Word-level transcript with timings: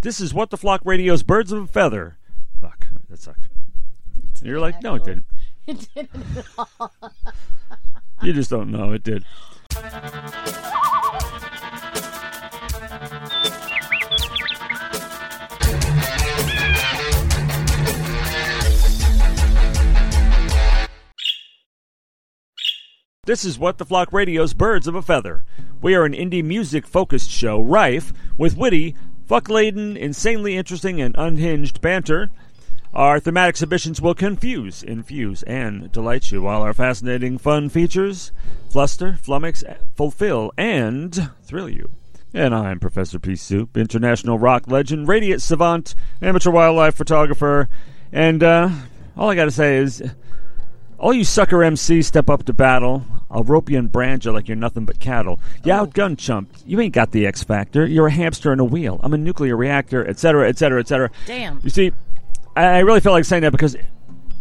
This 0.00 0.20
is 0.20 0.32
What 0.32 0.50
the 0.50 0.56
Flock 0.56 0.82
Radio's 0.84 1.24
Birds 1.24 1.50
of 1.50 1.62
a 1.62 1.66
Feather. 1.66 2.18
Fuck, 2.60 2.86
that 3.08 3.18
sucked. 3.18 3.48
You're 4.42 4.60
like, 4.60 4.80
no, 4.82 4.94
it 4.94 5.04
didn't. 5.04 5.24
It 5.66 5.86
didn't 5.94 6.38
at 6.38 6.46
all. 6.56 6.92
You 8.22 8.32
just 8.32 8.48
don't 8.48 8.70
know. 8.70 8.92
It 8.92 9.02
did. 9.02 9.22
This 23.26 23.44
is 23.44 23.58
What 23.58 23.76
the 23.76 23.84
Flock 23.84 24.10
Radio's 24.10 24.54
Birds 24.54 24.86
of 24.86 24.94
a 24.94 25.02
Feather. 25.02 25.44
We 25.82 25.94
are 25.94 26.06
an 26.06 26.14
indie 26.14 26.42
music 26.42 26.86
focused 26.86 27.30
show 27.30 27.60
rife 27.60 28.14
with 28.38 28.56
witty, 28.56 28.94
fuck 29.28 29.50
laden, 29.50 29.96
insanely 29.96 30.56
interesting, 30.56 31.00
and 31.00 31.14
unhinged 31.18 31.80
banter. 31.82 32.30
Our 32.94 33.20
thematic 33.20 33.58
submissions 33.58 34.00
will 34.00 34.14
confuse, 34.14 34.82
infuse, 34.82 35.42
and 35.42 35.92
delight 35.92 36.32
you, 36.32 36.40
while 36.40 36.62
our 36.62 36.72
fascinating 36.72 37.36
fun 37.36 37.68
features 37.68 38.32
fluster, 38.70 39.18
flummox, 39.22 39.62
fulfill, 39.94 40.52
and 40.56 41.30
thrill 41.42 41.68
you. 41.68 41.90
And 42.32 42.54
I'm 42.54 42.80
Professor 42.80 43.18
P. 43.18 43.36
Soup, 43.36 43.76
international 43.76 44.38
rock 44.38 44.64
legend, 44.66 45.08
radiant 45.08 45.42
savant, 45.42 45.94
amateur 46.22 46.50
wildlife 46.50 46.94
photographer, 46.94 47.68
and 48.10 48.42
uh, 48.42 48.70
all 49.16 49.30
I 49.30 49.34
gotta 49.34 49.50
say 49.50 49.76
is, 49.76 50.02
all 50.98 51.12
you 51.12 51.24
sucker 51.24 51.58
MCs 51.58 52.04
step 52.04 52.28
up 52.28 52.44
to 52.44 52.52
battle. 52.52 53.04
I'll 53.30 53.44
rope 53.44 53.70
you 53.70 53.78
and 53.78 53.90
brand 53.90 54.24
you 54.24 54.32
like 54.32 54.48
you're 54.48 54.56
nothing 54.56 54.84
but 54.84 55.00
cattle. 55.00 55.38
You 55.64 55.72
oh. 55.72 55.86
outgun 55.86 56.18
chump. 56.18 56.50
You 56.66 56.80
ain't 56.80 56.94
got 56.94 57.12
the 57.12 57.26
X 57.26 57.42
factor. 57.42 57.86
You're 57.86 58.06
a 58.08 58.12
hamster 58.12 58.52
in 58.52 58.60
a 58.60 58.64
wheel. 58.64 58.98
I'm 59.02 59.14
a 59.14 59.18
nuclear 59.18 59.56
reactor, 59.56 60.06
etc., 60.06 60.48
etc., 60.48 60.80
etc. 60.80 61.10
Damn. 61.26 61.60
You 61.62 61.70
see, 61.70 61.92
I 62.56 62.64
I 62.64 62.78
really 62.80 63.00
felt 63.00 63.14
like 63.14 63.24
saying 63.24 63.42
that 63.42 63.52
because 63.52 63.76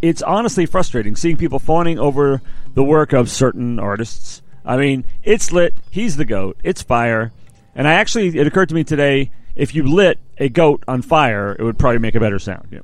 it's 0.01 0.21
honestly 0.21 0.65
frustrating 0.65 1.15
seeing 1.15 1.37
people 1.37 1.59
fawning 1.59 1.99
over 1.99 2.41
the 2.73 2.83
work 2.83 3.13
of 3.13 3.29
certain 3.29 3.79
artists. 3.79 4.41
I 4.65 4.77
mean, 4.77 5.05
it's 5.23 5.51
lit. 5.51 5.73
He's 5.89 6.17
the 6.17 6.25
goat. 6.25 6.57
It's 6.63 6.81
fire. 6.81 7.31
And 7.73 7.87
I 7.87 7.93
actually, 7.93 8.37
it 8.37 8.47
occurred 8.47 8.69
to 8.69 8.75
me 8.75 8.83
today, 8.83 9.31
if 9.55 9.73
you 9.73 9.83
lit 9.83 10.19
a 10.37 10.49
goat 10.49 10.83
on 10.87 11.01
fire, 11.01 11.55
it 11.57 11.63
would 11.63 11.79
probably 11.79 11.99
make 11.99 12.15
a 12.15 12.19
better 12.19 12.39
sound. 12.39 12.67
Yeah. 12.71 12.79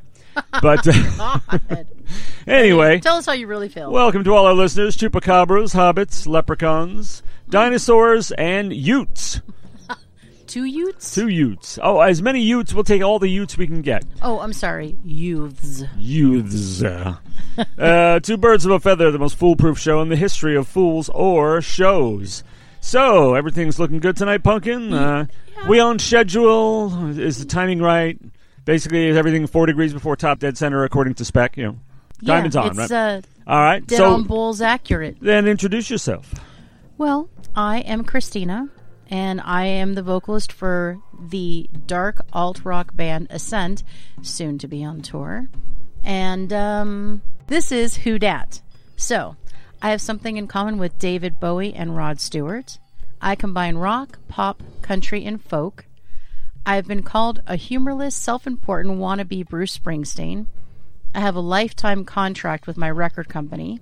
But 0.61 0.87
anyway, 2.47 2.99
Tell 2.99 3.17
us 3.17 3.25
how 3.25 3.33
you 3.33 3.47
really 3.47 3.69
feel. 3.69 3.91
welcome 3.91 4.23
to 4.23 4.33
all 4.35 4.45
our 4.45 4.53
listeners: 4.53 4.95
chupacabras, 4.97 5.73
hobbits, 5.75 6.27
leprechauns, 6.27 7.23
dinosaurs, 7.49 8.31
and 8.31 8.73
Utes. 8.73 9.41
Two 10.47 10.65
Utes? 10.65 11.15
Two 11.15 11.27
Utes. 11.29 11.79
Oh, 11.81 11.99
as 12.01 12.21
many 12.21 12.41
Utes. 12.41 12.73
We'll 12.73 12.83
take 12.83 13.01
all 13.01 13.17
the 13.17 13.29
Utes 13.29 13.57
we 13.57 13.65
can 13.65 13.81
get. 13.81 14.05
Oh, 14.21 14.39
I'm 14.39 14.53
sorry. 14.53 14.95
Youths. 15.03 15.83
Youths. 15.97 16.83
uh, 16.83 18.19
two 18.21 18.37
birds 18.37 18.65
of 18.65 18.71
a 18.71 18.79
feather, 18.79 19.09
the 19.09 19.17
most 19.19 19.35
foolproof 19.35 19.79
show 19.79 20.01
in 20.01 20.09
the 20.09 20.15
history 20.15 20.55
of 20.55 20.67
fools 20.67 21.09
or 21.09 21.61
shows. 21.61 22.43
So, 22.81 23.33
everything's 23.33 23.79
looking 23.79 23.99
good 23.99 24.15
tonight, 24.17 24.43
Pumpkin. 24.43 24.93
Uh, 24.93 25.25
We 25.67 25.79
on 25.79 25.97
schedule. 25.97 27.17
Is 27.17 27.39
the 27.39 27.45
timing 27.45 27.81
right? 27.81 28.19
Basically, 28.65 29.09
everything 29.09 29.45
four 29.47 29.65
degrees 29.65 29.93
before 29.93 30.15
top 30.15 30.39
dead 30.39 30.57
center 30.57 30.83
according 30.83 31.15
to 31.15 31.25
spec? 31.25 31.57
You 31.57 31.63
know, 31.65 31.79
diamonds 32.23 32.55
yeah, 32.55 32.61
on, 32.61 32.67
it's, 32.69 32.77
right? 32.77 32.91
uh, 32.91 33.21
All 33.45 33.59
right. 33.59 33.85
dead 33.85 33.97
so 33.97 34.13
on 34.13 34.23
bulls 34.23 34.61
accurate. 34.61 35.17
then 35.19 35.47
introduce 35.47 35.89
yourself. 35.89 36.33
Well, 36.97 37.29
I 37.55 37.79
am 37.79 38.03
Christina, 38.03 38.69
and 39.09 39.41
I 39.41 39.65
am 39.65 39.95
the 39.95 40.03
vocalist 40.03 40.51
for 40.51 40.99
the 41.19 41.69
dark 41.85 42.25
alt 42.31 42.63
rock 42.63 42.95
band 42.95 43.27
Ascent, 43.29 43.83
soon 44.21 44.57
to 44.59 44.67
be 44.67 44.83
on 44.83 45.01
tour. 45.01 45.49
And 46.03 46.51
um, 46.53 47.21
this 47.47 47.71
is 47.71 47.97
Who 47.97 48.17
Dat. 48.19 48.61
So, 48.95 49.35
I 49.81 49.89
have 49.89 50.01
something 50.01 50.37
in 50.37 50.47
common 50.47 50.77
with 50.77 50.97
David 50.99 51.39
Bowie 51.39 51.73
and 51.73 51.97
Rod 51.97 52.21
Stewart. 52.21 52.79
I 53.21 53.35
combine 53.35 53.75
rock, 53.75 54.19
pop, 54.27 54.63
country, 54.81 55.25
and 55.25 55.41
folk. 55.43 55.85
I've 56.65 56.87
been 56.87 57.03
called 57.03 57.41
a 57.45 57.57
humorless, 57.57 58.15
self 58.15 58.47
important 58.47 58.97
wannabe 58.97 59.47
Bruce 59.47 59.77
Springsteen. 59.77 60.47
I 61.13 61.19
have 61.19 61.35
a 61.35 61.41
lifetime 61.41 62.05
contract 62.05 62.67
with 62.67 62.77
my 62.77 62.89
record 62.89 63.27
company. 63.27 63.81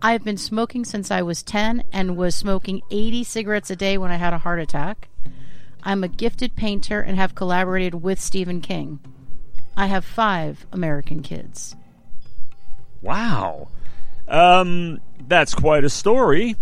I've 0.00 0.24
been 0.24 0.36
smoking 0.36 0.84
since 0.84 1.10
I 1.10 1.22
was 1.22 1.42
10 1.42 1.84
and 1.92 2.16
was 2.16 2.34
smoking 2.34 2.82
80 2.90 3.24
cigarettes 3.24 3.70
a 3.70 3.76
day 3.76 3.98
when 3.98 4.10
I 4.10 4.16
had 4.16 4.32
a 4.32 4.38
heart 4.38 4.60
attack. 4.60 5.08
I'm 5.82 6.02
a 6.02 6.08
gifted 6.08 6.56
painter 6.56 7.00
and 7.00 7.16
have 7.16 7.34
collaborated 7.34 8.02
with 8.02 8.20
Stephen 8.20 8.60
King. 8.60 8.98
I 9.76 9.86
have 9.86 10.04
five 10.04 10.66
American 10.72 11.22
kids. 11.22 11.76
Wow. 13.02 13.68
Um, 14.26 15.00
that's 15.28 15.54
quite 15.54 15.84
a 15.84 15.90
story. 15.90 16.56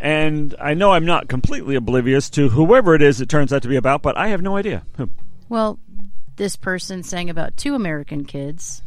And 0.00 0.54
I 0.60 0.74
know 0.74 0.92
I'm 0.92 1.04
not 1.04 1.28
completely 1.28 1.74
oblivious 1.74 2.30
to 2.30 2.48
whoever 2.48 2.94
it 2.94 3.02
is 3.02 3.20
it 3.20 3.28
turns 3.28 3.52
out 3.52 3.62
to 3.62 3.68
be 3.68 3.76
about, 3.76 4.02
but 4.02 4.16
I 4.16 4.28
have 4.28 4.42
no 4.42 4.56
idea. 4.56 4.84
Hmm. 4.96 5.04
Well, 5.48 5.78
this 6.36 6.54
person 6.56 7.02
sang 7.02 7.28
about 7.30 7.56
two 7.56 7.74
American 7.74 8.24
kids. 8.24 8.82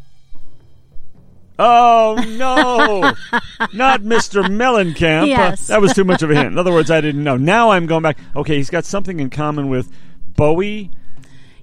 Oh 1.60 2.16
no, 2.38 3.14
not 3.74 4.02
Mr. 4.02 4.44
Mellencamp. 4.44 5.24
Uh, 5.24 5.26
Yes. 5.26 5.68
that 5.68 5.82
was 5.82 5.94
too 5.94 6.04
much 6.04 6.24
of 6.24 6.32
a 6.32 6.36
hint. 6.36 6.48
In 6.48 6.58
other 6.58 6.72
words, 6.72 6.90
I 6.90 7.02
didn't 7.02 7.24
know. 7.24 7.38
Now 7.38 7.72
I'm 7.72 7.86
going 7.86 8.02
back. 8.02 8.18
Okay, 8.36 8.56
he's 8.56 8.70
got 8.70 8.86
something 8.86 9.20
in 9.20 9.30
common 9.30 9.70
with 9.70 9.92
Bowie. 10.36 10.90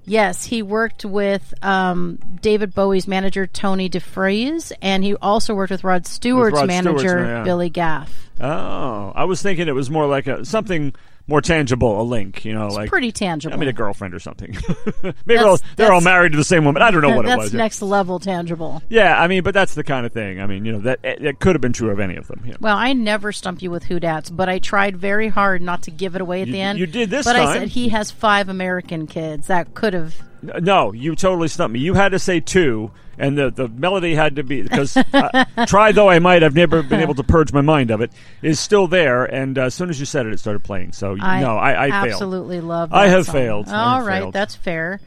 Yes, 0.04 0.44
he 0.44 0.62
worked 0.62 1.04
with 1.04 1.52
um, 1.62 2.18
David 2.40 2.74
Bowie's 2.74 3.08
manager, 3.08 3.46
Tony 3.46 3.90
DeFries, 3.90 4.72
and 4.80 5.02
he 5.04 5.14
also 5.16 5.54
worked 5.54 5.70
with 5.70 5.84
Rod 5.84 6.06
Stewart's 6.06 6.54
Rod 6.54 6.66
manager, 6.66 6.98
Stewart's, 6.98 7.26
yeah. 7.28 7.42
Billy 7.44 7.68
Gaff. 7.68 8.27
Oh, 8.40 9.12
I 9.14 9.24
was 9.24 9.42
thinking 9.42 9.68
it 9.68 9.72
was 9.74 9.90
more 9.90 10.06
like 10.06 10.26
a 10.26 10.44
something 10.44 10.94
more 11.26 11.40
tangible, 11.42 12.00
a 12.00 12.02
link. 12.02 12.44
You 12.44 12.54
know, 12.54 12.68
like 12.68 12.88
Pretty 12.88 13.12
tangible. 13.12 13.52
I 13.54 13.58
mean, 13.58 13.68
a 13.68 13.72
girlfriend 13.72 14.14
or 14.14 14.18
something. 14.18 14.56
Maybe 15.02 15.14
they're 15.26 15.46
all, 15.46 15.58
they're 15.76 15.92
all 15.92 16.00
married 16.00 16.32
to 16.32 16.38
the 16.38 16.44
same 16.44 16.64
woman. 16.64 16.80
I 16.80 16.90
don't 16.90 17.02
know 17.02 17.14
what 17.14 17.26
it 17.26 17.28
That's 17.28 17.42
was. 17.42 17.54
next 17.54 17.82
level 17.82 18.18
tangible. 18.18 18.82
Yeah, 18.88 19.20
I 19.20 19.26
mean, 19.28 19.42
but 19.42 19.52
that's 19.54 19.74
the 19.74 19.84
kind 19.84 20.06
of 20.06 20.12
thing. 20.12 20.40
I 20.40 20.46
mean, 20.46 20.64
you 20.64 20.72
know, 20.72 20.80
that 20.80 21.00
it 21.02 21.38
could 21.40 21.54
have 21.54 21.60
been 21.60 21.72
true 21.74 21.90
of 21.90 22.00
any 22.00 22.16
of 22.16 22.26
them. 22.28 22.40
You 22.44 22.52
know. 22.52 22.58
Well, 22.60 22.76
I 22.76 22.92
never 22.94 23.32
stump 23.32 23.60
you 23.62 23.70
with 23.70 23.84
who 23.84 24.00
dats, 24.00 24.30
but 24.30 24.48
I 24.48 24.58
tried 24.58 24.96
very 24.96 25.28
hard 25.28 25.60
not 25.60 25.82
to 25.82 25.90
give 25.90 26.14
it 26.14 26.20
away 26.22 26.40
at 26.42 26.46
You- 26.48 26.52
the 26.54 26.60
end. 26.60 26.78
you 26.78 26.86
did 26.86 27.10
this 27.10 27.24
but 27.26 27.36
I 27.36 27.52
said 27.58 27.68
he 27.68 27.90
has 27.90 28.10
five 28.10 28.48
American 28.48 29.06
kids. 29.06 29.48
That 29.48 29.74
could 29.74 29.92
have. 29.92 30.14
No, 30.42 30.92
you 30.92 31.16
totally 31.16 31.48
stumped 31.48 31.72
me. 31.72 31.80
You 31.80 31.94
had 31.94 32.10
to 32.10 32.18
say 32.18 32.40
two, 32.40 32.90
and 33.18 33.36
the 33.36 33.50
the 33.50 33.68
melody 33.68 34.14
had 34.14 34.36
to 34.36 34.42
be 34.44 34.62
because 34.62 34.96
uh, 34.96 35.44
try 35.66 35.92
though 35.92 36.08
I 36.08 36.18
might, 36.20 36.42
I've 36.42 36.54
never 36.54 36.82
been 36.82 37.00
able 37.00 37.14
to 37.14 37.24
purge 37.24 37.52
my 37.52 37.60
mind 37.60 37.90
of 37.90 38.00
it. 38.00 38.12
Is 38.42 38.60
still 38.60 38.86
there, 38.86 39.24
and 39.24 39.58
uh, 39.58 39.62
as 39.62 39.74
soon 39.74 39.90
as 39.90 39.98
you 39.98 40.06
said 40.06 40.26
it, 40.26 40.32
it 40.32 40.38
started 40.38 40.62
playing. 40.62 40.92
So 40.92 41.14
you- 41.14 41.22
I 41.22 41.40
no, 41.40 41.56
I, 41.56 41.86
I 41.86 41.90
failed. 41.90 42.12
absolutely 42.12 42.60
love. 42.60 42.92
I 42.92 43.08
have 43.08 43.26
song. 43.26 43.34
failed. 43.34 43.68
All 43.68 43.96
have 43.96 44.06
right, 44.06 44.20
failed. 44.20 44.34
that's 44.34 44.54
fair. 44.54 45.00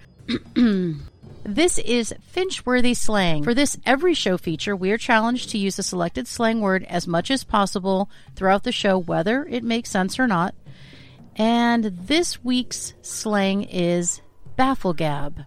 This 1.43 1.79
is 1.79 2.13
Finchworthy 2.35 2.95
slang. 2.95 3.43
For 3.43 3.55
this 3.55 3.75
every 3.83 4.13
show 4.13 4.37
feature, 4.37 4.75
we 4.75 4.91
are 4.91 4.97
challenged 4.97 5.49
to 5.49 5.57
use 5.57 5.79
a 5.79 5.83
selected 5.83 6.27
slang 6.27 6.61
word 6.61 6.83
as 6.87 7.07
much 7.07 7.31
as 7.31 7.43
possible 7.43 8.09
throughout 8.35 8.63
the 8.63 8.71
show, 8.71 8.99
whether 8.99 9.43
it 9.45 9.63
makes 9.63 9.89
sense 9.89 10.19
or 10.19 10.27
not. 10.27 10.53
And 11.35 11.85
this 11.85 12.43
week's 12.43 12.93
slang 13.01 13.63
is 13.63 14.21
bafflegab. 14.61 15.45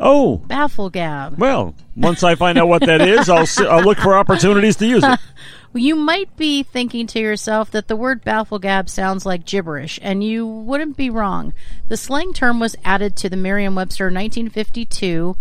Oh, 0.00 0.42
Bafflegab. 0.46 1.38
well, 1.38 1.74
once 1.96 2.22
I 2.22 2.36
find 2.36 2.56
out 2.56 2.68
what 2.68 2.82
that 2.86 3.00
is, 3.00 3.28
I'll 3.28 3.46
si- 3.46 3.66
I'll 3.66 3.82
look 3.82 3.98
for 3.98 4.16
opportunities 4.16 4.76
to 4.76 4.86
use 4.86 5.04
it. 5.04 5.18
You 5.74 5.96
might 5.96 6.34
be 6.38 6.62
thinking 6.62 7.06
to 7.08 7.20
yourself 7.20 7.70
that 7.72 7.88
the 7.88 7.94
word 7.94 8.24
bafflegab 8.24 8.88
sounds 8.88 9.26
like 9.26 9.44
gibberish, 9.44 9.98
and 10.02 10.24
you 10.24 10.46
wouldn't 10.46 10.96
be 10.96 11.10
wrong. 11.10 11.52
The 11.88 11.96
slang 11.98 12.32
term 12.32 12.58
was 12.58 12.74
added 12.86 13.16
to 13.16 13.28
the 13.28 13.36
Merriam-Webster 13.36 14.06
1952 14.06 15.36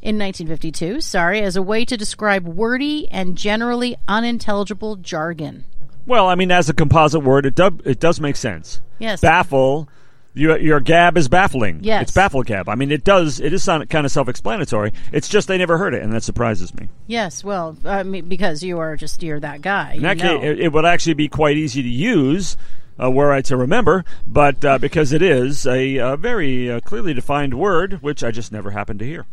in 0.00 0.18
1952, 0.18 1.00
sorry, 1.00 1.42
as 1.42 1.56
a 1.56 1.62
way 1.62 1.84
to 1.84 1.96
describe 1.96 2.46
wordy 2.46 3.08
and 3.10 3.36
generally 3.36 3.96
unintelligible 4.06 4.96
jargon. 4.96 5.64
Well, 6.06 6.28
I 6.28 6.36
mean, 6.36 6.52
as 6.52 6.68
a 6.68 6.74
composite 6.74 7.24
word, 7.24 7.44
it 7.44 7.56
does 7.56 7.72
it 7.84 7.98
does 7.98 8.20
make 8.20 8.36
sense. 8.36 8.80
Yes. 9.00 9.20
Baffle. 9.20 9.88
Your, 10.34 10.58
your 10.58 10.80
gab 10.80 11.18
is 11.18 11.28
baffling. 11.28 11.80
Yes. 11.82 12.02
It's 12.02 12.12
baffle 12.12 12.42
gab. 12.42 12.68
I 12.68 12.74
mean, 12.74 12.90
it 12.90 13.04
does. 13.04 13.38
It 13.38 13.52
is 13.52 13.62
sound, 13.62 13.88
kind 13.90 14.06
of 14.06 14.12
self-explanatory. 14.12 14.92
It's 15.12 15.28
just 15.28 15.46
they 15.46 15.58
never 15.58 15.76
heard 15.76 15.92
it, 15.92 16.02
and 16.02 16.12
that 16.12 16.22
surprises 16.22 16.74
me. 16.74 16.88
Yes, 17.06 17.44
well, 17.44 17.76
I 17.84 18.02
mean, 18.02 18.28
because 18.28 18.62
you 18.62 18.78
are 18.78 18.96
just 18.96 19.22
you're 19.22 19.40
that 19.40 19.60
guy. 19.60 19.94
In 19.94 20.02
that 20.02 20.16
know. 20.16 20.38
case, 20.38 20.48
it, 20.48 20.60
it 20.60 20.72
would 20.72 20.86
actually 20.86 21.14
be 21.14 21.28
quite 21.28 21.58
easy 21.58 21.82
to 21.82 21.88
use, 21.88 22.56
uh, 23.02 23.10
were 23.10 23.30
I 23.30 23.42
to 23.42 23.56
remember, 23.58 24.06
but 24.26 24.64
uh, 24.64 24.78
because 24.78 25.12
it 25.12 25.20
is 25.20 25.66
a, 25.66 25.98
uh 25.98 26.16
very 26.16 26.70
uh, 26.70 26.80
clearly 26.80 27.12
defined 27.12 27.54
word, 27.54 28.02
which 28.02 28.24
I 28.24 28.30
just 28.30 28.52
never 28.52 28.70
happened 28.70 29.00
to 29.00 29.06
hear. 29.06 29.26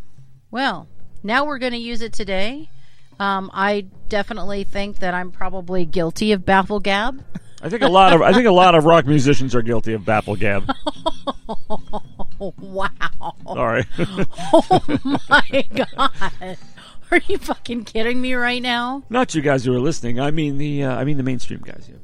Well, 0.51 0.88
now 1.24 1.46
we're 1.46 1.60
going 1.60 1.74
to 1.74 1.80
use 1.80 2.01
it 2.01 2.12
today. 2.12 2.69
Um, 3.19 3.51
I 3.54 3.86
definitely 4.07 4.63
think 4.63 5.00
that 5.00 5.13
I'm 5.13 5.31
probably 5.31 5.86
guilty 5.86 6.31
of 6.31 6.42
bafflegab. 6.42 7.24
I 7.61 7.69
think 7.69 7.81
a 7.81 7.88
lot 7.89 8.13
of 8.13 8.21
I 8.21 8.31
think 8.33 8.45
a 8.47 8.51
lot 8.51 8.73
of 8.75 8.85
rock 8.85 9.06
musicians 9.06 9.53
are 9.53 9.61
guilty 9.61 9.94
of 9.94 10.06
baffle 10.06 10.35
gab. 10.35 10.71
Oh, 11.50 12.53
wow. 12.59 12.89
Sorry. 13.45 13.85
Oh 14.53 15.19
my 15.29 15.65
god. 15.75 16.57
Are 17.11 17.19
you 17.27 17.38
fucking 17.39 17.85
kidding 17.85 18.21
me 18.21 18.33
right 18.35 18.61
now? 18.61 19.03
Not 19.09 19.33
you 19.35 19.41
guys 19.41 19.65
who 19.65 19.73
are 19.75 19.79
listening. 19.79 20.19
I 20.19 20.31
mean 20.31 20.57
the 20.57 20.83
uh, 20.85 20.95
I 20.95 21.03
mean 21.03 21.17
the 21.17 21.23
mainstream 21.23 21.59
guys. 21.59 21.88
Yeah. 21.89 21.97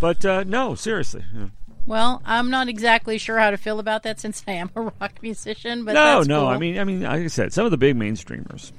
But 0.00 0.24
uh, 0.24 0.44
no, 0.44 0.74
seriously. 0.74 1.24
yeah. 1.34 1.46
Well, 1.86 2.20
I'm 2.26 2.50
not 2.50 2.68
exactly 2.68 3.16
sure 3.18 3.38
how 3.38 3.50
to 3.50 3.56
feel 3.56 3.80
about 3.80 4.02
that 4.02 4.20
since 4.20 4.44
I 4.46 4.52
am 4.52 4.70
a 4.76 4.82
rock 4.82 5.22
musician, 5.22 5.84
but 5.86 5.94
No, 5.94 6.16
that's 6.18 6.28
no. 6.28 6.40
cool. 6.40 6.48
I 6.48 6.58
mean, 6.58 6.78
I 6.78 6.84
mean, 6.84 7.00
like 7.00 7.22
I 7.22 7.26
said, 7.28 7.52
some 7.54 7.64
of 7.64 7.70
the 7.70 7.78
big 7.78 7.96
mainstreamers. 7.96 8.72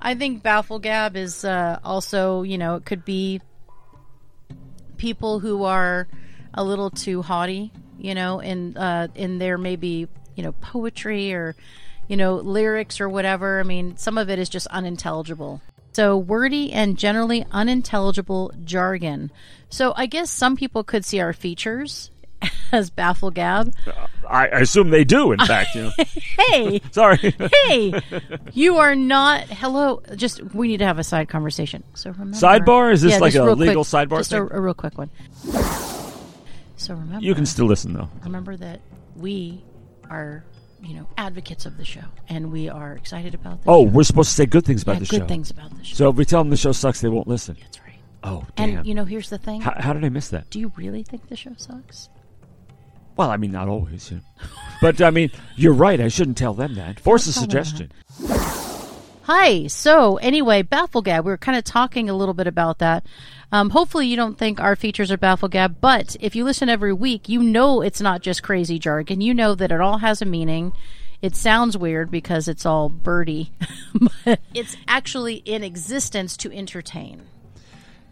I 0.00 0.14
think 0.14 0.42
Bafflegab 0.42 1.14
is 1.14 1.44
uh, 1.44 1.78
also, 1.84 2.42
you 2.42 2.56
know, 2.58 2.74
it 2.76 2.86
could 2.86 3.04
be 3.04 3.40
people 5.02 5.40
who 5.40 5.64
are 5.64 6.06
a 6.54 6.62
little 6.62 6.88
too 6.88 7.22
haughty, 7.22 7.72
you 7.98 8.14
know, 8.14 8.38
in 8.38 8.76
uh, 8.76 9.08
in 9.16 9.38
their 9.38 9.58
maybe 9.58 10.06
you 10.36 10.44
know 10.44 10.52
poetry 10.52 11.32
or 11.32 11.56
you 12.06 12.16
know 12.16 12.36
lyrics 12.36 13.00
or 13.00 13.08
whatever. 13.08 13.58
I 13.58 13.64
mean, 13.64 13.96
some 13.96 14.16
of 14.16 14.30
it 14.30 14.38
is 14.38 14.48
just 14.48 14.68
unintelligible. 14.68 15.60
So 15.92 16.16
wordy 16.16 16.72
and 16.72 16.96
generally 16.96 17.44
unintelligible 17.50 18.52
jargon. 18.64 19.32
So 19.68 19.92
I 19.96 20.06
guess 20.06 20.30
some 20.30 20.56
people 20.56 20.84
could 20.84 21.04
see 21.04 21.18
our 21.18 21.32
features 21.32 22.10
as 22.72 22.90
Bafflegab. 22.90 23.72
Uh, 23.86 24.06
I, 24.28 24.48
I 24.48 24.58
assume 24.60 24.90
they 24.90 25.04
do. 25.04 25.32
In 25.32 25.38
fact, 25.40 25.74
you 25.74 25.82
know. 25.82 25.92
Hey, 26.38 26.80
Sorry. 26.90 27.34
hey, 27.66 28.00
you 28.52 28.76
are 28.78 28.94
not. 28.96 29.42
Hello, 29.48 30.02
just 30.16 30.42
we 30.54 30.68
need 30.68 30.78
to 30.78 30.86
have 30.86 30.98
a 30.98 31.04
side 31.04 31.28
conversation. 31.28 31.84
So 31.94 32.10
remember, 32.10 32.36
Sidebar? 32.36 32.92
Is 32.92 33.02
this 33.02 33.12
Yeah, 33.12 33.18
like 33.18 33.34
a 33.34 33.42
legal 33.44 33.84
quick, 33.84 34.08
sidebar 34.08 34.18
Just 34.18 34.32
a, 34.32 34.38
a 34.42 34.60
real 34.60 34.74
quick 34.74 34.96
one. 34.98 35.10
So 36.76 36.94
remember, 36.94 37.24
you 37.24 37.34
can 37.34 37.46
still 37.46 37.66
listen 37.66 37.92
though. 37.92 38.08
remember 38.24 38.56
that 38.56 38.80
we 39.14 39.62
are, 40.10 40.44
you 40.82 40.94
know, 40.94 41.06
advocates 41.16 41.64
of 41.66 41.76
the 41.76 41.84
show, 41.84 42.02
and 42.28 42.50
we 42.50 42.68
are 42.68 42.92
excited 42.94 43.34
about 43.34 43.62
the 43.62 43.70
Oh, 43.70 43.84
show. 43.86 43.90
we're 43.90 44.02
supposed 44.02 44.30
to 44.30 44.34
say 44.34 44.46
good 44.46 44.64
things 44.64 44.82
about 44.82 44.94
Yeah, 44.94 44.98
the 45.00 45.04
good 45.06 45.16
show. 45.16 45.18
Good 45.20 45.28
things 45.28 45.50
about 45.50 45.78
the 45.78 45.84
show. 45.84 45.94
So 45.94 46.10
if 46.10 46.16
we 46.16 46.24
tell 46.24 46.40
them 46.40 46.50
the 46.50 46.56
show 46.56 46.72
sucks, 46.72 47.00
they 47.00 47.08
won't 47.08 47.28
listen. 47.28 47.56
That's 47.60 47.80
right. 47.80 48.00
Oh, 48.24 48.44
damn. 48.56 48.78
And 48.78 48.86
you 48.86 48.94
know, 48.94 49.04
here's 49.04 49.30
the 49.30 49.38
thing. 49.38 49.60
how, 49.60 49.74
how 49.78 49.92
did 49.92 50.04
I 50.04 50.08
miss 50.08 50.28
that? 50.30 50.50
Do 50.50 50.58
you 50.58 50.72
really 50.76 51.02
think 51.04 51.28
the 51.28 51.36
show 51.36 51.52
sucks? 51.56 52.08
Well, 53.16 53.30
I 53.30 53.36
mean, 53.36 53.52
not 53.52 53.68
always. 53.68 54.10
Yeah. 54.10 54.18
but 54.80 55.00
I 55.00 55.10
mean, 55.10 55.30
you're 55.56 55.72
right. 55.72 56.00
I 56.00 56.08
shouldn't 56.08 56.38
tell 56.38 56.54
them 56.54 56.74
that. 56.74 57.00
Force 57.00 57.26
a 57.26 57.32
Don't 57.32 57.50
tell 57.50 57.62
them 57.62 57.64
suggestion. 57.64 57.92
Hi. 59.24 59.66
So 59.68 60.16
anyway, 60.16 60.62
Baffle 60.62 61.02
Bafflegab. 61.02 61.24
We 61.24 61.30
were 61.30 61.38
kind 61.38 61.56
of 61.56 61.64
talking 61.64 62.10
a 62.10 62.14
little 62.14 62.34
bit 62.34 62.46
about 62.46 62.78
that. 62.78 63.06
Um, 63.52 63.70
hopefully, 63.70 64.06
you 64.06 64.16
don't 64.16 64.38
think 64.38 64.60
our 64.60 64.74
features 64.74 65.10
are 65.12 65.16
Baffle 65.16 65.48
Bafflegab, 65.48 65.76
but 65.80 66.16
if 66.20 66.34
you 66.34 66.44
listen 66.44 66.68
every 66.68 66.92
week, 66.92 67.28
you 67.28 67.42
know 67.42 67.82
it's 67.82 68.00
not 68.00 68.22
just 68.22 68.42
crazy 68.42 68.78
jargon. 68.78 69.20
You 69.20 69.34
know 69.34 69.54
that 69.54 69.70
it 69.70 69.80
all 69.80 69.98
has 69.98 70.22
a 70.22 70.24
meaning. 70.24 70.72
It 71.20 71.36
sounds 71.36 71.78
weird 71.78 72.10
because 72.10 72.48
it's 72.48 72.66
all 72.66 72.88
birdie, 72.88 73.52
but 74.24 74.40
it's 74.52 74.76
actually 74.88 75.36
in 75.36 75.62
existence 75.62 76.36
to 76.38 76.52
entertain. 76.52 77.22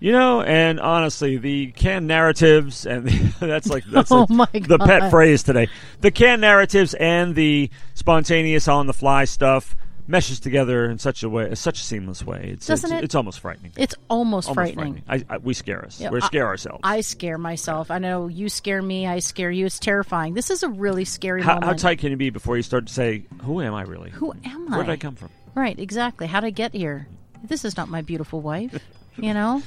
You 0.01 0.13
know, 0.13 0.41
and 0.41 0.81
honestly, 0.81 1.37
the 1.37 1.73
canned 1.73 2.07
narratives 2.07 2.87
and 2.87 3.07
the, 3.07 3.35
that's 3.47 3.69
like 3.69 3.85
that's 3.85 4.11
Oh 4.13 4.27
like 4.31 4.67
the 4.67 4.79
pet 4.79 5.11
phrase 5.11 5.43
today. 5.43 5.69
The 6.01 6.11
canned 6.11 6.41
narratives 6.41 6.95
and 6.95 7.35
the 7.35 7.71
spontaneous 7.95 8.67
on 8.67 8.87
the 8.87 8.95
fly 8.95 9.27
stuff 9.27 9.77
meshes 10.11 10.41
together 10.41 10.91
in 10.91 10.99
such 10.99 11.23
a 11.23 11.29
way, 11.29 11.55
such 11.55 11.81
a 11.81 11.85
seamless 11.85 12.25
way. 12.25 12.51
It's 12.55 12.67
Doesn't 12.67 12.91
it's, 12.91 13.01
it? 13.01 13.05
it's 13.05 13.15
almost 13.15 13.41
frightening. 13.41 13.73
It's 13.77 13.95
almost, 14.09 14.49
almost 14.49 14.75
frightening. 14.75 15.03
I, 15.09 15.23
I, 15.29 15.37
we 15.39 15.55
scare 15.55 15.85
us. 15.85 16.01
Yeah, 16.01 16.11
we 16.11 16.21
scare 16.23 16.47
ourselves. 16.47 16.81
I 16.83 17.03
scare 17.03 17.39
myself. 17.39 17.91
I 17.91 17.99
know 17.99 18.27
you 18.27 18.49
scare 18.49 18.83
me. 18.83 19.07
I 19.07 19.21
scare 19.21 19.51
you. 19.51 19.67
It's 19.67 19.79
terrifying. 19.79 20.35
This 20.35 20.51
is 20.51 20.63
a 20.63 20.69
really 20.69 21.05
scary 21.05 21.43
how, 21.43 21.55
moment. 21.55 21.65
how 21.67 21.73
tight 21.75 21.99
can 21.99 22.11
you 22.11 22.17
be 22.17 22.31
before 22.31 22.57
you 22.57 22.63
start 22.63 22.87
to 22.87 22.93
say, 22.93 23.25
"Who 23.43 23.61
am 23.61 23.75
I 23.75 23.83
really? 23.83 24.11
Who 24.11 24.33
am 24.45 24.73
I? 24.73 24.77
Where 24.77 24.87
did 24.87 24.93
I 24.93 24.97
come 24.97 25.15
from?" 25.15 25.31
Right, 25.55 25.79
exactly. 25.79 26.27
How 26.27 26.41
would 26.41 26.47
I 26.47 26.51
get 26.51 26.73
here? 26.73 27.07
This 27.45 27.65
is 27.65 27.77
not 27.77 27.89
my 27.89 28.03
beautiful 28.03 28.41
wife, 28.41 28.79
you 29.17 29.35
know? 29.35 29.63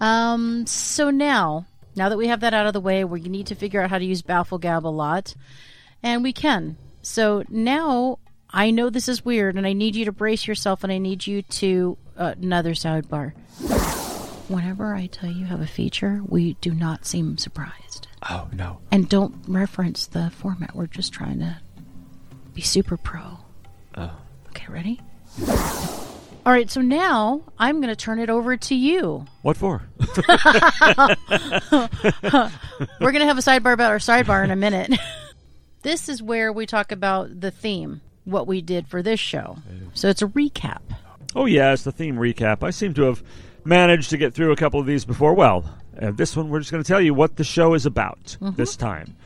Um, 0.00 0.66
so 0.66 1.10
now, 1.10 1.66
now 1.94 2.08
that 2.08 2.18
we 2.18 2.28
have 2.28 2.40
that 2.40 2.54
out 2.54 2.66
of 2.66 2.72
the 2.72 2.80
way, 2.80 3.04
we 3.04 3.20
need 3.20 3.46
to 3.48 3.54
figure 3.54 3.80
out 3.80 3.90
how 3.90 3.98
to 3.98 4.04
use 4.04 4.22
Bafflegab 4.22 4.84
a 4.84 4.88
lot, 4.88 5.34
and 6.02 6.22
we 6.22 6.32
can. 6.32 6.76
So 7.02 7.44
now 7.48 8.18
I 8.50 8.70
know 8.70 8.90
this 8.90 9.08
is 9.08 9.24
weird, 9.24 9.56
and 9.56 9.66
I 9.66 9.72
need 9.72 9.96
you 9.96 10.04
to 10.04 10.12
brace 10.12 10.46
yourself, 10.46 10.84
and 10.84 10.92
I 10.92 10.98
need 10.98 11.26
you 11.26 11.42
to 11.42 11.96
uh, 12.16 12.34
another 12.40 12.72
sidebar. 12.72 13.32
Whenever 14.48 14.94
I 14.94 15.06
tell 15.06 15.30
you 15.30 15.46
have 15.46 15.60
a 15.60 15.66
feature, 15.66 16.20
we 16.26 16.54
do 16.60 16.72
not 16.72 17.04
seem 17.04 17.36
surprised, 17.36 18.06
Oh 18.30 18.48
no! 18.52 18.78
and 18.92 19.08
don't 19.08 19.34
reference 19.48 20.06
the 20.06 20.30
format. 20.30 20.76
We're 20.76 20.86
just 20.86 21.12
trying 21.12 21.40
to 21.40 21.58
be 22.54 22.60
super 22.60 22.96
pro. 22.96 23.38
Oh. 23.96 24.12
Okay, 24.50 24.66
ready? 24.72 25.00
All 26.46 26.52
right, 26.52 26.70
so 26.70 26.80
now 26.80 27.42
I'm 27.58 27.80
going 27.80 27.88
to 27.88 27.96
turn 27.96 28.20
it 28.20 28.30
over 28.30 28.56
to 28.56 28.74
you. 28.76 29.26
What 29.42 29.56
for? 29.56 29.82
We're 29.98 30.20
going 33.00 33.18
to 33.20 33.26
have 33.26 33.36
a 33.36 33.42
sidebar 33.42 33.72
about 33.72 33.90
our 33.90 33.98
sidebar 33.98 34.44
in 34.44 34.52
a 34.52 34.56
minute. 34.56 34.96
this 35.82 36.08
is 36.08 36.22
where 36.22 36.52
we 36.52 36.64
talk 36.64 36.92
about 36.92 37.40
the 37.40 37.50
theme, 37.50 38.00
what 38.22 38.46
we 38.46 38.62
did 38.62 38.86
for 38.86 39.02
this 39.02 39.18
show. 39.18 39.58
So 39.94 40.08
it's 40.08 40.22
a 40.22 40.28
recap. 40.28 40.82
Oh 41.34 41.46
yes, 41.46 41.82
the 41.82 41.90
theme 41.90 42.14
recap. 42.14 42.62
I 42.62 42.70
seem 42.70 42.94
to 42.94 43.02
have 43.02 43.24
managed 43.64 44.10
to 44.10 44.16
get 44.16 44.32
through 44.32 44.52
a 44.52 44.56
couple 44.56 44.78
of 44.78 44.86
these 44.86 45.04
before. 45.04 45.34
Well, 45.34 45.64
uh, 46.00 46.12
this 46.12 46.36
one 46.36 46.48
we're 46.48 46.60
just 46.60 46.70
going 46.70 46.84
to 46.84 46.86
tell 46.86 47.00
you 47.00 47.12
what 47.12 47.34
the 47.34 47.44
show 47.44 47.74
is 47.74 47.86
about 47.86 48.36
this 48.40 48.76
time, 48.76 49.16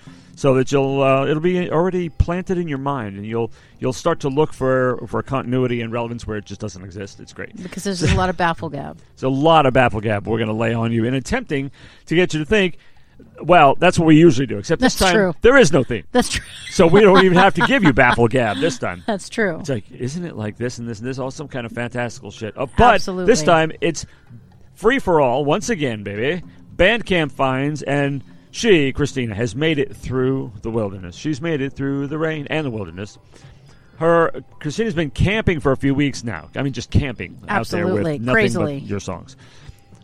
so 0.41 0.55
that 0.55 0.73
you'll 0.73 1.03
uh, 1.03 1.27
it'll 1.27 1.43
be 1.43 1.71
already 1.71 2.09
planted 2.09 2.57
in 2.57 2.67
your 2.67 2.79
mind, 2.79 3.19
and 3.19 3.27
you'll 3.27 3.53
you'll 3.79 3.93
start 3.93 4.21
to 4.21 4.31
look 4.31 4.55
for 4.55 4.97
for 5.07 5.23
continuity 5.23 5.83
and 5.83 5.93
relevance 5.93 6.27
where 6.27 6.39
it 6.39 6.47
just 6.47 6.63
doesn't 6.63 6.83
exist. 6.83 7.21
It's 7.21 7.35
great. 7.35 7.63
Because 7.63 7.85
there's 7.85 8.03
a 8.03 8.15
lot 8.15 8.31
of 8.31 8.39
baffle 8.39 8.71
bafflegab. 8.71 8.97
It's 9.13 9.23
a 9.23 9.29
lot 9.29 9.67
of 9.67 9.75
baffle 9.75 10.01
bafflegab 10.01 10.25
we're 10.25 10.39
going 10.39 10.49
to 10.49 10.55
lay 10.55 10.73
on 10.73 10.93
you 10.93 11.05
in 11.05 11.13
attempting 11.13 11.71
to 12.07 12.15
get 12.15 12.33
you 12.33 12.41
to 12.41 12.47
think. 12.47 12.79
Well, 13.43 13.75
that's 13.75 13.99
what 13.99 14.07
we 14.07 14.17
usually 14.17 14.47
do. 14.47 14.57
Except 14.57 14.81
this 14.81 14.95
That's 14.95 15.13
time 15.13 15.15
true. 15.15 15.35
there 15.43 15.59
is 15.59 15.73
no 15.75 15.85
theme, 15.85 16.05
That's 16.11 16.31
true. 16.31 16.47
so 16.71 16.87
we 16.87 17.03
don't 17.03 17.23
even 17.23 17.37
have 17.37 17.53
to 17.57 17.67
give 17.67 17.83
you 17.85 17.93
bafflegab 17.93 18.61
this 18.63 18.79
time. 18.79 19.05
That's 19.07 19.29
true. 19.29 19.59
It's 19.61 19.69
like, 19.69 19.91
isn't 19.91 20.25
it 20.25 20.37
like 20.37 20.57
this 20.57 20.79
and 20.79 20.89
this 20.89 21.01
and 21.01 21.07
this? 21.07 21.19
All 21.19 21.31
some 21.31 21.49
kind 21.49 21.67
of 21.67 21.73
fantastical 21.73 22.31
shit. 22.31 22.55
Oh, 22.57 22.65
but 22.79 22.95
Absolutely. 22.95 23.31
this 23.31 23.43
time 23.43 23.73
it's 23.83 24.07
free 24.73 25.01
for 25.01 25.21
all 25.21 25.45
once 25.45 25.69
again, 25.69 26.03
baby. 26.03 26.43
Bandcamp 26.77 27.31
finds 27.31 27.83
and 27.83 28.25
she, 28.51 28.93
Christina, 28.93 29.35
has 29.35 29.55
made 29.55 29.79
it 29.79 29.97
through 29.97 30.53
the 30.63 30.71
wilderness. 30.71 31.15
She's 31.15 31.41
made 31.41 31.61
it 31.61 31.73
through 31.73 32.09
the 32.09 32.19
rain 32.19 32.47
and 32.51 32.67
the 32.67 32.71
wilderness. 32.71 33.19
Her 33.99 34.43
Christina's 34.61 34.95
been 34.95 35.11
camping 35.11 35.61
for 35.61 35.73
a 35.73 35.77
few 35.77 35.95
weeks 35.95 36.25
now. 36.25 36.49
I 36.57 36.63
mean, 36.63 36.73
just 36.73 36.91
camping 36.91 37.39
out 37.49 37.69
there 37.69 37.83
Absolutely. 37.85 38.13
with 38.13 38.23
nothing 38.23 38.35
Crazily. 38.35 38.81
but 38.81 38.89
your 38.89 39.01
songs. 39.01 39.37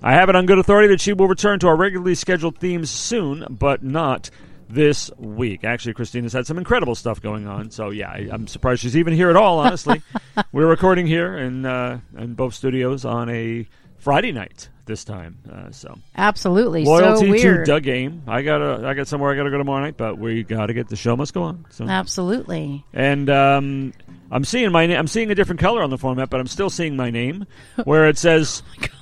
I 0.02 0.12
have 0.12 0.28
it 0.28 0.36
on 0.36 0.46
good 0.46 0.58
authority 0.58 0.88
that 0.88 1.00
she 1.00 1.14
will 1.14 1.28
return 1.28 1.58
to 1.60 1.68
our 1.68 1.76
regularly 1.76 2.14
scheduled 2.14 2.58
themes 2.58 2.90
soon, 2.90 3.46
but 3.48 3.82
not 3.82 4.30
this 4.68 5.10
week. 5.16 5.64
Actually, 5.64 5.94
Christina's 5.94 6.34
had 6.34 6.46
some 6.46 6.58
incredible 6.58 6.94
stuff 6.94 7.22
going 7.22 7.46
on, 7.46 7.70
so 7.70 7.90
yeah, 7.90 8.10
I, 8.10 8.28
I'm 8.30 8.46
surprised 8.46 8.82
she's 8.82 8.96
even 8.96 9.14
here 9.14 9.30
at 9.30 9.36
all. 9.36 9.58
Honestly, 9.60 10.02
we're 10.52 10.66
recording 10.66 11.06
here 11.06 11.36
in 11.36 11.64
uh, 11.64 12.00
in 12.16 12.34
both 12.34 12.54
studios 12.54 13.04
on 13.04 13.30
a 13.30 13.66
Friday 13.96 14.32
night 14.32 14.68
this 14.86 15.04
time, 15.04 15.38
uh, 15.52 15.70
so 15.70 15.98
Absolutely. 16.16 16.84
loyalty 16.84 17.20
so 17.20 17.24
to 17.26 17.30
weird. 17.30 17.66
Doug 17.66 17.82
Game. 17.82 18.22
I 18.26 18.42
gotta, 18.42 18.86
I 18.86 18.94
got 18.94 19.08
somewhere 19.08 19.32
I 19.32 19.36
gotta 19.36 19.50
go 19.50 19.58
tomorrow 19.58 19.82
night, 19.82 19.96
but 19.96 20.18
we 20.18 20.42
gotta 20.42 20.72
get 20.72 20.88
the 20.88 20.96
show 20.96 21.16
must 21.16 21.34
go 21.34 21.42
on. 21.42 21.66
So 21.70 21.86
Absolutely. 21.86 22.84
and 22.92 23.28
um, 23.28 23.92
I'm 24.30 24.44
seeing 24.44 24.72
my 24.72 24.86
na- 24.86 24.96
I'm 24.96 25.08
seeing 25.08 25.30
a 25.30 25.34
different 25.34 25.60
color 25.60 25.82
on 25.82 25.90
the 25.90 25.98
format, 25.98 26.30
but 26.30 26.40
I'm 26.40 26.46
still 26.46 26.70
seeing 26.70 26.96
my 26.96 27.10
name 27.10 27.46
where 27.84 28.08
it 28.08 28.18
says. 28.18 28.62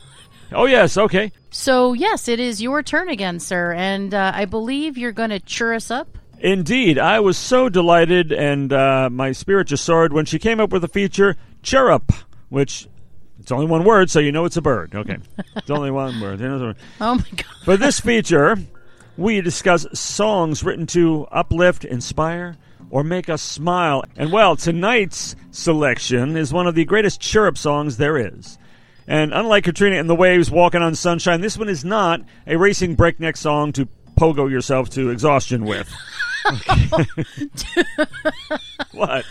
Oh 0.52 0.66
yes, 0.66 0.96
okay. 0.96 1.32
So, 1.50 1.94
yes, 1.94 2.28
it 2.28 2.38
is 2.38 2.62
your 2.62 2.82
turn 2.82 3.08
again, 3.08 3.40
sir. 3.40 3.72
And 3.72 4.14
uh, 4.14 4.30
I 4.34 4.44
believe 4.44 4.96
you're 4.96 5.10
going 5.10 5.30
to 5.30 5.40
cheer 5.40 5.74
us 5.74 5.90
up. 5.90 6.16
Indeed, 6.38 6.98
I 6.98 7.20
was 7.20 7.38
so 7.38 7.68
delighted, 7.68 8.30
and 8.30 8.72
uh, 8.72 9.08
my 9.10 9.32
spirit 9.32 9.68
just 9.68 9.84
soared 9.84 10.12
when 10.12 10.26
she 10.26 10.38
came 10.38 10.60
up 10.60 10.70
with 10.70 10.82
the 10.82 10.88
feature 10.88 11.36
"chirrup," 11.62 12.12
which 12.50 12.86
it's 13.44 13.52
only 13.52 13.66
one 13.66 13.84
word, 13.84 14.08
so 14.08 14.20
you 14.20 14.32
know 14.32 14.46
it's 14.46 14.56
a 14.56 14.62
bird. 14.62 14.94
Okay, 14.94 15.18
it's 15.54 15.68
only 15.68 15.90
one 15.90 16.18
word. 16.18 16.40
You 16.40 16.48
know 16.48 16.58
word. 16.58 16.76
Oh, 17.02 17.16
my 17.16 17.26
God. 17.36 17.44
For 17.62 17.76
this 17.76 18.00
feature, 18.00 18.56
we 19.18 19.42
discuss 19.42 19.86
songs 19.92 20.64
written 20.64 20.86
to 20.86 21.26
uplift, 21.30 21.84
inspire, 21.84 22.56
or 22.88 23.04
make 23.04 23.28
us 23.28 23.42
smile. 23.42 24.02
And 24.16 24.32
well, 24.32 24.56
tonight's 24.56 25.36
selection 25.50 26.38
is 26.38 26.54
one 26.54 26.66
of 26.66 26.74
the 26.74 26.86
greatest 26.86 27.20
chirrup 27.20 27.58
songs 27.58 27.98
there 27.98 28.16
is. 28.16 28.56
And 29.06 29.34
unlike 29.34 29.64
Katrina 29.64 30.00
and 30.00 30.08
the 30.08 30.14
Waves 30.14 30.50
Walking 30.50 30.80
on 30.80 30.94
Sunshine, 30.94 31.42
this 31.42 31.58
one 31.58 31.68
is 31.68 31.84
not 31.84 32.22
a 32.46 32.56
racing 32.56 32.94
breakneck 32.94 33.36
song 33.36 33.72
to 33.72 33.86
pogo 34.18 34.50
yourself 34.50 34.88
to 34.90 35.10
exhaustion 35.10 35.66
with. 35.66 35.92
What? 38.92 39.24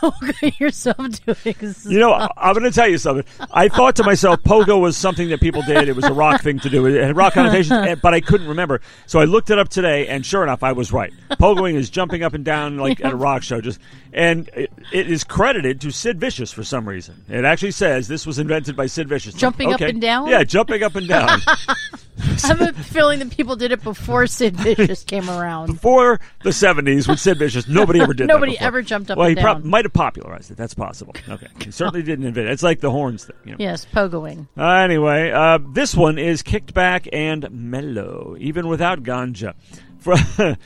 Pogo 0.00 0.58
yourself 0.60 0.96
doing. 1.24 1.74
You 1.88 1.98
know, 1.98 2.28
I'm 2.36 2.54
going 2.54 2.64
to 2.64 2.70
tell 2.70 2.88
you 2.88 2.98
something. 2.98 3.24
I 3.52 3.68
thought 3.68 3.96
to 3.96 4.04
myself, 4.04 4.42
pogo 4.42 4.80
was 4.80 4.96
something 4.96 5.28
that 5.28 5.40
people 5.40 5.62
did. 5.62 5.88
It 5.88 5.96
was 5.96 6.04
a 6.04 6.12
rock 6.12 6.42
thing 6.42 6.58
to 6.60 6.70
do. 6.70 6.86
It 6.86 7.02
had 7.02 7.16
rock 7.16 7.34
connotations, 7.34 7.86
eh, 7.86 7.94
but 7.96 8.14
I 8.14 8.20
couldn't 8.20 8.48
remember. 8.48 8.80
So 9.06 9.20
I 9.20 9.24
looked 9.24 9.50
it 9.50 9.58
up 9.58 9.68
today, 9.68 10.08
and 10.08 10.24
sure 10.24 10.42
enough, 10.42 10.62
I 10.62 10.72
was 10.72 10.92
right. 10.92 11.12
Pogoing 11.32 11.74
is 11.74 11.90
jumping 11.90 12.22
up 12.22 12.34
and 12.34 12.44
down 12.44 12.78
like 12.78 13.04
at 13.04 13.12
a 13.12 13.16
rock 13.16 13.42
show, 13.42 13.60
just 13.60 13.78
and 14.12 14.48
it, 14.54 14.72
it 14.92 15.10
is 15.10 15.22
credited 15.24 15.80
to 15.82 15.90
Sid 15.90 16.18
Vicious 16.18 16.52
for 16.52 16.64
some 16.64 16.88
reason. 16.88 17.24
It 17.28 17.44
actually 17.44 17.70
says 17.72 18.08
this 18.08 18.26
was 18.26 18.38
invented 18.38 18.76
by 18.76 18.86
Sid 18.86 19.08
Vicious. 19.08 19.34
Jumping 19.34 19.68
up 19.72 19.80
Okay. 19.80 19.90
and 19.90 20.00
down? 20.00 20.28
Yeah, 20.28 20.42
jumping 20.44 20.82
up 20.82 20.96
and 20.96 21.06
down. 21.06 21.40
I 22.44 22.46
have 22.48 22.60
a 22.60 22.72
feeling 22.72 23.18
that 23.20 23.30
people 23.30 23.56
did 23.56 23.72
it 23.72 23.82
before 23.82 24.26
Sid 24.26 24.56
Vicious 24.56 25.04
came 25.04 25.28
around. 25.28 25.66
Before 25.66 26.20
the 26.42 26.50
70s 26.50 27.08
with 27.08 27.20
Sid 27.20 27.38
Vicious, 27.38 27.68
nobody 27.68 28.00
ever 28.00 28.12
did 28.12 28.28
that 28.28 28.34
Nobody 28.34 28.58
ever 28.58 28.82
jumped 28.82 29.10
up 29.10 29.18
well, 29.18 29.28
he 29.28 29.34
prob- 29.34 29.64
might 29.64 29.84
have 29.84 29.92
popularized 29.92 30.50
it. 30.50 30.56
That's 30.56 30.74
possible. 30.74 31.14
Okay. 31.28 31.48
He 31.64 31.70
certainly 31.70 32.02
didn't 32.02 32.24
invent 32.26 32.48
it. 32.48 32.52
It's 32.52 32.62
like 32.62 32.80
the 32.80 32.90
horns 32.90 33.24
thing. 33.24 33.36
You 33.44 33.50
know? 33.52 33.56
Yes, 33.58 33.86
pogoing. 33.86 34.48
Uh, 34.56 34.68
anyway, 34.68 35.30
uh, 35.30 35.58
this 35.72 35.94
one 35.94 36.18
is 36.18 36.42
kicked 36.42 36.74
back 36.74 37.08
and 37.12 37.50
mellow, 37.50 38.36
even 38.38 38.68
without 38.68 39.02
ganja. 39.02 39.54
From, 39.98 40.18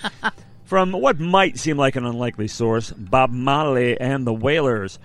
from 0.64 0.92
what 0.92 1.18
might 1.18 1.58
seem 1.58 1.76
like 1.76 1.96
an 1.96 2.04
unlikely 2.04 2.49
source, 2.49 2.90
Bob 2.90 3.30
Marley 3.30 3.99
and 4.00 4.26
the 4.26 4.34
Wailers. 4.34 4.99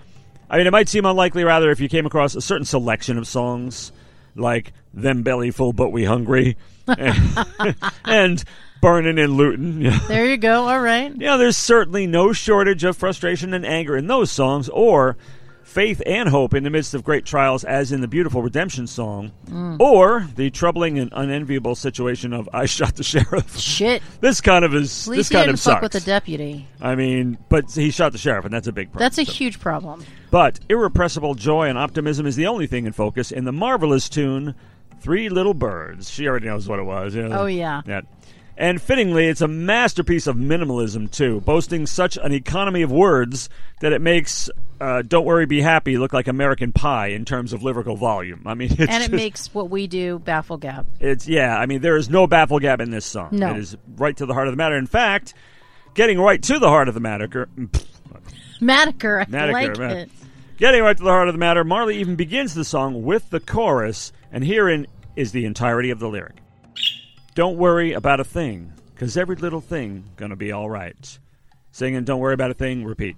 I 0.50 0.58
mean, 0.58 0.68
it 0.68 0.72
might 0.72 0.90
seem 0.90 1.06
unlikely, 1.06 1.44
rather, 1.44 1.70
if 1.70 1.80
you 1.80 1.90
came 1.90 2.06
across 2.06 2.36
a 2.36 2.42
certain 2.42 2.66
selection 2.66 3.18
of 3.18 3.28
songs 3.28 3.92
like 4.40 4.74
"Them 4.94 5.24
Belly 5.24 5.52
Full 5.52 5.74
But 5.74 5.90
We 5.90 6.06
Hungry" 6.06 6.58
and, 6.88 7.46
and 8.06 8.44
"Burning 8.82 9.20
and 9.20 9.34
Looting." 9.34 9.92
There 10.08 10.26
you 10.26 10.38
go. 10.38 10.68
All 10.68 10.80
right. 10.80 11.14
Yeah, 11.16 11.38
there's 11.38 11.58
certainly 11.58 12.08
no 12.08 12.34
shortage 12.34 12.84
of 12.84 12.98
frustration 12.98 13.54
and 13.54 13.66
anger 13.66 13.96
in 13.96 14.08
those 14.08 14.32
songs, 14.32 14.70
or 14.70 15.18
faith 15.70 16.02
and 16.06 16.28
hope 16.30 16.54
in 16.54 16.64
the 16.64 16.70
midst 16.70 16.94
of 16.94 17.04
great 17.04 17.26
trials, 17.26 17.64
as 17.64 17.92
in 17.92 18.02
the 18.02 18.08
beautiful 18.08 18.42
redemption 18.42 18.88
song, 18.88 19.32
Mm. 19.50 19.80
or 19.80 20.28
the 20.36 20.50
troubling 20.50 21.00
and 21.00 21.10
unenviable 21.14 21.76
situation 21.76 22.34
of 22.34 22.50
"I 22.54 22.66
shot 22.78 22.96
the 22.96 23.04
sheriff." 23.04 23.58
Shit. 23.58 24.02
This 24.22 24.42
kind 24.42 24.66
of 24.66 24.74
is. 24.76 24.84
At 24.84 24.90
This 24.90 25.08
least 25.08 25.30
he 25.30 25.34
kind 25.36 25.46
didn't 25.48 25.60
of 25.60 25.64
fuck 25.64 25.74
sucks. 25.74 25.84
with 25.84 25.92
the 25.94 26.00
deputy. 26.02 26.68
I 26.82 26.96
mean, 26.96 27.38
but 27.50 27.72
he 27.72 27.92
shot 27.92 28.12
the 28.12 28.18
sheriff, 28.18 28.46
and 28.46 28.54
that's 28.54 28.68
a 28.68 28.72
big 28.72 28.92
problem. 28.92 29.06
That's 29.06 29.18
a 29.18 29.26
so. 29.26 29.32
huge 29.32 29.60
problem. 29.60 30.04
But 30.32 30.60
irrepressible 30.70 31.36
joy 31.36 31.68
and 31.70 31.78
optimism 31.78 32.26
is 32.26 32.36
the 32.36 32.48
only 32.48 32.68
thing 32.68 32.86
in 32.86 32.92
focus 32.94 33.32
in 33.32 33.46
the 33.46 33.52
marvelous 33.52 34.10
tune 34.10 34.56
Three 35.02 35.30
Little 35.30 35.54
Birds. 35.54 36.10
She 36.12 36.28
already 36.28 36.48
knows 36.48 36.68
what 36.68 36.78
it 36.80 36.84
was. 36.84 37.16
you 37.16 37.28
know. 37.28 37.42
Oh, 37.42 37.46
yeah. 37.46 37.82
Yeah. 37.88 38.02
And 38.58 38.82
fittingly, 38.82 39.28
it's 39.28 39.40
a 39.40 39.48
masterpiece 39.48 40.28
of 40.28 40.36
minimalism, 40.36 41.10
too, 41.10 41.40
boasting 41.42 41.86
such 41.86 42.18
an 42.18 42.34
economy 42.34 42.82
of 42.82 42.92
words 42.92 43.50
that 43.80 43.94
it 43.94 44.02
makes 44.02 44.50
uh, 44.80 45.02
Don't 45.02 45.26
Worry, 45.26 45.46
Be 45.46 45.62
Happy 45.62 45.98
look 45.98 46.14
like 46.14 46.28
American 46.28 46.72
Pie 46.72 47.08
in 47.08 47.26
terms 47.26 47.54
of 47.54 47.64
lyrical 47.64 47.96
volume. 47.96 48.44
I 48.46 48.54
mean, 48.54 48.70
it's 48.72 48.80
And 48.80 48.90
it 49.04 49.08
just- 49.08 49.12
makes 49.12 49.54
what 49.54 49.70
we 49.70 49.88
do 49.88 50.20
baffle 50.20 50.58
gab. 50.58 50.88
it's 51.00 51.28
yeah. 51.28 51.58
I 51.58 51.66
mean, 51.66 51.82
there 51.82 51.98
is 51.98 52.10
no 52.10 52.28
baffle 52.28 52.60
gab 52.60 52.82
in 52.82 52.90
this 52.92 53.06
song. 53.06 53.30
No. 53.32 53.52
It 53.52 53.58
is 53.58 53.78
right 53.98 54.16
to 54.18 54.26
the 54.26 54.34
heart 54.34 54.48
of 54.48 54.54
the 54.54 54.58
matter. 54.58 54.78
In 54.78 54.88
fact, 54.88 55.34
getting 55.94 56.20
right 56.20 56.42
to 56.44 56.60
the 56.60 56.70
heart 56.70 56.88
of 56.88 56.94
the 56.94 57.00
matter. 57.00 57.28
Madaker, 58.62 59.34
I 59.34 59.52
like 59.52 59.78
it. 59.80 60.10
Getting 60.58 60.82
right 60.84 60.98
to 60.98 61.04
the 61.04 61.10
heart 61.10 61.30
of 61.30 61.34
the 61.34 61.40
matter, 61.40 61.64
Marley 61.64 61.98
even 61.98 62.16
begins 62.18 62.54
the 62.54 62.66
song 62.66 63.04
with 63.04 63.30
the 63.30 63.40
chorus, 63.40 64.12
and 64.32 64.44
herein 64.44 64.88
is 65.16 65.32
the 65.32 65.46
entirety 65.46 65.90
of 65.90 66.00
the 66.00 66.10
lyric. 66.10 66.36
Don't 67.36 67.58
worry 67.58 67.94
about 67.94 68.20
a 68.20 68.26
thing, 68.26 68.74
because 68.94 69.16
every 69.16 69.38
little 69.38 69.62
thing 69.62 70.04
gonna 70.18 70.36
be 70.36 70.52
all 70.52 70.70
right. 70.70 71.18
Singing, 71.72 72.04
don't 72.04 72.20
worry 72.20 72.34
about 72.34 72.52
a 72.52 72.56
thing, 72.56 72.84
repeat. 72.84 73.16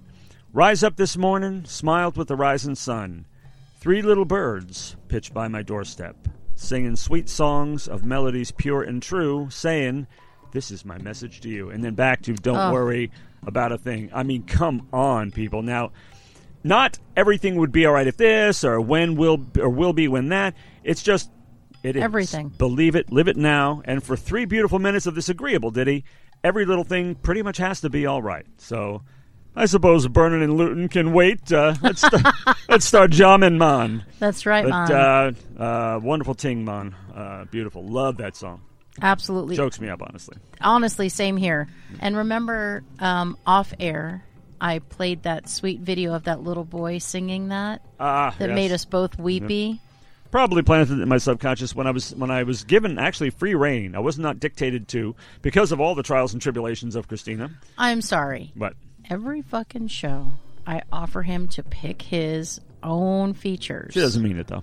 Rise 0.52 0.82
up 0.84 0.96
this 0.96 1.16
morning, 1.16 1.64
smiled 1.64 2.16
with 2.16 2.28
the 2.28 2.36
rising 2.36 2.74
sun. 2.74 3.24
Three 3.80 4.02
little 4.02 4.24
birds 4.26 4.96
pitched 5.08 5.32
by 5.32 5.48
my 5.48 5.62
doorstep, 5.62 6.16
singing 6.54 6.96
sweet 6.96 7.28
songs 7.28 7.88
of 7.88 8.04
melodies 8.04 8.50
pure 8.50 8.82
and 8.82 9.02
true, 9.02 9.48
saying, 9.50 10.06
This 10.52 10.70
is 10.70 10.84
my 10.84 10.98
message 10.98 11.40
to 11.40 11.48
you. 11.48 11.70
And 11.70 11.82
then 11.82 11.94
back 11.94 12.20
to 12.22 12.34
don't 12.34 12.58
Oh. 12.58 12.72
worry 12.74 13.10
about 13.46 13.72
a 13.72 13.78
thing. 13.78 14.10
I 14.12 14.22
mean, 14.22 14.42
come 14.42 14.86
on, 14.92 15.30
people. 15.30 15.62
Now, 15.62 15.92
not 16.62 16.98
everything 17.16 17.56
would 17.56 17.72
be 17.72 17.86
all 17.86 17.94
right 17.94 18.06
if 18.06 18.18
this 18.18 18.62
or 18.62 18.78
when 18.78 19.14
will 19.16 19.40
or 19.58 19.70
will 19.70 19.94
be 19.94 20.08
when 20.08 20.28
that. 20.28 20.54
It's 20.84 21.02
just 21.02 21.30
it 21.82 21.96
is 21.96 22.02
Everything. 22.02 22.50
Believe 22.50 22.94
it, 22.94 23.10
live 23.10 23.28
it 23.28 23.38
now, 23.38 23.80
and 23.86 24.02
for 24.04 24.14
three 24.14 24.44
beautiful 24.44 24.78
minutes 24.78 25.06
of 25.06 25.14
this 25.14 25.30
agreeable 25.30 25.70
ditty, 25.70 26.04
every 26.44 26.66
little 26.66 26.84
thing 26.84 27.14
pretty 27.14 27.40
much 27.42 27.56
has 27.56 27.80
to 27.80 27.88
be 27.88 28.04
all 28.04 28.20
right. 28.20 28.44
So, 28.58 29.00
I 29.54 29.66
suppose 29.66 30.08
Burnin' 30.08 30.42
and 30.42 30.56
Lootin' 30.56 30.88
can 30.88 31.12
wait. 31.12 31.52
Uh, 31.52 31.74
let's 31.82 32.00
start, 32.06 32.24
let's 32.68 32.86
start 32.86 33.10
jamming, 33.10 33.58
man. 33.58 34.04
That's 34.18 34.46
right, 34.46 34.64
But 34.64 34.88
man. 34.88 35.36
uh, 35.58 35.62
uh, 35.62 36.00
wonderful 36.02 36.34
ting, 36.34 36.64
man. 36.64 36.94
Uh, 37.14 37.44
beautiful. 37.46 37.84
Love 37.86 38.16
that 38.18 38.34
song. 38.34 38.62
Absolutely. 39.00 39.56
Chokes 39.56 39.78
me 39.80 39.88
up, 39.88 40.02
honestly. 40.02 40.36
Honestly, 40.60 41.08
same 41.10 41.36
here. 41.36 41.68
And 42.00 42.16
remember, 42.16 42.82
um, 42.98 43.36
off 43.46 43.72
air, 43.78 44.24
I 44.60 44.78
played 44.78 45.24
that 45.24 45.48
sweet 45.48 45.80
video 45.80 46.14
of 46.14 46.24
that 46.24 46.42
little 46.42 46.64
boy 46.64 46.98
singing 46.98 47.48
that 47.48 47.82
Ah, 48.00 48.34
that 48.38 48.48
yes. 48.50 48.54
made 48.54 48.72
us 48.72 48.84
both 48.84 49.18
weepy. 49.18 49.80
probably 50.30 50.62
planted 50.62 50.98
in 51.00 51.08
my 51.08 51.18
subconscious 51.18 51.74
when 51.74 51.86
I 51.86 51.90
was 51.90 52.14
when 52.14 52.30
I 52.30 52.42
was 52.44 52.64
given 52.64 52.98
actually 52.98 53.30
free 53.30 53.54
reign. 53.54 53.94
I 53.94 53.98
was 53.98 54.18
not 54.18 54.40
dictated 54.40 54.88
to 54.88 55.14
because 55.42 55.72
of 55.72 55.80
all 55.80 55.94
the 55.94 56.02
trials 56.02 56.32
and 56.32 56.40
tribulations 56.40 56.94
of 56.96 57.06
Christina. 57.08 57.50
I'm 57.76 58.00
sorry. 58.02 58.52
But 58.56 58.74
Every 59.12 59.42
fucking 59.42 59.88
show, 59.88 60.28
I 60.66 60.80
offer 60.90 61.20
him 61.20 61.46
to 61.48 61.62
pick 61.62 62.00
his 62.00 62.62
own 62.82 63.34
features. 63.34 63.92
she 63.92 64.00
doesn't 64.00 64.22
mean 64.22 64.38
it 64.38 64.46
though. 64.46 64.62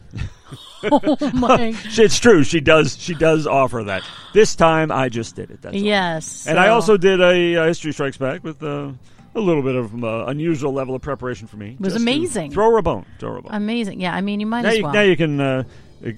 oh 0.92 1.32
my. 1.36 1.76
it's 1.86 2.18
true. 2.18 2.44
She 2.44 2.60
does. 2.60 2.98
She 3.00 3.14
does 3.14 3.46
offer 3.46 3.84
that. 3.84 4.02
This 4.34 4.56
time 4.56 4.92
I 4.92 5.08
just 5.10 5.36
did 5.36 5.52
it. 5.52 5.62
That's 5.62 5.76
all. 5.76 5.80
yes. 5.80 6.48
And 6.48 6.58
I 6.58 6.70
also 6.70 6.98
did 6.98 7.22
a, 7.22 7.58
uh 7.58 7.68
History 7.68 7.94
Strikes 7.94 8.18
Back 8.18 8.44
with 8.44 8.64
uh, 8.64 8.92
a 9.36 9.40
little 9.40 9.62
bit 9.62 9.76
of 9.76 10.04
uh, 10.04 10.26
unusual 10.26 10.74
level 10.74 10.96
of 10.96 11.04
preparation 11.04 11.46
for 11.46 11.58
me. 11.58 11.78
It 11.80 11.80
was 11.80 11.96
amazing. 11.96 12.50
Throw 12.50 12.72
her 12.72 12.78
a 12.80 12.82
bone. 12.82 13.06
Throw 13.20 13.34
her 13.34 13.38
a 13.38 13.42
bone. 13.44 13.54
amazing. 13.54 14.02
Yeah, 14.02 14.16
I 14.16 14.22
mean, 14.22 14.40
you 14.40 14.48
might 14.48 14.64
now, 14.64 14.70
as 14.70 14.78
you, 14.78 14.84
well. 14.84 14.94
now 14.94 15.02
you 15.02 15.16
can 15.16 15.40
uh, 15.40 15.64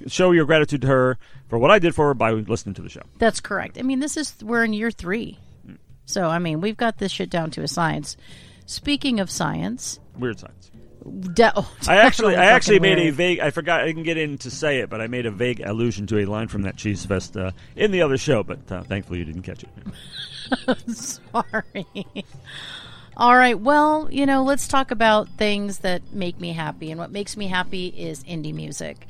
show 0.08 0.32
your 0.32 0.46
gratitude 0.46 0.84
to 0.84 0.88
her 0.88 1.18
for 1.50 1.60
what 1.60 1.70
I 1.70 1.80
did 1.80 1.94
for 1.94 2.08
her 2.08 2.14
by 2.14 2.32
listening 2.32 2.76
to 2.76 2.82
the 2.82 2.88
show. 2.90 3.02
That's 3.18 3.42
correct. 3.42 3.78
I 3.78 3.82
mean, 3.82 4.00
this 4.00 4.16
is 4.16 4.36
we're 4.42 4.64
in 4.64 4.72
year 4.72 4.90
three, 4.90 5.38
so 6.12 6.28
I 6.28 6.40
mean, 6.40 6.62
we've 6.62 6.78
got 6.78 6.98
this 6.98 7.12
shit 7.12 7.30
down 7.30 7.52
to 7.52 7.62
a 7.64 7.68
science. 7.68 8.18
Speaking 8.66 9.20
of 9.20 9.30
science, 9.30 10.00
Weird 10.18 10.40
science. 10.40 10.72
de- 11.34 11.52
oh, 11.56 11.70
I 11.88 11.98
actually, 11.98 12.36
I 12.36 12.46
actually 12.46 12.80
made 12.80 13.00
a 13.00 13.10
vague. 13.12 13.40
I 13.40 13.50
forgot. 13.52 13.82
I 13.82 13.86
didn't 13.86 14.04
get 14.04 14.18
in 14.18 14.38
to 14.40 14.52
say 14.52 14.80
it, 14.80 14.90
but 14.90 15.02
I 15.02 15.08
made 15.08 15.26
a 15.26 15.32
vague 15.32 15.62
allusion 15.62 16.08
to 16.08 16.20
a 16.20 16.26
line 16.26 16.48
from 16.48 16.62
that 16.64 16.78
Cheese 16.78 17.06
Fest 17.06 17.36
uh, 17.36 17.52
in 17.76 17.92
the 17.92 18.02
other 18.02 18.18
show. 18.18 18.44
But 18.44 18.72
uh, 18.72 18.84
thankfully, 18.84 19.20
you 19.20 19.26
didn't 19.26 19.42
catch 19.44 19.64
it. 19.64 19.70
Sorry. 20.96 21.86
All 23.18 23.36
right. 23.36 23.60
Well, 23.60 24.08
you 24.12 24.26
know, 24.26 24.44
let's 24.44 24.68
talk 24.68 24.92
about 24.92 25.28
things 25.38 25.80
that 25.80 26.14
make 26.14 26.40
me 26.40 26.54
happy. 26.54 26.92
And 26.92 27.00
what 27.00 27.12
makes 27.12 27.36
me 27.36 27.48
happy 27.48 27.88
is 27.88 28.24
indie 28.24 28.54
music. 28.54 29.08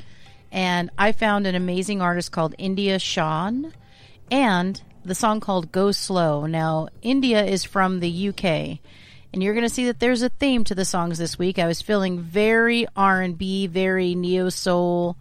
And 0.51 0.89
I 0.97 1.11
found 1.13 1.47
an 1.47 1.55
amazing 1.55 2.01
artist 2.01 2.31
called 2.31 2.55
India 2.57 2.99
Shan 2.99 3.73
and 4.29 4.81
the 5.03 5.15
song 5.15 5.39
called 5.39 5.71
Go 5.71 5.91
Slow. 5.91 6.45
Now, 6.45 6.87
India 7.01 7.43
is 7.43 7.63
from 7.63 7.99
the 7.99 8.29
UK. 8.29 8.79
And 9.33 9.41
you're 9.41 9.53
going 9.53 9.67
to 9.67 9.73
see 9.73 9.85
that 9.85 9.99
there's 9.99 10.21
a 10.21 10.29
theme 10.29 10.63
to 10.65 10.75
the 10.75 10.85
songs 10.85 11.17
this 11.17 11.39
week. 11.39 11.57
I 11.57 11.67
was 11.67 11.81
feeling 11.81 12.19
very 12.19 12.85
R&B, 12.95 13.67
very 13.67 14.13
neo 14.13 14.49
soul, 14.49 15.15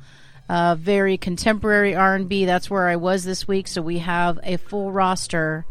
uh, 0.48 0.74
very 0.74 1.16
contemporary 1.16 1.94
R&B. 1.94 2.44
That's 2.44 2.68
where 2.68 2.88
I 2.88 2.96
was 2.96 3.24
this 3.24 3.46
week. 3.46 3.68
So 3.68 3.82
we 3.82 3.98
have 3.98 4.40
a 4.42 4.56
full 4.56 4.90
roster 4.90 5.64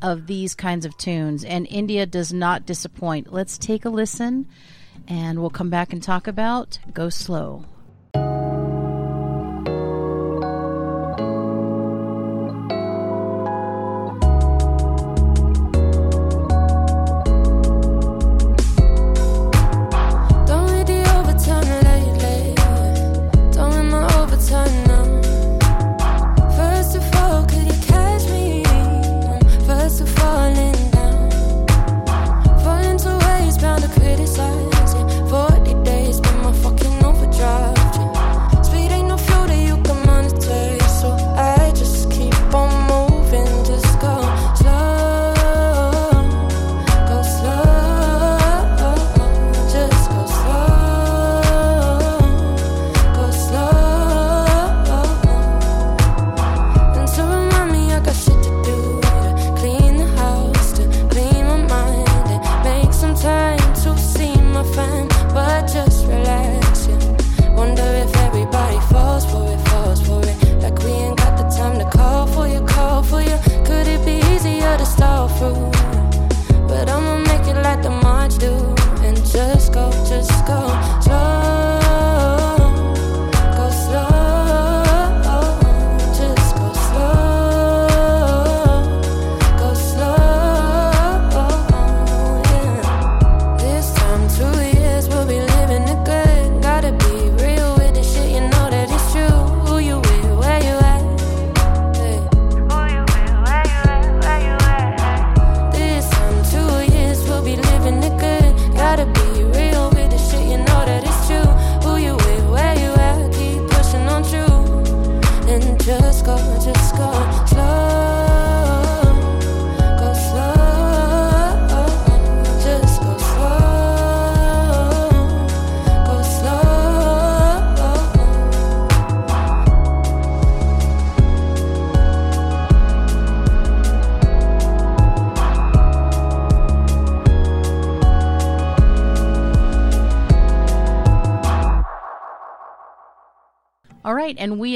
of 0.00 0.26
these 0.26 0.54
kinds 0.54 0.86
of 0.86 0.96
tunes, 0.96 1.44
and 1.44 1.66
India 1.68 2.06
does 2.06 2.32
not 2.32 2.64
disappoint. 2.64 3.32
Let's 3.32 3.58
take 3.58 3.84
a 3.84 3.90
listen, 3.90 4.46
and 5.06 5.40
we'll 5.40 5.50
come 5.50 5.68
back 5.68 5.92
and 5.92 6.02
talk 6.02 6.26
about 6.26 6.78
Go 6.94 7.10
Slow. 7.10 7.64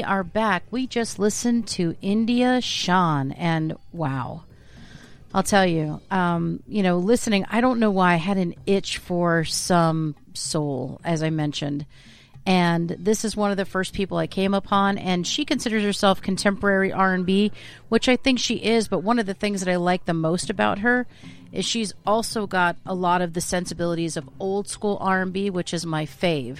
Are 0.05 0.23
back. 0.23 0.63
We 0.69 0.85
just 0.85 1.17
listened 1.17 1.67
to 1.69 1.95
India 2.01 2.61
Shan, 2.61 3.31
and 3.31 3.75
wow. 3.91 4.43
I'll 5.33 5.43
tell 5.43 5.65
you, 5.65 5.99
um, 6.11 6.61
you 6.67 6.83
know, 6.83 6.99
listening, 6.99 7.45
I 7.49 7.59
don't 7.59 7.79
know 7.79 7.91
why 7.91 8.13
I 8.13 8.17
had 8.17 8.37
an 8.37 8.53
itch 8.65 8.99
for 8.99 9.43
some 9.43 10.15
soul, 10.33 11.01
as 11.03 11.23
I 11.23 11.29
mentioned. 11.29 11.85
And 12.45 12.89
this 12.99 13.25
is 13.25 13.35
one 13.35 13.49
of 13.49 13.57
the 13.57 13.65
first 13.65 13.93
people 13.93 14.17
I 14.17 14.27
came 14.27 14.53
upon, 14.53 14.97
and 14.99 15.25
she 15.25 15.43
considers 15.43 15.83
herself 15.83 16.21
contemporary 16.21 16.93
R&B, 16.93 17.51
which 17.89 18.07
I 18.07 18.15
think 18.15 18.39
she 18.39 18.55
is. 18.55 18.87
But 18.87 18.99
one 18.99 19.17
of 19.17 19.25
the 19.25 19.33
things 19.33 19.61
that 19.61 19.71
I 19.71 19.77
like 19.77 20.05
the 20.05 20.13
most 20.13 20.49
about 20.51 20.79
her 20.79 21.07
is 21.51 21.65
she's 21.65 21.93
also 22.05 22.45
got 22.45 22.77
a 22.85 22.93
lot 22.93 23.21
of 23.21 23.33
the 23.33 23.41
sensibilities 23.41 24.15
of 24.15 24.29
old 24.39 24.67
school 24.69 24.97
R&B, 25.01 25.49
which 25.49 25.73
is 25.73 25.85
my 25.85 26.05
fave 26.05 26.59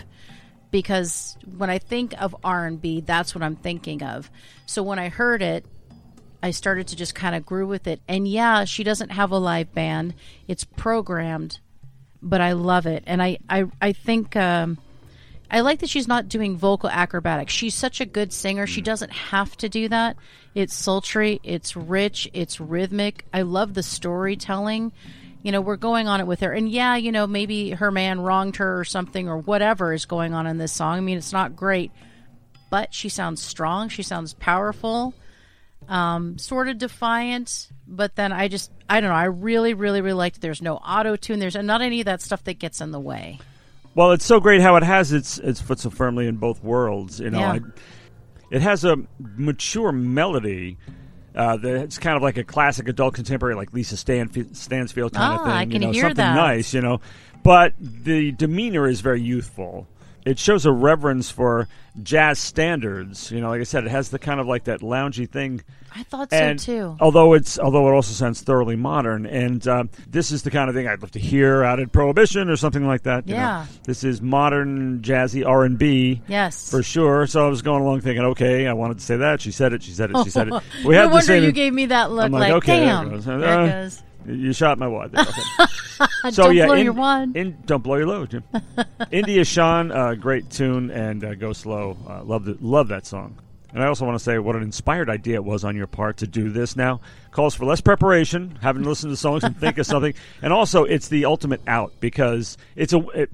because 0.72 1.38
when 1.58 1.70
I 1.70 1.78
think 1.80 2.14
of 2.22 2.36
R&B, 2.44 3.02
that's 3.02 3.34
what 3.34 3.44
I'm 3.44 3.56
thinking 3.56 4.04
of. 4.04 4.30
So 4.66 4.84
when 4.84 5.00
I 5.00 5.10
heard 5.10 5.42
it, 5.42 5.66
I 6.46 6.52
started 6.52 6.88
to 6.90 6.96
just 6.96 7.16
kind 7.16 7.36
of 7.36 7.46
grew 7.46 7.68
with 7.68 7.88
it. 7.88 8.02
And 8.08 8.28
yeah, 8.28 8.66
she 8.66 8.84
doesn't 8.84 9.10
have 9.10 9.32
a 9.32 9.38
live 9.38 9.74
band; 9.74 10.14
it's 10.48 10.64
programmed, 10.64 11.60
but 12.22 12.40
I 12.40 12.52
love 12.52 12.86
it. 12.86 13.04
And 13.08 13.22
I 13.22 13.40
I 13.50 13.66
I 13.82 13.94
think 13.94 14.36
um, 14.36 14.78
I 15.50 15.62
like 15.62 15.80
that 15.80 15.90
she's 15.90 16.08
not 16.08 16.30
doing 16.30 16.56
vocal 16.56 16.90
acrobatics. 16.90 17.52
She's 17.52 17.74
such 17.74 18.00
a 18.00 18.06
good 18.06 18.32
singer; 18.32 18.68
she 18.68 18.82
doesn't 18.82 19.12
have 19.12 19.58
to 19.58 19.70
do 19.70 19.90
that. 19.90 20.18
It's 20.54 20.76
sultry, 20.76 21.40
it's 21.44 21.76
rich, 21.76 22.30
it's 22.32 22.60
rhythmic. 22.60 23.26
I 23.34 23.42
love 23.42 23.74
the 23.74 23.82
storytelling 23.82 24.92
you 25.46 25.52
know, 25.52 25.62
we're 25.62 25.76
going 25.76 26.08
on 26.08 26.20
it 26.20 26.26
with 26.26 26.40
her. 26.40 26.52
And 26.52 26.68
yeah, 26.68 26.96
you 26.96 27.12
know, 27.12 27.28
maybe 27.28 27.70
her 27.70 27.92
man 27.92 28.20
wronged 28.20 28.56
her 28.56 28.80
or 28.80 28.84
something 28.84 29.30
or 29.30 29.38
whatever 29.38 29.94
is 29.94 30.06
going 30.06 30.34
on 30.34 30.48
in 30.48 30.58
this 30.58 30.72
song. 30.72 30.98
I 30.98 31.02
mean, 31.02 31.20
it's 31.20 31.32
not 31.32 31.56
great, 31.56 31.92
but 32.72 32.96
she 32.96 33.10
sounds 33.10 33.44
strong. 33.44 33.90
She 33.90 34.02
sounds 34.02 34.34
powerful, 34.34 35.14
um, 35.88 36.40
sort 36.40 36.68
of 36.68 36.80
defiant. 36.80 37.70
But 37.88 38.16
then 38.16 38.32
I 38.32 38.48
just, 38.48 38.72
I 38.90 39.00
don't 39.00 39.12
know. 39.12 39.16
I 39.16 39.26
really, 39.26 39.76
really, 39.76 40.02
really 40.02 40.18
liked. 40.18 40.42
There's 40.42 40.64
no 40.64 40.78
auto 40.78 41.16
tune. 41.16 41.38
There's 41.38 41.56
not 41.56 41.84
any 41.84 42.00
of 42.00 42.06
that 42.06 42.24
stuff 42.24 42.44
that 42.46 42.58
gets 42.58 42.82
in 42.82 42.90
the 42.90 43.00
way. 43.00 43.38
Well, 43.94 44.14
it's 44.14 44.26
so 44.26 44.40
great 44.40 44.62
how 44.62 44.78
it 44.78 44.84
has 44.84 45.14
its 45.14 45.38
its 45.38 45.62
foot 45.62 45.80
so 45.80 45.92
firmly 45.92 46.26
in 46.26 46.38
both 46.38 46.64
worlds. 46.64 47.20
You 47.20 47.30
know, 47.30 47.40
Yeah. 47.40 47.52
I, 47.52 47.60
it 48.50 48.64
has 48.64 48.84
a 48.84 48.98
mature 49.20 49.92
melody. 49.92 50.80
Uh, 51.36 51.58
that 51.58 51.76
it's 51.82 51.98
kind 51.98 52.16
of 52.16 52.24
like 52.24 52.38
a 52.38 52.44
classic 52.44 52.88
adult 52.88 53.14
contemporary, 53.14 53.56
like 53.56 53.74
Lisa 53.74 53.96
Stanf- 53.96 54.56
Stansfield 54.56 55.14
kind 55.14 55.34
of 55.34 55.42
Ah, 55.42 55.44
thing. 55.44 55.52
I 55.54 55.64
you 55.64 55.72
can 55.72 55.82
know, 55.82 55.92
hear 55.92 56.04
something 56.04 56.16
that. 56.18 56.36
nice, 56.36 56.74
you 56.74 56.82
know. 56.82 57.02
But 57.44 57.74
the 57.80 58.32
demeanor 58.32 58.88
is 58.88 59.02
very 59.02 59.22
youthful. 59.22 59.86
It 60.26 60.40
shows 60.40 60.66
a 60.66 60.72
reverence 60.72 61.30
for 61.30 61.68
jazz 62.02 62.40
standards. 62.40 63.32
You 63.32 63.42
know, 63.42 63.50
like 63.50 63.62
I 63.62 63.64
said, 63.64 63.86
it 63.86 63.92
has 63.92 64.10
the 64.10 64.18
kind 64.20 64.40
of 64.40 64.48
like 64.48 64.64
that 64.66 64.80
loungy 64.82 65.30
thing 65.30 65.62
I 65.96 66.04
thought 66.04 66.30
so 66.32 66.54
too. 66.56 66.98
although 67.00 67.34
it's 67.34 67.58
although 67.60 67.88
it 67.88 67.94
also 67.94 68.12
sounds 68.12 68.42
thoroughly 68.42 68.76
modern, 68.76 69.26
and 69.28 69.66
uh, 69.68 69.84
this 70.08 70.32
is 70.32 70.42
the 70.44 70.52
kind 70.52 70.68
of 70.68 70.76
thing 70.76 70.88
I'd 70.88 71.02
love 71.02 71.12
to 71.12 71.20
hear 71.20 71.64
out 71.64 71.80
at 71.80 71.92
Prohibition 71.92 72.50
or 72.50 72.56
something 72.58 72.86
like 72.86 73.04
that. 73.04 73.28
you 73.28 73.36
know. 73.36 73.40
Yeah. 73.40 73.66
this 73.84 74.04
is 74.04 74.22
modern 74.22 75.02
jazzy 75.04 75.46
R 75.48 75.64
and 75.64 75.78
B 75.78 76.22
Yes. 76.28 76.70
for 76.70 76.82
sure. 76.84 77.28
So 77.28 77.46
I 77.46 77.50
was 77.50 77.62
going 77.62 77.82
along 77.84 78.02
thinking, 78.02 78.26
okay, 78.26 78.68
I 78.68 78.74
wanted 78.74 78.98
to 78.98 79.04
say 79.06 79.18
that. 79.18 79.40
She 79.42 79.52
said 79.52 79.72
it. 79.74 79.84
She 79.84 79.92
said 79.92 80.10
it. 80.12 80.18
She 80.24 80.32
said 80.32 80.48
it. 80.50 80.54
We 80.86 80.96
no 80.96 81.02
had 81.02 81.06
the 81.06 81.14
wonder 81.14 81.26
same. 81.28 81.44
you 81.44 81.52
gave 81.52 81.74
me 81.74 81.86
that 81.86 82.12
look 82.12 82.26
I'm 82.26 82.32
like, 82.32 82.42
like, 82.52 82.64
okay, 82.64 82.80
there 82.80 82.86
damn. 82.88 83.10
goes. 83.12 83.26
There 83.26 83.36
Uh, 83.46 83.66
it 83.66 83.70
goes. 83.70 84.04
You 84.28 84.54
shot 84.54 84.80
my 84.80 84.88
wad. 84.88 85.12
There. 85.12 85.22
Okay. 85.22 85.42
so 86.32 86.44
Don't 86.44 86.56
yeah, 86.56 86.66
blow 86.66 86.76
in- 86.76 86.84
your 86.86 86.94
wad. 86.94 87.36
in- 87.36 87.58
don't 87.66 87.84
blow 87.84 87.96
your 87.96 88.08
load, 88.08 88.32
Jim. 88.32 88.44
India 89.12 89.44
Shan, 89.46 89.92
uh, 89.92 90.16
great 90.16 90.50
tune, 90.50 90.92
and 90.92 91.24
uh, 91.24 91.36
go 91.36 91.54
slow. 91.54 91.98
Uh, 92.08 92.24
love 92.24 92.46
the, 92.46 92.58
love 92.62 92.88
that 92.90 93.06
song. 93.06 93.40
And 93.74 93.84
I 93.84 93.88
also 93.88 94.06
want 94.06 94.18
to 94.18 94.24
say 94.24 94.40
what 94.40 94.56
an 94.56 94.64
inspired 94.64 95.10
idea 95.10 95.36
it 95.36 95.44
was 95.44 95.66
on 95.66 95.76
your 95.76 95.88
part 95.88 96.18
to 96.18 96.28
do 96.28 96.50
this. 96.50 96.76
Now 96.78 97.02
calls 97.32 97.56
for 97.56 97.66
less 97.66 97.82
preparation, 97.82 98.58
having 98.62 98.84
to 98.84 98.90
listen 98.90 99.10
to 99.10 99.18
songs 99.18 99.44
and 99.44 99.58
think 99.58 99.78
of 99.78 99.86
something, 99.86 100.14
and 100.42 100.54
also 100.54 100.86
it's 100.86 101.10
the 101.10 101.26
ultimate 101.26 101.62
out 101.68 101.94
because 102.00 102.58
it's 102.76 102.94
a. 102.94 103.00
It, 103.10 103.32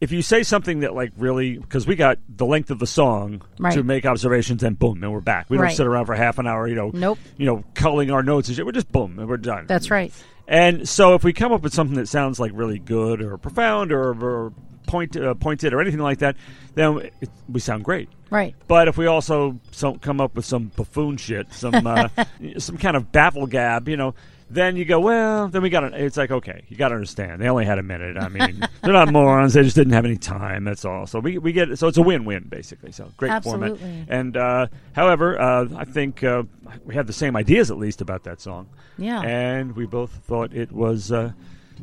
if 0.00 0.12
you 0.12 0.22
say 0.22 0.44
something 0.44 0.80
that 0.80 0.94
like 0.94 1.10
really 1.16 1.58
because 1.58 1.84
we 1.84 1.96
got 1.96 2.18
the 2.28 2.46
length 2.46 2.70
of 2.70 2.78
the 2.78 2.86
song 2.86 3.42
Right. 3.58 3.74
to 3.74 3.82
make 3.82 4.06
observations 4.06 4.62
and 4.62 4.78
boom 4.78 5.02
and 5.02 5.12
we're 5.12 5.20
back 5.20 5.50
we 5.50 5.56
don't 5.56 5.64
Right. 5.64 5.76
sit 5.76 5.88
around 5.88 6.06
for 6.06 6.14
half 6.14 6.38
an 6.38 6.46
hour 6.46 6.68
you 6.68 6.76
know 6.76 6.92
Nope. 6.94 7.18
you 7.36 7.46
know 7.46 7.64
culling 7.74 8.12
our 8.12 8.22
notes 8.22 8.46
and 8.46 8.54
shit 8.56 8.64
we're 8.64 8.70
just 8.70 8.92
boom 8.92 9.18
and 9.18 9.28
we're 9.28 9.38
done 9.38 9.66
That's 9.66 9.90
right. 9.90 10.12
And 10.48 10.88
so, 10.88 11.14
if 11.14 11.22
we 11.22 11.34
come 11.34 11.52
up 11.52 11.60
with 11.60 11.74
something 11.74 11.96
that 11.96 12.08
sounds 12.08 12.40
like 12.40 12.52
really 12.54 12.78
good 12.78 13.20
or 13.20 13.36
profound 13.36 13.92
or, 13.92 14.10
or 14.24 14.52
point, 14.86 15.14
uh, 15.14 15.34
pointed 15.34 15.74
or 15.74 15.80
anything 15.82 16.00
like 16.00 16.20
that, 16.20 16.36
then 16.74 17.10
it, 17.20 17.28
we 17.50 17.60
sound 17.60 17.84
great. 17.84 18.08
Right. 18.30 18.54
But 18.66 18.88
if 18.88 18.96
we 18.96 19.06
also 19.06 19.60
some, 19.72 19.98
come 19.98 20.22
up 20.22 20.34
with 20.34 20.46
some 20.46 20.72
buffoon 20.74 21.18
shit, 21.18 21.52
some 21.52 21.86
uh, 21.86 22.08
some 22.58 22.78
kind 22.78 22.96
of 22.96 23.12
baffle 23.12 23.46
gab, 23.46 23.88
you 23.88 23.98
know, 23.98 24.14
then 24.50 24.76
you 24.76 24.84
go, 24.84 24.98
well, 25.00 25.48
then 25.48 25.62
we 25.62 25.70
got 25.70 25.80
to. 25.80 26.04
It's 26.04 26.16
like, 26.16 26.30
okay, 26.30 26.64
you 26.68 26.76
got 26.76 26.88
to 26.88 26.94
understand. 26.94 27.40
They 27.40 27.48
only 27.48 27.64
had 27.66 27.78
a 27.78 27.82
minute. 27.82 28.16
I 28.16 28.28
mean, 28.28 28.60
they're 28.82 28.92
not 28.92 29.12
morons. 29.12 29.54
They 29.54 29.62
just 29.62 29.76
didn't 29.76 29.92
have 29.92 30.04
any 30.04 30.16
time. 30.16 30.64
That's 30.64 30.84
all. 30.84 31.06
So 31.06 31.18
we 31.20 31.38
we 31.38 31.52
get. 31.52 31.78
So 31.78 31.86
it's 31.88 31.98
a 31.98 32.02
win-win 32.02 32.44
basically. 32.48 32.92
So 32.92 33.10
great 33.16 33.30
Absolutely. 33.32 33.78
format. 33.78 34.06
And 34.08 34.36
uh, 34.36 34.66
however, 34.92 35.40
uh, 35.40 35.68
I 35.76 35.84
think 35.84 36.24
uh, 36.24 36.44
we 36.84 36.94
have 36.94 37.06
the 37.06 37.12
same 37.12 37.36
ideas 37.36 37.70
at 37.70 37.78
least 37.78 38.00
about 38.00 38.24
that 38.24 38.40
song 38.40 38.68
Yeah. 38.96 39.20
and 39.22 39.74
we 39.76 39.86
both 39.86 40.10
thought 40.10 40.54
it 40.54 40.72
was 40.72 41.12
uh, 41.12 41.32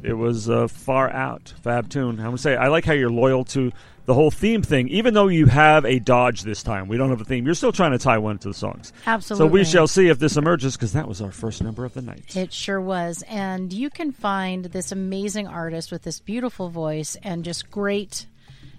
it 0.04 0.14
was 0.14 0.50
uh, 0.50 0.68
far 0.68 1.10
out 1.10 1.54
fab 1.62 1.90
tune. 1.90 2.20
I 2.20 2.30
would 2.30 2.40
say 2.40 2.56
I 2.56 2.68
like 2.68 2.86
how 2.86 2.94
you're 2.94 3.10
loyal 3.12 3.44
to 3.46 3.72
the 4.06 4.14
whole 4.14 4.32
theme 4.32 4.62
thing, 4.62 4.88
even 4.90 5.14
though 5.14 5.28
you 5.28 5.48
have 5.48 5.86
a 5.86 6.00
dodge 6.00 6.44
this 6.44 6.64
time. 6.64 6.88
We 6.88 6.98
don't 6.98 7.10
have 7.10 7.22
a 7.22 7.26
theme. 7.26 7.46
You're 7.46 7.56
still 7.56 7.72
trying 7.72 7.92
to 7.92 7.98
tie 7.98 8.18
one 8.18 8.38
to 8.40 8.50
the 8.50 8.54
songs. 8.54 8.94
Absolutely. 9.06 9.48
So 9.48 9.52
we 9.52 9.64
shall 9.66 9.88
see 9.88 10.10
if 10.10 10.20
this 10.20 10.38
emerges 10.38 10.76
because 10.76 10.94
that 10.94 11.08
was 11.08 11.22
our 11.22 11.32
first 11.32 11.64
number 11.64 11.86
of 11.86 11.94
the 11.94 12.02
night. 12.02 12.36
It 12.36 12.54
sure 12.54 12.80
was. 12.80 13.24
And 13.28 13.74
you 13.74 13.90
can 13.90 14.12
find 14.12 14.66
this 14.66 14.92
amazing 14.92 15.48
artist 15.48 15.92
with 15.92 16.04
this 16.04 16.20
beautiful 16.20 16.70
voice 16.70 17.18
and 17.24 17.44
just 17.44 17.72
great 17.72 18.28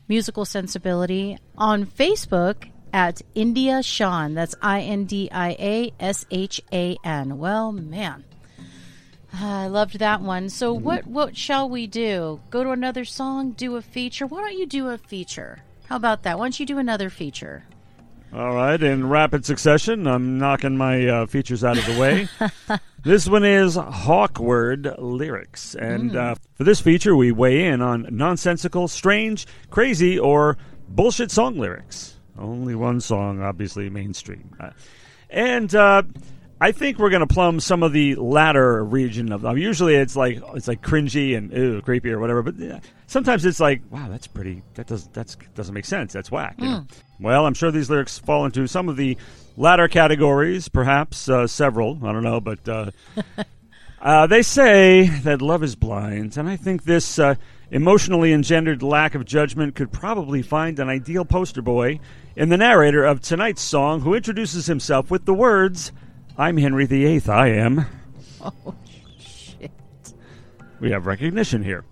musical 0.08 0.44
sensibility 0.44 1.38
on 1.58 1.86
Facebook 1.86 2.70
at 2.92 3.20
India 3.34 3.82
Shan. 3.82 4.34
That's 4.34 4.54
I 4.62 4.82
N 4.82 5.04
D 5.04 5.28
I 5.32 5.56
A 5.58 5.92
S 5.98 6.24
H 6.30 6.60
A 6.72 6.96
N. 7.04 7.38
Well, 7.38 7.72
man. 7.72 8.24
I 9.38 9.66
loved 9.66 9.98
that 9.98 10.22
one. 10.22 10.48
So 10.48 10.72
what 10.72 11.06
what 11.06 11.36
shall 11.36 11.68
we 11.68 11.86
do? 11.86 12.40
Go 12.50 12.64
to 12.64 12.70
another 12.70 13.04
song, 13.04 13.50
do 13.52 13.76
a 13.76 13.82
feature. 13.82 14.26
Why 14.26 14.40
don't 14.40 14.58
you 14.58 14.66
do 14.66 14.88
a 14.88 14.98
feature? 14.98 15.62
How 15.88 15.96
about 15.96 16.22
that? 16.22 16.38
Why 16.38 16.46
don't 16.46 16.58
you 16.58 16.66
do 16.66 16.78
another 16.78 17.10
feature? 17.10 17.64
All 18.32 18.54
right, 18.54 18.82
in 18.82 19.08
rapid 19.08 19.46
succession, 19.46 20.06
I'm 20.06 20.38
knocking 20.38 20.76
my 20.76 21.06
uh, 21.06 21.26
features 21.26 21.62
out 21.62 21.78
of 21.78 21.86
the 21.86 21.98
way. 21.98 22.28
this 23.02 23.28
one 23.28 23.44
is 23.44 23.76
Hawkward 23.76 24.94
lyrics, 24.98 25.74
and 25.76 26.16
uh, 26.16 26.34
for 26.54 26.64
this 26.64 26.80
feature, 26.80 27.14
we 27.14 27.30
weigh 27.30 27.64
in 27.66 27.80
on 27.80 28.08
nonsensical, 28.10 28.88
strange, 28.88 29.46
crazy, 29.70 30.18
or 30.18 30.58
bullshit 30.88 31.30
song 31.30 31.56
lyrics. 31.56 32.16
Only 32.36 32.74
one 32.74 33.00
song, 33.00 33.40
obviously 33.42 33.88
mainstream, 33.88 34.54
uh, 34.58 34.70
and 35.30 35.72
uh, 35.74 36.02
I 36.60 36.72
think 36.72 36.98
we're 36.98 37.10
going 37.10 37.26
to 37.26 37.32
plumb 37.32 37.60
some 37.60 37.82
of 37.82 37.92
the 37.92 38.14
latter 38.14 38.82
region 38.82 39.30
of 39.30 39.42
them. 39.42 39.58
Usually, 39.58 39.94
it's 39.94 40.16
like 40.16 40.40
it's 40.54 40.66
like 40.66 40.80
cringy 40.80 41.36
and 41.36 41.52
ew, 41.52 41.82
creepy 41.82 42.10
or 42.10 42.18
whatever, 42.18 42.42
but 42.42 42.56
yeah, 42.56 42.80
sometimes 43.06 43.44
it's 43.44 43.60
like, 43.60 43.82
wow, 43.90 44.08
that's 44.08 44.26
pretty. 44.26 44.62
That 44.74 44.86
does 44.86 45.06
that's 45.08 45.36
doesn't 45.54 45.74
make 45.74 45.84
sense. 45.84 46.14
That's 46.14 46.30
whack. 46.30 46.58
Know? 46.58 46.86
Well, 47.20 47.44
I'm 47.44 47.52
sure 47.52 47.70
these 47.70 47.90
lyrics 47.90 48.18
fall 48.18 48.46
into 48.46 48.66
some 48.66 48.88
of 48.88 48.96
the 48.96 49.18
latter 49.58 49.86
categories, 49.86 50.68
perhaps 50.68 51.28
uh, 51.28 51.46
several. 51.46 51.98
I 52.02 52.12
don't 52.12 52.22
know, 52.22 52.40
but 52.40 52.66
uh, 52.66 52.90
uh, 54.00 54.26
they 54.26 54.42
say 54.42 55.08
that 55.24 55.42
love 55.42 55.62
is 55.62 55.76
blind, 55.76 56.38
and 56.38 56.48
I 56.48 56.56
think 56.56 56.84
this 56.84 57.18
uh, 57.18 57.34
emotionally 57.70 58.32
engendered 58.32 58.82
lack 58.82 59.14
of 59.14 59.26
judgment 59.26 59.74
could 59.74 59.92
probably 59.92 60.40
find 60.40 60.78
an 60.78 60.88
ideal 60.88 61.26
poster 61.26 61.60
boy 61.62 62.00
in 62.34 62.48
the 62.48 62.56
narrator 62.56 63.04
of 63.04 63.20
tonight's 63.20 63.62
song, 63.62 64.00
who 64.00 64.14
introduces 64.14 64.66
himself 64.66 65.10
with 65.10 65.24
the 65.24 65.34
words, 65.34 65.92
"I'm 66.38 66.56
Henry 66.56 66.86
VIII. 66.86 67.22
I 67.28 67.48
am." 67.48 67.86
Oh, 68.42 68.74
shit. 69.18 69.72
We 70.78 70.92
have 70.92 71.06
recognition 71.06 71.64
here. 71.64 71.84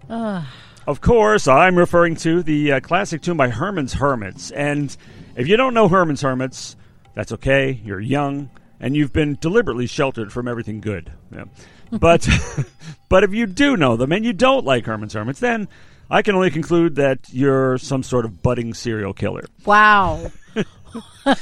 Of 0.87 1.01
course, 1.01 1.49
I'm 1.49 1.77
referring 1.77 2.17
to 2.17 2.43
the 2.43 2.73
uh, 2.73 2.81
classic 2.81 3.23
tune 3.23 3.39
by 3.39 3.49
Herman's 3.49 3.95
Hermits. 3.95 4.51
And 4.51 4.95
if 5.35 5.49
you 5.49 5.57
don't 5.57 5.73
know 5.73 5.89
Herman's 5.89 6.21
Hermits, 6.21 6.77
that's 7.15 7.33
okay. 7.33 7.81
You're 7.83 8.01
young, 8.01 8.51
and 8.79 8.95
you've 8.95 9.13
been 9.13 9.39
deliberately 9.41 9.87
sheltered 9.87 10.33
from 10.33 10.47
everything 10.47 10.81
good. 10.81 11.13
Yeah. 11.33 11.45
But, 11.91 12.29
but 13.09 13.23
if 13.23 13.33
you 13.33 13.47
do 13.47 13.77
know 13.77 13.97
them 13.97 14.11
and 14.11 14.25
you 14.25 14.33
don't 14.33 14.65
like 14.65 14.87
Herman's 14.87 15.13
Hermits, 15.13 15.39
then 15.39 15.69
I 16.11 16.23
can 16.23 16.35
only 16.35 16.51
conclude 16.51 16.97
that 16.97 17.21
you're 17.31 17.79
some 17.79 18.03
sort 18.03 18.25
of 18.25 18.43
budding 18.43 18.75
serial 18.75 19.13
killer. 19.13 19.45
Wow. 19.65 20.33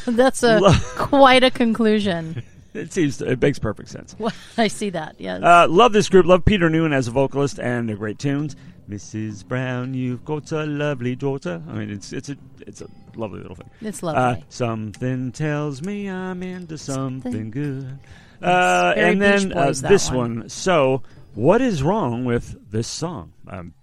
That's 0.05 0.43
a 0.43 0.61
quite 0.97 1.43
a 1.43 1.51
conclusion. 1.51 2.43
It 2.75 2.93
seems 2.93 3.21
it 3.21 3.41
makes 3.41 3.59
perfect 3.59 3.89
sense. 3.91 4.17
I 4.57 4.69
see 4.69 4.91
that. 4.91 5.17
Yes. 5.19 5.43
Uh, 5.43 5.67
love 5.69 5.93
this 5.93 6.09
group. 6.09 6.27
Love 6.27 6.45
Peter 6.45 6.71
Noone 6.71 6.93
as 6.93 7.09
a 7.09 7.11
vocalist 7.11 7.59
and 7.59 7.89
their 7.89 7.97
great 7.97 8.19
tunes. 8.19 8.57
Mrs. 8.89 9.47
Brown, 9.47 9.95
you've 9.95 10.25
got 10.25 10.51
a 10.53 10.65
lovely 10.67 11.15
daughter. 11.15 11.63
I 11.69 11.73
mean, 11.73 11.91
it's 11.91 12.13
it's 12.13 12.29
a 12.31 12.37
it's 12.61 12.81
a 12.81 12.89
lovely 13.15 13.41
little 13.41 13.57
thing. 13.57 13.71
It's 13.81 14.03
Uh, 14.03 14.07
lovely. 14.07 14.45
something 14.49 15.33
tells 15.33 15.83
me 15.83 16.09
I'm 16.09 16.43
into 16.43 16.79
something, 16.79 17.33
Something. 17.33 17.51
good. 17.51 17.99
Uh, 18.43 18.93
and 18.97 19.23
then 19.23 19.53
uh, 19.53 19.67
Boys, 19.67 19.83
that 19.83 19.89
this 19.89 20.11
one. 20.11 20.41
one. 20.41 20.49
So, 20.49 21.03
what 21.35 21.61
is 21.61 21.83
wrong 21.83 22.25
with 22.25 22.57
this 22.71 22.89
song? 22.89 23.33
Um, 23.47 23.75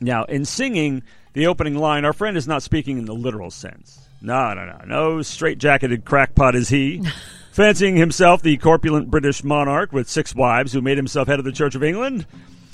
now, 0.00 0.24
in 0.24 0.44
singing 0.44 1.02
the 1.32 1.46
opening 1.46 1.76
line, 1.76 2.04
our 2.04 2.12
friend 2.12 2.36
is 2.36 2.46
not 2.46 2.62
speaking 2.62 2.98
in 2.98 3.06
the 3.06 3.14
literal 3.14 3.50
sense. 3.50 3.98
No, 4.20 4.52
no, 4.54 4.66
no. 4.66 4.80
No 4.86 5.22
straight-jacketed 5.22 6.04
crackpot 6.04 6.54
is 6.54 6.68
he. 6.68 7.02
Fancying 7.52 7.96
himself 7.96 8.42
the 8.42 8.56
corpulent 8.56 9.10
British 9.10 9.44
monarch 9.44 9.92
with 9.92 10.08
six 10.08 10.34
wives 10.34 10.72
who 10.72 10.80
made 10.80 10.96
himself 10.96 11.28
head 11.28 11.38
of 11.38 11.44
the 11.44 11.52
Church 11.52 11.74
of 11.74 11.84
England. 11.84 12.26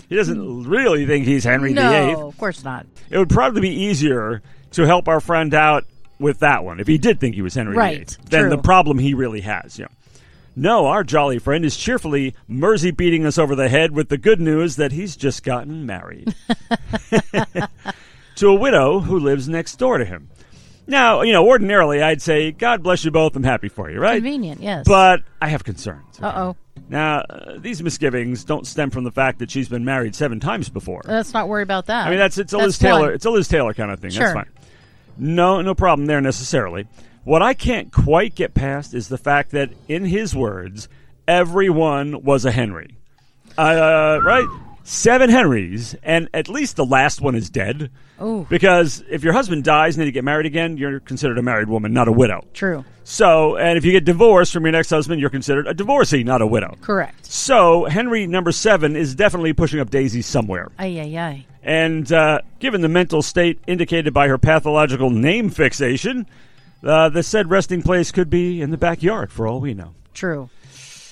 He 0.08 0.14
doesn't 0.16 0.68
really 0.68 1.04
think 1.04 1.26
he's 1.26 1.44
Henry 1.44 1.72
no, 1.74 1.90
VIII 1.90 2.14
of 2.14 2.38
course 2.38 2.64
not. 2.64 2.86
it 3.10 3.18
would 3.18 3.28
probably 3.28 3.60
be 3.60 3.70
easier 3.74 4.40
to 4.72 4.86
help 4.86 5.08
our 5.08 5.20
friend 5.20 5.52
out 5.52 5.84
with 6.18 6.38
that 6.38 6.64
one 6.64 6.80
if 6.80 6.86
he 6.86 6.96
did 6.96 7.20
think 7.20 7.34
he 7.34 7.42
was 7.42 7.54
Henry 7.54 7.76
Right, 7.76 8.08
VIII 8.10 8.24
than 8.30 8.40
true. 8.42 8.50
the 8.50 8.58
problem 8.58 8.98
he 8.98 9.14
really 9.14 9.40
has. 9.42 9.78
Yeah. 9.78 9.88
No, 10.56 10.86
our 10.86 11.04
jolly 11.04 11.38
friend 11.38 11.64
is 11.64 11.76
cheerfully 11.76 12.34
Mersey 12.48 12.90
beating 12.90 13.26
us 13.26 13.36
over 13.38 13.54
the 13.54 13.68
head 13.68 13.92
with 13.92 14.08
the 14.08 14.18
good 14.18 14.40
news 14.40 14.76
that 14.76 14.92
he's 14.92 15.14
just 15.16 15.42
gotten 15.44 15.86
married 15.86 16.34
to 18.36 18.48
a 18.48 18.54
widow 18.54 19.00
who 19.00 19.18
lives 19.18 19.48
next 19.48 19.76
door 19.76 19.98
to 19.98 20.04
him. 20.04 20.30
Now, 20.88 21.20
you 21.20 21.32
know, 21.32 21.46
ordinarily 21.46 22.02
I'd 22.02 22.20
say, 22.22 22.50
God 22.50 22.82
bless 22.82 23.04
you 23.04 23.10
both, 23.10 23.36
I'm 23.36 23.44
happy 23.44 23.68
for 23.68 23.90
you, 23.90 24.00
right? 24.00 24.16
Convenient, 24.16 24.60
yes. 24.60 24.84
But 24.88 25.20
I 25.40 25.48
have 25.48 25.62
concerns. 25.62 26.18
uh 26.20 26.32
oh, 26.34 26.56
Now, 26.88 27.18
uh, 27.20 27.58
these 27.58 27.82
misgivings 27.82 28.42
don't 28.42 28.66
stem 28.66 28.88
from 28.90 29.04
the 29.04 29.12
fact 29.12 29.38
that 29.40 29.50
she's 29.50 29.68
been 29.68 29.84
married 29.84 30.14
seven 30.14 30.40
times 30.40 30.70
before. 30.70 31.02
let's 31.04 31.34
not 31.34 31.46
worry 31.48 31.62
about 31.62 31.86
that. 31.86 32.06
I 32.06 32.10
mean, 32.10 32.18
that's 32.18 32.38
it's 32.38 32.54
a 32.54 32.56
That's 32.56 32.66
Liz 32.66 32.78
Taylor. 32.78 33.00
one. 33.02 33.12
It's 33.12 33.26
a 33.26 33.30
Liz 33.30 33.48
Taylor 33.48 33.74
kind 33.74 33.90
of 33.90 34.00
thing. 34.00 34.10
Sure. 34.10 34.32
That's 34.32 34.34
fine. 34.34 34.48
No, 35.18 35.60
no 35.60 35.74
problem 35.74 36.06
there 36.06 36.20
necessarily. 36.22 36.86
What 37.24 37.42
I 37.42 37.52
can't 37.52 37.92
quite 37.92 38.34
get 38.34 38.54
past 38.54 38.94
is 38.94 39.08
the 39.08 39.18
fact 39.18 39.50
that, 39.50 39.70
in 39.88 40.06
his 40.06 40.34
words, 40.34 40.88
everyone 41.26 42.22
was 42.22 42.46
a 42.46 42.50
Henry. 42.50 42.96
Uh, 43.58 44.20
right? 44.22 44.46
Seven 44.90 45.28
Henrys, 45.28 45.94
and 46.02 46.30
at 46.32 46.48
least 46.48 46.76
the 46.76 46.84
last 46.86 47.20
one 47.20 47.34
is 47.34 47.50
dead. 47.50 47.90
Ooh. 48.22 48.46
Because 48.48 49.04
if 49.10 49.22
your 49.22 49.34
husband 49.34 49.62
dies 49.62 49.94
and 49.94 50.00
then 50.00 50.06
you 50.06 50.12
get 50.12 50.24
married 50.24 50.46
again, 50.46 50.78
you're 50.78 50.98
considered 51.00 51.36
a 51.36 51.42
married 51.42 51.68
woman, 51.68 51.92
not 51.92 52.08
a 52.08 52.12
widow. 52.12 52.42
True. 52.54 52.86
So, 53.04 53.58
and 53.58 53.76
if 53.76 53.84
you 53.84 53.92
get 53.92 54.06
divorced 54.06 54.50
from 54.50 54.64
your 54.64 54.72
next 54.72 54.88
husband, 54.88 55.20
you're 55.20 55.28
considered 55.28 55.66
a 55.66 55.74
divorcee, 55.74 56.24
not 56.24 56.40
a 56.40 56.46
widow. 56.46 56.74
Correct. 56.80 57.26
So, 57.26 57.84
Henry 57.84 58.26
number 58.26 58.50
seven 58.50 58.96
is 58.96 59.14
definitely 59.14 59.52
pushing 59.52 59.78
up 59.78 59.90
daisies 59.90 60.24
somewhere. 60.24 60.68
Ay, 60.78 60.98
ay, 60.98 61.18
ay. 61.18 61.46
And 61.62 62.10
uh, 62.10 62.40
given 62.58 62.80
the 62.80 62.88
mental 62.88 63.20
state 63.20 63.60
indicated 63.66 64.14
by 64.14 64.28
her 64.28 64.38
pathological 64.38 65.10
name 65.10 65.50
fixation, 65.50 66.26
uh, 66.82 67.10
the 67.10 67.22
said 67.22 67.50
resting 67.50 67.82
place 67.82 68.10
could 68.10 68.30
be 68.30 68.62
in 68.62 68.70
the 68.70 68.78
backyard 68.78 69.32
for 69.32 69.46
all 69.46 69.60
we 69.60 69.74
know. 69.74 69.92
True. 70.14 70.48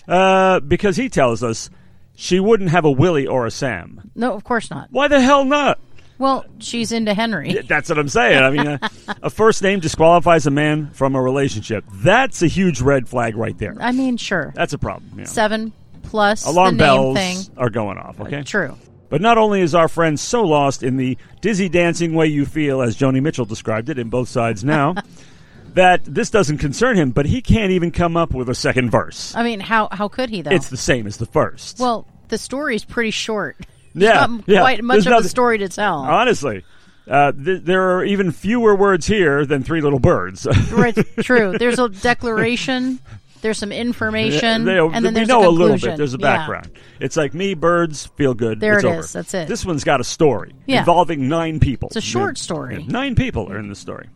Uh, 0.09 0.61
because 0.61 0.97
he 0.97 1.11
tells 1.11 1.43
us 1.43 1.69
she 2.17 2.41
wouldn't 2.41 2.71
have 2.71 2.85
a 2.85 2.91
Willie 2.91 3.27
or 3.27 3.47
a 3.47 3.51
Sam. 3.51 4.11
No, 4.17 4.33
of 4.33 4.43
course 4.43 4.71
not. 4.71 4.89
Why 4.91 5.07
the 5.07 5.21
hell 5.21 5.45
not? 5.45 5.79
Well, 6.19 6.47
she's 6.59 6.93
into 6.93 7.13
Henry. 7.13 7.53
That's 7.69 7.91
what 7.91 7.99
I'm 7.99 8.09
saying. 8.09 8.43
I 8.43 8.51
mean, 8.51 8.67
uh, 8.67 8.79
a 9.23 9.29
first 9.31 9.63
name 9.63 9.81
disqualifies 9.81 10.47
a 10.47 10.51
man 10.51 10.89
from 10.91 11.15
a 11.15 11.21
relationship. 11.21 11.85
That's 11.93 12.43
a 12.43 12.47
huge 12.47 12.81
red 12.81 13.07
flag 13.07 13.37
right 13.37 13.57
there. 13.59 13.77
I 13.79 13.93
mean, 13.93 14.17
sure. 14.17 14.53
That's 14.57 14.73
a 14.73 14.79
problem. 14.79 15.19
know. 15.19 15.25
Seven 15.25 15.73
plus 16.03 16.47
Alarm 16.47 16.79
bells 16.79 17.17
thing. 17.17 17.39
are 17.59 17.69
going 17.69 17.99
off, 17.99 18.19
okay? 18.21 18.43
True. 18.43 18.77
But 19.09 19.21
not 19.21 19.37
only 19.39 19.61
is 19.61 19.75
our 19.75 19.89
friend 19.89 20.19
so 20.19 20.43
lost 20.43 20.83
in 20.83 20.97
the 20.97 21.19
dizzy 21.41 21.69
dancing 21.69 22.15
way 22.15 22.27
you 22.27 22.47
feel, 22.47 22.81
as 22.81 22.97
Joni 22.97 23.23
Mitchell 23.23 23.45
described 23.45 23.89
it 23.91 23.99
in 23.99 24.09
Both 24.09 24.29
Sides 24.29 24.65
Now, 24.65 24.95
that 25.77 26.05
this 26.05 26.29
doesn't 26.31 26.59
concern 26.59 26.97
him, 26.97 27.11
but 27.13 27.25
he 27.27 27.41
can't 27.41 27.71
even 27.71 27.91
come 27.93 28.17
up 28.17 28.35
with 28.35 28.49
a 28.49 28.55
second 28.55 28.91
verse. 28.91 29.35
I 29.37 29.43
mean, 29.45 29.61
how 29.61 29.89
how 29.93 30.09
could 30.09 30.29
he 30.31 30.43
though? 30.43 30.51
It's 30.51 30.69
the 30.69 30.77
same 30.77 31.07
as 31.07 31.17
the 31.19 31.27
first. 31.27 31.79
well, 31.79 32.07
the 32.29 32.39
story's 32.39 32.85
pretty 32.85 33.13
short. 33.13 33.57
Yeah, 33.99 34.27
yeah. 34.47 34.61
quite 34.61 34.85
much 34.85 34.97
There's 34.97 35.07
of 35.07 35.11
nothing- 35.13 35.25
a 35.25 35.29
story 35.31 35.57
to 35.57 35.71
tell. 35.71 36.01
honestly, 36.01 36.65
uh, 37.09 37.33
th- 37.33 37.63
there 37.63 37.97
are 37.97 38.05
even 38.05 38.31
fewer 38.31 38.77
words 38.77 39.07
here 39.07 39.47
than 39.47 39.63
Three 39.63 39.81
Little 39.81 39.99
Birds. 40.01 40.47
right, 40.71 40.95
true. 41.23 41.57
There's 41.59 41.79
a 41.79 41.89
declaration. 41.89 42.99
There's 43.41 43.57
some 43.57 43.73
information, 43.73 44.65
They- 44.67 44.79
and 44.79 44.95
then 45.03 45.05
we 45.05 45.11
there's 45.21 45.29
know 45.29 45.45
a, 45.45 45.49
a, 45.49 45.51
little 45.51 45.79
bit. 45.79 45.97
There's 45.97 46.13
a 46.13 46.19
Yeah. 46.19 46.37
background. 46.37 46.73
It's 47.01 47.17
like 47.17 47.33
me, 47.33 47.55
birds, 47.55 48.05
feel 48.17 48.35
good. 48.35 48.61
There 48.61 48.75
it's 48.75 48.85
it 48.85 48.87
over. 48.89 49.01
is. 49.01 49.13
That's 49.15 49.33
it. 49.33 49.49
This 49.49 49.65
one's 49.65 49.83
got 49.85 50.01
a 50.03 50.05
story 50.05 50.53
Yeah. 50.67 50.81
involving 50.81 51.27
nine 51.29 51.59
people. 51.59 51.87
It's 51.89 51.97
a 51.97 52.01
short 52.03 52.37
story. 52.37 52.81
Yeah, 52.83 52.87
nine 52.89 53.15
people 53.15 53.51
are 53.51 53.59
in 53.59 53.69
the 53.71 53.75
story. 53.75 54.09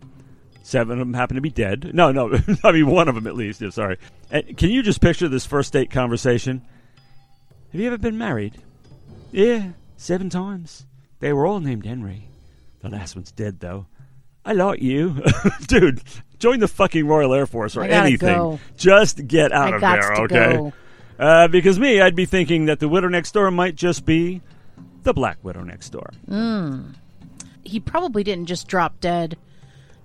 Seven 0.71 0.93
of 0.93 0.99
them 1.01 1.15
happen 1.15 1.35
to 1.35 1.41
be 1.41 1.51
dead. 1.51 1.91
No, 1.95 2.13
no, 2.13 2.31
I 2.65 2.71
mean 2.71 2.87
one 2.87 3.09
of 3.09 3.17
them 3.17 3.27
at 3.27 3.35
least. 3.35 3.61
Yeah, 3.61 3.71
sorry. 3.71 3.99
And 4.31 4.57
can 4.57 4.71
you 4.71 4.85
just 4.85 5.01
picture 5.01 5.27
this 5.27 5.45
first 5.45 5.73
date 5.73 5.91
conversation? 5.91 6.63
Have 7.73 7.81
you 7.81 7.89
ever 7.89 7.99
been 7.99 8.17
married? 8.17 8.57
Yeah, 9.33 9.71
seven 9.97 10.31
times. 10.31 10.87
They 11.19 11.33
were 11.33 11.45
all 11.45 11.59
named 11.59 11.87
Henry. 11.87 12.29
The 12.83 12.89
last 12.89 13.17
one's 13.17 13.33
dead 13.33 13.59
though. 13.59 13.87
I 14.45 14.53
like 14.53 14.81
you, 14.81 15.21
dude. 15.67 16.03
Join 16.39 16.61
the 16.61 16.69
fucking 16.69 17.05
Royal 17.05 17.35
Air 17.35 17.47
Force 17.47 17.77
or 17.77 17.83
anything. 17.83 18.37
go. 18.37 18.61
Just 18.77 19.27
get 19.27 19.51
out 19.51 19.73
I 19.73 19.75
of 19.75 19.81
there, 19.81 20.15
okay? 20.23 20.73
Uh, 21.19 21.49
because 21.49 21.81
me, 21.81 22.01
I'd 22.01 22.15
be 22.15 22.27
thinking 22.27 22.67
that 22.67 22.79
the 22.79 22.89
widow 22.89 23.09
next 23.09 23.33
door 23.33 23.51
might 23.51 23.75
just 23.75 24.07
be 24.07 24.41
the 25.03 25.13
black 25.13 25.39
widow 25.43 25.65
next 25.65 25.91
door. 25.91 26.13
He 27.65 27.81
probably 27.81 28.23
didn't 28.23 28.47
just 28.47 28.69
drop 28.69 29.01
dead, 29.01 29.37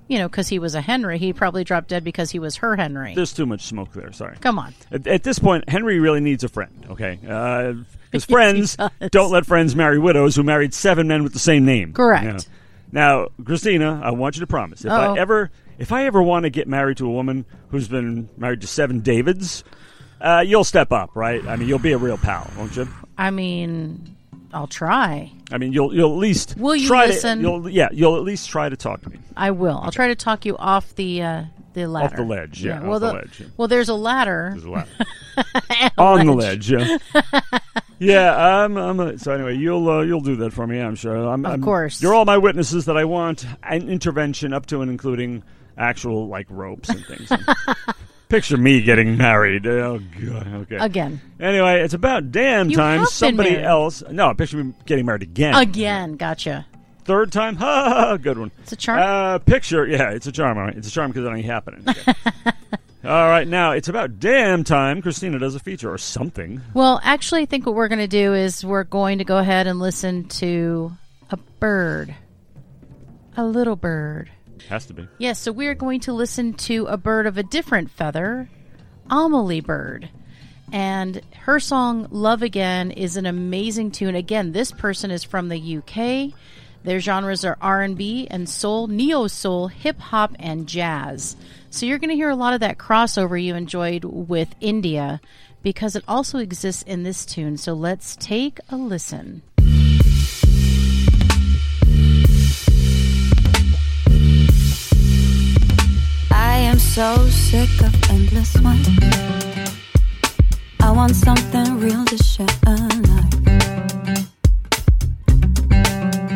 you 0.07 0.19
know, 0.19 0.27
because 0.27 0.47
he 0.47 0.59
was 0.59 0.75
a 0.75 0.81
Henry. 0.81 1.17
He 1.17 1.33
probably 1.33 1.63
dropped 1.63 1.89
dead 1.89 2.03
because 2.03 2.31
he 2.31 2.39
was 2.39 2.57
her 2.57 2.75
Henry. 2.75 3.15
There's 3.15 3.33
too 3.33 3.45
much 3.45 3.61
smoke 3.65 3.93
there. 3.93 4.11
Sorry. 4.11 4.37
Come 4.41 4.59
on. 4.59 4.73
At, 4.91 5.07
at 5.07 5.23
this 5.23 5.39
point, 5.39 5.69
Henry 5.69 5.99
really 5.99 6.19
needs 6.19 6.43
a 6.43 6.49
friend. 6.49 6.85
Okay, 6.89 7.17
because 8.11 8.25
friends 8.25 8.77
don't 9.11 9.31
let 9.31 9.45
friends 9.45 9.75
marry 9.75 9.99
widows 9.99 10.35
who 10.35 10.43
married 10.43 10.73
seven 10.73 11.07
men 11.07 11.23
with 11.23 11.33
the 11.33 11.39
same 11.39 11.65
name. 11.65 11.93
Correct. 11.93 12.25
You 12.25 12.31
know? 12.33 12.39
Now, 12.91 13.27
Christina, 13.43 13.99
I 14.03 14.11
want 14.11 14.35
you 14.35 14.41
to 14.41 14.47
promise 14.47 14.85
if 14.85 14.91
Uh-oh. 14.91 15.15
I 15.15 15.19
ever 15.19 15.51
if 15.77 15.91
I 15.91 16.05
ever 16.05 16.21
want 16.21 16.43
to 16.43 16.49
get 16.49 16.67
married 16.67 16.97
to 16.97 17.07
a 17.07 17.11
woman 17.11 17.45
who's 17.69 17.87
been 17.87 18.29
married 18.37 18.61
to 18.61 18.67
seven 18.67 19.01
Davids, 19.01 19.63
uh, 20.21 20.43
you'll 20.45 20.63
step 20.63 20.91
up, 20.91 21.15
right? 21.15 21.45
I 21.45 21.55
mean, 21.55 21.67
you'll 21.67 21.79
be 21.79 21.91
a 21.91 21.97
real 21.97 22.17
pal, 22.17 22.49
won't 22.57 22.75
you? 22.75 22.87
I 23.17 23.31
mean, 23.31 24.14
I'll 24.55 24.67
try. 24.67 25.31
I 25.51 25.57
mean, 25.57 25.73
you'll 25.73 25.93
you'll 25.93 26.13
at 26.13 26.17
least 26.17 26.55
Will 26.57 26.75
you 26.75 26.87
try 26.87 27.07
listen? 27.07 27.39
To, 27.39 27.43
you'll, 27.43 27.69
yeah, 27.69 27.89
you'll 27.91 28.15
at 28.15 28.23
least 28.23 28.49
try 28.49 28.69
to 28.69 28.77
talk 28.77 29.01
to 29.01 29.09
me. 29.09 29.19
I 29.35 29.51
will. 29.51 29.77
I'll 29.83 29.91
try 29.91 30.07
to 30.07 30.15
talk 30.15 30.45
you 30.45 30.55
off 30.57 30.95
the 30.95 31.21
uh, 31.21 31.43
the 31.73 31.87
ladder. 31.87 32.05
Off 32.05 32.15
the 32.15 32.23
ledge, 32.23 32.63
yeah, 32.63 32.81
well, 32.81 32.93
off 32.93 33.01
the 33.01 33.13
ledge, 33.13 33.39
yeah. 33.41 33.47
well, 33.57 33.67
there's 33.67 33.89
a 33.89 33.93
ladder. 33.93 34.51
There's 34.53 34.63
a 34.63 34.69
lot. 34.71 34.87
on 35.97 36.25
the 36.25 36.31
ledge. 36.31 36.71
Yeah, 36.71 36.97
yeah. 37.99 38.63
I'm, 38.63 38.77
I'm 38.77 38.99
a, 39.01 39.19
so 39.19 39.33
anyway, 39.33 39.57
you'll 39.57 39.89
uh, 39.89 40.01
you'll 40.03 40.21
do 40.21 40.37
that 40.37 40.53
for 40.53 40.65
me. 40.65 40.79
I'm 40.79 40.95
sure. 40.95 41.15
I'm, 41.27 41.45
Of 41.45 41.51
I'm- 41.51 41.61
course. 41.61 42.01
you're 42.01 42.13
all 42.15 42.25
my 42.25 42.37
witnesses 42.37 42.85
that 42.85 42.95
I 42.95 43.03
want 43.03 43.45
an 43.63 43.89
intervention 43.89 44.53
up 44.53 44.67
to 44.67 44.81
and 44.81 44.89
including 44.89 45.43
actual 45.77 46.29
like 46.29 46.47
ropes 46.49 46.87
and 46.87 47.05
things. 47.05 47.29
Picture 48.35 48.57
me 48.57 48.81
getting 48.81 49.15
married. 49.15 49.65
Oh 49.65 49.97
god. 49.97 50.47
Okay. 50.53 50.75
Again. 50.75 51.21
Anyway, 51.39 51.79
it's 51.79 51.93
about 51.93 52.33
damn 52.33 52.69
You 52.69 52.75
time 52.75 52.99
have 52.99 53.05
been 53.07 53.11
somebody 53.11 53.51
married. 53.51 53.63
else. 53.63 54.03
No, 54.11 54.33
picture 54.33 54.61
me 54.61 54.73
getting 54.85 55.05
married 55.05 55.23
again. 55.23 55.55
Again. 55.55 56.17
Gotcha. 56.17 56.65
Third 57.05 57.31
time. 57.31 57.55
Ha, 57.65 57.65
ha, 57.65 57.89
ha, 57.93 58.17
good 58.17 58.37
one. 58.37 58.51
It's 58.61 58.73
a 58.73 58.75
charm. 58.75 58.99
Uh, 58.99 59.37
picture. 59.39 59.87
Yeah, 59.87 60.09
it's 60.11 60.27
a 60.27 60.33
charm. 60.33 60.57
All 60.57 60.65
right. 60.65 60.75
It's 60.75 60.89
a 60.89 60.91
charm 60.91 61.11
because 61.11 61.25
it 61.25 61.29
ain't 61.29 61.45
happening. 61.45 61.85
Okay. 61.87 62.13
all 63.05 63.29
right. 63.29 63.47
Now 63.47 63.71
it's 63.71 63.87
about 63.87 64.19
damn 64.19 64.65
time 64.65 65.01
Christina 65.01 65.39
does 65.39 65.55
a 65.55 65.59
feature 65.59 65.89
or 65.89 65.97
something. 65.97 66.59
Well, 66.73 66.99
actually, 67.05 67.43
I 67.43 67.45
think 67.45 67.65
what 67.65 67.73
we're 67.73 67.87
going 67.87 67.99
to 67.99 68.07
do 68.07 68.33
is 68.33 68.65
we're 68.65 68.83
going 68.83 69.19
to 69.19 69.23
go 69.23 69.37
ahead 69.37 69.65
and 69.65 69.79
listen 69.79 70.25
to 70.27 70.91
a 71.29 71.37
bird. 71.37 72.13
A 73.37 73.45
little 73.45 73.77
bird. 73.77 74.29
Has 74.69 74.85
to 74.87 74.93
be. 74.93 75.07
Yes, 75.17 75.39
so 75.39 75.51
we're 75.51 75.75
going 75.75 75.99
to 76.01 76.13
listen 76.13 76.53
to 76.53 76.85
a 76.87 76.97
bird 76.97 77.27
of 77.27 77.37
a 77.37 77.43
different 77.43 77.91
feather, 77.91 78.49
Amelie 79.09 79.61
Bird. 79.61 80.09
And 80.71 81.21
her 81.41 81.59
song 81.59 82.07
Love 82.09 82.41
Again 82.41 82.91
is 82.91 83.17
an 83.17 83.25
amazing 83.25 83.91
tune. 83.91 84.15
Again, 84.15 84.51
this 84.51 84.71
person 84.71 85.11
is 85.11 85.23
from 85.23 85.49
the 85.49 85.77
UK. 85.77 86.33
Their 86.83 86.99
genres 86.99 87.45
are 87.45 87.57
R&B 87.61 88.27
and 88.29 88.47
soul, 88.47 88.87
neo 88.87 89.27
soul, 89.27 89.67
hip 89.67 89.99
hop 89.99 90.35
and 90.39 90.67
jazz. 90.67 91.35
So 91.69 91.85
you're 91.85 91.97
going 91.97 92.09
to 92.09 92.15
hear 92.15 92.29
a 92.29 92.35
lot 92.35 92.53
of 92.53 92.59
that 92.59 92.77
crossover 92.77 93.41
you 93.41 93.55
enjoyed 93.55 94.05
with 94.05 94.55
India 94.61 95.19
because 95.63 95.95
it 95.95 96.03
also 96.07 96.37
exists 96.37 96.83
in 96.83 97.03
this 97.03 97.25
tune. 97.25 97.57
So 97.57 97.73
let's 97.73 98.15
take 98.15 98.59
a 98.69 98.75
listen. 98.75 99.41
So 106.95 107.27
sick 107.27 107.69
of 107.81 107.93
endless 108.09 108.55
ones. 108.61 108.87
I 110.79 110.91
want 110.91 111.13
something 111.13 111.77
real 111.77 112.05
to 112.05 112.17
share 112.23 112.47
alive. 112.65 113.33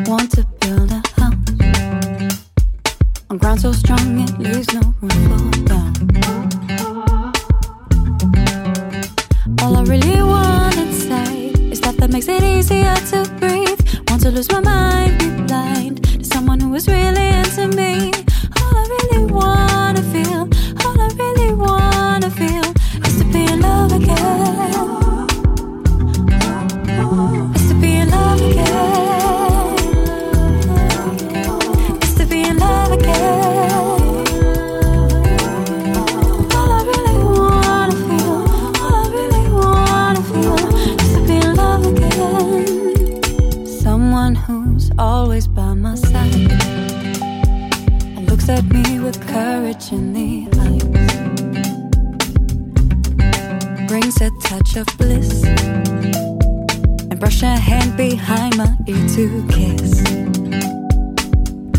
Want 0.06 0.30
to 0.32 0.44
build 0.60 0.92
a 0.92 1.02
house 1.18 2.44
on 3.30 3.38
ground 3.38 3.62
so 3.62 3.72
strong 3.72 4.20
it 4.20 4.38
leaves 4.38 4.70
no 4.74 4.82
room 5.00 5.20
for 5.30 5.64
doubt. 5.64 5.96
All 9.62 9.78
I 9.78 9.82
really 9.84 10.20
want 10.20 10.76
inside 10.76 11.58
is 11.72 11.78
stuff 11.78 11.96
that 11.96 12.10
makes 12.12 12.28
it 12.28 12.42
easier 12.42 12.94
to 13.12 13.24
breathe. 13.38 13.80
Want 14.10 14.20
to 14.24 14.30
lose 14.30 14.52
my 14.52 14.60
mind, 14.60 15.18
be 15.20 15.30
blind 15.46 16.04
to 16.04 16.22
someone 16.22 16.60
who 16.60 16.74
is 16.74 16.86
really 16.86 17.28
into 17.28 17.68
me. 17.68 18.19
Touch 54.70 54.88
of 54.88 54.98
bliss 54.98 55.44
and 55.44 57.18
brush 57.18 57.42
a 57.42 57.46
hand 57.46 57.96
behind 57.96 58.56
my 58.56 58.76
ear 58.86 59.08
to 59.08 59.46
kiss. 59.48 60.02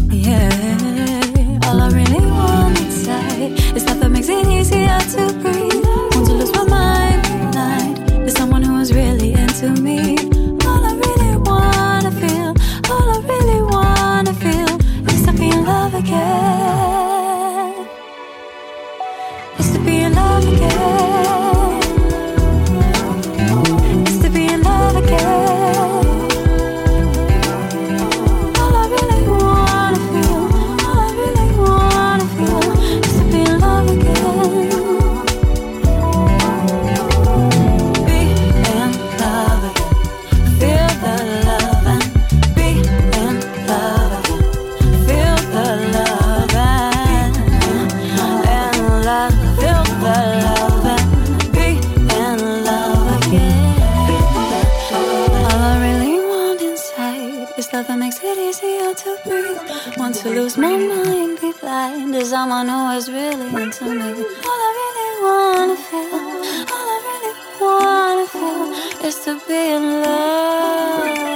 Yeah, 0.09 1.59
all 1.65 1.81
I 1.81 1.89
really 1.91 2.25
want 2.25 2.79
inside 2.79 3.51
is 3.75 3.83
stuff 3.83 3.99
that 3.99 4.09
makes 4.09 4.29
it 4.29 4.45
easier 4.47 4.99
to 4.99 5.33
breathe. 5.41 5.70
To 60.21 60.29
lose 60.29 60.55
my 60.55 60.77
mind, 60.77 61.41
be 61.41 61.51
blind 61.59 62.13
to 62.13 62.23
someone 62.23 62.67
who 62.67 62.91
is 62.91 63.09
really 63.09 63.47
into 63.63 63.85
me. 63.85 64.01
All 64.01 64.61
I 64.67 64.71
really 64.79 65.09
wanna 65.25 65.75
feel, 65.75 66.13
all 66.73 66.87
I 66.93 66.97
really 67.09 67.33
wanna 67.59 68.27
feel 68.27 69.07
is 69.07 69.15
to 69.25 69.39
be 69.47 69.71
in 69.73 70.03
love 70.03 71.30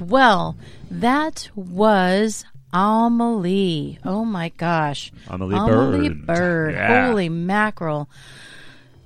right. 0.00 0.10
Well, 0.10 0.56
that 0.90 1.48
was 1.54 2.44
Amelie. 2.72 3.98
Oh 4.04 4.24
my 4.24 4.50
gosh. 4.50 5.12
Amelie 5.28 5.56
Amelie 5.56 6.08
Bird. 6.10 6.26
Bird. 6.26 6.74
Yeah. 6.74 7.06
Holy 7.06 7.28
mackerel. 7.28 8.08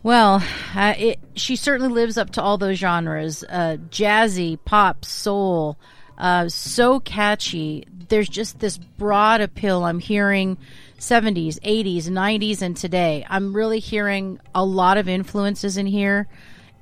Well, 0.02 0.42
uh, 0.74 0.94
it, 0.98 1.20
she 1.35 1.55
certainly 1.55 1.92
lives 1.92 2.18
up 2.18 2.31
to 2.31 2.42
all 2.42 2.59
those 2.59 2.78
genres 2.78 3.44
uh, 3.44 3.76
jazzy, 3.88 4.59
pop, 4.64 5.05
soul, 5.05 5.78
uh, 6.18 6.48
so 6.48 6.98
catchy. 6.98 7.87
There's 8.09 8.28
just 8.28 8.59
this 8.59 8.78
broad 8.78 9.40
appeal. 9.40 9.85
I'm 9.85 10.00
hearing 10.00 10.59
70s, 10.98 11.61
80s, 11.61 12.05
90s, 12.09 12.62
and 12.62 12.76
today. 12.76 13.24
I'm 13.28 13.55
really 13.55 13.78
hearing 13.78 14.40
a 14.55 14.64
lot 14.64 14.98
of 14.98 15.09
influences 15.09 15.76
in 15.76 15.87
here. 15.87 16.28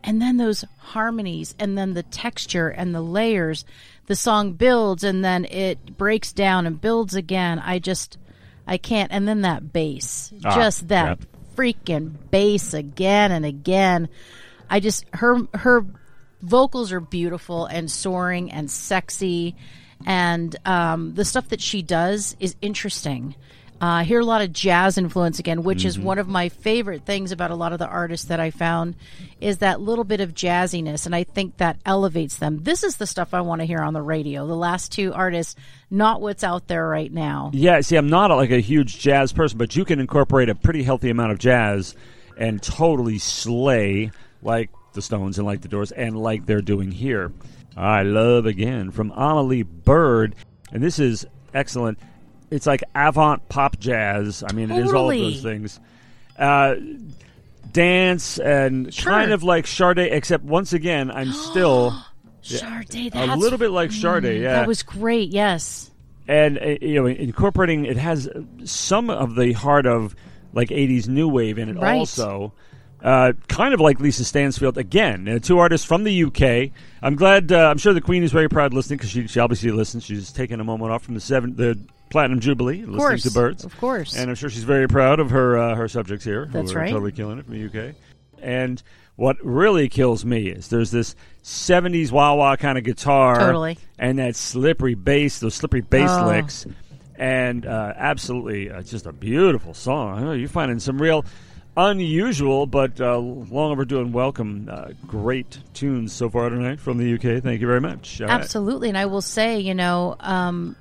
And 0.03 0.20
then 0.20 0.38
those 0.38 0.64
harmonies, 0.79 1.55
and 1.59 1.77
then 1.77 1.92
the 1.92 2.03
texture 2.03 2.68
and 2.68 2.94
the 2.94 3.03
layers. 3.03 3.66
The 4.11 4.16
song 4.16 4.55
builds 4.55 5.05
and 5.05 5.25
then 5.25 5.44
it 5.44 5.96
breaks 5.96 6.33
down 6.33 6.66
and 6.66 6.81
builds 6.81 7.14
again. 7.14 7.61
I 7.61 7.79
just, 7.79 8.18
I 8.66 8.77
can't. 8.77 9.12
And 9.12 9.29
then 9.29 9.42
that 9.42 9.73
bass, 9.73 10.33
Ah, 10.44 10.53
just 10.53 10.88
that 10.88 11.20
yep. 11.20 11.29
freaking 11.55 12.16
bass 12.33 12.75
again 12.75 13.31
and 13.31 13.46
again. 13.46 14.09
I 14.68 14.81
just 14.81 15.05
her 15.12 15.46
her 15.55 15.87
vocals 16.42 16.90
are 16.90 16.99
beautiful 16.99 17.66
and 17.66 17.88
soaring 17.88 18.51
and 18.51 18.68
sexy, 18.68 19.55
and 20.05 20.57
um, 20.66 21.14
the 21.14 21.25
stuff 21.25 21.51
that 21.51 21.61
she 21.61 21.81
does 21.81 22.35
is 22.40 22.57
interesting. 22.61 23.37
Uh, 23.81 23.87
I 23.87 24.05
hear 24.05 24.21
a 24.21 24.25
lot 24.25 24.43
of 24.43 24.53
jazz 24.53 24.99
influence 24.99 25.38
again, 25.38 25.62
which 25.62 25.87
is 25.87 25.99
one 25.99 26.19
of 26.19 26.29
my 26.29 26.51
favorite 26.51 27.07
things 27.07 27.33
about 27.33 27.51
a 27.51 27.55
lot 27.55 27.73
of 27.73 27.79
the 27.79 27.87
artists 27.87 28.27
that 28.27 28.38
I 28.38 28.51
found 28.51 28.95
is 29.40 29.59
that 29.59 29.81
little 29.81 30.05
bit 30.05 30.21
of 30.21 30.35
jazziness, 30.35 31.07
and 31.07 31.14
I 31.14 31.25
think 31.25 31.57
that 31.57 31.79
elevates 31.87 32.37
them. 32.37 32.62
This 32.62 32.83
is 32.85 32.99
the 32.99 33.07
stuff 33.07 33.33
I 33.33 33.40
want 33.40 33.62
to 33.62 33.66
hear 33.66 33.79
on 33.79 33.95
the 33.95 34.03
radio. 34.03 34.47
The 34.47 34.55
last 34.55 34.93
two 34.93 35.14
artists, 35.14 35.57
not 35.90 36.21
what's 36.21 36.45
out 36.45 36.69
there 36.69 36.87
right 36.87 37.11
now. 37.11 37.53
Yeah, 37.55 37.81
see, 37.81 37.97
I'm 37.97 38.11
not 38.11 38.31
like 38.31 38.51
a 38.51 38.61
huge 38.61 38.99
jazz 38.99 39.33
person, 39.33 39.57
but 39.57 39.75
you 39.75 39.87
can 39.87 39.99
incorporate 39.99 40.51
a 40.51 40.55
pretty 40.55 40.83
healthy 40.83 41.09
amount 41.09 41.33
of 41.33 41.38
jazz 41.38 41.95
and 42.37 42.62
totally 42.62 43.19
slay 43.19 44.11
like 44.43 44.69
the 44.93 45.01
Stones 45.01 45.38
and 45.38 45.47
like 45.47 45.62
the 45.62 45.69
Doors 45.69 45.90
and 45.90 46.19
like 46.19 46.45
they're 46.45 46.61
doing 46.61 46.90
here. 46.90 47.33
I 47.79 48.03
love 48.03 48.45
again 48.45 48.90
from 48.90 49.11
Amelie 49.12 49.62
Bird, 49.62 50.35
and 50.71 50.83
this 50.83 50.99
is 50.99 51.27
excellent. 51.55 51.99
It's 52.50 52.66
like 52.66 52.82
avant 52.94 53.48
pop 53.48 53.78
jazz. 53.78 54.42
I 54.48 54.52
mean, 54.52 54.70
it 54.70 54.78
is 54.84 54.92
all 54.92 55.10
of 55.10 55.16
those 55.18 55.42
things. 55.42 55.78
Uh, 56.38 56.74
dance 57.72 58.38
and 58.38 58.92
Sure. 58.92 59.12
kind 59.12 59.32
of 59.32 59.42
like 59.42 59.66
Sade, 59.66 59.98
except 59.98 60.44
once 60.44 60.72
again, 60.72 61.10
I'm 61.10 61.32
still 61.50 61.94
Sade, 62.42 63.14
a 63.14 63.36
little 63.36 63.58
bit 63.58 63.70
like 63.70 63.92
Sade. 63.92 64.24
Yeah, 64.42 64.54
that 64.54 64.66
was 64.68 64.82
great. 64.82 65.28
Yes. 65.30 65.90
and 66.28 66.58
uh, 66.58 66.76
you 66.80 66.94
know 66.94 67.06
incorporating 67.06 67.84
it 67.86 67.96
has 67.96 68.28
some 68.64 69.10
of 69.10 69.34
the 69.36 69.52
heart 69.52 69.86
of 69.86 70.14
like 70.52 70.68
80s 70.70 71.08
new 71.08 71.28
wave 71.28 71.58
in 71.58 71.68
it 71.68 71.76
Right. 71.76 71.96
also 71.96 72.52
uh, 73.02 73.32
kind 73.48 73.72
of 73.74 73.80
like 73.80 73.98
Lisa 74.00 74.24
Stansfield 74.24 74.76
again 74.78 75.28
uh, 75.28 75.38
two 75.38 75.58
artists 75.58 75.86
from 75.86 76.04
the 76.04 76.24
UK 76.24 76.70
I'm 77.02 77.16
glad 77.16 77.50
uh, 77.52 77.68
I'm 77.70 77.78
sure 77.78 77.92
the 77.92 78.00
Queen 78.00 78.22
is 78.22 78.32
very 78.32 78.48
proud 78.48 78.74
listening 78.74 78.98
because 78.98 79.10
she, 79.10 79.26
she 79.26 79.40
obviously 79.40 79.70
listens 79.70 80.04
she's 80.04 80.32
taken 80.32 80.60
a 80.60 80.64
moment 80.64 80.92
off 80.92 81.02
from 81.02 81.14
the 81.14 81.20
seven 81.20 81.56
the 81.56 81.78
Platinum 82.10 82.40
Jubilee 82.40 82.78
listening 82.80 82.96
course. 82.98 83.22
to 83.22 83.30
Birds 83.30 83.64
Of 83.64 83.76
course. 83.78 84.16
and 84.16 84.28
I'm 84.28 84.34
sure 84.36 84.50
she's 84.50 84.64
very 84.64 84.88
proud 84.88 85.20
of 85.20 85.30
her 85.30 85.56
uh, 85.58 85.74
her 85.76 85.88
subjects 85.88 86.24
here 86.24 86.46
who 86.46 86.52
That's 86.52 86.72
are 86.72 86.78
right. 86.78 86.90
totally 86.90 87.12
killing 87.12 87.38
it 87.38 87.46
from 87.46 87.54
the 87.54 87.66
UK 87.88 87.94
and 88.42 88.82
what 89.16 89.36
really 89.44 89.88
kills 89.90 90.24
me 90.24 90.48
is 90.48 90.68
there's 90.68 90.90
this 90.90 91.14
70s 91.44 92.10
wah 92.10 92.34
wah 92.34 92.56
kind 92.56 92.78
of 92.78 92.84
guitar 92.84 93.38
Totally. 93.38 93.76
and 93.98 94.18
that 94.18 94.34
slippery 94.36 94.94
bass, 94.94 95.40
those 95.40 95.54
slippery 95.54 95.82
bass 95.82 96.08
Oh. 96.10 96.26
licks, 96.26 96.66
and 97.16 97.66
uh, 97.66 97.92
absolutely 97.96 98.70
uh, 98.70 98.80
just 98.82 99.04
a 99.06 99.12
beautiful 99.12 99.74
song. 99.74 100.24
Know 100.24 100.32
you're 100.32 100.48
finding 100.48 100.78
some 100.78 101.00
real 101.00 101.24
unusual 101.88 102.66
but 102.66 103.01
uh, 103.01 103.19
long 103.19 103.73
overdue 103.73 104.01
and 104.01 104.12
welcome. 104.12 104.69
Uh, 104.71 104.90
great 105.07 105.59
tunes 105.75 106.12
so 106.12 106.29
far 106.29 106.49
tonight 106.51 106.81
from 106.81 106.99
the 106.99 107.14
UK. 107.14 107.43
Thank 107.43 107.61
you 107.61 107.66
very 107.66 107.81
much. 107.81 108.21
All 108.21 108.27
right. 108.27 108.35
Absolutely. 108.40 108.88
And 108.88 108.99
I 108.99 109.07
will 109.07 109.23
say, 109.23 109.61
you 109.61 109.75
know, 109.75 110.16
um, 110.21 110.77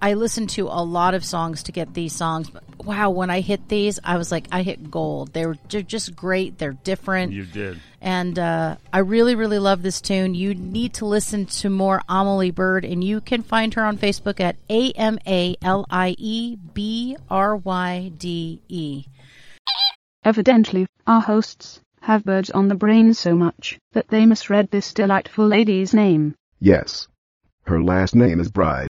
I 0.00 0.14
listened 0.14 0.50
to 0.50 0.66
a 0.66 0.84
lot 0.84 1.14
of 1.14 1.24
songs 1.24 1.62
to 1.64 1.72
get 1.72 1.94
these 1.94 2.14
songs. 2.14 2.50
But 2.50 2.62
wow, 2.84 3.08
when 3.10 3.30
I 3.30 3.40
hit 3.40 3.68
these, 3.68 3.98
I 4.04 4.18
was 4.18 4.30
like, 4.30 4.46
I 4.52 4.62
hit 4.62 4.90
gold. 4.90 5.32
They 5.32 5.46
were 5.46 5.56
they're 5.70 5.82
just 5.82 6.14
great. 6.14 6.58
They're 6.58 6.72
different. 6.72 7.32
You 7.32 7.46
did. 7.46 7.80
and 8.02 8.38
uh, 8.38 8.76
I 8.92 8.98
really, 8.98 9.34
really 9.34 9.58
love 9.58 9.82
this 9.82 10.02
tune. 10.02 10.34
You 10.34 10.54
need 10.54 10.94
to 10.94 11.06
listen 11.06 11.46
to 11.46 11.70
more 11.70 12.02
Amalie 12.08 12.50
Bird, 12.50 12.84
and 12.84 13.02
you 13.02 13.22
can 13.22 13.42
find 13.42 13.72
her 13.74 13.84
on 13.84 13.96
Facebook 13.96 14.40
at 14.40 14.56
A 14.68 14.90
M 14.92 15.18
A 15.26 15.56
L 15.62 15.86
I 15.88 16.14
E 16.18 16.56
B 16.56 17.16
R 17.30 17.56
Y 17.56 18.12
D 18.18 18.60
E. 18.68 19.06
Evidently, 20.24 20.86
our 21.06 21.20
hosts 21.20 21.80
have 22.00 22.24
birds 22.24 22.50
on 22.50 22.68
the 22.68 22.74
brain 22.74 23.12
so 23.12 23.34
much 23.34 23.78
that 23.92 24.08
they 24.08 24.24
misread 24.24 24.70
this 24.70 24.92
delightful 24.92 25.46
lady's 25.46 25.92
name. 25.92 26.34
Yes. 26.60 27.08
Her 27.64 27.82
last 27.82 28.14
name 28.14 28.40
is 28.40 28.50
Bride. 28.50 28.88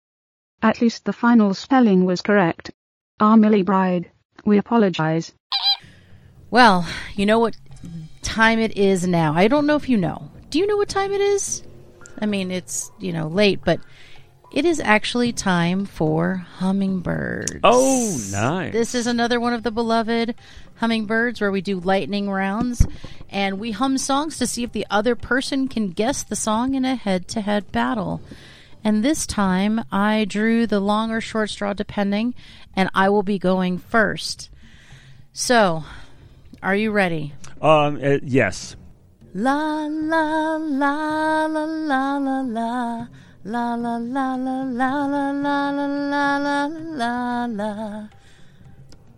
At 0.63 0.81
least 0.81 1.05
the 1.05 1.13
final 1.13 1.55
spelling 1.55 2.05
was 2.05 2.21
correct. 2.23 2.71
Amalie 3.19 3.63
Bryde, 3.63 4.11
we 4.45 4.59
apologize. 4.59 5.33
Well, 6.51 6.87
you 7.15 7.27
know 7.27 7.39
what 7.39 7.57
time 8.23 8.59
it 8.59 8.77
is 8.77 9.07
now. 9.07 9.35
I 9.35 9.49
don't 9.49 9.67
know 9.67 9.77
if 9.77 9.89
you 9.89 9.97
know. 9.97 10.31
Do 10.51 10.59
you 10.59 10.67
know 10.67 10.77
what 10.77 10.89
time 10.89 11.13
it 11.13 11.21
is? 11.21 11.63
I 12.21 12.27
mean, 12.27 12.51
it's, 12.51 12.93
you 12.99 13.13
know, 13.13 13.29
late, 13.29 13.61
but 13.65 13.81
it 14.53 14.67
is 14.67 14.81
actually 14.81 15.33
time 15.33 15.87
for 15.87 16.47
hummingbirds. 16.59 17.61
Oh, 17.65 18.17
nice. 18.31 18.73
This 18.73 18.95
is 18.95 19.07
another 19.07 19.41
one 19.41 19.55
of 19.55 19.63
the 19.63 19.71
beloved 19.71 20.35
hummingbirds 20.83 21.41
where 21.41 21.53
we 21.53 21.61
do 21.61 21.79
lightning 21.79 22.29
rounds 22.29 22.85
and 23.31 23.61
we 23.61 23.71
hum 23.71 23.97
songs 23.97 24.37
to 24.37 24.49
see 24.49 24.65
if 24.65 24.73
the 24.73 24.85
other 24.91 25.15
person 25.15 25.69
can 25.69 25.91
guess 25.91 26.25
the 26.25 26.35
song 26.35 26.75
in 26.75 26.85
a 26.85 26.97
head 26.97 27.29
to 27.29 27.41
head 27.41 27.71
battle. 27.71 28.21
And 28.83 29.05
this 29.05 29.25
time 29.25 29.85
I 29.93 30.25
drew 30.25 30.67
the 30.67 30.81
long 30.81 31.13
or 31.13 31.21
short 31.21 31.51
straw 31.51 31.73
depending, 31.73 32.35
and 32.75 32.91
I 32.97 33.11
will 33.11 33.23
be 33.23 33.39
going 33.39 33.79
first. 33.79 34.51
So, 35.33 35.85
are 36.65 36.75
you 36.75 36.91
ready? 36.91 37.33
Um, 37.61 38.01
uh, 38.03 38.19
yes. 38.21 38.75
La 39.35 39.87
la 39.87 40.57
la 40.57 41.47
la 41.47 41.65
la 41.65 42.19
la 42.19 42.41
la 42.41 43.07
la 43.45 43.75
la 43.75 43.97
la 43.97 43.97
la 43.97 44.35
la 44.35 44.67
la 44.67 45.31
la 45.31 45.71
la 45.71 45.71
la 45.71 46.37
la 46.37 46.67
la 46.67 47.47
la. 47.47 48.09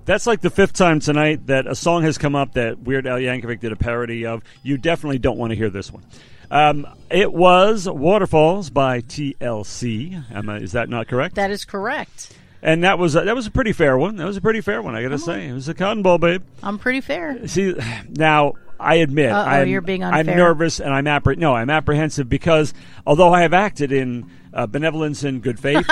That's 0.05 0.27
like 0.27 0.40
the 0.40 0.51
fifth 0.51 0.75
time 0.75 1.01
tonight 1.01 1.47
that 1.47 1.67
a 1.67 1.75
song 1.75 2.03
has 2.03 2.19
come 2.19 2.35
up 2.35 2.55
that 2.55 2.81
Weird 2.81 3.07
Al 3.07 3.19
Yankovic 3.19 3.61
did 3.61 3.73
a 3.73 3.77
parody 3.77 4.27
of. 4.27 4.43
You 4.62 4.77
definitely 4.77 5.19
don't 5.19 5.38
want 5.38 5.51
to 5.51 5.57
hear 5.57 5.71
this 5.71 5.90
one. 5.90 6.05
Um, 6.51 6.87
it 7.11 7.33
was 7.33 7.88
Waterfalls 7.88 8.71
by 8.71 9.01
TLC. 9.01 10.25
Emma, 10.31 10.57
is 10.57 10.73
that 10.73 10.88
not 10.88 11.09
correct? 11.09 11.37
That 11.37 11.51
is 11.51 11.64
correct. 11.64 12.37
And 12.62 12.85
that 12.85 12.99
was 12.99 13.14
a, 13.17 13.23
that 13.23 13.35
was 13.35 13.47
a 13.47 13.51
pretty 13.51 13.73
fair 13.73 13.97
one. 13.99 14.17
That 14.17 14.27
was 14.27 14.37
a 14.37 14.40
pretty 14.40 14.61
fair 14.61 14.81
one. 14.83 14.95
I 14.95 15.03
got 15.03 15.09
to 15.11 15.19
say, 15.19 15.49
it 15.49 15.53
was 15.53 15.69
a 15.69 15.75
cotton 15.75 16.03
ball, 16.03 16.19
babe. 16.19 16.43
I'm 16.62 16.79
pretty 16.79 17.01
fair. 17.03 17.47
See, 17.47 17.75
now 18.09 18.55
I 18.81 18.97
admit 18.97 19.33
Uh-oh, 19.33 19.40
I'm, 19.40 19.69
you're 19.69 19.81
being 19.81 20.03
unfair. 20.03 20.21
I'm 20.21 20.38
nervous 20.38 20.81
and 20.81 20.93
I'm 20.93 21.05
appreh- 21.05 21.38
no, 21.38 21.55
I'm 21.55 21.71
apprehensive 21.71 22.29
because 22.29 22.73
although 23.07 23.33
I 23.33 23.43
have 23.43 23.53
acted 23.53 23.93
in 23.93 24.31
uh, 24.55 24.67
benevolence 24.67 25.25
and 25.25 25.43
good 25.43 25.59
faith 25.59 25.87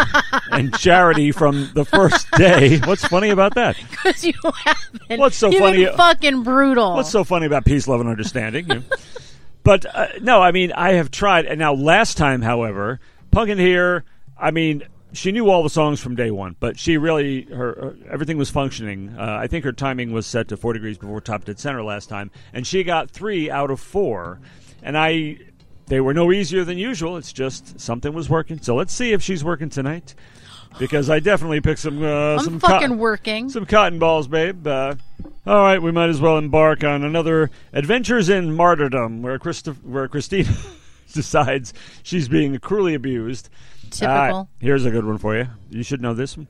and 0.52 0.72
charity 0.78 1.32
from 1.32 1.70
the 1.74 1.84
first 1.84 2.30
day, 2.32 2.78
what's 2.80 3.04
funny 3.04 3.30
about 3.30 3.54
that? 3.56 3.76
Because 3.90 4.24
you 4.24 4.32
haven't. 4.64 5.18
What's 5.20 5.36
so 5.36 5.50
You've 5.50 5.60
funny- 5.60 5.84
Been 5.84 5.96
fucking 5.96 6.42
brutal. 6.44 6.94
What's 6.94 7.10
so 7.10 7.24
funny 7.24 7.46
about 7.46 7.64
peace, 7.64 7.86
love, 7.88 8.00
and 8.00 8.08
understanding? 8.08 8.68
You 8.68 8.74
know? 8.76 8.82
but 9.62 9.84
uh, 9.94 10.06
no, 10.20 10.40
I 10.40 10.52
mean 10.52 10.72
I 10.72 10.92
have 10.94 11.10
tried, 11.10 11.46
and 11.46 11.58
now 11.58 11.74
last 11.74 12.16
time, 12.16 12.40
however, 12.42 13.00
Pumpkin 13.30 13.58
here. 13.58 14.04
I 14.38 14.50
mean, 14.50 14.82
she 15.12 15.30
knew 15.32 15.48
all 15.50 15.62
the 15.62 15.70
songs 15.70 16.00
from 16.00 16.16
day 16.16 16.30
one, 16.30 16.56
but 16.58 16.78
she 16.78 16.96
really 16.96 17.42
her, 17.42 17.56
her 17.56 17.96
everything 18.10 18.38
was 18.38 18.50
functioning. 18.50 19.14
Uh, 19.16 19.38
I 19.40 19.46
think 19.46 19.64
her 19.64 19.72
timing 19.72 20.12
was 20.12 20.26
set 20.26 20.48
to 20.48 20.56
four 20.56 20.72
degrees 20.72 20.98
before 20.98 21.20
top 21.20 21.44
dead 21.44 21.58
center 21.58 21.82
last 21.82 22.08
time, 22.08 22.30
and 22.52 22.66
she 22.66 22.82
got 22.84 23.10
three 23.10 23.50
out 23.50 23.70
of 23.70 23.80
four, 23.80 24.40
and 24.82 24.96
I. 24.96 25.38
They 25.86 26.00
were 26.00 26.14
no 26.14 26.32
easier 26.32 26.64
than 26.64 26.78
usual. 26.78 27.16
It's 27.16 27.32
just 27.32 27.78
something 27.80 28.12
was 28.12 28.28
working. 28.30 28.60
So 28.62 28.74
let's 28.74 28.92
see 28.92 29.12
if 29.12 29.22
she's 29.22 29.42
working 29.44 29.68
tonight, 29.68 30.14
because 30.78 31.10
I 31.10 31.20
definitely 31.20 31.60
picked 31.60 31.80
some 31.80 32.02
uh, 32.02 32.34
I'm 32.34 32.38
some 32.40 32.60
fucking 32.60 32.88
co- 32.90 32.94
working. 32.94 33.50
some 33.50 33.66
cotton 33.66 33.98
balls, 33.98 34.28
babe. 34.28 34.66
Uh, 34.66 34.94
all 35.46 35.62
right, 35.62 35.82
we 35.82 35.90
might 35.90 36.08
as 36.08 36.20
well 36.20 36.38
embark 36.38 36.84
on 36.84 37.02
another 37.04 37.50
adventures 37.72 38.28
in 38.28 38.54
martyrdom, 38.54 39.22
where 39.22 39.38
Christo- 39.38 39.74
where 39.82 40.06
Christine 40.08 40.46
decides 41.12 41.74
she's 42.02 42.28
being 42.28 42.58
cruelly 42.58 42.94
abused. 42.94 43.48
Typical. 43.90 44.08
Right, 44.38 44.46
here's 44.60 44.84
a 44.86 44.90
good 44.90 45.04
one 45.04 45.18
for 45.18 45.36
you. 45.36 45.48
You 45.68 45.82
should 45.82 46.00
know 46.00 46.14
this 46.14 46.36
one. 46.36 46.46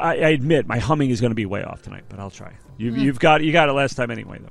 I, 0.00 0.16
I 0.16 0.28
admit 0.30 0.66
my 0.66 0.78
humming 0.78 1.10
is 1.10 1.20
going 1.20 1.30
to 1.30 1.34
be 1.36 1.46
way 1.46 1.62
off 1.62 1.82
tonight, 1.82 2.04
but 2.08 2.18
I'll 2.18 2.30
try. 2.30 2.52
You, 2.76 2.94
You've 2.94 3.18
got 3.20 3.42
you 3.44 3.52
got 3.52 3.68
it 3.68 3.72
last 3.72 3.94
time 3.94 4.10
anyway, 4.10 4.38
though. 4.40 4.48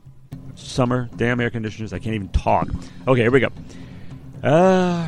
Summer, 0.56 1.10
damn 1.16 1.40
air 1.40 1.50
conditioners. 1.50 1.94
I 1.94 2.00
can't 2.00 2.16
even 2.16 2.30
talk. 2.30 2.68
Okay, 3.08 3.22
here 3.22 3.32
we 3.32 3.40
go. 3.40 3.50
Uh, 4.44 5.08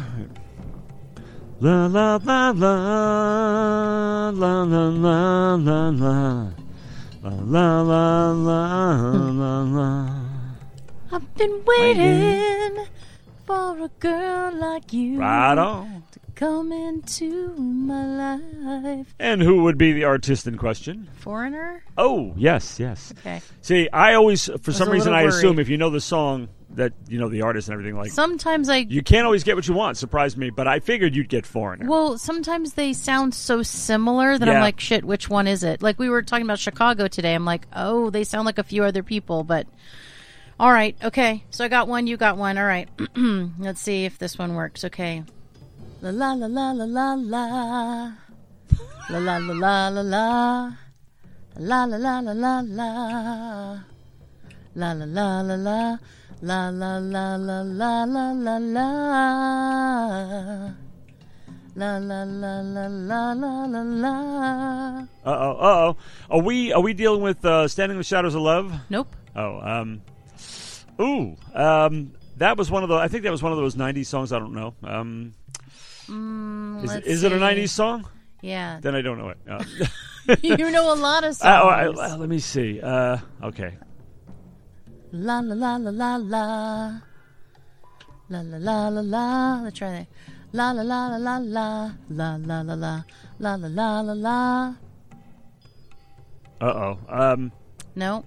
la 1.59 1.87
la 1.87 2.19
la 2.23 2.51
la 2.51 4.29
la 4.29 4.63
la 4.63 4.63
la 4.63 5.55
la 5.55 5.89
la. 5.89 6.49
La 7.23 7.81
la 7.81 8.31
la 8.31 8.31
la 8.31 9.61
la. 9.63 10.09
I've 11.11 11.35
been 11.35 11.63
waiting 11.65 12.85
for 13.47 13.79
a 13.83 13.89
girl 13.99 14.53
like 14.53 14.93
you 14.93 15.19
Right 15.19 15.57
on. 15.57 16.03
to 16.11 16.19
come 16.35 16.71
into 16.71 17.53
my 17.55 18.05
life. 18.05 19.15
And 19.19 19.41
who 19.41 19.63
would 19.63 19.77
be 19.77 19.93
the 19.93 20.03
artist 20.03 20.45
in 20.47 20.57
question? 20.57 21.09
Foreigner? 21.15 21.83
Oh, 21.97 22.33
yes, 22.35 22.79
yes. 22.79 23.13
Okay. 23.19 23.41
See, 23.61 23.89
I 23.91 24.13
always, 24.13 24.49
for 24.61 24.71
some 24.71 24.89
reason, 24.89 25.13
I 25.13 25.21
assume 25.23 25.57
if 25.59 25.69
you 25.69 25.77
know 25.77 25.89
the 25.89 26.01
song, 26.01 26.49
that 26.75 26.93
you 27.07 27.19
know 27.19 27.29
the 27.29 27.41
artist 27.43 27.67
and 27.67 27.73
everything. 27.73 27.95
Like, 27.97 28.11
Sometimes 28.11 28.69
I. 28.69 28.77
you 28.77 29.01
can't 29.03 29.25
always 29.25 29.43
get 29.43 29.55
what 29.55 29.67
you 29.67 29.73
want. 29.73 29.97
Surprised 29.97 30.37
me, 30.37 30.49
but 30.49 30.67
I 30.67 30.79
figured 30.79 31.15
you'd 31.15 31.29
get 31.29 31.45
foreigner. 31.45 31.87
Well, 31.87 32.17
sometimes 32.17 32.73
they 32.73 32.93
sound 32.93 33.33
so 33.35 33.61
similar 33.63 34.37
that 34.37 34.47
Yeah. 34.47 34.55
I'm 34.55 34.61
like, 34.61 34.79
shit, 34.79 35.03
which 35.05 35.29
one 35.29 35.47
is 35.47 35.63
it? 35.63 35.81
Like 35.81 35.99
we 35.99 36.09
were 36.09 36.21
talking 36.21 36.45
about 36.45 36.59
Chicago 36.59 37.07
today. 37.07 37.33
I'm 37.35 37.45
like, 37.45 37.67
oh, 37.73 38.09
they 38.09 38.23
sound 38.23 38.45
like 38.45 38.57
a 38.57 38.63
few 38.63 38.83
other 38.83 39.03
people, 39.03 39.43
but 39.43 39.67
all 40.59 40.71
right, 40.71 40.95
okay. 41.03 41.43
So 41.49 41.65
I 41.65 41.67
got 41.67 41.87
one, 41.87 42.07
you 42.07 42.15
got 42.17 42.37
one. 42.37 42.57
All 42.57 42.65
right, 42.65 42.87
let's 43.59 43.81
see 43.81 44.05
if 44.05 44.17
this 44.17 44.37
one 44.37 44.55
works. 44.55 44.83
Okay, 44.83 45.23
la 46.01 46.09
la 46.11 46.33
la 46.33 46.47
la 46.47 46.71
la 46.71 46.85
la 46.85 47.13
la 47.15 48.13
la 49.09 49.27
la 49.27 49.37
la 49.37 49.89
la 49.89 49.89
la 49.89 50.73
la 51.55 51.85
la 51.85 51.85
la 51.85 51.85
la 51.85 52.19
la 52.19 52.33
la 52.33 52.61
la 52.61 53.79
La 54.75 54.91
la 54.93 55.05
la 55.41 55.55
la 55.55 55.97
La 56.43 56.67
la 56.67 56.97
la 56.97 57.37
la 57.37 57.61
la 57.61 58.03
la 58.03 58.31
la 58.33 58.57
la. 58.57 58.87
La 61.75 61.97
la 61.97 62.23
la 62.23 62.61
la 62.61 62.87
la 62.89 63.33
la 63.33 63.65
la 63.65 63.81
la. 63.81 65.07
Uh 65.23 65.25
oh, 65.25 65.51
uh 65.51 65.55
oh. 65.63 65.97
Are 66.29 66.41
we 66.41 66.73
are 66.73 66.81
we 66.81 66.93
dealing 66.93 67.21
with 67.21 67.45
uh, 67.45 67.69
Standing 67.69 67.95
in 67.95 67.99
the 67.99 68.03
Shadows 68.03 68.35
of 68.35 68.41
Love? 68.41 68.73
Nope. 68.89 69.15
Oh, 69.37 69.61
um, 69.61 70.01
ooh, 70.99 71.37
um, 71.55 72.11
that 72.35 72.57
was 72.57 72.69
one 72.69 72.83
of 72.83 72.89
the. 72.89 72.95
I 72.95 73.07
think 73.07 73.23
that 73.23 73.31
was 73.31 73.41
one 73.41 73.53
of 73.53 73.57
those 73.57 73.75
'90s 73.75 74.07
songs. 74.07 74.33
I 74.33 74.39
don't 74.39 74.53
know. 74.53 74.75
Um, 74.83 75.33
Mm, 76.09 76.83
is, 76.83 76.93
it, 76.93 77.05
is 77.05 77.23
it 77.23 77.31
a 77.31 77.37
'90s 77.37 77.69
song? 77.69 78.05
Yeah. 78.41 78.79
Then 78.81 78.93
I 78.93 79.01
don't 79.01 79.17
know 79.17 79.29
it. 79.29 79.37
Uh, 79.49 79.63
you 80.43 80.69
know 80.71 80.93
a 80.93 80.97
lot 80.99 81.23
of 81.23 81.35
songs. 81.37 81.49
Uh, 81.49 81.61
oh, 81.63 81.69
I, 81.69 81.85
uh, 81.87 82.17
let 82.17 82.27
me 82.27 82.39
see. 82.39 82.81
okay. 82.81 83.77
La 85.13 85.39
la 85.41 85.53
la 85.53 85.77
la 85.77 85.91
la 85.91 86.15
la. 86.17 86.99
La 88.29 88.41
la 88.41 88.57
la 88.57 88.87
la 88.89 89.01
la. 89.01 89.61
Let's 89.63 89.77
try 89.77 89.89
that. 89.91 90.07
La 90.51 90.71
la 90.71 90.81
la 90.81 91.17
la 91.17 91.17
la 91.17 91.37
la. 91.37 91.91
La 92.09 92.35
la 92.37 92.61
la 92.61 92.73
la. 92.73 93.01
La 93.39 93.55
la 93.55 93.67
la 93.67 94.01
la 94.01 94.13
la. 94.13 94.73
Uh 96.61 96.65
oh. 96.65 96.97
Um, 97.09 97.51
No. 97.95 98.25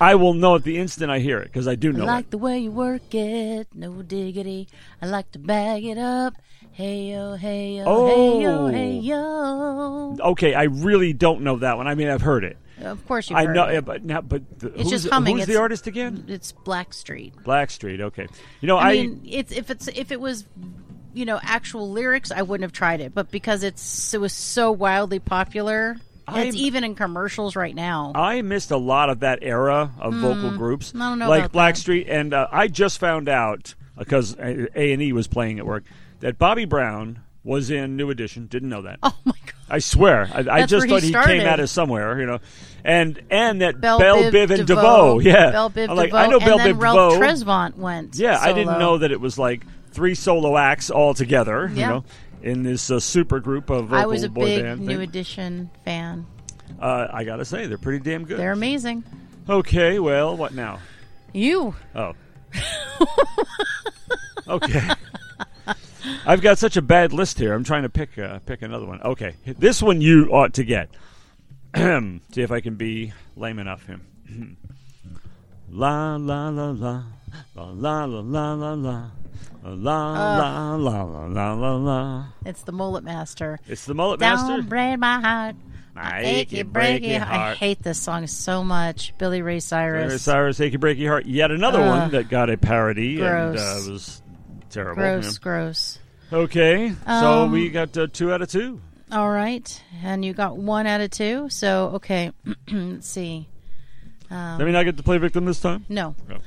I 0.00 0.14
will 0.16 0.34
know 0.34 0.56
at 0.56 0.64
the 0.64 0.78
instant 0.78 1.10
I 1.10 1.18
hear 1.20 1.38
it 1.38 1.44
because 1.44 1.68
I 1.68 1.74
do 1.76 1.92
know 1.92 2.04
I 2.04 2.06
like 2.06 2.24
it. 2.26 2.30
the 2.32 2.38
way 2.38 2.58
you 2.58 2.70
work 2.72 3.14
it. 3.14 3.68
No 3.74 4.02
diggity. 4.02 4.68
I 5.00 5.06
like 5.06 5.30
to 5.32 5.38
bag 5.38 5.84
it 5.84 5.98
up. 5.98 6.34
Hey 6.72 7.12
yo, 7.12 7.34
hey 7.34 7.76
yo, 7.76 8.06
hey 8.06 8.40
yo, 8.42 8.58
Oh. 8.58 8.66
hey 8.68 8.92
yo. 8.98 10.16
Okay, 10.32 10.54
I 10.54 10.64
really 10.64 11.12
don't 11.12 11.42
know 11.42 11.56
that 11.58 11.76
one. 11.76 11.86
I 11.86 11.94
mean, 11.94 12.08
I've 12.08 12.22
heard 12.22 12.44
it. 12.44 12.56
Of 12.82 13.06
course 13.06 13.30
you 13.30 13.36
I 13.36 13.44
know, 13.44 13.68
yeah, 13.68 13.80
but 13.80 14.04
now, 14.04 14.20
but 14.20 14.42
the, 14.58 14.68
It's 14.68 14.82
who's, 14.82 14.90
just 14.90 15.08
humming. 15.08 15.38
Who's 15.38 15.46
the 15.46 15.56
artist 15.56 15.86
again? 15.86 16.24
It's 16.28 16.52
Blackstreet. 16.52 17.34
Blackstreet. 17.42 18.00
Okay. 18.00 18.26
You 18.60 18.66
know, 18.68 18.76
I, 18.76 18.90
I, 18.90 18.92
mean, 18.94 19.22
it's 19.24 19.52
if 19.52 19.70
it's 19.70 19.88
if 19.88 20.10
it 20.12 20.20
was, 20.20 20.46
you 21.14 21.24
know, 21.24 21.40
actual 21.42 21.90
lyrics, 21.90 22.30
I 22.30 22.42
wouldn't 22.42 22.64
have 22.64 22.72
tried 22.72 23.00
it. 23.00 23.14
But 23.14 23.30
because 23.30 23.62
it's 23.62 24.12
it 24.14 24.20
was 24.20 24.32
so 24.32 24.72
wildly 24.72 25.18
popular, 25.18 25.96
It's 26.28 26.36
I'm- 26.36 26.54
even 26.54 26.84
in 26.84 26.94
commercials 26.94 27.56
right 27.56 27.74
now. 27.74 28.12
I 28.14 28.42
missed 28.42 28.70
a 28.70 28.76
lot 28.76 29.10
of 29.10 29.20
that 29.20 29.40
era 29.42 29.92
of 29.98 30.14
vocal 30.14 30.50
groups, 30.56 30.92
I 30.94 30.98
don't 30.98 31.18
know 31.18 31.28
like. 31.28 31.52
Blackstreet, 31.52 32.06
and 32.08 32.34
uh, 32.34 32.48
I 32.50 32.68
just 32.68 32.98
found 32.98 33.28
out 33.28 33.74
because 33.96 34.36
A 34.38 34.92
and 34.92 35.02
E 35.02 35.12
was 35.12 35.28
playing 35.28 35.58
at 35.58 35.66
work 35.66 35.84
that 36.20 36.38
Bobby 36.38 36.64
Brown 36.64 37.20
was 37.44 37.70
in 37.70 37.96
New 37.96 38.10
Edition. 38.10 38.46
Didn't 38.46 38.68
know 38.68 38.82
that. 38.82 38.98
oh 39.02 39.16
my 39.24 39.32
god. 39.32 39.41
I 39.68 39.78
swear, 39.78 40.28
I, 40.32 40.62
I 40.62 40.66
just 40.66 40.86
where 40.88 41.00
he 41.00 41.12
thought 41.12 41.28
he, 41.28 41.38
came 41.38 41.46
out 41.46 41.60
of 41.60 41.70
somewhere, 41.70 42.20
you 42.20 42.26
know, 42.26 42.40
and 42.84 43.22
and 43.30 43.62
that 43.62 43.80
Bell, 43.80 43.98
Bell, 43.98 44.16
Biv, 44.24 44.32
Biv, 44.32 44.50
and 44.58 44.66
DeVoe. 44.66 45.18
DeVoe, 45.18 45.18
yeah. 45.20 45.50
Bell 45.50 45.70
Biv 45.70 45.88
I'm 45.88 45.96
like, 45.96 46.10
DeVoe, 46.10 46.18
I 46.18 46.26
know 46.26 46.38
and 46.38 46.60
then 46.60 46.76
Biv 46.76 46.80
Ralph 46.80 47.12
DeVoe. 47.14 47.24
Tresvant 47.24 47.76
went. 47.76 48.16
Yeah, 48.16 48.38
I 48.40 48.52
didn't 48.52 48.78
know 48.78 48.98
that 48.98 49.12
it 49.12 49.20
was 49.20 49.38
like 49.38 49.64
three 49.92 50.14
solo 50.14 50.56
acts 50.56 50.90
all 50.90 51.14
together. 51.14 51.70
You 51.72 51.86
know, 51.86 52.04
in 52.42 52.62
this 52.62 52.90
uh, 52.90 53.00
super 53.00 53.40
group 53.40 53.70
of 53.70 53.86
vocal 53.86 54.02
I 54.02 54.06
was 54.06 54.24
a 54.24 54.28
boy 54.28 54.46
big 54.46 54.62
band 54.64 54.80
New 54.80 54.98
thing. 54.98 55.02
Edition 55.02 55.70
fan. 55.84 56.26
Uh, 56.80 57.06
I 57.12 57.24
gotta 57.24 57.44
say, 57.44 57.66
they're 57.66 57.78
pretty 57.78 58.00
damn 58.00 58.24
good. 58.24 58.38
They're 58.38 58.52
amazing. 58.52 59.04
okay, 59.48 59.98
well, 59.98 60.36
what 60.36 60.54
now? 60.54 60.80
You. 61.32 61.74
Oh. 61.94 62.14
okay. 64.48 64.90
I've 66.26 66.40
got 66.40 66.58
such 66.58 66.76
a 66.76 66.82
bad 66.82 67.12
list 67.12 67.38
here. 67.38 67.52
I'm 67.54 67.64
trying 67.64 67.82
to 67.82 67.88
pick 67.88 68.18
uh, 68.18 68.38
pick 68.40 68.62
another 68.62 68.86
one. 68.86 69.00
Okay, 69.02 69.34
this 69.44 69.82
one 69.82 70.00
you 70.00 70.26
ought 70.32 70.54
to 70.54 70.64
get. 70.64 70.88
See 71.76 72.42
if 72.42 72.50
I 72.50 72.60
can 72.60 72.74
be 72.76 73.12
lame 73.36 73.58
enough. 73.58 73.86
Him. 73.86 74.06
la 75.70 76.16
la 76.16 76.48
la 76.48 76.70
la 76.70 77.02
la 77.54 77.64
la 77.64 78.04
la 78.04 78.20
la 78.20 78.54
la 78.54 78.72
la. 78.74 79.10
La 79.64 80.36
la 80.36 80.74
la 80.74 81.02
la 81.04 81.26
la 81.26 81.52
la 81.54 81.76
la. 81.76 82.26
It's 82.44 82.62
the 82.62 82.72
Mullet 82.72 83.04
Master. 83.04 83.60
It's 83.68 83.84
the 83.84 83.94
mullet 83.94 84.18
master. 84.18 84.56
Don't 84.56 84.68
break 84.68 84.98
my 84.98 85.20
heart. 85.20 85.54
My 85.94 86.20
achy, 86.20 86.64
breaky 86.64 87.18
heart. 87.18 87.52
I 87.52 87.54
hate 87.54 87.82
this 87.82 88.00
song 88.00 88.26
so 88.26 88.64
much. 88.64 89.12
Billy 89.18 89.40
Ray 89.42 89.60
Cyrus. 89.60 90.06
Barry 90.08 90.18
Cyrus, 90.18 90.60
Achy 90.60 90.78
Breaky 90.78 91.06
Heart. 91.06 91.26
Yet 91.26 91.50
another 91.50 91.80
Ugh. 91.80 91.86
one 91.86 92.10
that 92.12 92.28
got 92.30 92.48
a 92.48 92.56
parody 92.56 93.20
and 93.20 93.54
Gross. 93.54 93.58
uh, 93.60 93.90
was 93.92 94.21
terrible. 94.72 95.02
Gross, 95.02 95.34
Yeah. 95.34 95.38
gross. 95.42 95.98
Okay, 96.32 96.94
so 97.06 97.42
Um, 97.44 97.52
we 97.52 97.68
got 97.68 97.96
uh, 97.96 98.06
two 98.12 98.32
out 98.32 98.40
of 98.42 98.48
two. 98.48 98.80
All 99.10 99.30
right. 99.30 99.82
And 100.02 100.24
you 100.24 100.32
got 100.32 100.56
one 100.56 100.86
out 100.86 101.02
of 101.02 101.10
two. 101.10 101.48
So, 101.50 101.90
okay. 101.96 102.32
Let's 102.72 103.06
see. 103.08 103.46
Let 104.30 104.60
me 104.60 104.72
not 104.72 104.84
get 104.84 104.96
to 104.96 105.02
play 105.02 105.18
victim 105.18 105.44
this 105.44 105.60
time. 105.60 105.84
No. 105.90 106.14
No. 106.26 106.38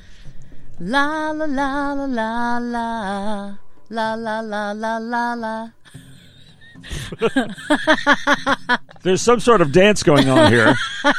La 0.80 1.30
la 1.32 1.46
la 1.46 1.94
la 1.94 2.08
la 2.08 2.58
la. 2.58 3.56
La 3.90 4.14
la 4.16 4.40
la 4.40 4.72
la 4.72 4.98
la 4.98 5.34
la. 5.36 5.70
There's 9.04 9.22
some 9.22 9.40
sort 9.40 9.62
of 9.62 9.72
dance 9.72 10.02
going 10.02 10.28
on 10.30 10.52
here 10.52 10.74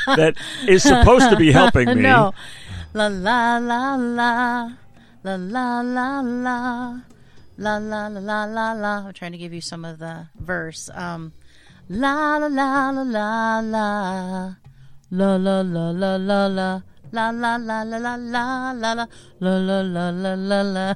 that 0.07 0.35
is 0.67 0.83
supposed 0.83 1.31
to 1.31 1.37
be 1.37 1.53
helping 1.53 1.87
me. 1.89 1.95
No. 2.03 2.35
La 2.95 3.07
la 3.07 3.59
la 3.59 3.95
la. 3.95 4.71
La 5.27 5.35
la 5.35 5.81
la 5.81 6.20
la. 6.20 7.01
La 7.59 7.79
la 7.79 8.07
la 8.07 8.20
la 8.20 8.45
la 8.45 8.72
la. 8.74 9.07
I'm 9.09 9.12
trying 9.12 9.33
to 9.33 9.39
give 9.39 9.53
you 9.53 9.61
some 9.61 9.85
of 9.85 9.99
the 9.99 10.29
verse. 10.39 10.89
Um 10.95 11.33
La 11.89 12.37
la 12.37 12.47
la 12.47 12.91
la 12.91 13.03
la 13.03 13.61
la. 13.61 14.55
La 15.11 15.37
la 15.37 15.61
la 15.62 15.91
la 15.91 16.16
la 16.16 16.47
la. 16.47 16.81
La 17.11 17.31
la 17.31 17.57
la 17.57 17.83
la 17.83 17.97
la 17.97 18.14
la 18.14 18.70
la 18.70 18.72
la 18.72 19.07
la 19.41 19.59
la 19.59 19.81
la 19.81 20.11
la 20.11 20.35
la 20.35 20.62
la. 20.62 20.95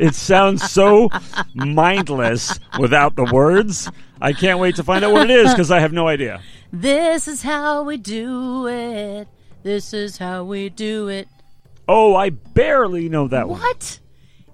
It 0.00 0.16
sounds 0.16 0.68
so 0.68 1.10
mindless 1.54 2.58
without 2.80 3.14
the 3.14 3.30
words. 3.32 3.88
I 4.20 4.32
can't 4.32 4.58
wait 4.58 4.74
to 4.76 4.82
find 4.82 5.04
out 5.04 5.12
what 5.12 5.30
it 5.30 5.38
is 5.38 5.52
because 5.52 5.70
I 5.70 5.78
have 5.78 5.92
no 5.92 6.08
idea. 6.08 6.42
This 6.72 7.28
is 7.28 7.44
how 7.44 7.84
we 7.84 7.98
do 7.98 8.66
it. 8.66 9.28
This 9.62 9.94
is 9.94 10.18
how 10.18 10.42
we 10.42 10.70
do 10.70 11.06
it. 11.06 11.28
Oh, 11.92 12.14
I 12.14 12.30
barely 12.30 13.08
know 13.08 13.26
that 13.28 13.48
one. 13.48 13.58
What? 13.60 13.98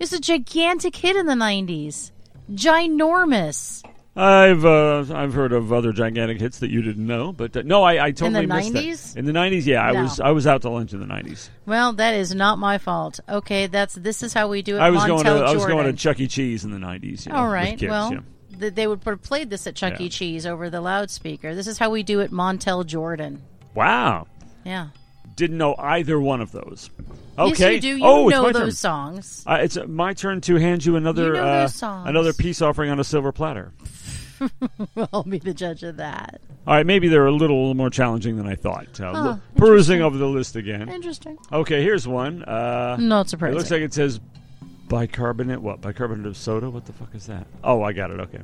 It's 0.01 0.13
a 0.15 0.19
gigantic 0.21 0.97
hit 0.97 1.17
in 1.17 1.27
the 1.27 1.35
90s. 1.35 2.11
Ginormous. 2.51 3.83
I've 4.17 4.65
uh, 4.65 5.05
I've 5.15 5.35
heard 5.35 5.53
of 5.53 5.71
other 5.75 5.93
gigantic 5.93 6.41
hits 6.41 6.61
that 6.61 6.71
you 6.71 6.81
didn't 6.81 7.07
know, 7.07 7.33
but 7.35 7.55
uh, 7.55 7.63
no, 7.67 7.83
I, 7.83 8.07
I 8.07 8.11
totally 8.13 8.47
missed 8.47 8.73
90s? 8.73 9.13
that. 9.13 9.19
In 9.19 9.27
the 9.27 9.33
'90s, 9.33 9.67
yeah, 9.67 9.83
I 9.83 9.93
was 9.93 10.19
I 10.21 10.31
was 10.31 10.47
out 10.47 10.63
to 10.63 10.71
lunch 10.71 10.95
in 10.95 11.01
the 11.01 11.07
'90s. 11.07 11.51
Well, 11.67 11.93
that 11.93 12.15
is 12.15 12.35
not 12.35 12.59
my 12.59 12.79
fault. 12.79 13.21
Okay, 13.29 13.67
that's 13.67 13.95
this 13.95 14.23
is 14.23 14.33
how 14.33 14.49
we 14.49 14.63
do 14.63 14.77
it. 14.77 14.81
I 14.81 14.89
was 14.89 15.03
Montel 15.03 15.09
going 15.09 15.25
to 15.25 15.31
I 15.45 15.53
was 15.53 15.67
going 15.67 15.85
to 15.85 15.93
Chuck 15.93 16.19
E. 16.19 16.29
Cheese 16.29 16.65
in 16.65 16.71
the 16.71 16.79
'90s. 16.79 17.27
You 17.27 17.33
know, 17.33 17.39
All 17.41 17.49
right. 17.49 17.79
kids, 17.79 17.91
well, 17.91 18.11
you 18.11 18.23
know. 18.59 18.71
they 18.71 18.87
would 18.87 19.05
have 19.05 19.21
played 19.21 19.51
this 19.51 19.67
at 19.67 19.75
Chuck 19.75 20.01
Yeah. 20.01 20.07
E. 20.07 20.09
Cheese 20.09 20.47
over 20.47 20.71
the 20.71 20.81
loudspeaker. 20.81 21.55
This 21.55 21.67
is 21.67 21.77
how 21.77 21.91
we 21.91 22.03
do 22.03 22.21
it. 22.21 22.31
Montel 22.33 22.87
Jordan. 22.87 23.43
wow, 23.75 24.27
Yeah. 24.65 24.89
Didn't 25.37 25.59
know 25.59 25.75
either 25.79 26.19
one 26.19 26.41
of 26.41 26.51
those. 26.53 26.91
Yes, 27.39 27.53
Okay. 27.53 27.75
you 27.75 27.81
do. 27.81 27.89
You 27.97 28.05
oh, 28.05 28.29
it's 28.29 28.35
know 28.35 28.43
my 28.45 28.53
those 28.53 28.63
turn. 28.63 28.71
songs. 28.73 29.45
Uh, 29.47 29.59
it's 29.61 29.77
uh, 29.77 29.85
my 29.87 30.15
turn 30.15 30.41
to 30.43 30.57
hand 30.57 30.85
you 30.85 30.97
another 30.97 31.27
You 31.27 31.33
know 31.35 31.67
uh, 31.83 32.03
another 32.07 32.33
peace 32.33 32.63
offering 32.63 32.91
on 32.91 32.99
a 32.99 33.05
silver 33.05 33.31
platter. 33.33 33.73
I'll 35.13 35.23
be 35.23 35.39
the 35.39 35.55
judge 35.55 35.83
of 35.83 35.97
that. 35.99 36.41
All 36.67 36.75
right, 36.75 36.85
maybe 36.87 37.09
they're 37.09 37.27
a 37.27 37.33
little 37.33 37.75
more 37.75 37.91
challenging 37.91 38.37
than 38.37 38.47
I 38.47 38.55
thought. 38.55 39.01
Uh, 39.01 39.13
Oh, 39.15 39.41
perusing 39.57 40.03
over 40.03 40.17
the 40.19 40.27
list 40.27 40.57
again. 40.57 40.89
Interesting. 40.89 41.39
Okay, 41.53 41.83
here's 41.83 42.09
one. 42.09 42.43
Uh, 42.43 42.97
Not 42.99 43.29
surprising. 43.29 43.55
it 43.55 43.59
looks 43.59 43.71
like 43.71 43.83
it 43.83 43.95
says 43.95 44.21
bicarbonate. 44.89 45.61
What? 45.61 45.81
Bicarbonate 45.81 46.27
of 46.27 46.37
soda? 46.37 46.69
What 46.71 46.87
the 46.87 46.93
fuck 46.93 47.15
is 47.15 47.27
that? 47.27 47.47
Oh, 47.63 47.83
I 47.83 47.93
got 47.93 48.11
it. 48.11 48.21
Okay. 48.21 48.41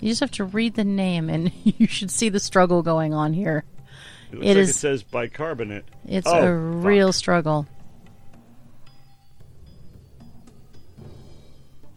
You 0.00 0.08
just 0.08 0.20
have 0.20 0.30
to 0.32 0.44
read 0.44 0.74
the 0.74 0.84
name, 0.84 1.28
and 1.30 1.52
you 1.64 1.86
should 1.86 2.10
see 2.10 2.28
the 2.28 2.40
struggle 2.40 2.82
going 2.82 3.14
on 3.14 3.32
here. 3.32 3.64
It 4.30 4.34
looks 4.36 4.46
It 4.46 4.48
like 4.48 4.56
is- 4.58 4.70
it 4.70 4.74
says 4.74 5.02
bicarbonate. 5.02 5.84
It's 6.06 6.26
Oh, 6.26 6.32
a 6.38 6.40
fuck. 6.42 6.84
real 6.86 7.12
struggle. 7.12 7.66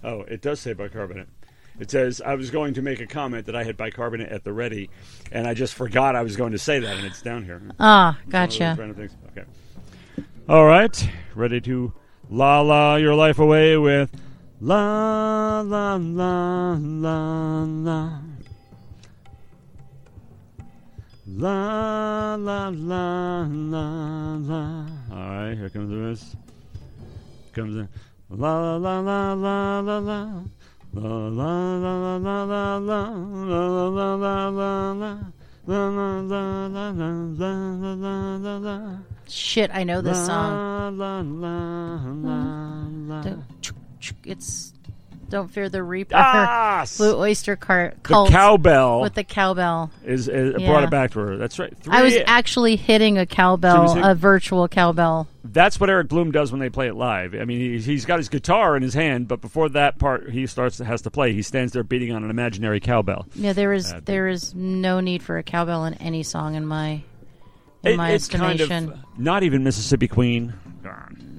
Oh, 0.03 0.21
it 0.21 0.41
does 0.41 0.59
say 0.59 0.73
bicarbonate. 0.73 1.27
It 1.79 1.89
says 1.89 2.21
I 2.21 2.35
was 2.35 2.49
going 2.51 2.73
to 2.75 2.81
make 2.81 2.99
a 2.99 3.07
comment 3.07 3.45
that 3.47 3.55
I 3.55 3.63
had 3.63 3.77
bicarbonate 3.77 4.29
at 4.29 4.43
the 4.43 4.53
ready, 4.53 4.89
and 5.31 5.47
I 5.47 5.53
just 5.53 5.73
forgot 5.73 6.15
I 6.15 6.21
was 6.21 6.35
going 6.35 6.51
to 6.51 6.57
say 6.57 6.79
that, 6.79 6.97
and 6.97 7.05
it's 7.05 7.21
down 7.21 7.43
here. 7.45 7.61
Ah, 7.79 8.17
One 8.25 8.35
of 8.35 8.49
those 8.49 8.57
gotcha. 8.57 9.11
Okay. 9.31 9.45
All 10.49 10.65
right, 10.65 11.09
ready 11.35 11.61
to 11.61 11.93
la 12.29 12.61
la 12.61 12.95
your 12.95 13.13
life 13.15 13.39
away 13.39 13.77
with 13.77 14.11
la 14.61 15.61
la 15.61 15.97
la 15.97 16.77
la 16.77 17.65
la. 17.65 18.21
La 21.25 22.35
la 22.35 22.69
la 22.69 23.47
la 23.49 24.35
la. 24.37 24.85
All 25.11 25.17
right, 25.17 25.57
here 25.57 25.69
comes 25.69 25.89
the 25.89 25.95
verse. 25.95 26.35
Comes 27.53 27.75
in. 27.75 27.89
La 28.29 28.77
la 28.77 28.99
la 28.99 29.33
la 29.33 29.33
la 29.33 29.79
la 29.79 29.97
la. 29.99 30.43
La 30.93 31.09
la 31.29 31.77
la 31.77 31.97
la 31.97 32.17
la 32.17 32.43
la 32.45 32.77
la. 32.77 33.01
La 33.49 33.67
la 33.67 33.89
la 33.89 34.15
la 34.15 34.49
la 34.49 34.93
la. 34.93 35.17
La 35.67 35.89
la 35.89 36.21
la 36.21 36.67
la 36.67 36.91
la 36.91 37.11
la 37.39 37.51
la 37.95 38.37
la 38.37 38.57
la. 38.57 38.97
Shit, 39.27 39.71
I 39.73 39.83
know 39.83 40.01
this 40.01 40.23
song. 40.25 40.97
La 40.97 41.21
la 41.21 42.01
la 42.03 42.85
la. 43.07 43.21
Don't- 43.23 43.80
It's 44.25 44.73
Don't 45.29 45.49
Fear 45.49 45.69
the 45.69 45.81
Reaper. 45.83 46.15
Ah, 46.17 46.85
Blue 46.97 47.15
Oyster 47.17 47.55
Cult 47.55 47.93
the 48.03 48.27
cowbell 48.31 49.01
with 49.01 49.13
the 49.13 49.23
cowbell. 49.23 49.91
is, 50.05 50.27
is 50.27 50.53
brought 50.63 50.83
it 50.83 50.89
back 50.89 51.11
to 51.11 51.19
her. 51.19 51.37
That's 51.37 51.57
right. 51.59 51.75
Three, 51.77 51.93
I 51.93 52.01
was 52.01 52.15
actually 52.27 52.75
hitting 52.75 53.17
a 53.17 53.25
cowbell, 53.25 53.93
hitting- 53.93 54.03
a 54.09 54.13
virtual 54.15 54.67
cowbell. 54.67 55.27
that's 55.43 55.79
what 55.79 55.89
Eric 55.89 56.09
Bloom 56.09 56.31
does 56.31 56.51
when 56.51 56.59
they 56.59 56.69
play 56.69 56.87
it 56.87 56.95
live. 56.95 57.33
I 57.33 57.45
mean, 57.45 57.59
he's, 57.59 57.85
he's 57.85 58.05
got 58.05 58.17
his 58.19 58.27
guitar 58.29 58.75
in 58.75 58.83
his 58.83 58.93
hand, 58.93 59.27
but 59.27 59.39
before 59.41 59.69
that 59.69 59.99
part 59.99 60.29
he 60.31 60.45
starts 60.47 60.79
has 60.79 61.01
to 61.03 61.11
play, 61.11 61.31
he 61.33 61.41
stands 61.41 61.71
there 61.73 61.83
beating 61.83 62.11
on 62.11 62.23
an 62.23 62.29
imaginary 62.29 62.79
cowbell. 62.79 63.25
Yeah, 63.35 63.53
there 63.53 63.71
is 63.73 63.91
Uh, 63.93 64.01
there 64.03 64.27
is 64.27 64.53
no 64.53 64.99
need 64.99 65.23
for 65.23 65.37
a 65.37 65.43
cowbell 65.43 65.85
in 65.85 65.93
any 65.95 66.23
song 66.23 66.55
in 66.55 66.65
my 66.65 67.03
in 67.83 67.93
It- 67.93 67.97
my 67.97 68.11
it's 68.11 68.27
kind 68.27 68.59
estimation. 68.59 68.91
of 68.91 68.99
not 69.17 69.43
even 69.43 69.63
Mississippi 69.63 70.07
Queen. 70.09 70.53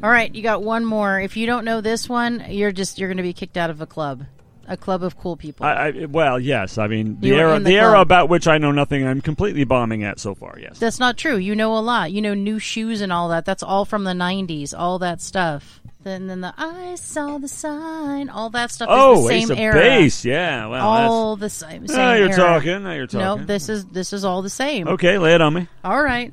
All 0.03 0.11
right, 0.11 0.35
you 0.35 0.43
got 0.43 0.63
one 0.63 0.85
more. 0.85 1.21
If 1.21 1.37
you 1.37 1.47
don't 1.47 1.65
know 1.65 1.81
this 1.81 2.09
one, 2.09 2.45
you're 2.49 2.73
just 2.73 2.99
you're 2.99 3.09
going 3.09 3.19
to 3.19 3.23
be 3.23 3.33
kicked 3.33 3.57
out 3.57 3.71
of 3.71 3.81
a 3.81 3.87
club, 3.87 4.25
a 4.67 4.77
club 4.77 5.03
of 5.03 5.17
cool 5.19 5.37
people. 5.37 5.65
I, 5.65 5.73
I, 5.89 6.07
well, 6.07 6.41
yes. 6.41 6.79
I 6.79 6.89
mean, 6.89 7.21
the 7.21 7.29
You 7.29 7.35
were 7.35 7.41
era, 7.41 7.57
in 7.57 7.63
the, 7.63 7.71
the 7.71 7.77
era 7.77 7.93
club. 7.93 8.07
about 8.07 8.29
which 8.29 8.49
I 8.49 8.59
know 8.59 8.73
nothing. 8.73 9.07
I'm 9.07 9.21
completely 9.21 9.65
bombing 9.65 10.03
at 10.03 10.19
so 10.19 10.35
far. 10.35 10.59
Yes. 10.61 10.79
That's 10.79 10.99
not 10.99 11.17
true. 11.17 11.37
You 11.37 11.55
know 11.55 11.77
a 11.77 11.81
lot. 11.81 12.11
You 12.11 12.21
know 12.21 12.35
new 12.35 12.59
shoes 12.59 13.01
and 13.01 13.13
all 13.13 13.29
that. 13.29 13.45
That's 13.45 13.63
all 13.63 13.85
from 13.85 14.05
the 14.05 14.13
'90s. 14.13 14.75
All 14.77 14.99
that 14.99 15.21
stuff. 15.21 15.81
Then, 16.03 16.27
then 16.27 16.41
the 16.41 16.53
I 16.59 16.97
saw 16.97 17.39
the 17.39 17.47
sign. 17.47 18.29
All 18.29 18.51
that 18.51 18.73
stuff 18.73 18.89
oh, 18.91 19.13
is 19.13 19.19
the 19.21 19.25
oh, 19.25 19.29
same 19.29 19.43
Ace 19.43 19.51
of 19.51 19.59
era. 19.59 19.75
Base. 19.75 20.25
Yeah. 20.25 20.67
Well, 20.67 20.85
all 20.85 21.37
the 21.37 21.49
same. 21.49 21.87
same 21.87 21.97
now 21.97 22.15
you're 22.15 22.29
era. 22.29 22.37
talking. 22.37 22.83
Now 22.83 22.93
you're 22.93 23.07
talking. 23.07 23.21
No, 23.21 23.37
this 23.37 23.69
is 23.69 23.85
this 23.87 24.13
is 24.13 24.25
all 24.25 24.43
the 24.43 24.51
same. 24.51 24.89
Okay, 24.89 25.19
lay 25.19 25.35
it 25.35 25.41
on 25.41 25.55
me. 25.55 25.69
All 25.85 26.03
right. 26.03 26.33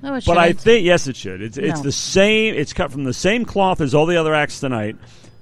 But 0.00 0.12
I 0.38 0.48
shouldn't. 0.48 0.60
think 0.60 0.84
yes, 0.84 1.06
it 1.06 1.16
should. 1.16 1.42
It's 1.42 1.56
it's 1.58 1.78
No. 1.78 1.82
the 1.84 1.92
same. 1.92 2.54
It's 2.54 2.72
cut 2.72 2.92
from 2.92 3.04
the 3.04 3.12
same 3.14 3.44
cloth 3.44 3.80
as 3.80 3.94
all 3.94 4.06
the 4.06 4.16
other 4.16 4.34
acts 4.34 4.60
tonight. 4.60 4.96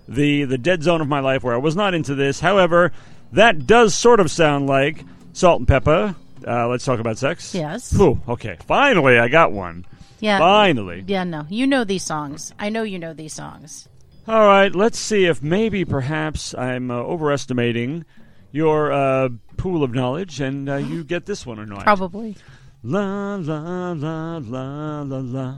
The 0.08 0.44
the 0.44 0.58
dead 0.58 0.82
zone 0.82 1.00
of 1.00 1.08
my 1.08 1.20
life 1.20 1.42
where 1.44 1.54
I 1.54 1.58
was 1.58 1.76
not 1.76 1.94
into 1.94 2.14
this. 2.14 2.40
However, 2.40 2.92
that 3.32 3.66
does 3.66 3.94
sort 3.94 4.20
of 4.20 4.30
sound 4.30 4.66
like 4.66 5.04
Salt 5.32 5.58
and 5.60 5.68
Pepa. 5.68 6.14
Uh, 6.46 6.68
let's 6.68 6.84
talk 6.84 7.00
about 7.00 7.18
sex. 7.18 7.54
Yes. 7.54 7.92
Whew, 7.92 8.20
okay. 8.28 8.56
Finally, 8.66 9.18
I 9.18 9.28
got 9.28 9.52
one. 9.52 9.84
Yeah. 10.20 10.38
Finally. 10.38 11.04
Yeah, 11.06 11.24
no. 11.24 11.44
You 11.48 11.66
know 11.66 11.84
these 11.84 12.04
songs. 12.04 12.52
I 12.58 12.68
know 12.68 12.82
you 12.84 12.98
know 12.98 13.12
these 13.14 13.32
songs. 13.32 13.88
All 14.28 14.46
right. 14.46 14.74
Let's 14.74 14.98
see 14.98 15.24
if 15.26 15.42
maybe 15.42 15.84
perhaps 15.84 16.54
I'm 16.54 16.90
uh, 16.90 16.94
overestimating 16.94 18.04
your 18.52 18.92
uh, 18.92 19.28
pool 19.56 19.82
of 19.82 19.92
knowledge, 19.92 20.40
and 20.40 20.68
uh, 20.68 20.76
you 20.76 21.04
get 21.14 21.26
this 21.26 21.44
one 21.44 21.58
or 21.58 21.66
not. 21.66 21.82
Probably. 21.82 22.36
La 22.82 23.36
la 23.36 23.92
la 23.92 24.38
la 24.38 25.02
la 25.02 25.20
la. 25.20 25.56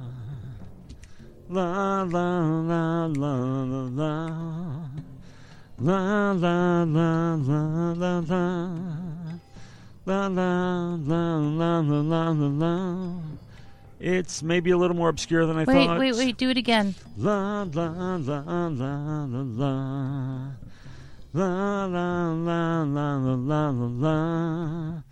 La 1.51 2.03
la 2.03 2.41
la 2.63 3.07
la 3.07 3.35
la 3.65 3.83
la. 3.89 4.13
La 5.81 6.33
la 6.33 6.85
la 6.85 7.35
la 7.35 7.93
la 7.93 8.21
la. 8.21 8.71
La 10.07 10.27
la 10.29 10.97
la 10.97 11.39
la 11.39 11.81
la 11.81 12.01
la 12.01 12.31
la 12.31 12.49
la. 12.49 13.13
It's 14.01 14.43
maybe 14.43 14.71
a 14.71 14.77
little 14.77 14.97
more 14.97 15.09
obscure 15.09 15.45
than 15.45 15.57
I 15.57 15.65
Wait, 15.65 15.87
thought. 15.87 15.99
Wait, 15.99 16.13
wait, 16.13 16.25
wait. 16.25 16.37
Do 16.39 16.51
it 16.51 16.57
again. 16.57 16.95
La 17.17 17.65
la 17.65 18.17
la 18.17 18.17
la 18.17 18.69
la 18.69 19.27
la. 19.27 20.53
La 21.35 21.85
la 21.85 22.33
la 22.33 22.83
la 22.85 23.17
la 23.17 23.71
la 23.71 23.71
la 23.71 25.03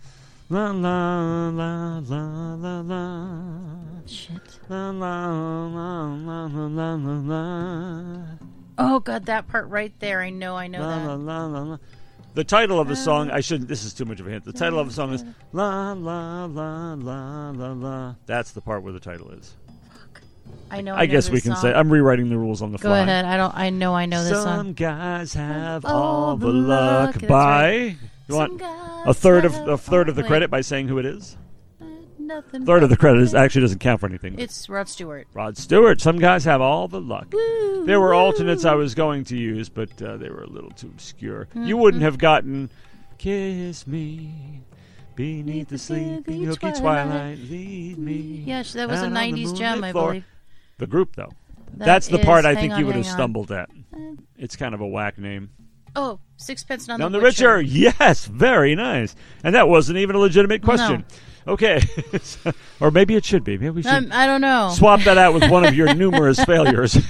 la. 0.49 0.71
La 0.71 1.49
la 1.49 1.49
la 1.49 1.99
la 1.99 2.55
la 2.55 2.81
la. 2.81 3.37
Shit. 4.05 4.41
La 4.69 4.89
la 4.91 5.27
la 5.67 6.15
la 6.15 6.45
la 6.47 6.65
la 6.67 6.95
la 6.95 7.19
la. 7.19 8.23
Oh 8.77 8.99
god, 8.99 9.25
that 9.25 9.47
part 9.47 9.67
right 9.69 9.93
there. 9.99 10.21
I 10.21 10.29
know. 10.29 10.55
I 10.55 10.67
know 10.67 10.79
La 10.79 10.87
la 10.97 11.07
that. 11.07 11.17
la 11.23 11.45
la 11.45 11.63
la. 11.63 11.77
The 12.35 12.43
title 12.43 12.79
of 12.79 12.87
the 12.87 12.95
song, 12.95 13.31
I 13.31 13.39
shouldn't, 13.39 13.67
this 13.67 13.83
is 13.83 13.95
too 13.95 14.05
much 14.05 14.19
of 14.19 14.27
a 14.27 14.29
hint. 14.29 14.45
The 14.45 14.53
title 14.53 14.77
of 14.79 14.87
the 14.87 14.93
song 14.93 15.11
is 15.13 15.25
La 15.53 15.93
La 15.93 16.45
La 16.45 16.93
La 16.93 17.49
La 17.49 17.71
La. 17.73 18.15
That's 18.27 18.51
the 18.51 18.61
part 18.61 18.83
where 18.83 18.93
the 18.93 18.99
title 18.99 19.31
is. 19.31 19.55
Fuck. 19.89 20.21
I 20.69 20.81
know. 20.81 20.93
I, 20.93 21.07
know 21.07 21.11
guess 21.11 21.31
we 21.31 21.41
can 21.41 21.53
song. 21.53 21.61
say, 21.63 21.73
I'm 21.73 21.91
rewriting 21.91 22.29
the 22.29 22.37
rules 22.37 22.61
on 22.61 22.71
the 22.71 22.77
Go 22.77 22.89
fly. 22.89 22.99
ahead. 22.99 23.25
I 23.25 23.37
don't. 23.37 23.55
I 23.55 23.69
know. 23.71 23.95
I 23.95 24.05
know 24.05 24.23
this 24.23 24.33
Some 24.43 24.43
song. 24.67 24.73
guys 24.73 25.33
have 25.33 25.83
All 25.83 25.93
all 25.95 26.37
the 26.37 26.47
luck. 26.47 27.05
luck, 27.07 27.13
that's 27.15 27.25
by 27.27 27.69
right. 27.71 27.97
You 28.27 28.35
want 28.35 28.61
a 29.05 29.13
third 29.13 29.45
of 29.45 29.53
have 29.53 29.67
a 29.67 29.77
third 29.77 30.09
of 30.09 30.15
the 30.15 30.23
credit 30.23 30.49
by 30.49 30.61
saying 30.61 30.87
who 30.87 30.97
it 30.97 31.05
is. 31.05 31.37
Nothing. 32.19 32.65
Third 32.65 32.83
of 32.83 32.89
the 32.89 32.97
credit 32.97 33.21
is 33.21 33.33
actually 33.33 33.61
doesn't 33.61 33.79
count 33.79 34.01
for 34.01 34.05
anything. 34.07 34.37
It's 34.37 34.67
Rod 34.67 34.89
Stewart. 34.89 35.27
Rod 35.33 35.57
Stewart. 35.57 36.01
Some 36.01 36.19
guys 36.19 36.43
have 36.43 36.59
all 36.59 36.89
the 36.89 36.99
luck. 36.99 37.27
Woo, 37.31 37.85
There 37.85 38.01
were 38.01 38.09
woo. 38.09 38.15
alternates 38.17 38.65
I 38.65 38.73
was 38.75 38.93
going 38.95 39.23
to 39.25 39.37
use, 39.37 39.69
but 39.69 40.01
uh, 40.01 40.17
they 40.17 40.29
were 40.29 40.43
a 40.43 40.49
little 40.49 40.71
too 40.71 40.87
obscure. 40.87 41.45
Mm-hmm. 41.51 41.63
You 41.63 41.77
wouldn't 41.77 42.03
have 42.03 42.17
gotten 42.17 42.69
"Kiss 43.17 43.87
Me." 43.87 44.61
Beneath 45.15 45.69
the 45.69 45.77
sleeping 45.77 46.23
sleepy 46.25 46.43
hooky 46.43 46.59
twilight. 46.73 46.79
twilight, 46.81 47.37
lead 47.49 47.97
me. 47.97 48.43
Yes, 48.45 48.73
that 48.73 48.87
was 48.89 49.01
a 49.01 49.09
the 49.09 49.15
'90s 49.15 49.57
gem, 49.57 49.75
moonlit 49.79 49.83
I 49.89 49.91
floor. 49.93 50.07
believe. 50.09 50.25
The 50.79 50.87
group, 50.87 51.15
though. 51.15 51.31
That 51.77 51.85
That's 51.85 52.07
the 52.07 52.19
is- 52.19 52.25
part 52.25 52.45
I 52.45 52.53
think 52.55 52.73
on, 52.73 52.79
you 52.79 52.85
would 52.87 52.95
have 52.95 53.05
on. 53.07 53.11
stumbled 53.11 53.51
at. 53.51 53.69
It's 54.37 54.55
kind 54.55 54.75
of 54.75 54.81
a 54.81 54.87
whack 54.87 55.17
name. 55.17 55.49
Oh, 55.97 56.19
Sixpence 56.37 56.87
None, 56.87 56.99
None 56.99 57.11
the 57.11 57.17
the 57.19 57.25
richer. 57.25 57.59
Yes, 57.59 58.25
very 58.25 58.75
nice. 58.75 59.15
And 59.43 59.55
that 59.55 59.67
wasn't 59.67 59.97
even 59.97 60.15
a 60.15 60.19
legitimate 60.19 60.61
question. 60.61 61.03
Okay. 61.47 61.81
or 62.79 62.91
maybe 62.91 63.15
it 63.15 63.25
should 63.25 63.43
be. 63.43 63.57
Maybe 63.57 63.71
we 63.71 63.81
should 63.81 63.91
Um, 63.91 64.09
I 64.11 64.27
don't 64.27 64.41
know. 64.41 64.69
swap 64.73 65.01
that 65.01 65.17
out 65.17 65.33
with 65.33 65.49
one 65.49 65.65
of 65.65 65.73
your 65.73 65.93
numerous 65.95 66.43
failures. 66.43 66.97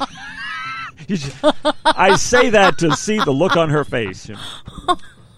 Should- 1.07 1.33
I 1.85 2.15
say 2.17 2.49
that 2.49 2.79
to 2.79 2.95
see 2.97 3.17
the 3.17 3.31
look 3.31 3.55
on 3.55 3.69
her 3.69 3.85
face. 3.85 4.29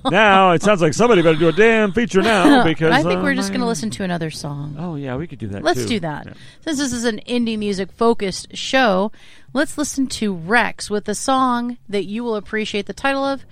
Now 0.06 0.52
it 0.54 0.64
sounds 0.64 0.82
like 0.82 0.94
somebody 0.94 1.22
better 1.22 1.38
do 1.38 1.50
a 1.50 1.52
damn 1.52 1.92
feature 1.92 2.22
now 2.22 2.64
because 2.66 2.92
I 2.94 3.04
think 3.04 3.20
uh, 3.20 3.22
we're 3.24 3.36
just 3.36 3.50
going 3.50 3.60
to 3.60 3.68
listen 3.68 3.90
to 3.92 4.04
another 4.04 4.32
song. 4.32 4.78
Oh 4.80 4.96
yeah, 4.96 5.16
we 5.16 5.28
could 5.28 5.40
do 5.40 5.48
that. 5.50 5.62
Let's 5.62 5.82
too. 5.84 5.88
do 5.88 6.00
that. 6.00 6.26
Yeah. 6.26 6.34
Since 6.62 6.80
this 6.80 6.94
is 6.94 7.04
an 7.04 7.20
indie 7.28 7.58
music 7.60 7.92
focused 7.92 8.56
show, 8.56 9.12
let's 9.54 9.78
listen 9.78 10.08
to 10.08 10.34
Rex 10.34 10.90
with 10.90 11.08
a 11.10 11.16
song 11.16 11.78
that 11.88 12.06
you 12.06 12.24
will 12.24 12.36
appreciate 12.36 12.86
the 12.86 12.94
title 12.94 13.24
of 13.26 13.46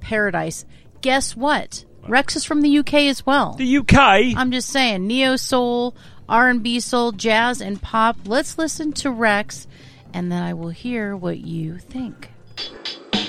Paradise. 0.00 0.64
Guess 1.00 1.36
what? 1.36 1.84
Rex 2.08 2.36
is 2.36 2.44
from 2.44 2.60
the 2.60 2.78
UK 2.78 2.94
as 2.94 3.24
well. 3.24 3.54
The 3.54 3.78
UK. 3.78 3.94
I'm 4.36 4.52
just 4.52 4.68
saying, 4.68 5.06
neo 5.06 5.36
soul, 5.36 5.94
R&B 6.28 6.80
soul, 6.80 7.12
jazz 7.12 7.60
and 7.60 7.80
pop. 7.80 8.16
Let's 8.26 8.58
listen 8.58 8.92
to 8.94 9.10
Rex 9.10 9.66
and 10.12 10.30
then 10.30 10.42
I 10.42 10.54
will 10.54 10.70
hear 10.70 11.16
what 11.16 11.38
you 11.38 11.78
think. 11.78 12.30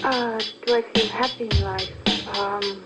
Uh, 0.03 0.39
do 0.65 0.75
I 0.75 0.85
seem 0.93 1.09
happy 1.09 1.47
in 1.49 1.61
life? 1.61 1.91
Um, 2.37 2.85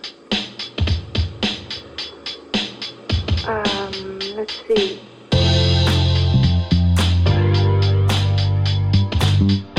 um, 3.45 4.19
let's 4.35 4.55
see. 4.67 5.01
Mm-hmm. 9.39 9.78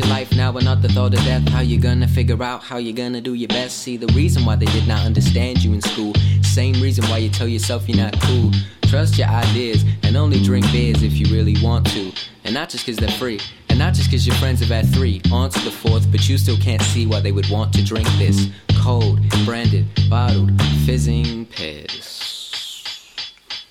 Your 0.00 0.08
life 0.08 0.34
now 0.34 0.56
and 0.56 0.64
not 0.64 0.80
the 0.82 0.88
thought 0.88 1.14
of 1.14 1.22
death. 1.24 1.46
How 1.48 1.60
you 1.60 1.78
gonna 1.78 2.08
figure 2.08 2.42
out 2.42 2.62
how 2.62 2.78
you 2.78 2.92
gonna 2.92 3.20
do 3.20 3.34
your 3.34 3.48
best? 3.48 3.78
See, 3.78 3.96
the 3.96 4.06
reason 4.14 4.44
why 4.44 4.56
they 4.56 4.66
did 4.66 4.86
not 4.86 5.04
understand 5.04 5.62
you 5.62 5.72
in 5.74 5.82
school. 5.82 6.14
Same 6.42 6.80
reason 6.80 7.04
why 7.08 7.18
you 7.18 7.28
tell 7.28 7.46
yourself 7.46 7.88
you're 7.88 7.98
not 7.98 8.18
cool. 8.22 8.50
Trust 8.82 9.18
your 9.18 9.28
ideas 9.28 9.84
and 10.02 10.16
only 10.16 10.42
drink 10.42 10.70
beers 10.72 11.02
if 11.02 11.12
you 11.18 11.26
really 11.26 11.56
want 11.62 11.86
to. 11.88 12.12
And 12.44 12.54
not 12.54 12.70
just 12.70 12.86
'cause 12.86 12.96
they're 12.96 13.18
free. 13.22 13.40
And 13.68 13.78
not 13.78 13.94
just 13.94 14.10
'cause 14.10 14.26
your 14.26 14.36
friends 14.36 14.60
have 14.60 14.70
had 14.70 14.92
three. 14.92 15.20
On 15.30 15.50
to 15.50 15.60
the 15.60 15.70
fourth, 15.70 16.10
but 16.10 16.28
you 16.28 16.38
still 16.38 16.56
can't 16.56 16.82
see 16.82 17.06
why 17.06 17.20
they 17.20 17.32
would 17.32 17.48
want 17.50 17.72
to 17.74 17.82
drink 17.82 18.08
this. 18.18 18.48
Cold, 18.76 19.20
branded, 19.44 19.86
bottled, 20.08 20.50
fizzing 20.86 21.44
piss. 21.46 22.82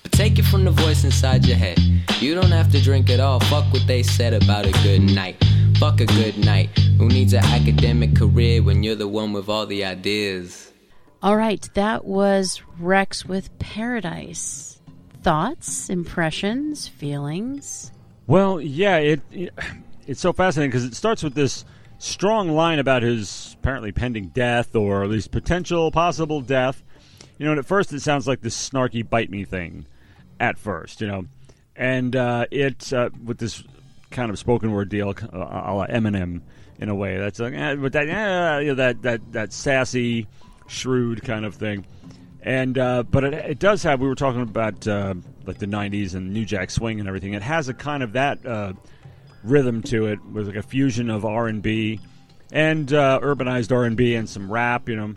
But 0.02 0.12
take 0.12 0.38
it 0.38 0.44
from 0.44 0.64
the 0.64 0.70
voice 0.70 1.02
inside 1.04 1.44
your 1.44 1.56
head. 1.56 1.78
You 2.20 2.34
don't 2.34 2.52
have 2.52 2.70
to 2.72 2.80
drink 2.80 3.10
at 3.10 3.20
all. 3.20 3.40
Fuck 3.40 3.72
what 3.72 3.86
they 3.86 4.02
said 4.02 4.32
about 4.32 4.66
a 4.66 4.72
good 4.84 5.02
night. 5.02 5.36
Fuck 5.80 6.02
a 6.02 6.04
good 6.04 6.36
night. 6.36 6.68
Who 6.98 7.08
needs 7.08 7.32
an 7.32 7.42
academic 7.42 8.14
career 8.14 8.62
when 8.62 8.82
you're 8.82 8.96
the 8.96 9.08
one 9.08 9.32
with 9.32 9.48
all 9.48 9.64
the 9.64 9.82
ideas? 9.82 10.70
All 11.22 11.36
right, 11.36 11.66
that 11.72 12.04
was 12.04 12.60
Rex 12.78 13.24
with 13.24 13.58
Paradise. 13.58 14.78
Thoughts, 15.22 15.88
impressions, 15.88 16.86
feelings? 16.86 17.92
Well, 18.26 18.60
yeah, 18.60 18.98
it, 18.98 19.22
it 19.30 19.54
it's 20.06 20.20
so 20.20 20.34
fascinating 20.34 20.68
because 20.70 20.84
it 20.84 20.94
starts 20.94 21.22
with 21.22 21.32
this 21.32 21.64
strong 21.96 22.50
line 22.50 22.78
about 22.78 23.02
his 23.02 23.56
apparently 23.58 23.90
pending 23.90 24.28
death 24.28 24.76
or 24.76 25.02
at 25.02 25.08
least 25.08 25.30
potential 25.30 25.90
possible 25.90 26.42
death. 26.42 26.82
You 27.38 27.46
know, 27.46 27.52
and 27.52 27.58
at 27.58 27.64
first 27.64 27.90
it 27.94 28.02
sounds 28.02 28.28
like 28.28 28.42
this 28.42 28.68
snarky 28.68 29.08
bite 29.08 29.30
me 29.30 29.46
thing. 29.46 29.86
At 30.38 30.58
first, 30.58 31.00
you 31.00 31.06
know, 31.06 31.24
and 31.74 32.14
uh, 32.14 32.44
it 32.50 32.92
uh, 32.92 33.08
with 33.24 33.38
this 33.38 33.64
kind 34.10 34.30
of 34.30 34.38
spoken 34.38 34.72
word 34.72 34.88
deal, 34.88 35.10
uh, 35.10 35.36
a 35.36 35.72
la 35.74 35.86
Eminem 35.86 36.42
in 36.78 36.88
a 36.88 36.94
way. 36.94 37.18
That's 37.18 37.38
like, 37.38 37.54
eh, 37.54 37.74
but 37.76 37.92
that, 37.92 38.08
eh, 38.08 38.58
you 38.60 38.68
know, 38.68 38.74
that 38.74 39.02
that 39.02 39.32
that 39.32 39.52
sassy, 39.52 40.26
shrewd 40.66 41.22
kind 41.22 41.44
of 41.44 41.54
thing. 41.54 41.86
And 42.42 42.78
uh, 42.78 43.02
but 43.02 43.24
it, 43.24 43.34
it 43.34 43.58
does 43.58 43.82
have. 43.82 44.00
We 44.00 44.08
were 44.08 44.14
talking 44.14 44.40
about 44.40 44.86
uh, 44.88 45.14
like 45.44 45.58
the 45.58 45.66
'90s 45.66 46.14
and 46.14 46.32
New 46.32 46.44
Jack 46.44 46.70
Swing 46.70 46.98
and 46.98 47.08
everything. 47.08 47.34
It 47.34 47.42
has 47.42 47.68
a 47.68 47.74
kind 47.74 48.02
of 48.02 48.14
that 48.14 48.44
uh, 48.46 48.72
rhythm 49.44 49.82
to 49.84 50.06
it, 50.06 50.24
with 50.24 50.46
like 50.46 50.56
a 50.56 50.62
fusion 50.62 51.10
of 51.10 51.24
R 51.24 51.48
and 51.48 51.62
B 51.62 52.00
and 52.50 52.92
uh, 52.92 53.20
urbanized 53.22 53.72
R 53.72 53.84
and 53.84 53.96
B 53.96 54.14
and 54.14 54.28
some 54.28 54.50
rap. 54.50 54.88
You 54.88 54.96
know. 54.96 55.14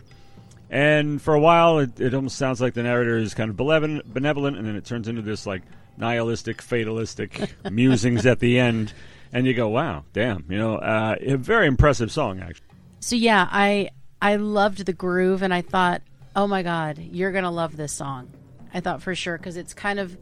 And 0.70 1.22
for 1.22 1.34
a 1.34 1.40
while, 1.40 1.78
it, 1.78 2.00
it 2.00 2.14
almost 2.14 2.36
sounds 2.36 2.60
like 2.60 2.74
the 2.74 2.82
narrator 2.82 3.16
is 3.16 3.32
kind 3.32 3.48
of 3.48 3.56
benevolent, 3.56 4.12
benevolent, 4.12 4.56
and 4.56 4.66
then 4.66 4.76
it 4.76 4.84
turns 4.84 5.08
into 5.08 5.22
this 5.22 5.46
like 5.46 5.62
nihilistic, 5.96 6.62
fatalistic 6.62 7.54
musings 7.70 8.26
at 8.26 8.40
the 8.40 8.58
end. 8.58 8.92
And 9.32 9.46
you 9.46 9.54
go, 9.54 9.68
"Wow, 9.68 10.04
damn!" 10.12 10.44
You 10.48 10.58
know, 10.58 10.76
uh, 10.76 11.16
a 11.20 11.36
very 11.36 11.66
impressive 11.66 12.12
song, 12.12 12.40
actually. 12.40 12.66
So 13.00 13.16
yeah, 13.16 13.48
I 13.50 13.90
I 14.22 14.36
loved 14.36 14.86
the 14.86 14.92
groove, 14.92 15.42
and 15.42 15.52
I 15.52 15.60
thought, 15.62 16.02
oh 16.36 16.46
my 16.46 16.62
god, 16.62 16.98
you're 16.98 17.32
gonna 17.32 17.50
love 17.50 17.76
this 17.76 17.92
song. 17.92 18.30
I 18.72 18.80
thought 18.80 19.02
for 19.02 19.14
sure 19.14 19.36
because 19.36 19.56
it's 19.56 19.74
kind 19.74 19.98
of 19.98 20.16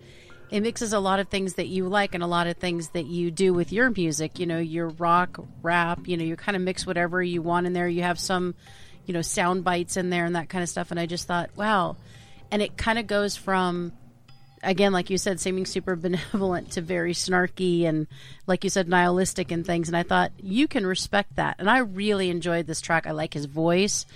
it 0.50 0.60
mixes 0.60 0.92
a 0.92 1.00
lot 1.00 1.18
of 1.18 1.28
things 1.28 1.54
that 1.54 1.68
you 1.68 1.88
like 1.88 2.14
and 2.14 2.22
a 2.22 2.26
lot 2.26 2.46
of 2.46 2.58
things 2.58 2.88
that 2.90 3.06
you 3.06 3.30
do 3.30 3.54
with 3.54 3.72
your 3.72 3.90
music. 3.90 4.38
You 4.38 4.46
know, 4.46 4.58
your 4.58 4.88
rock, 4.88 5.38
rap. 5.62 6.06
You 6.06 6.16
know, 6.16 6.24
you 6.24 6.36
kind 6.36 6.56
of 6.56 6.62
mix 6.62 6.86
whatever 6.86 7.22
you 7.22 7.40
want 7.40 7.66
in 7.66 7.72
there. 7.72 7.88
You 7.88 8.02
have 8.02 8.20
some, 8.20 8.54
you 9.06 9.14
know, 9.14 9.22
sound 9.22 9.64
bites 9.64 9.96
in 9.96 10.10
there 10.10 10.26
and 10.26 10.36
that 10.36 10.50
kind 10.50 10.62
of 10.62 10.68
stuff. 10.68 10.90
And 10.90 11.00
I 11.00 11.06
just 11.06 11.26
thought, 11.26 11.50
wow, 11.56 11.96
and 12.50 12.60
it 12.60 12.76
kind 12.76 12.98
of 12.98 13.06
goes 13.06 13.34
from 13.34 13.92
again, 14.62 14.92
like 14.92 15.10
you 15.10 15.18
said, 15.18 15.40
seeming 15.40 15.66
super 15.66 15.96
benevolent 15.96 16.72
to 16.72 16.80
very 16.80 17.14
snarky 17.14 17.84
and, 17.84 18.06
like 18.46 18.64
you 18.64 18.70
said, 18.70 18.88
nihilistic 18.88 19.50
and 19.50 19.66
things. 19.66 19.88
And 19.88 19.96
I 19.96 20.02
thought 20.02 20.32
you 20.40 20.68
can 20.68 20.86
respect 20.86 21.36
that. 21.36 21.56
And 21.58 21.68
I 21.68 21.78
really 21.78 22.30
enjoyed 22.30 22.66
this 22.66 22.80
track. 22.80 23.06
I 23.06 23.12
like 23.12 23.34
his 23.34 23.46
voice. 23.46 24.06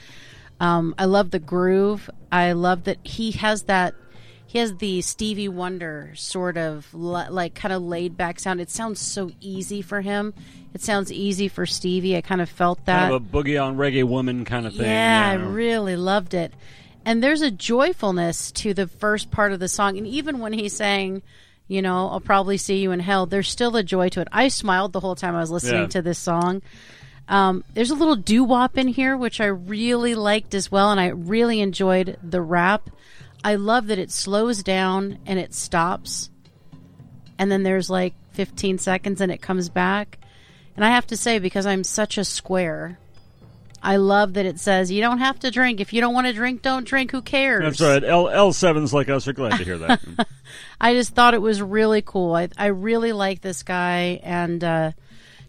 Um, 0.61 0.95
I 0.99 1.05
love 1.05 1.31
the 1.31 1.39
groove. 1.39 2.09
I 2.31 2.53
love 2.53 2.85
that 2.85 2.99
he 3.05 3.33
has 3.33 3.65
that. 3.65 3.95
He 4.49 4.61
has 4.61 4.77
the 4.77 5.03
Stevie 5.03 5.49
Wonder 5.49 6.13
sort 6.15 6.57
of 6.57 6.87
li- 6.95 7.29
like 7.29 7.55
kind 7.55 7.75
of 7.75 7.83
laid 7.83 8.17
back 8.17 8.39
sound. 8.39 8.61
It 8.61 8.71
sounds 8.71 9.01
so 9.01 9.31
easy 9.41 9.83
for 9.83 10.01
him. 10.01 10.33
It 10.73 10.83
sounds 10.83 11.11
easy 11.11 11.49
for 11.49 11.67
Stevie. 11.67 12.17
I 12.17 12.21
kind 12.21 12.41
of 12.41 12.49
felt 12.49 12.85
that. 12.87 13.11
Kind 13.11 13.15
of 13.15 13.23
a 13.23 13.37
boogie 13.37 13.63
on 13.63 13.77
reggae 13.77 14.05
woman 14.05 14.45
kind 14.45 14.67
of 14.67 14.75
thing. 14.75 14.87
Yeah, 14.87 15.31
I 15.31 15.33
you 15.33 15.41
know. 15.41 15.49
really 15.49 15.97
loved 15.97 16.33
it. 16.33 16.55
And 17.07 17.23
there's 17.23 17.41
a 17.41 17.51
joyfulness 17.53 18.51
to 18.53 18.75
the 18.75 18.89
first 18.89 19.31
part 19.31 19.53
of 19.53 19.61
the 19.61 19.69
song. 19.69 19.97
And 19.97 20.07
even 20.09 20.41
when 20.41 20.53
he's 20.53 20.75
saying, 20.77 21.23
you 21.69 21.81
know, 21.81 22.09
I'll 22.09 22.21
probably 22.21 22.57
see 22.57 22.79
you 22.79 22.91
in 22.91 22.99
hell, 23.01 23.27
there's 23.27 23.49
still 23.49 23.77
a 23.77 23.83
joy 23.85 24.09
to 24.11 24.21
it. 24.21 24.29
I 24.33 24.49
smiled 24.49 24.93
the 24.93 25.01
whole 25.01 25.15
time 25.15 25.37
I 25.37 25.41
was 25.41 25.51
listening 25.51 25.83
Yeah. 25.83 25.87
to 25.89 26.03
this 26.03 26.19
song. 26.19 26.63
Um, 27.29 27.65
there's 27.75 27.91
a 27.91 27.95
little 27.95 28.17
doo 28.17 28.43
wop 28.45 28.77
in 28.77 28.89
here, 28.89 29.17
which 29.17 29.41
I 29.41 29.47
really 29.47 30.15
liked 30.17 30.53
as 30.55 30.71
well. 30.71 30.91
And 30.91 30.99
I 31.01 31.09
really 31.09 31.61
enjoyed 31.61 32.19
the 32.23 32.43
rap. 32.43 32.91
I 33.45 33.55
love 33.55 33.87
that 33.87 33.99
it 34.01 34.11
slows 34.11 34.65
down 34.65 35.19
and 35.27 35.39
it 35.39 35.55
stops. 35.55 36.31
And 37.39 37.51
then 37.53 37.63
there's 37.63 37.89
like 37.89 38.15
15 38.33 38.79
seconds 38.79 39.21
and 39.21 39.31
it 39.31 39.41
comes 39.41 39.69
back. 39.69 40.19
And 40.75 40.85
I 40.85 40.91
have 40.91 41.07
to 41.09 41.17
say, 41.17 41.39
because 41.39 41.67
I'm 41.67 41.85
such 41.85 42.19
a 42.19 42.25
square, 42.25 42.99
I 43.83 43.97
love 43.97 44.35
that 44.35 44.47
it 44.47 44.59
says 44.59 44.91
you 44.91 45.01
don't 45.01 45.19
have 45.19 45.39
to 45.41 45.51
drink. 45.51 45.81
If 45.81 45.93
you 45.93 46.01
don't 46.01 46.15
want 46.15 46.27
to 46.27 46.33
drink, 46.33 46.63
don't 46.63 46.85
drink. 46.85 47.11
Who 47.13 47.23
cares? 47.23 47.63
That's 47.63 47.81
right. 47.81 48.03
L 48.03 48.29
L 48.29 48.53
sevens 48.53 48.93
like 48.93 49.09
us 49.09 49.29
are 49.29 49.33
glad 49.33 49.59
to 49.59 49.65
hear 49.65 49.79
that. 49.79 50.03
I 50.81 50.95
just 50.95 51.15
thought 51.15 51.35
it 51.35 51.43
was 51.43 51.63
really 51.63 52.03
cool. 52.03 52.35
I, 52.35 52.49
I 52.57 52.67
really 52.67 53.13
like 53.13 53.41
this 53.41 53.63
guy 53.63 54.21
and 54.23 54.63
uh, 54.63 54.93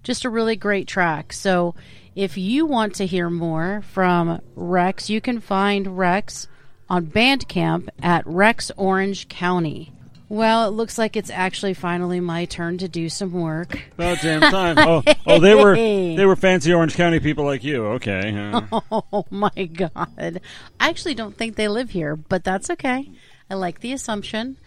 just 0.03 0.25
a 0.25 0.29
really 0.29 0.55
great 0.55 0.87
track. 0.87 1.33
So 1.33 1.75
if 2.15 2.37
you 2.37 2.65
want 2.65 2.95
to 2.95 3.05
hear 3.05 3.29
more 3.29 3.83
from 3.89 4.41
Rex, 4.55 5.09
you 5.09 5.21
can 5.21 5.39
find 5.39 5.97
Rex 5.97 6.47
on 6.89 7.05
Bandcamp 7.05 7.89
at 8.01 8.25
Rex 8.25 8.71
Orange 8.77 9.27
County. 9.27 9.91
Well, 10.29 10.67
it 10.67 10.71
looks 10.71 10.97
like 10.97 11.15
it's 11.15 11.29
actually 11.29 11.73
finally 11.73 12.19
my 12.19 12.45
turn 12.45 12.77
to 12.79 12.89
do 12.89 13.07
some 13.07 13.31
work. 13.31 13.79
About 13.93 14.19
damn 14.21 14.41
time. 14.41 14.77
Oh, 14.77 15.03
oh, 15.25 15.39
they 15.39 15.55
were 15.55 15.75
they 15.75 16.25
were 16.25 16.35
fancy 16.35 16.73
Orange 16.73 16.95
County 16.95 17.19
people 17.19 17.45
like 17.45 17.63
you. 17.63 17.85
Okay. 17.85 18.33
uh, 18.51 18.61
Oh 18.91 19.25
my 19.29 19.49
god. 19.49 20.41
I 20.79 20.89
actually 20.89 21.15
don't 21.15 21.37
think 21.37 21.55
they 21.55 21.67
live 21.69 21.91
here, 21.91 22.15
but 22.15 22.43
that's 22.43 22.69
okay. 22.71 23.09
I 23.49 23.55
like 23.55 23.79
the 23.79 23.93
assumption. 23.93 24.57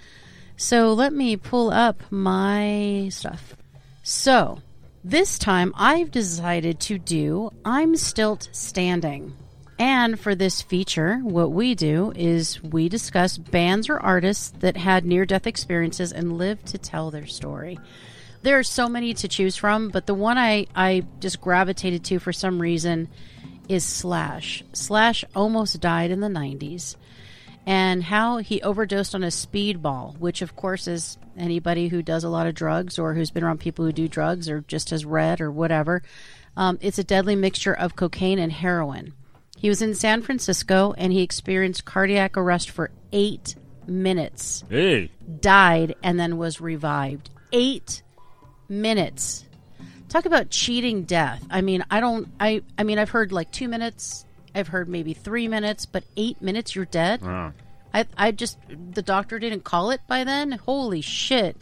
So 0.56 0.92
let 0.92 1.12
me 1.12 1.36
pull 1.36 1.70
up 1.70 2.02
my 2.10 3.08
stuff. 3.10 3.54
So, 4.02 4.60
this 5.04 5.38
time 5.38 5.72
I've 5.76 6.10
decided 6.10 6.80
to 6.80 6.98
do 6.98 7.50
I'm 7.64 7.96
Still 7.96 8.38
Standing. 8.52 9.34
And 9.80 10.20
for 10.20 10.34
this 10.34 10.60
feature, 10.60 11.20
what 11.22 11.52
we 11.52 11.74
do 11.74 12.12
is 12.14 12.62
we 12.62 12.90
discuss 12.90 13.38
bands 13.38 13.88
or 13.88 13.98
artists 13.98 14.52
that 14.60 14.76
had 14.76 15.06
near 15.06 15.24
death 15.24 15.46
experiences 15.46 16.12
and 16.12 16.36
lived 16.36 16.66
to 16.66 16.78
tell 16.78 17.10
their 17.10 17.26
story. 17.26 17.80
There 18.42 18.58
are 18.58 18.62
so 18.62 18.90
many 18.90 19.14
to 19.14 19.26
choose 19.26 19.56
from, 19.56 19.88
but 19.88 20.04
the 20.04 20.12
one 20.12 20.36
I, 20.36 20.66
I 20.76 21.04
just 21.18 21.40
gravitated 21.40 22.04
to 22.04 22.18
for 22.18 22.30
some 22.30 22.60
reason 22.60 23.08
is 23.70 23.82
Slash. 23.82 24.62
Slash 24.74 25.24
almost 25.34 25.80
died 25.80 26.10
in 26.10 26.20
the 26.20 26.28
90s. 26.28 26.96
And 27.64 28.04
how 28.04 28.36
he 28.36 28.60
overdosed 28.60 29.14
on 29.14 29.24
a 29.24 29.28
speedball, 29.28 30.18
which, 30.18 30.42
of 30.42 30.56
course, 30.56 30.88
is 30.88 31.16
anybody 31.38 31.88
who 31.88 32.02
does 32.02 32.24
a 32.24 32.28
lot 32.28 32.46
of 32.46 32.54
drugs 32.54 32.98
or 32.98 33.14
who's 33.14 33.30
been 33.30 33.44
around 33.44 33.60
people 33.60 33.86
who 33.86 33.92
do 33.92 34.08
drugs 34.08 34.46
or 34.46 34.60
just 34.60 34.90
has 34.90 35.06
read 35.06 35.40
or 35.40 35.50
whatever. 35.50 36.02
Um, 36.54 36.78
it's 36.82 36.98
a 36.98 37.04
deadly 37.04 37.34
mixture 37.34 37.72
of 37.72 37.96
cocaine 37.96 38.38
and 38.38 38.52
heroin. 38.52 39.14
He 39.60 39.68
was 39.68 39.82
in 39.82 39.94
San 39.94 40.22
Francisco 40.22 40.94
and 40.96 41.12
he 41.12 41.20
experienced 41.20 41.84
cardiac 41.84 42.38
arrest 42.38 42.70
for 42.70 42.90
eight 43.12 43.56
minutes 43.86 44.64
hey, 44.70 45.10
died 45.40 45.96
and 46.02 46.18
then 46.18 46.38
was 46.38 46.62
revived. 46.62 47.28
Eight 47.52 48.02
minutes. 48.70 49.44
Talk 50.08 50.24
about 50.24 50.48
cheating 50.48 51.02
death. 51.02 51.44
I 51.50 51.60
mean, 51.60 51.84
I 51.90 52.00
don't. 52.00 52.28
I. 52.40 52.62
I 52.78 52.84
mean, 52.84 52.98
I've 52.98 53.10
heard 53.10 53.32
like 53.32 53.50
two 53.52 53.68
minutes. 53.68 54.24
I've 54.54 54.68
heard 54.68 54.88
maybe 54.88 55.12
three 55.12 55.46
minutes, 55.46 55.84
but 55.84 56.04
eight 56.16 56.40
minutes, 56.40 56.74
you're 56.74 56.86
dead. 56.86 57.20
wow. 57.20 57.52
I. 57.92 58.06
I 58.16 58.30
just 58.32 58.56
the 58.92 59.02
doctor 59.02 59.38
didn't 59.38 59.64
call 59.64 59.90
it 59.90 60.00
by 60.08 60.24
then. 60.24 60.52
Holy 60.52 61.02
shit. 61.02 61.54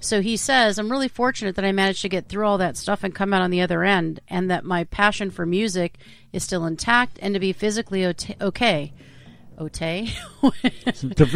So 0.00 0.22
he 0.22 0.36
says, 0.36 0.78
I'm 0.78 0.90
really 0.90 1.08
fortunate 1.08 1.56
that 1.56 1.64
I 1.64 1.72
managed 1.72 2.02
to 2.02 2.08
get 2.08 2.28
through 2.28 2.46
all 2.46 2.58
that 2.58 2.76
stuff 2.76 3.04
and 3.04 3.14
come 3.14 3.32
out 3.34 3.42
on 3.42 3.50
the 3.50 3.60
other 3.60 3.84
end, 3.84 4.20
and 4.28 4.50
that 4.50 4.64
my 4.64 4.84
passion 4.84 5.30
for 5.30 5.44
music 5.44 5.98
is 6.32 6.42
still 6.42 6.64
intact 6.64 7.18
and 7.22 7.34
to 7.34 7.40
be 7.40 7.52
physically 7.52 8.04
ota- 8.04 8.36
okay. 8.40 8.92
Okay? 9.58 10.08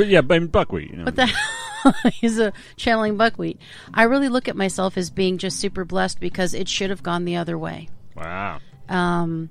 Yeah, 0.06 0.20
I 0.20 0.22
mean, 0.22 0.46
buckwheat. 0.46 0.90
You 0.90 0.96
know. 0.96 1.04
What 1.04 1.16
the 1.16 1.26
hell? 1.26 1.94
He's 2.12 2.38
a 2.38 2.54
channeling 2.76 3.18
buckwheat. 3.18 3.60
I 3.92 4.04
really 4.04 4.30
look 4.30 4.48
at 4.48 4.56
myself 4.56 4.96
as 4.96 5.10
being 5.10 5.36
just 5.36 5.60
super 5.60 5.84
blessed 5.84 6.20
because 6.20 6.54
it 6.54 6.66
should 6.66 6.88
have 6.88 7.02
gone 7.02 7.26
the 7.26 7.36
other 7.36 7.58
way. 7.58 7.88
wow. 8.16 8.60
Um, 8.88 9.50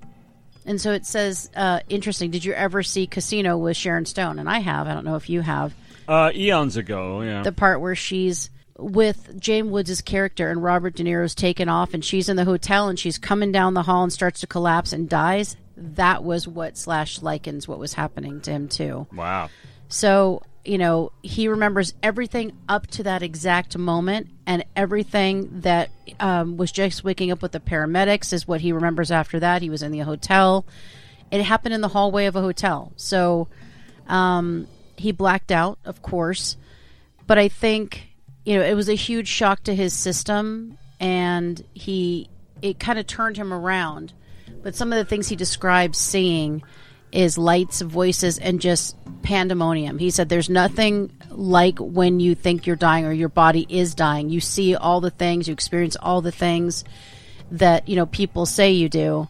and 0.65 0.79
so 0.79 0.91
it 0.91 1.05
says, 1.05 1.51
uh, 1.55 1.81
interesting. 1.89 2.31
Did 2.31 2.45
you 2.45 2.53
ever 2.53 2.81
see 2.83 3.05
Casino 3.05 3.57
with 3.57 3.75
Sharon 3.77 4.05
Stone? 4.05 4.39
And 4.39 4.49
I 4.49 4.59
have. 4.59 4.87
I 4.87 4.93
don't 4.93 5.05
know 5.05 5.15
if 5.15 5.29
you 5.29 5.41
have. 5.41 5.73
Uh, 6.07 6.31
eons 6.33 6.77
ago, 6.77 7.21
yeah. 7.21 7.43
The 7.43 7.51
part 7.51 7.81
where 7.81 7.95
she's 7.95 8.49
with 8.77 9.39
James 9.39 9.69
Woods' 9.69 10.01
character 10.01 10.49
and 10.49 10.63
Robert 10.63 10.95
De 10.95 11.03
Niro's 11.03 11.35
taken 11.35 11.69
off 11.69 11.93
and 11.93 12.03
she's 12.03 12.29
in 12.29 12.35
the 12.35 12.45
hotel 12.45 12.87
and 12.87 12.97
she's 12.99 13.17
coming 13.17 13.51
down 13.51 13.73
the 13.73 13.83
hall 13.83 14.03
and 14.03 14.11
starts 14.11 14.39
to 14.41 14.47
collapse 14.47 14.93
and 14.93 15.07
dies. 15.07 15.55
That 15.75 16.23
was 16.23 16.47
what 16.47 16.77
Slash 16.77 17.21
likens 17.21 17.67
what 17.67 17.79
was 17.79 17.93
happening 17.93 18.41
to 18.41 18.51
him 18.51 18.67
too. 18.67 19.07
wow. 19.11 19.49
So 19.89 20.41
you 20.65 20.77
know, 20.77 21.11
he 21.21 21.47
remembers 21.47 21.93
everything 22.01 22.53
up 22.69 22.87
to 22.87 23.03
that 23.03 23.21
exact 23.21 23.77
moment, 23.77 24.29
and 24.45 24.63
everything 24.75 25.61
that 25.61 25.89
um, 26.19 26.57
was 26.57 26.71
just 26.71 27.03
waking 27.03 27.31
up 27.31 27.41
with 27.41 27.51
the 27.51 27.59
paramedics 27.59 28.31
is 28.31 28.47
what 28.47 28.61
he 28.61 28.71
remembers 28.71 29.11
after 29.11 29.39
that. 29.41 29.61
He 29.61 29.69
was 29.69 29.83
in 29.83 29.91
the 29.91 29.99
hotel. 29.99 30.65
It 31.31 31.41
happened 31.41 31.73
in 31.73 31.81
the 31.81 31.89
hallway 31.89 32.25
of 32.27 32.35
a 32.35 32.41
hotel. 32.41 32.93
So 32.95 33.49
um, 34.07 34.67
he 34.95 35.11
blacked 35.11 35.51
out, 35.51 35.79
of 35.83 36.01
course. 36.01 36.55
But 37.27 37.37
I 37.37 37.49
think, 37.49 38.12
you 38.45 38.57
know, 38.57 38.63
it 38.63 38.73
was 38.75 38.89
a 38.89 38.95
huge 38.95 39.27
shock 39.27 39.63
to 39.63 39.75
his 39.75 39.93
system, 39.93 40.77
and 40.99 41.63
he, 41.73 42.29
it 42.61 42.79
kind 42.79 42.99
of 42.99 43.07
turned 43.07 43.37
him 43.37 43.53
around. 43.53 44.13
But 44.61 44.75
some 44.75 44.91
of 44.93 44.97
the 44.97 45.05
things 45.05 45.27
he 45.27 45.35
describes 45.35 45.97
seeing 45.97 46.63
is 47.11 47.37
lights, 47.37 47.81
voices, 47.81 48.39
and 48.39 48.59
just 48.59 48.97
pandemonium. 49.21 49.99
He 49.99 50.09
said 50.09 50.29
there's 50.29 50.49
nothing 50.49 51.11
like 51.29 51.77
when 51.79 52.19
you 52.19 52.33
think 52.35 52.65
you're 52.65 52.75
dying 52.75 53.05
or 53.05 53.11
your 53.11 53.29
body 53.29 53.65
is 53.69 53.93
dying. 53.93 54.29
You 54.29 54.41
see 54.41 54.75
all 54.75 54.99
the 54.99 55.11
things, 55.11 55.47
you 55.47 55.53
experience 55.53 55.95
all 55.95 56.21
the 56.21 56.31
things 56.31 56.83
that, 57.51 57.87
you 57.87 57.95
know, 57.95 58.07
people 58.07 58.45
say 58.45 58.71
you 58.71 58.89
do. 58.89 59.27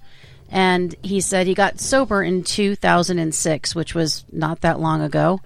And 0.49 0.95
he 1.01 1.19
said 1.19 1.47
he 1.47 1.55
got 1.55 1.79
sober 1.79 2.23
in 2.23 2.43
2006, 2.43 3.75
which 3.75 3.95
was 3.95 4.23
not 4.31 4.61
that 4.61 4.79
long 4.79 5.01
ago. 5.01 5.41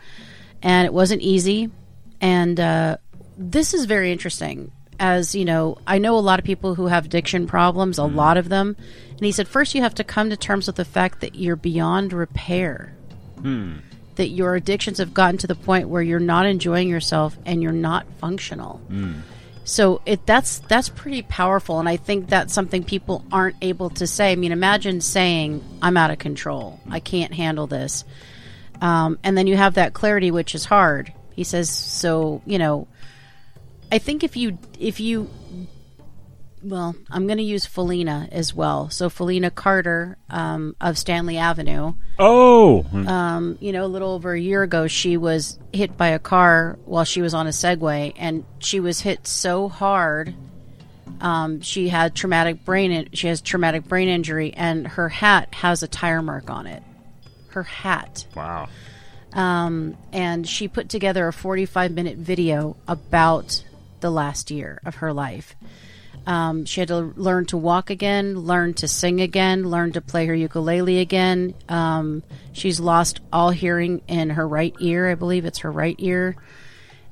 And 0.62 0.86
it 0.86 0.94
wasn't 0.94 1.22
easy. 1.22 1.72
And 2.20 2.60
uh, 2.60 2.98
this 3.38 3.74
is 3.74 3.86
very 3.86 4.12
interesting. 4.12 4.72
As 5.00 5.36
you 5.36 5.46
know, 5.46 5.78
I 5.86 6.00
know 6.00 6.18
a 6.18 6.20
lot 6.20 6.40
of 6.40 6.46
people 6.46 6.76
who 6.76 6.88
have 6.88 7.06
addiction 7.06 7.48
problems, 7.48 8.00
a 8.00 8.02
mm-hmm. 8.02 8.16
lot 8.16 8.38
of 8.38 8.50
them. 8.50 8.76
And 9.12 9.26
he 9.26 9.32
said, 9.32 9.48
first, 9.48 9.76
you 9.76 9.82
have 9.82 9.96
to 9.96 10.04
come 10.04 10.30
to 10.30 10.38
terms 10.38 10.68
with 10.68 10.76
the 10.76 10.86
fact 10.86 11.22
that 11.22 11.36
you're 11.36 11.56
beyond 11.56 12.14
repair. 12.14 12.94
Hmm. 13.40 13.78
That 14.16 14.30
your 14.30 14.56
addictions 14.56 14.98
have 14.98 15.14
gotten 15.14 15.38
to 15.40 15.48
the 15.48 15.56
point 15.56 15.90
where 15.90 16.02
you're 16.02 16.20
not 16.20 16.48
enjoying 16.48 16.90
yourself 16.90 17.38
and 17.46 17.62
you're 17.62 17.72
not 17.72 18.08
functional. 18.20 18.78
Hmm. 18.88 19.20
So 19.68 20.02
it 20.06 20.26
that's 20.26 20.60
that's 20.60 20.88
pretty 20.88 21.24
powerful, 21.24 21.82
and 21.82 21.90
I 21.90 21.98
think 21.98 22.30
that's 22.30 22.54
something 22.54 22.86
people 22.86 23.26
aren't 23.34 23.58
able 23.62 23.90
to 23.92 24.08
say. 24.08 24.32
I 24.32 24.36
mean, 24.38 24.54
imagine 24.54 25.02
saying, 25.02 25.62
"I'm 25.82 25.98
out 25.98 26.10
of 26.10 26.20
control. 26.20 26.80
I 26.90 27.02
can't 27.02 27.34
handle 27.34 27.68
this," 27.68 28.06
um, 28.80 29.20
and 29.26 29.38
then 29.38 29.46
you 29.46 29.58
have 29.58 29.74
that 29.74 29.94
clarity, 29.94 30.32
which 30.32 30.56
is 30.56 30.64
hard. 30.64 31.12
He 31.34 31.44
says, 31.44 31.70
"So 31.70 32.42
you 32.46 32.60
know, 32.60 32.88
I 33.92 33.98
think 34.00 34.24
if 34.24 34.36
you 34.36 34.58
if 34.80 35.00
you 35.00 35.30
well, 36.64 36.96
I'm 37.10 37.28
going 37.28 37.38
to 37.38 37.44
use 37.44 37.66
Felina 37.66 38.28
as 38.32 38.54
well. 38.54 38.90
So 38.90 39.10
Felina 39.10 39.52
Carter 39.52 40.18
um, 40.30 40.76
of 40.82 40.98
Stanley 40.98 41.38
Avenue 41.38 41.94
Oh, 42.20 42.84
um, 42.92 43.58
you 43.62 43.72
know, 43.72 43.86
a 43.86 43.88
little 43.88 44.12
over 44.12 44.34
a 44.34 44.40
year 44.40 44.64
ago, 44.64 44.88
she 44.88 45.18
was 45.18 45.60
hit 45.72 45.98
by 45.98 46.10
a 46.10 46.20
car 46.20 46.80
while 46.86 47.04
she 47.04 47.22
was 47.22 47.36
on 47.36 47.46
a 47.46 47.52
Segway, 47.52 48.14
and 48.16 48.44
she 48.58 48.80
was 48.80 49.02
hit 49.02 49.28
so 49.28 49.70
hard. 49.70 50.34
Um, 51.22 51.62
she 51.62 51.90
had 51.90 52.16
traumatic 52.16 52.66
brain. 52.66 52.92
In- 52.92 53.10
she 53.14 53.28
has 53.28 53.42
traumatic 53.42 53.84
brain 53.88 54.08
injury, 54.08 54.52
and 54.54 54.88
her 54.88 55.10
hat 55.10 55.54
has 55.54 55.84
a 55.84 55.88
tire 55.88 56.24
mark 56.24 56.50
on 56.50 56.66
it. 56.66 56.82
Her 57.50 57.64
hat, 57.64 58.26
wow. 58.36 58.68
um, 59.34 59.96
and 60.12 60.48
she 60.48 60.68
put 60.68 60.90
together 60.90 61.28
a 61.28 61.34
45 61.34 61.92
minute 61.92 62.18
video 62.18 62.78
about 62.88 63.64
the 64.02 64.12
last 64.12 64.52
year 64.52 64.80
of 64.86 64.96
her 64.96 65.14
life. 65.14 65.56
Um, 66.26 66.66
she 66.66 66.82
had 66.82 66.90
to 66.90 67.14
learn 67.16 67.46
to 67.48 67.58
walk 67.58 67.90
again, 67.90 68.38
learn 68.38 68.74
to 68.76 68.88
sing 68.88 69.22
again, 69.22 69.64
learn 69.64 69.94
to 69.94 70.02
play 70.02 70.26
her 70.26 70.36
ukulele 70.36 71.00
again. 71.00 71.54
Um, 71.70 72.22
she's 72.52 72.82
lost 72.82 73.22
all 73.32 73.52
hearing 73.52 74.02
in 74.10 74.32
her 74.32 74.46
right 74.46 74.76
ear. 74.80 75.10
I 75.10 75.16
believe 75.16 75.46
it's 75.46 75.60
her 75.60 75.72
right 75.72 75.96
ear. 76.00 76.36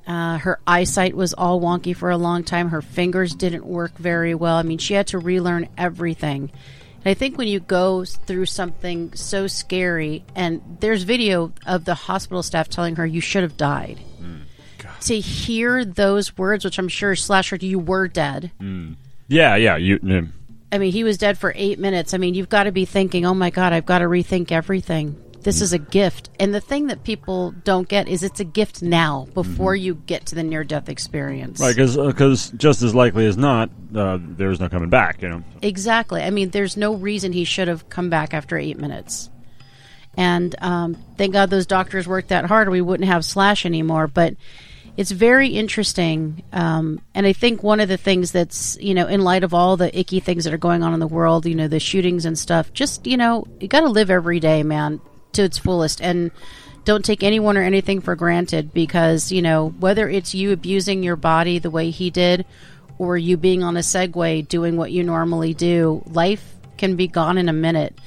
Uh, 0.05 0.37
her 0.37 0.59
eyesight 0.67 1.15
was 1.15 1.33
all 1.33 1.61
wonky 1.61 1.95
for 1.95 2.11
a 2.11 2.17
long 2.17 2.43
time. 2.43 2.69
Her 2.69 2.81
fingers 2.81 3.33
didn't 3.33 3.65
work 3.65 3.97
very 3.97 4.35
well. 4.35 4.57
I 4.57 4.63
mean, 4.63 4.77
she 4.77 4.93
had 4.93 5.07
to 5.07 5.19
relearn 5.19 5.69
everything. 5.77 6.51
And 6.97 7.11
I 7.11 7.13
think 7.13 7.37
when 7.37 7.47
you 7.47 7.59
go 7.59 8.03
through 8.03 8.47
something 8.47 9.13
so 9.13 9.47
scary, 9.47 10.25
and 10.35 10.77
there's 10.81 11.03
video 11.03 11.53
of 11.65 11.85
the 11.85 11.95
hospital 11.95 12.43
staff 12.43 12.67
telling 12.67 12.97
her 12.97 13.05
you 13.05 13.21
should 13.21 13.43
have 13.43 13.57
died. 13.57 13.99
To 15.05 15.19
hear 15.19 15.85
those 15.85 16.37
words, 16.37 16.65
which 16.65 16.79
I'm 16.79 16.87
sure 16.87 17.15
Slasher, 17.15 17.57
you 17.57 17.79
were 17.79 18.07
dead. 18.07 18.51
Yeah, 19.27 19.55
yeah. 19.55 19.77
You. 19.77 19.99
mm, 19.99 20.31
I 20.71 20.77
mean, 20.77 20.91
he 20.91 21.03
was 21.03 21.17
dead 21.17 21.37
for 21.37 21.53
eight 21.55 21.79
minutes. 21.79 22.13
I 22.13 22.17
mean, 22.17 22.33
you've 22.33 22.49
got 22.49 22.63
to 22.63 22.71
be 22.71 22.85
thinking, 22.85 23.25
oh 23.25 23.33
my 23.33 23.49
God, 23.49 23.71
I've 23.71 23.85
got 23.85 23.99
to 23.99 24.05
rethink 24.05 24.51
everything. 24.51 25.21
This 25.41 25.61
is 25.61 25.73
a 25.73 25.77
gift. 25.77 26.31
And 26.39 26.55
the 26.55 26.59
thing 26.59 26.87
that 26.87 27.03
people 27.03 27.51
don't 27.51 27.87
get 27.87 28.07
is 28.07 28.23
it's 28.23 28.39
a 28.39 28.43
gift 28.43 28.81
now 28.81 29.27
before 29.35 29.75
you 29.75 29.93
get 29.93 30.25
to 30.27 30.35
the 30.35 30.41
near 30.41 30.63
death 30.63 30.89
experience. 30.89 31.59
Right, 31.59 31.75
because 31.75 32.49
just 32.57 32.81
as 32.81 32.95
likely 32.95 33.27
as 33.27 33.37
not, 33.37 33.69
uh, 33.95 34.17
there's 34.19 34.59
no 34.59 34.69
coming 34.69 34.89
back. 34.89 35.21
You 35.21 35.29
know. 35.29 35.43
Exactly. 35.61 36.23
I 36.23 36.31
mean, 36.31 36.49
there's 36.49 36.75
no 36.77 36.95
reason 36.95 37.31
he 37.31 37.43
should 37.43 37.67
have 37.67 37.87
come 37.89 38.09
back 38.09 38.33
after 38.33 38.57
eight 38.57 38.79
minutes. 38.79 39.29
And 40.17 40.55
um, 40.63 40.95
thank 41.15 41.33
God 41.33 41.51
those 41.51 41.67
doctors 41.67 42.07
worked 42.07 42.29
that 42.29 42.45
hard, 42.45 42.67
or 42.67 42.71
we 42.71 42.81
wouldn't 42.81 43.07
have 43.07 43.23
Slash 43.23 43.67
anymore. 43.67 44.07
But 44.07 44.33
it's 44.97 45.11
very 45.11 45.49
interesting. 45.49 46.43
Um, 46.53 47.01
and 47.13 47.25
I 47.25 47.33
think 47.33 47.63
one 47.63 47.79
of 47.79 47.89
the 47.89 47.97
things 47.97 48.31
that's, 48.31 48.77
you 48.79 48.93
know, 48.93 49.07
in 49.07 49.21
light 49.21 49.43
of 49.43 49.53
all 49.53 49.77
the 49.77 49.97
icky 49.97 50.19
things 50.19 50.45
that 50.45 50.53
are 50.53 50.57
going 50.57 50.83
on 50.83 50.93
in 50.93 50.99
the 50.99 51.07
world, 51.07 51.45
you 51.45 51.55
know, 51.55 51.67
the 51.67 51.79
shootings 51.79 52.25
and 52.25 52.37
stuff, 52.39 52.71
just, 52.73 53.05
you 53.05 53.17
know, 53.17 53.45
you 53.59 53.67
got 53.67 53.81
to 53.81 53.89
live 53.89 54.09
every 54.09 54.39
day, 54.39 54.63
man, 54.63 55.01
to 55.33 55.43
its 55.43 55.57
fullest. 55.57 56.01
And 56.01 56.31
don't 56.85 57.03
take 57.03 57.23
anyone 57.23 57.57
or 57.57 57.63
anything 57.63 57.99
for 57.99 58.15
granted 58.15 58.73
because, 58.73 59.31
you 59.31 59.41
know, 59.41 59.69
whether 59.79 60.07
it's 60.07 60.33
you 60.33 60.51
abusing 60.51 61.03
your 61.03 61.15
body 61.15 61.59
the 61.59 61.71
way 61.71 61.89
he 61.89 62.09
did 62.09 62.45
or 62.97 63.17
you 63.17 63.35
being 63.35 63.63
on 63.63 63.75
a 63.75 63.81
Segway 63.81 64.47
doing 64.47 64.77
what 64.77 64.91
you 64.91 65.03
normally 65.03 65.53
do, 65.53 66.03
life 66.05 66.55
can 66.77 66.95
be 66.95 67.07
gone 67.07 67.37
in 67.37 67.49
a 67.49 67.53
minute. 67.53 67.97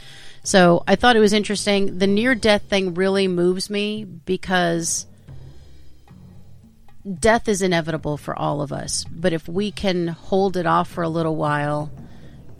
So 0.42 0.84
I 0.86 0.96
thought 0.96 1.16
it 1.16 1.20
was 1.20 1.34
interesting. 1.34 1.98
The 1.98 2.06
near 2.06 2.34
death 2.34 2.62
thing 2.62 2.94
really 2.94 3.28
moves 3.28 3.68
me 3.68 4.04
because 4.04 5.04
death 7.14 7.48
is 7.48 7.62
inevitable 7.62 8.16
for 8.16 8.38
all 8.38 8.60
of 8.60 8.72
us. 8.72 9.04
But 9.10 9.32
if 9.32 9.48
we 9.48 9.70
can 9.70 10.08
hold 10.08 10.56
it 10.56 10.66
off 10.66 10.88
for 10.88 11.02
a 11.02 11.08
little 11.08 11.36
while 11.36 11.90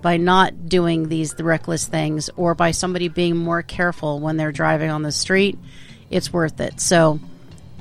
by 0.01 0.17
not 0.17 0.69
doing 0.69 1.09
these 1.09 1.35
reckless 1.39 1.87
things 1.87 2.31
or 2.37 2.55
by 2.55 2.71
somebody 2.71 3.09
being 3.09 3.37
more 3.37 3.63
careful 3.63 4.21
when 4.21 4.37
they're 4.37 4.53
driving 4.53 4.91
on 4.91 5.03
the 5.03 5.13
street, 5.13 5.59
it's 6.11 6.33
worth 6.33 6.61
it. 6.61 6.81
So, 6.81 7.21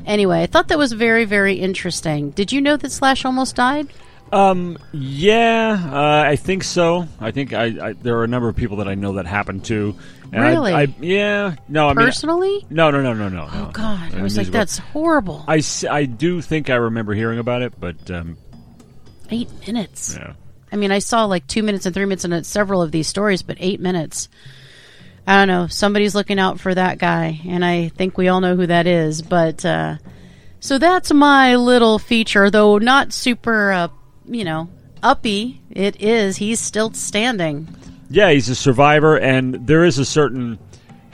anyway, 0.06 0.44
I 0.44 0.48
thought 0.48 0.70
that 0.70 0.78
was 0.78 0.92
very, 0.92 1.26
very 1.26 1.56
interesting. 1.56 2.32
Did 2.32 2.52
you 2.52 2.62
know 2.62 2.78
that 2.78 2.92
Slash 2.92 3.26
almost 3.26 3.56
died? 3.56 3.88
Um. 4.32 4.78
Yeah, 4.92 5.90
uh, 5.90 6.30
I 6.30 6.36
think 6.36 6.66
so. 6.66 7.08
I 7.22 7.32
think 7.32 7.54
I, 7.54 7.66
I 7.90 7.94
there 7.94 8.18
are 8.18 8.26
a 8.26 8.28
number 8.28 8.50
of 8.50 8.58
people 8.58 8.78
that 8.78 8.88
I 8.90 8.96
know 8.96 9.14
that 9.14 9.26
happened 9.26 9.64
to. 9.66 9.96
And 10.34 10.44
I- 10.44 10.50
Really? 10.50 10.74
I, 10.74 10.82
yeah. 11.00 11.56
No. 11.68 11.88
I 11.90 11.94
mean. 11.94 12.06
Personally? 12.06 12.66
No. 12.70 12.92
No. 12.92 13.02
No. 13.02 13.14
No. 13.14 13.30
No. 13.30 13.48
Oh, 13.52 13.70
God. 13.74 14.14
I 14.14 14.22
was 14.22 14.38
like, 14.38 14.48
that's 14.48 14.78
horrible. 14.78 15.44
I, 15.48 15.62
I 15.90 16.06
do 16.06 16.42
think 16.42 16.70
I 16.70 16.76
remember 16.76 17.14
hearing 17.14 17.40
about 17.40 17.62
it, 17.62 17.74
but 17.80 18.10
um, 18.12 18.38
Eight 19.30 19.50
minutes. 19.68 20.16
yeah. 20.20 20.34
I 20.72 20.76
mean, 20.76 20.92
I 20.92 21.00
saw 21.00 21.26
like 21.26 21.48
two 21.48 21.64
minutes 21.64 21.86
and 21.86 21.96
three 21.96 22.06
minutes 22.06 22.26
in 22.26 22.44
several 22.44 22.82
of 22.82 22.92
these 22.92 23.08
stories, 23.08 23.42
but 23.42 23.58
eight 23.60 23.80
minutes. 23.80 24.28
I 25.26 25.38
don't 25.40 25.48
know. 25.48 25.68
Somebody's 25.68 26.16
looking 26.16 26.40
out 26.40 26.60
for 26.60 26.74
that 26.74 26.98
guy, 26.98 27.40
and 27.48 27.64
I 27.64 27.90
think 27.90 28.18
we 28.18 28.28
all 28.30 28.40
know 28.42 28.56
who 28.56 28.68
that 28.68 28.88
is. 28.88 29.22
But 29.22 29.66
uh, 29.66 29.98
so 30.60 30.78
that's 30.78 31.14
my 31.14 31.56
little 31.56 32.00
feature, 32.00 32.50
though 32.50 32.78
not 32.78 33.12
super, 33.14 33.72
uh, 33.72 33.88
you 34.26 34.44
know, 34.46 34.70
uppy. 35.04 35.62
It 35.70 36.02
is. 36.02 36.38
He's 36.38 36.60
still 36.60 36.94
standing. 36.94 37.68
Yeah, 38.10 38.32
he's 38.32 38.50
a 38.50 38.56
survivor, 38.56 39.18
and 39.18 39.68
there 39.68 39.84
is 39.84 39.98
a 40.00 40.06
certain 40.06 40.60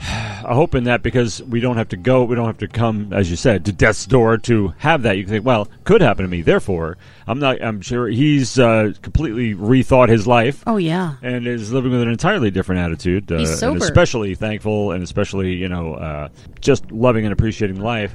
a 0.00 0.54
hope 0.54 0.74
in 0.74 0.84
that 0.84 1.02
because 1.02 1.42
we 1.42 1.60
don't 1.60 1.76
have 1.76 1.88
to 1.88 1.96
go, 1.96 2.24
we 2.24 2.34
don't 2.36 2.46
have 2.46 2.58
to 2.58 2.68
come, 2.68 3.12
as 3.12 3.30
you 3.30 3.36
said, 3.36 3.64
to 3.64 3.72
death's 3.72 4.06
door 4.06 4.36
to 4.38 4.74
have 4.78 5.02
that. 5.02 5.16
You 5.16 5.24
can 5.24 5.32
think, 5.32 5.44
well, 5.44 5.68
could 5.84 6.00
happen 6.00 6.24
to 6.24 6.28
me. 6.28 6.42
Therefore, 6.42 6.98
I'm 7.26 7.38
not. 7.38 7.62
I'm 7.62 7.80
sure 7.80 8.08
he's 8.08 8.58
uh, 8.58 8.92
completely 9.02 9.54
rethought 9.54 10.08
his 10.08 10.26
life. 10.26 10.62
Oh 10.66 10.76
yeah. 10.76 11.14
and 11.22 11.46
is 11.46 11.72
living 11.72 11.92
with 11.92 12.02
an 12.02 12.10
entirely 12.10 12.50
different 12.50 12.80
attitude. 12.80 13.30
Uh, 13.30 13.38
He's 13.38 13.50
and 13.50 13.58
sober. 13.58 13.84
especially 13.84 14.34
thankful, 14.34 14.92
and 14.92 15.02
especially 15.02 15.54
you 15.54 15.68
know, 15.68 15.94
uh, 15.94 16.28
just 16.60 16.90
loving 16.92 17.24
and 17.24 17.32
appreciating 17.32 17.80
life 17.80 18.14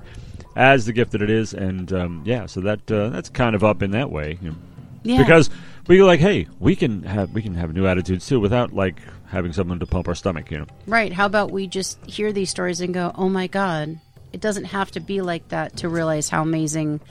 as 0.55 0.85
the 0.85 0.93
gift 0.93 1.11
that 1.13 1.21
it 1.21 1.29
is. 1.29 1.53
And 1.53 1.91
um, 1.93 2.21
yeah, 2.25 2.45
so 2.45 2.61
that 2.61 2.91
uh, 2.91 3.09
that's 3.09 3.29
kind 3.29 3.55
of 3.55 3.63
up 3.63 3.81
in 3.81 3.91
that 3.91 4.11
way, 4.11 4.37
you 4.41 4.49
know. 4.49 4.55
Yeah. 5.01 5.17
because 5.17 5.49
we 5.89 5.97
go 5.97 6.05
like, 6.05 6.19
hey, 6.19 6.47
we 6.59 6.75
can 6.75 7.01
have 7.03 7.31
we 7.33 7.41
can 7.41 7.55
have 7.55 7.73
new 7.73 7.87
attitudes 7.87 8.27
too 8.27 8.39
without 8.39 8.71
like 8.71 9.01
having 9.25 9.51
someone 9.51 9.79
to 9.79 9.87
pump 9.87 10.07
our 10.07 10.15
stomach, 10.15 10.51
you 10.51 10.59
know. 10.59 10.67
Right. 10.85 11.11
How 11.11 11.25
about 11.25 11.51
we 11.51 11.67
just 11.67 12.03
hear 12.05 12.31
these 12.31 12.51
stories 12.51 12.79
and 12.79 12.93
go, 12.93 13.11
oh 13.15 13.27
my 13.27 13.47
God, 13.47 13.99
it 14.31 14.39
doesn't 14.39 14.65
have 14.65 14.91
to 14.91 14.99
be 14.99 15.21
like 15.21 15.49
that 15.49 15.77
to 15.77 15.89
realize 15.89 16.29
how 16.29 16.43
amazing 16.43 17.01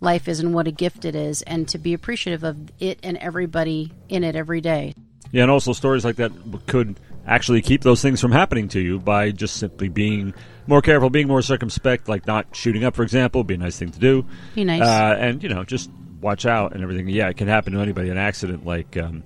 life 0.00 0.28
is 0.28 0.40
and 0.40 0.52
what 0.52 0.68
a 0.68 0.70
gift 0.70 1.06
it 1.06 1.16
is, 1.16 1.40
and 1.42 1.66
to 1.68 1.78
be 1.78 1.94
appreciative 1.94 2.44
of 2.44 2.70
it 2.78 2.98
and 3.02 3.16
everybody 3.16 3.90
in 4.10 4.22
it 4.22 4.36
every 4.36 4.60
day. 4.60 4.94
Yeah, 5.32 5.42
and 5.42 5.50
also 5.50 5.72
stories 5.72 6.04
like 6.04 6.16
that 6.16 6.30
could 6.66 7.00
actually 7.26 7.62
keep 7.62 7.80
those 7.80 8.02
things 8.02 8.20
from 8.20 8.32
happening 8.32 8.68
to 8.68 8.80
you 8.80 9.00
by 9.00 9.30
just 9.30 9.56
simply 9.56 9.88
being 9.88 10.34
more 10.66 10.82
careful, 10.82 11.08
being 11.08 11.26
more 11.26 11.40
circumspect, 11.40 12.06
like 12.06 12.26
not 12.26 12.54
shooting 12.54 12.84
up, 12.84 12.94
for 12.94 13.02
example, 13.02 13.42
be 13.44 13.54
a 13.54 13.58
nice 13.58 13.78
thing 13.78 13.90
to 13.90 13.98
do. 13.98 14.26
Be 14.54 14.64
nice. 14.64 14.82
Uh, 14.82 15.16
and 15.18 15.42
you 15.42 15.48
know, 15.48 15.64
just 15.64 15.90
watch 16.26 16.44
out 16.44 16.74
and 16.74 16.82
everything. 16.82 17.08
Yeah, 17.08 17.28
it 17.28 17.36
can 17.36 17.46
happen 17.46 17.72
to 17.72 17.78
anybody, 17.78 18.10
an 18.10 18.18
accident 18.18 18.66
like 18.66 18.96
um, 18.96 19.22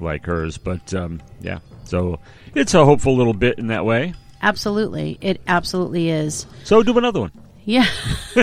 like 0.00 0.24
hers. 0.24 0.56
But 0.58 0.92
um, 0.94 1.22
yeah, 1.40 1.58
so 1.84 2.18
it's 2.54 2.74
a 2.74 2.84
hopeful 2.84 3.16
little 3.16 3.34
bit 3.34 3.58
in 3.58 3.68
that 3.68 3.84
way. 3.84 4.14
Absolutely. 4.40 5.18
It 5.20 5.40
absolutely 5.46 6.08
is. 6.08 6.46
So 6.64 6.82
do 6.82 6.96
another 6.98 7.20
one. 7.20 7.32
Yeah. 7.64 7.82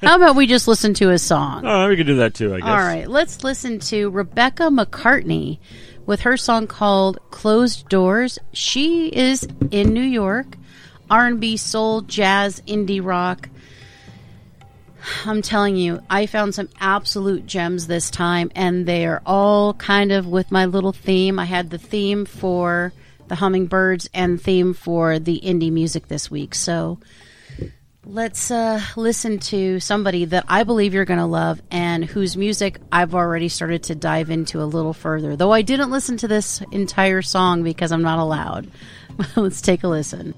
How 0.00 0.16
about 0.16 0.34
we 0.34 0.48
just 0.48 0.66
listen 0.66 0.94
to 0.94 1.10
a 1.10 1.18
song? 1.18 1.64
Oh, 1.64 1.88
we 1.88 1.96
could 1.96 2.06
do 2.08 2.16
that 2.16 2.34
too. 2.34 2.54
I 2.54 2.58
guess. 2.58 2.68
All 2.68 2.78
right, 2.78 3.06
let's 3.08 3.44
listen 3.44 3.78
to 3.80 4.10
Rebecca 4.10 4.64
McCartney 4.64 5.58
with 6.04 6.22
her 6.22 6.36
song 6.36 6.66
called 6.66 7.18
"Closed 7.30 7.88
Doors." 7.88 8.40
She 8.52 9.06
is 9.08 9.46
in 9.70 9.92
New 9.92 10.00
York, 10.00 10.56
R&B, 11.10 11.56
soul, 11.58 12.00
jazz, 12.00 12.60
indie 12.66 13.04
rock. 13.04 13.48
I'm 15.24 15.42
telling 15.42 15.76
you, 15.76 16.02
I 16.10 16.26
found 16.26 16.54
some 16.54 16.68
absolute 16.80 17.46
gems 17.46 17.86
this 17.86 18.10
time, 18.10 18.50
and 18.54 18.86
they 18.86 19.06
are 19.06 19.22
all 19.24 19.74
kind 19.74 20.12
of 20.12 20.26
with 20.26 20.50
my 20.50 20.66
little 20.66 20.92
theme. 20.92 21.38
I 21.38 21.44
had 21.44 21.70
the 21.70 21.78
theme 21.78 22.24
for 22.24 22.92
the 23.28 23.36
hummingbirds 23.36 24.08
and 24.12 24.40
theme 24.40 24.74
for 24.74 25.18
the 25.18 25.40
indie 25.44 25.72
music 25.72 26.08
this 26.08 26.30
week. 26.30 26.54
So 26.54 26.98
let's 28.04 28.50
uh, 28.50 28.80
listen 28.96 29.38
to 29.38 29.80
somebody 29.80 30.24
that 30.26 30.46
I 30.48 30.64
believe 30.64 30.94
you're 30.94 31.04
going 31.04 31.20
to 31.20 31.26
love 31.26 31.60
and 31.70 32.04
whose 32.04 32.36
music 32.36 32.80
I've 32.90 33.14
already 33.14 33.48
started 33.48 33.84
to 33.84 33.94
dive 33.94 34.30
into 34.30 34.62
a 34.62 34.64
little 34.64 34.94
further. 34.94 35.36
Though 35.36 35.52
I 35.52 35.62
didn't 35.62 35.90
listen 35.90 36.16
to 36.18 36.28
this 36.28 36.62
entire 36.72 37.22
song 37.22 37.62
because 37.62 37.92
I'm 37.92 38.02
not 38.02 38.18
allowed. 38.18 38.70
let's 39.36 39.60
take 39.60 39.84
a 39.84 39.88
listen. 39.88 40.34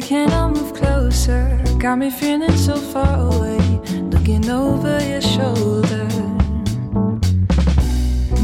Can 0.00 0.30
I 0.30 0.48
move 0.48 0.74
closer? 0.74 1.60
Got 1.78 1.98
me 1.98 2.08
feeling 2.08 2.56
so 2.56 2.76
far 2.76 3.18
away, 3.18 3.58
looking 4.12 4.48
over 4.48 4.98
your 5.04 5.20
shoulder. 5.20 6.08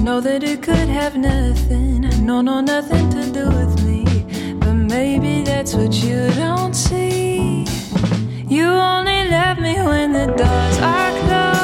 Know 0.02 0.20
that 0.20 0.42
it 0.42 0.62
could 0.62 0.88
have 0.88 1.16
nothing, 1.16 2.02
no, 2.26 2.42
no, 2.42 2.60
nothing 2.60 3.08
to 3.10 3.30
do 3.30 3.46
with 3.48 3.82
me. 3.84 4.04
But 4.58 4.74
maybe 4.74 5.42
that's 5.42 5.74
what 5.74 5.94
you 5.94 6.28
don't 6.30 6.74
see. 6.74 7.64
You 8.48 8.66
only 8.66 9.28
love 9.28 9.58
me 9.58 9.74
when 9.76 10.12
the 10.12 10.26
doors 10.26 10.78
are 10.80 11.10
closed. 11.20 11.63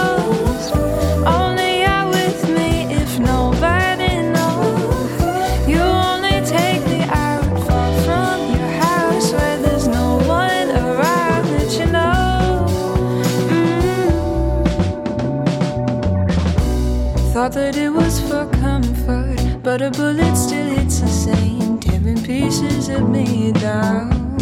Thought 17.53 17.77
it 17.77 17.93
was 17.93 18.21
for 18.21 18.47
comfort, 18.61 19.61
but 19.65 19.83
a 19.83 19.91
bullet 19.91 20.37
still 20.37 20.69
hits 20.69 21.01
the 21.01 21.09
same, 21.09 21.81
tearing 21.81 22.23
pieces 22.23 22.89
of 22.89 23.11
me 23.11 23.51
down. 23.51 24.37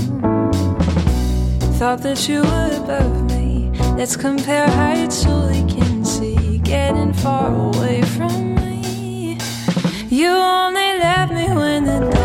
Thought 1.79 2.03
that 2.03 2.29
you 2.29 2.43
were 2.43 2.71
above 2.77 3.31
me. 3.31 3.71
Let's 3.97 4.15
compare 4.15 4.69
heights 4.69 5.23
so 5.23 5.49
we 5.49 5.65
can 5.73 6.05
see, 6.05 6.59
getting 6.59 7.15
far 7.15 7.51
away 7.51 8.03
from 8.03 8.55
me. 8.57 9.39
You 10.11 10.29
only 10.29 10.99
left 10.99 11.33
me 11.33 11.49
when 11.49 11.85
the 11.85 12.18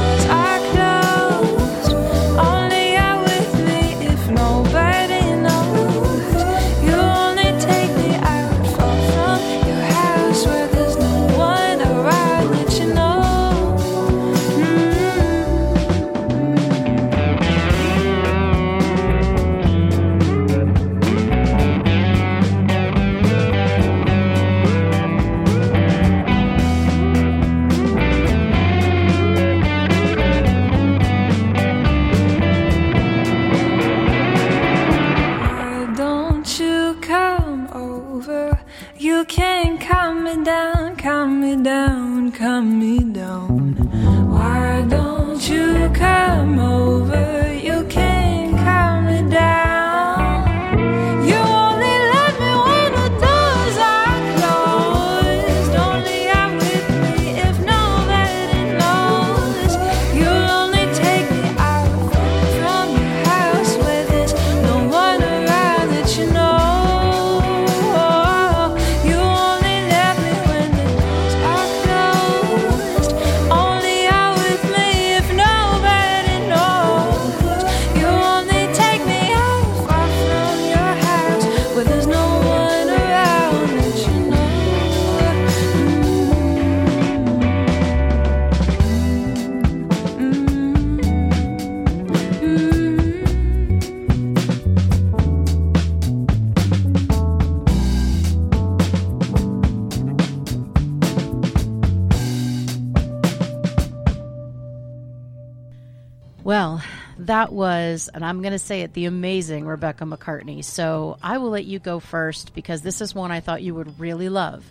and 108.24 108.30
I'm 108.30 108.42
going 108.42 108.54
to 108.54 108.60
say 108.60 108.84
it, 108.84 108.94
the 108.94 109.04
amazing 109.04 109.66
Rebecca 109.66 110.06
McCartney. 110.06 110.64
So 110.64 111.18
I 111.22 111.40
will 111.40 111.50
let 111.50 111.66
you 111.66 111.78
go 111.78 112.00
first 112.00 112.56
because 112.56 112.82
this 112.82 113.02
is 113.02 113.14
one 113.14 113.34
I 113.34 113.42
thought 113.42 113.62
you 113.62 113.76
would 113.76 114.00
really 114.00 114.30
love. 114.30 114.64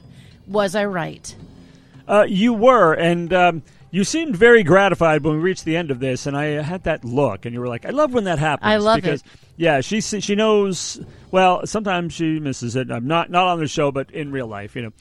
Was 0.46 0.74
I 0.74 0.86
right? 0.86 1.36
Uh, 2.08 2.24
you 2.26 2.54
were, 2.54 2.94
and 2.94 3.30
um, 3.34 3.62
you 3.90 4.04
seemed 4.04 4.36
very 4.36 4.62
gratified 4.62 5.22
when 5.22 5.34
we 5.34 5.40
reached 5.40 5.66
the 5.66 5.76
end 5.76 5.90
of 5.90 6.00
this, 6.00 6.24
and 6.24 6.34
I 6.34 6.62
had 6.62 6.84
that 6.84 7.04
look, 7.04 7.44
and 7.44 7.52
you 7.52 7.60
were 7.60 7.68
like, 7.68 7.84
"I 7.84 7.90
love 7.90 8.14
when 8.14 8.24
that 8.24 8.38
happens." 8.38 8.66
I 8.66 8.78
love 8.78 8.96
because, 8.96 9.20
it. 9.20 9.26
Yeah, 9.58 9.82
she 9.82 10.00
she 10.00 10.34
knows. 10.34 10.98
Well, 11.30 11.66
sometimes 11.66 12.14
she 12.14 12.40
misses 12.40 12.74
it. 12.74 12.90
I'm 12.90 13.06
not 13.06 13.30
not 13.30 13.48
on 13.48 13.60
the 13.60 13.68
show, 13.68 13.92
but 13.92 14.10
in 14.12 14.32
real 14.32 14.46
life, 14.46 14.74
you 14.74 14.82
know. 14.82 14.92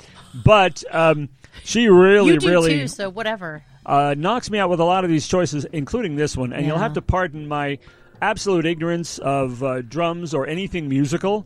But 0.43 0.83
um, 0.91 1.29
she 1.63 1.87
really, 1.87 2.33
you 2.33 2.39
do 2.39 2.49
really 2.49 2.79
too, 2.81 2.87
so 2.89 3.09
whatever. 3.09 3.63
uh, 3.85 4.13
knocks 4.17 4.51
me 4.51 4.59
out 4.59 4.69
with 4.69 4.81
a 4.81 4.85
lot 4.85 5.05
of 5.05 5.09
these 5.09 5.25
choices, 5.25 5.63
including 5.65 6.17
this 6.17 6.35
one. 6.35 6.51
And 6.51 6.65
you'll 6.65 6.77
have 6.77 6.93
to 6.93 7.01
pardon 7.01 7.47
my 7.47 7.79
absolute 8.21 8.65
ignorance 8.65 9.17
of 9.19 9.63
uh, 9.63 9.81
drums 9.81 10.33
or 10.33 10.47
anything 10.47 10.87
musical, 10.89 11.45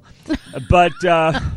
but 0.70 1.04
uh, 1.06 1.40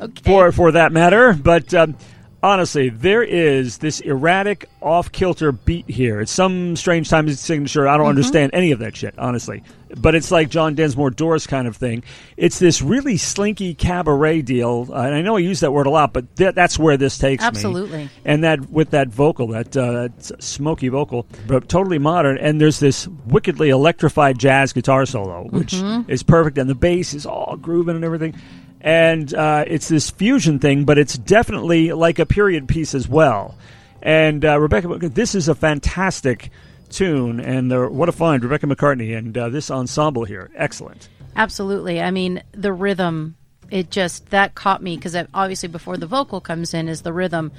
Okay. 0.00 0.22
for 0.24 0.52
for 0.52 0.72
that 0.72 0.92
matter. 0.92 1.32
But 1.32 1.72
um, 1.72 1.96
honestly, 2.44 2.90
there 2.90 3.22
is 3.22 3.78
this 3.78 4.00
erratic, 4.00 4.68
off 4.82 5.10
kilter 5.10 5.50
beat 5.50 5.88
here. 5.88 6.20
It's 6.20 6.30
some 6.30 6.76
strange 6.76 7.08
time 7.08 7.28
signature. 7.30 7.88
I 7.88 7.96
don't 7.96 8.06
understand 8.06 8.50
any 8.52 8.70
of 8.70 8.80
that 8.80 8.94
shit, 8.94 9.18
honestly. 9.18 9.62
But 9.96 10.14
it's 10.14 10.30
like 10.30 10.50
John 10.50 10.74
Densmore 10.74 11.10
Doors 11.10 11.46
kind 11.46 11.66
of 11.66 11.76
thing. 11.76 12.02
It's 12.36 12.58
this 12.58 12.82
really 12.82 13.16
slinky 13.16 13.74
cabaret 13.74 14.42
deal. 14.42 14.88
Uh, 14.90 15.02
and 15.02 15.14
I 15.14 15.22
know 15.22 15.36
I 15.36 15.38
use 15.38 15.60
that 15.60 15.72
word 15.72 15.86
a 15.86 15.90
lot, 15.90 16.12
but 16.12 16.36
th- 16.36 16.54
that's 16.54 16.78
where 16.78 16.96
this 16.96 17.16
takes 17.16 17.42
me. 17.42 17.46
Absolutely. 17.46 18.10
And 18.24 18.44
that 18.44 18.68
with 18.70 18.90
that 18.90 19.08
vocal, 19.08 19.46
that, 19.48 19.74
uh, 19.76 20.08
that 20.08 20.42
smoky 20.42 20.88
vocal, 20.88 21.26
but 21.46 21.68
totally 21.68 21.98
modern. 21.98 22.38
And 22.38 22.60
there's 22.60 22.80
this 22.80 23.06
wickedly 23.26 23.70
electrified 23.70 24.38
jazz 24.38 24.72
guitar 24.72 25.06
solo, 25.06 25.44
which 25.48 25.74
is 26.08 26.22
perfect. 26.22 26.58
And 26.58 26.68
the 26.68 26.74
bass 26.74 27.14
is 27.14 27.24
all 27.24 27.56
grooving 27.56 27.94
and 27.96 28.04
everything 28.04 28.34
and 28.84 29.32
uh, 29.32 29.64
it's 29.66 29.88
this 29.88 30.10
fusion 30.10 30.58
thing, 30.58 30.84
but 30.84 30.98
it's 30.98 31.16
definitely 31.16 31.92
like 31.92 32.18
a 32.18 32.26
period 32.26 32.68
piece 32.68 32.94
as 32.94 33.08
well. 33.08 33.56
And 34.02 34.44
uh, 34.44 34.60
Rebecca, 34.60 35.08
this 35.08 35.34
is 35.34 35.48
a 35.48 35.54
fantastic 35.54 36.50
tune, 36.90 37.40
and 37.40 37.72
what 37.96 38.10
a 38.10 38.12
find, 38.12 38.44
Rebecca 38.44 38.66
McCartney, 38.66 39.16
and 39.16 39.36
uh, 39.36 39.48
this 39.48 39.70
ensemble 39.70 40.24
here, 40.24 40.50
excellent. 40.54 41.08
Absolutely. 41.34 42.02
I 42.02 42.10
mean, 42.10 42.42
the 42.52 42.74
rhythm, 42.74 43.36
it 43.70 43.90
just, 43.90 44.28
that 44.30 44.54
caught 44.54 44.82
me 44.82 44.96
because 44.96 45.16
obviously 45.32 45.70
before 45.70 45.96
the 45.96 46.06
vocal 46.06 46.42
comes 46.42 46.74
in 46.74 46.86
is 46.86 47.00
the 47.00 47.12
rhythm. 47.12 47.52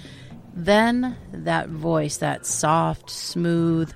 Then 0.54 1.18
that 1.34 1.70
voice, 1.70 2.18
that 2.18 2.46
soft, 2.46 3.10
smooth, 3.10 3.92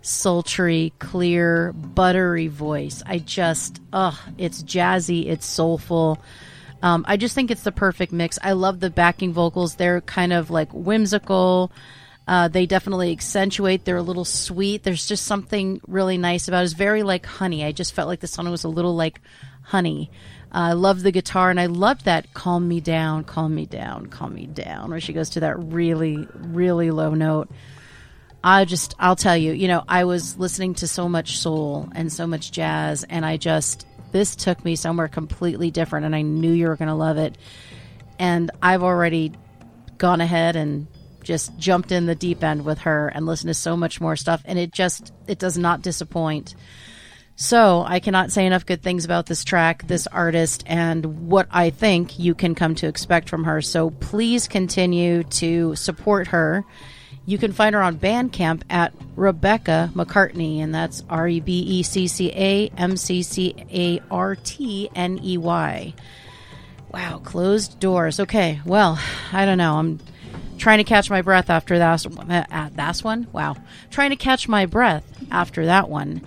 sultry, 0.00 0.94
clear, 0.98 1.74
buttery 1.74 2.48
voice. 2.48 3.02
I 3.04 3.18
just, 3.18 3.80
ugh, 3.92 4.16
it's 4.38 4.62
jazzy, 4.62 5.26
it's 5.26 5.44
soulful. 5.44 6.22
Um, 6.82 7.04
I 7.06 7.16
just 7.16 7.34
think 7.34 7.50
it's 7.50 7.62
the 7.62 7.72
perfect 7.72 8.12
mix. 8.12 8.38
I 8.42 8.52
love 8.52 8.80
the 8.80 8.90
backing 8.90 9.32
vocals. 9.32 9.74
They're 9.74 10.00
kind 10.00 10.32
of 10.32 10.50
like 10.50 10.72
whimsical. 10.72 11.70
Uh, 12.26 12.48
they 12.48 12.64
definitely 12.64 13.12
accentuate. 13.12 13.84
They're 13.84 13.96
a 13.96 14.02
little 14.02 14.24
sweet. 14.24 14.82
There's 14.82 15.06
just 15.06 15.26
something 15.26 15.80
really 15.86 16.16
nice 16.16 16.48
about 16.48 16.62
it. 16.62 16.64
It's 16.64 16.74
very 16.74 17.02
like 17.02 17.26
honey. 17.26 17.64
I 17.64 17.72
just 17.72 17.92
felt 17.92 18.08
like 18.08 18.20
the 18.20 18.26
song 18.26 18.50
was 18.50 18.64
a 18.64 18.68
little 18.68 18.94
like 18.94 19.20
honey. 19.62 20.10
Uh, 20.52 20.58
I 20.58 20.72
love 20.72 21.02
the 21.02 21.12
guitar, 21.12 21.50
and 21.50 21.60
I 21.60 21.66
loved 21.66 22.06
that 22.06 22.32
"Calm 22.34 22.66
Me 22.66 22.80
Down, 22.80 23.24
Calm 23.24 23.54
Me 23.54 23.66
Down, 23.66 24.06
Calm 24.06 24.34
Me 24.34 24.46
Down," 24.46 24.90
where 24.90 25.00
she 25.00 25.12
goes 25.12 25.30
to 25.30 25.40
that 25.40 25.58
really, 25.58 26.26
really 26.34 26.90
low 26.90 27.14
note. 27.14 27.50
I 28.42 28.64
just, 28.64 28.94
I'll 28.98 29.16
tell 29.16 29.36
you, 29.36 29.52
you 29.52 29.68
know, 29.68 29.84
I 29.86 30.04
was 30.04 30.38
listening 30.38 30.74
to 30.76 30.88
so 30.88 31.08
much 31.08 31.38
soul 31.38 31.88
and 31.94 32.12
so 32.12 32.26
much 32.26 32.52
jazz, 32.52 33.04
and 33.04 33.24
I 33.24 33.36
just, 33.36 33.86
this 34.12 34.36
took 34.36 34.64
me 34.64 34.76
somewhere 34.76 35.08
completely 35.08 35.70
different, 35.70 36.06
and 36.06 36.14
I 36.14 36.22
knew 36.22 36.52
you 36.52 36.68
were 36.68 36.76
going 36.76 36.88
to 36.88 36.94
love 36.94 37.16
it. 37.16 37.36
And 38.18 38.50
I've 38.62 38.82
already 38.82 39.32
gone 39.98 40.20
ahead 40.20 40.56
and 40.56 40.86
just 41.22 41.56
jumped 41.58 41.92
in 41.92 42.06
the 42.06 42.14
deep 42.14 42.42
end 42.42 42.64
with 42.64 42.80
her 42.80 43.08
and 43.08 43.26
listened 43.26 43.48
to 43.48 43.54
so 43.54 43.76
much 43.76 44.00
more 44.00 44.16
stuff, 44.16 44.42
and 44.44 44.58
it 44.58 44.72
just, 44.72 45.12
it 45.26 45.38
does 45.38 45.58
not 45.58 45.82
disappoint. 45.82 46.54
So 47.36 47.82
I 47.86 48.00
cannot 48.00 48.30
say 48.30 48.44
enough 48.44 48.66
good 48.66 48.82
things 48.82 49.06
about 49.06 49.24
this 49.24 49.44
track, 49.44 49.86
this 49.86 50.06
artist, 50.06 50.62
and 50.66 51.28
what 51.28 51.48
I 51.50 51.70
think 51.70 52.18
you 52.18 52.34
can 52.34 52.54
come 52.54 52.74
to 52.76 52.86
expect 52.86 53.30
from 53.30 53.44
her. 53.44 53.62
So 53.62 53.88
please 53.88 54.46
continue 54.46 55.22
to 55.22 55.74
support 55.74 56.28
her. 56.28 56.66
You 57.30 57.38
can 57.38 57.52
find 57.52 57.76
her 57.76 57.80
on 57.80 57.96
Bandcamp 57.96 58.62
at 58.68 58.92
Rebecca 59.14 59.92
McCartney, 59.94 60.58
and 60.58 60.74
that's 60.74 61.04
R 61.08 61.28
E 61.28 61.38
B 61.38 61.60
E 61.60 61.84
C 61.84 62.08
C 62.08 62.32
A 62.34 62.66
M 62.76 62.96
C 62.96 63.22
C 63.22 63.54
A 63.70 64.00
R 64.10 64.34
T 64.34 64.90
N 64.96 65.20
E 65.22 65.38
Y. 65.38 65.94
Wow, 66.92 67.18
closed 67.18 67.78
doors. 67.78 68.18
Okay, 68.18 68.60
well, 68.66 68.98
I 69.32 69.46
don't 69.46 69.58
know. 69.58 69.76
I'm 69.76 70.00
trying 70.58 70.78
to 70.78 70.84
catch 70.84 71.08
my 71.08 71.22
breath 71.22 71.50
after 71.50 71.78
that. 71.78 72.04
Uh, 72.04 72.70
that 72.74 72.98
one? 72.98 73.28
Wow. 73.30 73.54
Trying 73.92 74.10
to 74.10 74.16
catch 74.16 74.48
my 74.48 74.66
breath 74.66 75.04
after 75.30 75.66
that 75.66 75.88
one. 75.88 76.22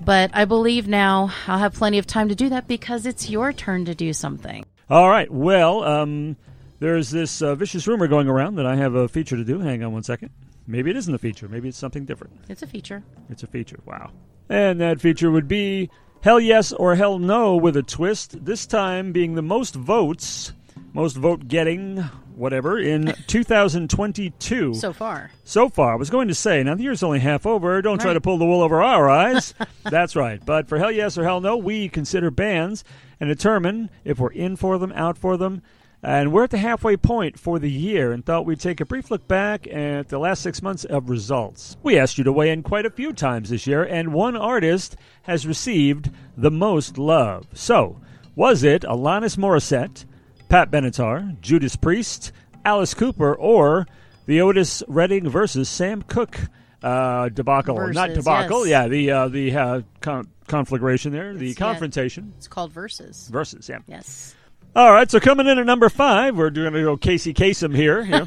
But 0.00 0.30
I 0.32 0.46
believe 0.46 0.88
now 0.88 1.34
I'll 1.46 1.58
have 1.58 1.74
plenty 1.74 1.98
of 1.98 2.06
time 2.06 2.30
to 2.30 2.34
do 2.34 2.48
that 2.48 2.66
because 2.66 3.04
it's 3.04 3.28
your 3.28 3.52
turn 3.52 3.84
to 3.84 3.94
do 3.94 4.14
something. 4.14 4.64
All 4.88 5.10
right, 5.10 5.30
well, 5.30 5.84
um, 5.84 6.36
there's 6.78 7.10
this 7.10 7.42
uh, 7.42 7.54
vicious 7.56 7.86
rumor 7.86 8.08
going 8.08 8.26
around 8.26 8.54
that 8.54 8.64
I 8.64 8.76
have 8.76 8.94
a 8.94 9.06
feature 9.06 9.36
to 9.36 9.44
do. 9.44 9.58
Hang 9.58 9.84
on 9.84 9.92
one 9.92 10.02
second. 10.02 10.30
Maybe 10.66 10.90
it 10.90 10.96
isn't 10.96 11.14
a 11.14 11.18
feature. 11.18 11.48
Maybe 11.48 11.68
it's 11.68 11.78
something 11.78 12.04
different. 12.04 12.32
It's 12.48 12.62
a 12.62 12.66
feature. 12.66 13.02
It's 13.30 13.42
a 13.42 13.46
feature. 13.46 13.78
Wow. 13.84 14.10
And 14.48 14.80
that 14.80 15.00
feature 15.00 15.30
would 15.30 15.48
be 15.48 15.90
Hell 16.22 16.40
Yes 16.40 16.72
or 16.72 16.94
Hell 16.96 17.18
No 17.18 17.56
with 17.56 17.76
a 17.76 17.82
twist, 17.82 18.44
this 18.44 18.66
time 18.66 19.12
being 19.12 19.34
the 19.34 19.42
most 19.42 19.74
votes, 19.74 20.52
most 20.92 21.16
vote 21.16 21.46
getting, 21.48 21.98
whatever, 22.34 22.78
in 22.78 23.14
2022. 23.26 24.74
So 24.74 24.92
far. 24.92 25.30
So 25.44 25.68
far, 25.68 25.92
I 25.92 25.96
was 25.96 26.10
going 26.10 26.28
to 26.28 26.34
say, 26.34 26.62
now 26.62 26.74
the 26.74 26.82
year's 26.82 27.02
only 27.02 27.20
half 27.20 27.46
over. 27.46 27.80
Don't 27.82 28.00
try 28.00 28.12
to 28.12 28.20
pull 28.20 28.38
the 28.38 28.44
wool 28.46 28.62
over 28.62 28.82
our 28.82 29.08
eyes. 29.08 29.54
That's 29.84 30.16
right. 30.16 30.44
But 30.44 30.68
for 30.68 30.78
hell 30.78 30.90
yes 30.90 31.16
or 31.18 31.24
hell 31.24 31.40
no, 31.40 31.56
we 31.56 31.88
consider 31.88 32.30
bands 32.30 32.82
and 33.20 33.28
determine 33.28 33.90
if 34.04 34.18
we're 34.18 34.32
in 34.32 34.56
for 34.56 34.78
them, 34.78 34.92
out 34.92 35.16
for 35.18 35.36
them. 35.36 35.62
And 36.02 36.32
we're 36.32 36.44
at 36.44 36.50
the 36.50 36.58
halfway 36.58 36.96
point 36.96 37.38
for 37.38 37.58
the 37.58 37.70
year 37.70 38.12
and 38.12 38.24
thought 38.24 38.46
we'd 38.46 38.60
take 38.60 38.80
a 38.80 38.84
brief 38.86 39.10
look 39.10 39.26
back 39.26 39.66
at 39.66 40.08
the 40.08 40.18
last 40.18 40.42
six 40.42 40.62
months 40.62 40.84
of 40.84 41.10
results. 41.10 41.76
We 41.82 41.98
asked 41.98 42.16
you 42.18 42.24
to 42.24 42.32
weigh 42.32 42.50
in 42.50 42.62
quite 42.62 42.86
a 42.86 42.90
few 42.90 43.12
times 43.12 43.50
this 43.50 43.66
year, 43.66 43.82
and 43.82 44.12
one 44.12 44.36
artist 44.36 44.96
has 45.22 45.46
received 45.46 46.10
the 46.36 46.50
most 46.50 46.96
love. 46.98 47.46
So, 47.54 48.00
was 48.36 48.62
it 48.62 48.82
Alanis 48.82 49.36
Morissette, 49.36 50.04
Pat 50.48 50.70
Benatar, 50.70 51.40
Judas 51.40 51.74
Priest, 51.74 52.30
Alice 52.64 52.94
Cooper, 52.94 53.34
or 53.34 53.86
the 54.26 54.40
Otis 54.42 54.82
Redding 54.86 55.28
versus 55.28 55.68
Sam 55.68 56.02
Cooke 56.02 56.38
uh, 56.84 57.30
debacle? 57.30 57.74
Not 57.92 58.12
debacle, 58.14 58.64
yes. 58.66 58.70
yeah, 58.84 58.88
the 58.88 59.10
uh, 59.10 59.28
the 59.28 59.56
uh, 59.56 59.80
con- 60.00 60.28
conflagration 60.46 61.10
there, 61.12 61.32
the 61.34 61.50
It's- 61.50 61.58
yeah. 61.58 61.66
confrontation 61.66 62.34
It's 62.36 62.46
called 62.46 62.70
Verses. 62.72 63.28
versus. 63.32 63.68
Yeah. 63.68 63.78
Yes. 63.88 64.34
All 64.76 64.92
right, 64.92 65.10
so 65.10 65.18
coming 65.20 65.46
in 65.46 65.58
at 65.58 65.64
number 65.64 65.88
five, 65.88 66.36
we're 66.36 66.50
going 66.50 66.70
to 66.74 66.82
go 66.82 66.98
Casey 66.98 67.32
Kasem 67.32 67.74
here. 67.74 68.02
you 68.02 68.10
know. 68.10 68.26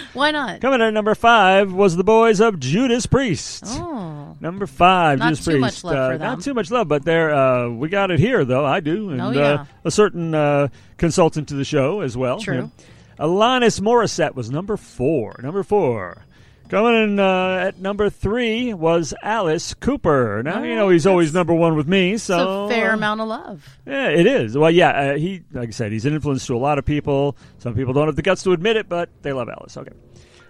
Why 0.14 0.30
not? 0.30 0.62
coming 0.62 0.80
in 0.80 0.86
at 0.86 0.94
number 0.94 1.14
five 1.14 1.70
was 1.70 1.96
the 1.96 2.02
boys 2.04 2.40
of 2.40 2.58
Judas 2.58 3.04
Priest. 3.04 3.64
Oh. 3.66 4.36
Number 4.40 4.66
five, 4.66 5.18
Not 5.18 5.34
Judas 5.34 5.44
too 5.44 5.50
Priest. 5.60 5.60
much 5.60 5.84
love 5.84 5.94
Uh, 5.96 6.12
for 6.12 6.18
them. 6.18 6.28
Not 6.30 6.40
too 6.40 6.54
much 6.54 6.70
love, 6.70 6.88
but 6.88 7.04
they're 7.04 7.34
uh, 7.34 7.68
we 7.68 7.90
got 7.90 8.10
it 8.10 8.18
here 8.20 8.42
though. 8.46 8.64
I 8.64 8.80
do, 8.80 9.10
and 9.10 9.20
Oh, 9.20 9.30
yeah. 9.32 9.42
uh, 9.42 9.64
a 9.84 9.90
certain 9.90 10.34
uh, 10.34 10.68
consultant 10.96 11.48
to 11.48 11.54
the 11.56 11.64
show 11.64 12.00
as 12.00 12.16
well. 12.16 12.40
True. 12.40 12.70
Alanis 13.18 13.80
Morissette 13.82 14.34
was 14.34 14.50
number 14.50 14.78
four. 14.78 15.38
Number 15.42 15.62
four. 15.62 16.24
Coming 16.68 17.02
in 17.02 17.18
uh, 17.18 17.64
at 17.68 17.78
number 17.80 18.10
three 18.10 18.74
was 18.74 19.14
Alice 19.22 19.72
Cooper. 19.72 20.42
Now 20.44 20.62
you 20.62 20.72
Oh, 20.72 20.76
know 20.76 20.88
he's 20.90 21.06
always 21.06 21.32
number 21.32 21.54
one 21.54 21.76
with 21.76 21.88
me, 21.88 22.12
It's 22.12 22.24
so 22.24 22.66
a 22.66 22.68
fair 22.68 22.90
uh, 22.90 22.94
amount 22.94 23.22
of 23.22 23.28
love. 23.28 23.66
yeah, 23.86 24.08
it 24.08 24.26
is. 24.26 24.56
Well, 24.56 24.70
yeah, 24.70 24.90
uh, 24.90 25.16
he 25.16 25.42
like 25.52 25.68
I 25.68 25.72
said, 25.72 25.92
he's 25.92 26.04
an 26.04 26.12
influence 26.14 26.46
to 26.46 26.54
a 26.54 26.58
lot 26.58 26.78
of 26.78 26.84
people. 26.84 27.36
Some 27.58 27.74
people 27.74 27.94
don't 27.94 28.06
have 28.06 28.16
the 28.16 28.22
guts 28.22 28.42
to 28.42 28.52
admit 28.52 28.76
it, 28.76 28.86
but 28.88 29.08
they 29.22 29.32
love 29.32 29.48
Alice. 29.48 29.78
Okay. 29.78 29.92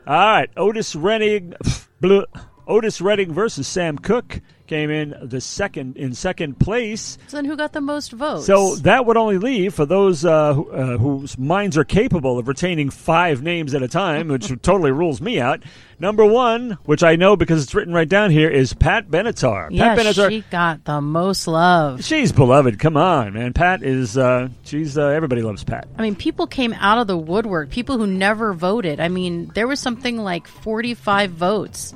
All 0.09 0.15
right, 0.17 0.51
Otis 0.57 0.97
Redding, 0.97 1.55
bleh, 2.03 2.25
Otis 2.69 3.01
Redding 3.01 3.33
versus 3.33 3.67
Sam 3.67 3.97
Cooke 3.99 4.41
came 4.67 4.91
in 4.91 5.15
the 5.23 5.41
second 5.41 5.97
in 5.97 6.13
second 6.15 6.59
place. 6.61 7.17
So 7.29 7.39
then 7.39 7.47
who 7.47 7.57
got 7.57 7.73
the 7.73 7.81
most 7.81 8.13
votes? 8.13 8.45
So 8.45 8.77
that 8.77 9.07
would 9.07 9.17
only 9.17 9.39
leave 9.39 9.73
for 9.75 9.87
those 9.87 10.25
uh, 10.27 10.53
who, 10.53 10.71
uh, 10.71 10.99
whose 10.99 11.39
minds 11.39 11.79
are 11.79 11.85
capable 11.85 12.39
of 12.39 12.47
retaining 12.47 12.91
five 12.91 13.43
names 13.43 13.75
at 13.75 13.83
a 13.83 13.89
time, 13.89 14.29
which 14.29 14.49
totally 14.63 14.93
rules 14.93 15.23
me 15.23 15.41
out. 15.41 15.63
Number 15.99 16.25
one, 16.27 16.73
which 16.85 17.03
I 17.03 17.17
know 17.17 17.35
because 17.35 17.63
it's 17.65 17.75
written 17.75 17.95
right 17.95 18.09
down 18.09 18.31
here, 18.31 18.51
is 18.51 18.75
Pat 18.75 19.09
Benatar. 19.09 19.69
yeah, 19.71 19.95
Pat 19.95 20.05
Benatar. 20.05 20.29
she 20.29 20.45
got 20.51 20.85
the 20.85 21.01
most 21.01 21.49
love. 21.49 22.05
She's 22.05 22.31
beloved. 22.31 22.79
Come 22.79 22.99
on, 22.99 23.33
man. 23.33 23.55
Pat 23.55 23.83
is. 23.83 24.19
Uh, 24.19 24.51
she's. 24.63 24.99
Uh, 24.99 25.07
everybody 25.07 25.41
loves 25.41 25.65
Pat. 25.65 25.89
I 25.97 26.03
mean, 26.03 26.15
people 26.15 26.47
came 26.47 26.75
out 26.75 26.99
of 26.99 27.07
the 27.07 27.17
woodwork. 27.17 27.71
People 27.71 27.97
who 27.97 28.07
never 28.07 28.53
voted. 28.53 29.01
I 29.01 29.09
mean, 29.09 29.51
there 29.55 29.67
was 29.67 29.81
something 29.81 30.19
like 30.19 30.47
45 30.47 31.31
votes. 31.31 31.95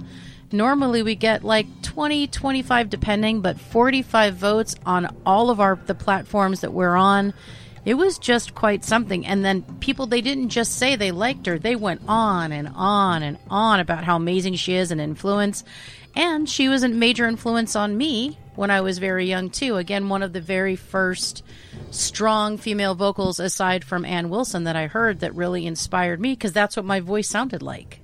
Normally 0.53 1.03
we 1.03 1.15
get 1.15 1.45
like 1.45 1.67
20, 1.83 2.27
25 2.27 2.91
depending, 2.91 3.41
but 3.41 3.59
45 3.59 4.35
votes 4.35 4.77
on 4.85 5.15
all 5.25 5.51
of 5.51 5.61
our 5.61 5.77
the 5.87 5.95
platforms 5.95 6.61
that 6.61 6.73
we're 6.73 6.97
on. 6.97 7.33
It 7.85 7.95
was 7.95 8.19
just 8.19 8.55
quite 8.55 8.85
something. 8.85 9.27
And 9.27 9.45
then 9.45 9.63
people 9.81 10.07
they 10.07 10.21
didn't 10.21 10.51
just 10.51 10.77
say 10.77 10.95
they 10.95 11.11
liked 11.11 11.47
her. 11.47 11.59
They 11.59 11.75
went 11.75 12.03
on 12.07 12.53
and 12.53 12.71
on 12.75 13.23
and 13.23 13.39
on 13.51 13.81
about 13.81 14.05
how 14.05 14.17
amazing 14.17 14.55
she 14.55 14.75
is 14.75 14.91
and 14.91 15.01
influence. 15.01 15.65
And 16.15 16.49
she 16.49 16.69
was 16.69 16.83
a 16.83 16.89
major 16.89 17.27
influence 17.27 17.75
on 17.75 17.97
me 17.97 18.39
when 18.55 18.71
I 18.71 18.83
was 18.83 18.99
very 18.99 19.27
young 19.27 19.51
too. 19.51 19.77
Again, 19.77 20.09
one 20.09 20.23
of 20.23 20.33
the 20.33 20.41
very 20.41 20.77
first 20.77 21.43
strong 21.91 22.59
female 22.59 22.95
vocals 22.95 23.41
aside 23.41 23.85
from 23.85 24.05
Ann 24.05 24.29
Wilson 24.29 24.65
that 24.65 24.77
I 24.77 24.87
heard 24.87 25.21
that 25.21 25.35
really 25.35 25.67
inspired 25.67 26.21
me 26.21 26.33
because 26.33 26.53
that's 26.53 26.77
what 26.77 26.85
my 26.85 27.01
voice 27.01 27.29
sounded 27.29 27.63
like. 27.63 28.02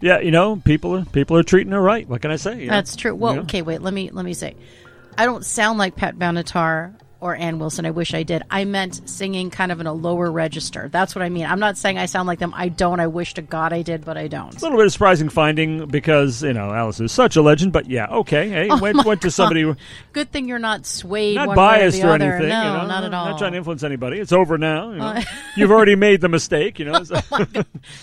Yeah, 0.00 0.20
you 0.20 0.30
know, 0.30 0.56
people 0.56 0.94
are 0.96 1.04
people 1.04 1.36
are 1.36 1.42
treating 1.42 1.72
her 1.72 1.80
right. 1.80 2.08
What 2.08 2.22
can 2.22 2.30
I 2.30 2.36
say? 2.36 2.60
you 2.60 2.66
know? 2.66 2.72
That's 2.74 2.96
true. 2.96 3.14
Well, 3.14 3.34
Yeah. 3.34 3.40
okay, 3.42 3.62
wait. 3.62 3.82
Let 3.82 3.94
me 3.94 4.10
let 4.10 4.24
me 4.24 4.34
say, 4.34 4.54
I 5.16 5.24
don't 5.26 5.44
sound 5.44 5.78
like 5.78 5.96
Pat 5.96 6.16
Benatar 6.16 6.94
or 7.20 7.34
Ann 7.34 7.58
Wilson. 7.58 7.86
I 7.86 7.90
wish 7.90 8.12
I 8.14 8.22
did. 8.22 8.42
I 8.50 8.64
meant 8.64 9.08
singing 9.08 9.50
kind 9.50 9.72
of 9.72 9.80
in 9.80 9.86
a 9.86 9.92
lower 9.92 10.30
register. 10.30 10.88
That's 10.90 11.14
what 11.14 11.22
I 11.22 11.28
mean. 11.28 11.46
I'm 11.46 11.58
not 11.60 11.78
saying 11.78 11.98
I 11.98 12.06
sound 12.06 12.26
like 12.26 12.38
them. 12.38 12.52
I 12.54 12.68
don't. 12.68 13.00
I 13.00 13.06
wish 13.06 13.34
to 13.34 13.42
God 13.42 13.72
I 13.72 13.82
did, 13.82 14.04
but 14.04 14.16
I 14.16 14.28
don't. 14.28 14.52
It's 14.52 14.62
A 14.62 14.66
little 14.66 14.78
bit 14.78 14.86
of 14.86 14.92
surprising 14.92 15.28
finding 15.28 15.86
because 15.86 16.42
you 16.42 16.52
know 16.52 16.72
Alice 16.72 17.00
is 17.00 17.12
such 17.12 17.36
a 17.36 17.42
legend, 17.42 17.72
but 17.72 17.88
yeah, 17.88 18.06
okay. 18.08 18.48
Hey, 18.48 18.68
went 18.68 19.04
went 19.04 19.22
to 19.22 19.30
somebody 19.30 19.74
Good 20.12 20.30
thing 20.30 20.46
you're 20.48 20.58
not 20.58 20.86
swayed 20.86 21.36
not 21.36 21.56
biased 21.56 22.02
or, 22.02 22.10
or 22.10 22.14
anything. 22.14 22.48
No, 22.48 22.62
you 22.62 22.78
know, 22.78 22.86
not 22.86 23.04
at 23.04 23.14
all. 23.14 23.26
Not 23.30 23.38
trying 23.38 23.52
to 23.52 23.58
influence 23.58 23.82
anybody. 23.82 24.18
It's 24.18 24.32
over 24.32 24.58
now. 24.58 24.90
You 24.90 24.98
know. 24.98 25.04
Uh, 25.06 25.22
You've 25.56 25.70
already 25.70 25.96
made 25.96 26.20
the 26.20 26.28
mistake. 26.28 26.78
You 26.78 26.86
know. 26.86 27.02
so- 27.04 27.20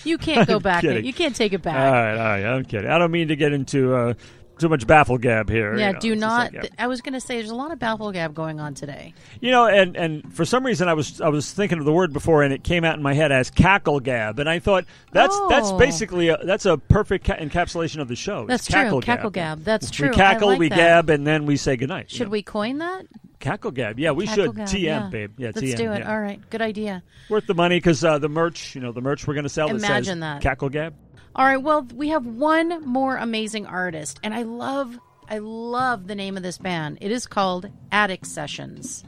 you 0.04 0.18
can't 0.18 0.48
go 0.48 0.58
back. 0.60 0.82
You 0.82 1.12
can't 1.12 1.36
take 1.36 1.52
it 1.52 1.62
back. 1.62 1.76
all 1.76 1.92
right, 1.92 2.12
all 2.12 2.18
right. 2.18 2.44
I'm 2.44 2.64
kidding. 2.64 2.90
I 2.90 2.98
don't 2.98 3.10
mean 3.10 3.28
to 3.28 3.36
get 3.36 3.52
into 3.52 3.94
uh, 3.94 4.14
too 4.58 4.68
much 4.68 4.86
baffle 4.86 5.18
gab 5.18 5.48
here. 5.50 5.76
yeah, 5.76 5.88
you 5.88 5.92
know. 5.94 5.98
do 6.00 6.12
It's 6.12 6.20
not. 6.20 6.52
like, 6.54 6.64
yeah. 6.64 6.70
I 6.78 6.86
was 6.86 7.00
going 7.00 7.12
to 7.14 7.20
say 7.20 7.36
there's 7.38 7.50
a 7.50 7.54
lot 7.54 7.72
of 7.72 7.78
baffle 7.78 8.12
gab 8.12 8.34
going 8.34 8.60
on 8.60 8.74
today. 8.74 9.12
You 9.40 9.50
know, 9.50 9.66
and 9.66 9.96
and 9.96 10.32
for 10.34 10.44
some 10.44 10.64
reason 10.64 10.88
I 10.88 10.94
was 10.94 11.20
I 11.20 11.28
was 11.28 11.52
thinking 11.52 11.78
of 11.78 11.84
the 11.84 11.92
word 11.92 12.12
before, 12.12 12.42
and 12.42 12.52
it 12.52 12.62
came 12.64 12.84
out 12.84 12.96
in 12.96 13.02
my 13.02 13.14
head 13.14 13.32
as 13.32 13.50
cackle 13.50 14.00
gab, 14.00 14.38
and 14.38 14.48
I 14.48 14.58
thought 14.58 14.84
that's 15.12 15.38
that's 15.48 15.70
Oh. 15.70 15.78
basically 15.78 16.28
a, 16.28 16.38
that's 16.44 16.66
a 16.66 16.78
perfect 16.78 17.24
ca- 17.26 17.36
encapsulation 17.36 18.00
of 18.00 18.08
the 18.08 18.16
show. 18.16 18.46
That's 18.46 18.68
cackle 18.68 19.00
true. 19.00 19.06
Cackle 19.06 19.30
gab. 19.30 19.64
That's 19.64 19.90
We 19.90 19.96
true. 19.96 20.10
I 20.10 20.12
cackle, 20.14 20.48
like 20.48 20.58
we 20.58 20.68
that. 20.68 20.76
gab, 20.76 21.10
and 21.10 21.26
then 21.26 21.46
we 21.46 21.56
say 21.56 21.76
goodnight. 21.76 22.12
you 22.12 22.18
Should 22.18 22.26
know. 22.28 22.32
we 22.32 22.42
coin 22.42 22.78
that? 22.78 23.06
cackle 23.40 23.72
gab? 23.72 23.98
Yeah, 23.98 24.12
we 24.12 24.26
Cackle 24.26 24.44
should. 24.46 24.56
gab, 24.56 24.68
TM, 24.68 24.82
yeah. 24.82 25.08
babe. 25.10 25.32
Yeah, 25.36 25.48
Let's 25.54 25.60
TM. 25.60 25.76
do 25.76 25.92
it. 25.92 25.98
yeah. 25.98 26.10
All 26.10 26.18
right. 26.18 26.40
Good 26.48 26.62
idea. 26.62 27.02
Worth 27.28 27.46
the 27.46 27.52
money 27.54 27.76
because 27.76 28.02
uh, 28.02 28.16
the 28.18 28.28
merch, 28.30 28.74
you 28.74 28.80
know, 28.80 28.90
the 28.92 29.02
merch 29.02 29.26
we're 29.26 29.34
going 29.34 29.42
to 29.44 29.50
sell. 29.50 29.68
Imagine 29.68 30.20
that. 30.20 30.40
cackle 30.40 30.70
gab. 30.70 30.94
All 31.36 31.44
right. 31.44 31.56
Well, 31.56 31.82
we 31.94 32.10
have 32.10 32.26
one 32.26 32.84
more 32.86 33.16
amazing 33.16 33.66
artist, 33.66 34.20
and 34.22 34.32
I 34.34 34.42
love, 34.42 34.98
I 35.28 35.38
love 35.38 36.06
the 36.06 36.14
name 36.14 36.36
of 36.36 36.42
this 36.42 36.58
band. 36.58 36.98
It 37.00 37.10
is 37.10 37.26
called 37.26 37.68
Attic 37.90 38.24
Sessions. 38.24 39.04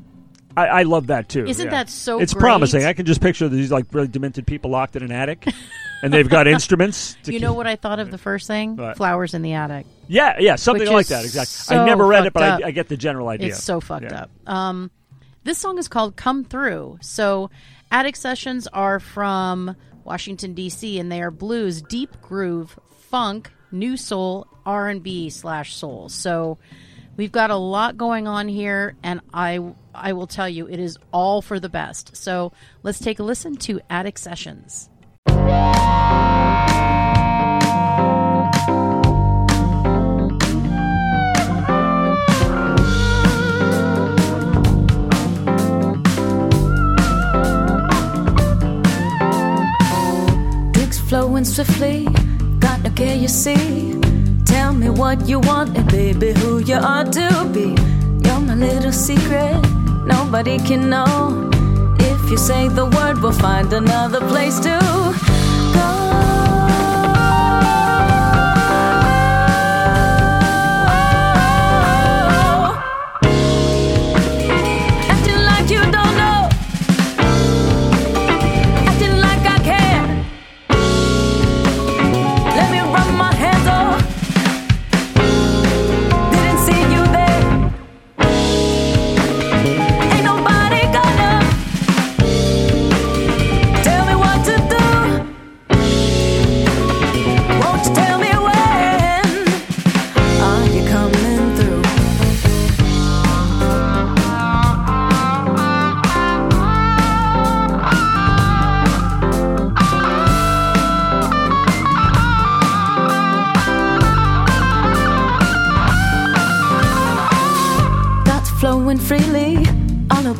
I, 0.56 0.66
I 0.68 0.82
love 0.84 1.08
that 1.08 1.28
too. 1.28 1.44
Isn't 1.46 1.66
yeah. 1.66 1.70
that 1.70 1.90
so 1.90 2.18
It's 2.18 2.32
great? 2.32 2.40
promising. 2.40 2.84
I 2.84 2.94
can 2.94 3.04
just 3.04 3.20
picture 3.20 3.46
these 3.48 3.70
like 3.70 3.86
really 3.92 4.08
demented 4.08 4.46
people 4.46 4.70
locked 4.70 4.96
in 4.96 5.02
an 5.02 5.12
attic, 5.12 5.46
and 6.02 6.12
they've 6.12 6.28
got 6.28 6.46
instruments. 6.48 7.14
To 7.24 7.32
You 7.32 7.38
keep- 7.38 7.42
know 7.42 7.52
what 7.52 7.66
I 7.66 7.76
thought 7.76 7.98
of 8.00 8.10
the 8.10 8.18
first 8.18 8.46
thing? 8.46 8.76
What? 8.76 8.96
Flowers 8.96 9.34
in 9.34 9.42
the 9.42 9.52
attic. 9.52 9.84
Yeah, 10.08 10.36
yeah, 10.40 10.56
something 10.56 10.90
like 10.90 11.08
that. 11.08 11.24
Exactly. 11.24 11.52
so 11.52 11.82
I 11.82 11.84
never 11.86 12.06
read 12.06 12.26
it, 12.26 12.32
but. 12.32 12.64
I, 12.64 12.68
I 12.68 12.70
get 12.70 12.88
the 12.88 12.96
general 12.96 13.28
idea. 13.28 13.48
It's 13.48 13.62
so 13.62 13.80
fucked 13.80 14.04
Yeah. 14.10 14.22
up. 14.22 14.30
Um, 14.46 14.90
this 15.44 15.58
song 15.58 15.78
is 15.78 15.88
called 15.88 16.16
"Come 16.16 16.42
Through." 16.44 16.98
So, 17.02 17.50
Attic 17.92 18.16
Sessions 18.16 18.66
are 18.68 18.98
from 18.98 19.76
Washington 20.06 20.54
D.C. 20.54 20.98
and 20.98 21.10
they 21.10 21.20
are 21.20 21.30
blues, 21.30 21.82
deep 21.82 22.20
groove, 22.22 22.78
funk, 23.10 23.50
new 23.70 23.96
soul, 23.96 24.46
R 24.64 24.88
and 24.88 25.02
B 25.02 25.28
slash 25.28 25.74
soul. 25.74 26.08
So, 26.08 26.58
we've 27.16 27.32
got 27.32 27.50
a 27.50 27.56
lot 27.56 27.96
going 27.96 28.26
on 28.26 28.48
here, 28.48 28.96
and 29.02 29.20
I 29.34 29.74
I 29.94 30.12
will 30.14 30.26
tell 30.26 30.48
you, 30.48 30.68
it 30.68 30.78
is 30.78 30.96
all 31.12 31.42
for 31.42 31.60
the 31.60 31.68
best. 31.68 32.16
So, 32.16 32.52
let's 32.82 33.00
take 33.00 33.18
a 33.18 33.22
listen 33.22 33.56
to 33.56 33.80
Attic 33.90 34.16
Sessions. 34.16 34.88
Flowing 51.08 51.44
swiftly, 51.44 52.04
got 52.58 52.82
no 52.82 52.90
care, 52.90 53.14
you 53.14 53.28
see. 53.28 54.00
Tell 54.44 54.72
me 54.72 54.90
what 54.90 55.28
you 55.28 55.38
want, 55.40 55.76
and 55.76 55.88
baby, 55.88 56.32
who 56.32 56.58
you 56.58 56.76
are 56.76 57.04
to 57.04 57.50
be. 57.52 57.76
You're 58.26 58.40
my 58.40 58.54
little 58.54 58.92
secret, 58.92 59.60
nobody 60.04 60.58
can 60.58 60.90
know. 60.90 61.50
If 61.98 62.30
you 62.30 62.36
say 62.36 62.68
the 62.68 62.86
word, 62.86 63.22
we'll 63.22 63.32
find 63.32 63.72
another 63.72 64.20
place 64.28 64.58
to 64.60 64.78
go. 65.74 66.05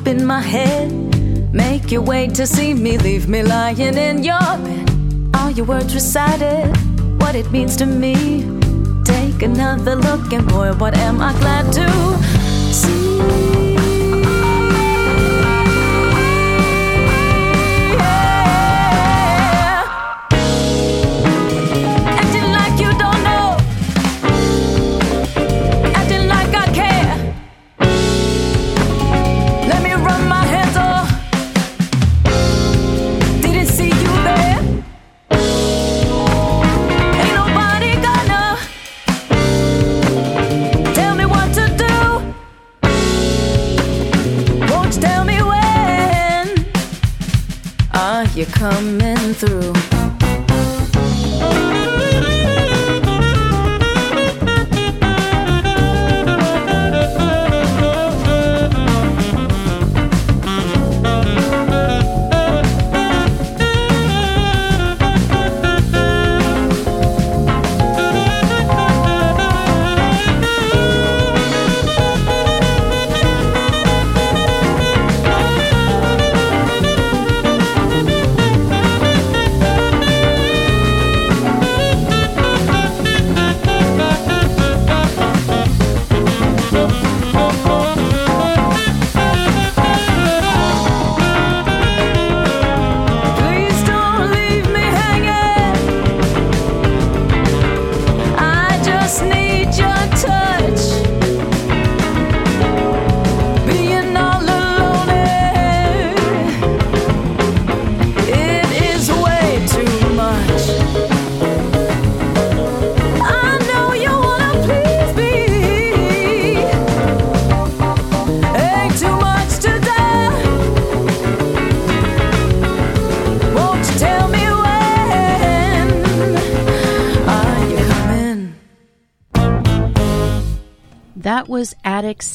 In 0.07 0.25
my 0.25 0.41
head. 0.41 0.93
Make 1.53 1.91
your 1.91 2.03
way 2.03 2.29
to 2.29 2.47
see 2.47 2.75
me, 2.75 2.99
leave 2.99 3.29
me 3.29 3.43
lying 3.43 3.97
in 3.97 4.23
your 4.23 4.39
bed. 4.39 4.91
All 5.35 5.51
your 5.51 5.67
words 5.67 5.95
recited, 5.95 6.75
what 7.21 7.35
it 7.35 7.51
means 7.51 7.77
to 7.77 7.87
me. 7.87 8.15
Take 9.05 9.43
another 9.43 9.97
look, 9.97 10.33
and 10.33 10.47
boy, 10.49 10.73
what 10.75 10.97
am 10.97 11.21
I 11.21 11.33
glad 11.39 11.73
to 11.75 12.73
see. 12.73 13.66
Coming 48.53 49.35
through? 49.35 49.86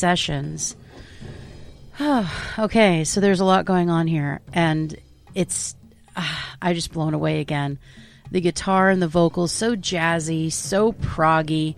Sessions. 0.01 0.75
okay, 2.59 3.03
so 3.03 3.21
there's 3.21 3.39
a 3.39 3.45
lot 3.45 3.65
going 3.65 3.91
on 3.91 4.07
here, 4.07 4.41
and 4.51 4.95
it's 5.35 5.75
ah, 6.15 6.55
I 6.61 6.73
just 6.73 6.91
blown 6.91 7.13
away 7.13 7.39
again. 7.39 7.77
The 8.31 8.41
guitar 8.41 8.89
and 8.89 8.99
the 8.99 9.07
vocals 9.07 9.51
so 9.51 9.75
jazzy, 9.75 10.51
so 10.51 10.93
proggy. 10.93 11.75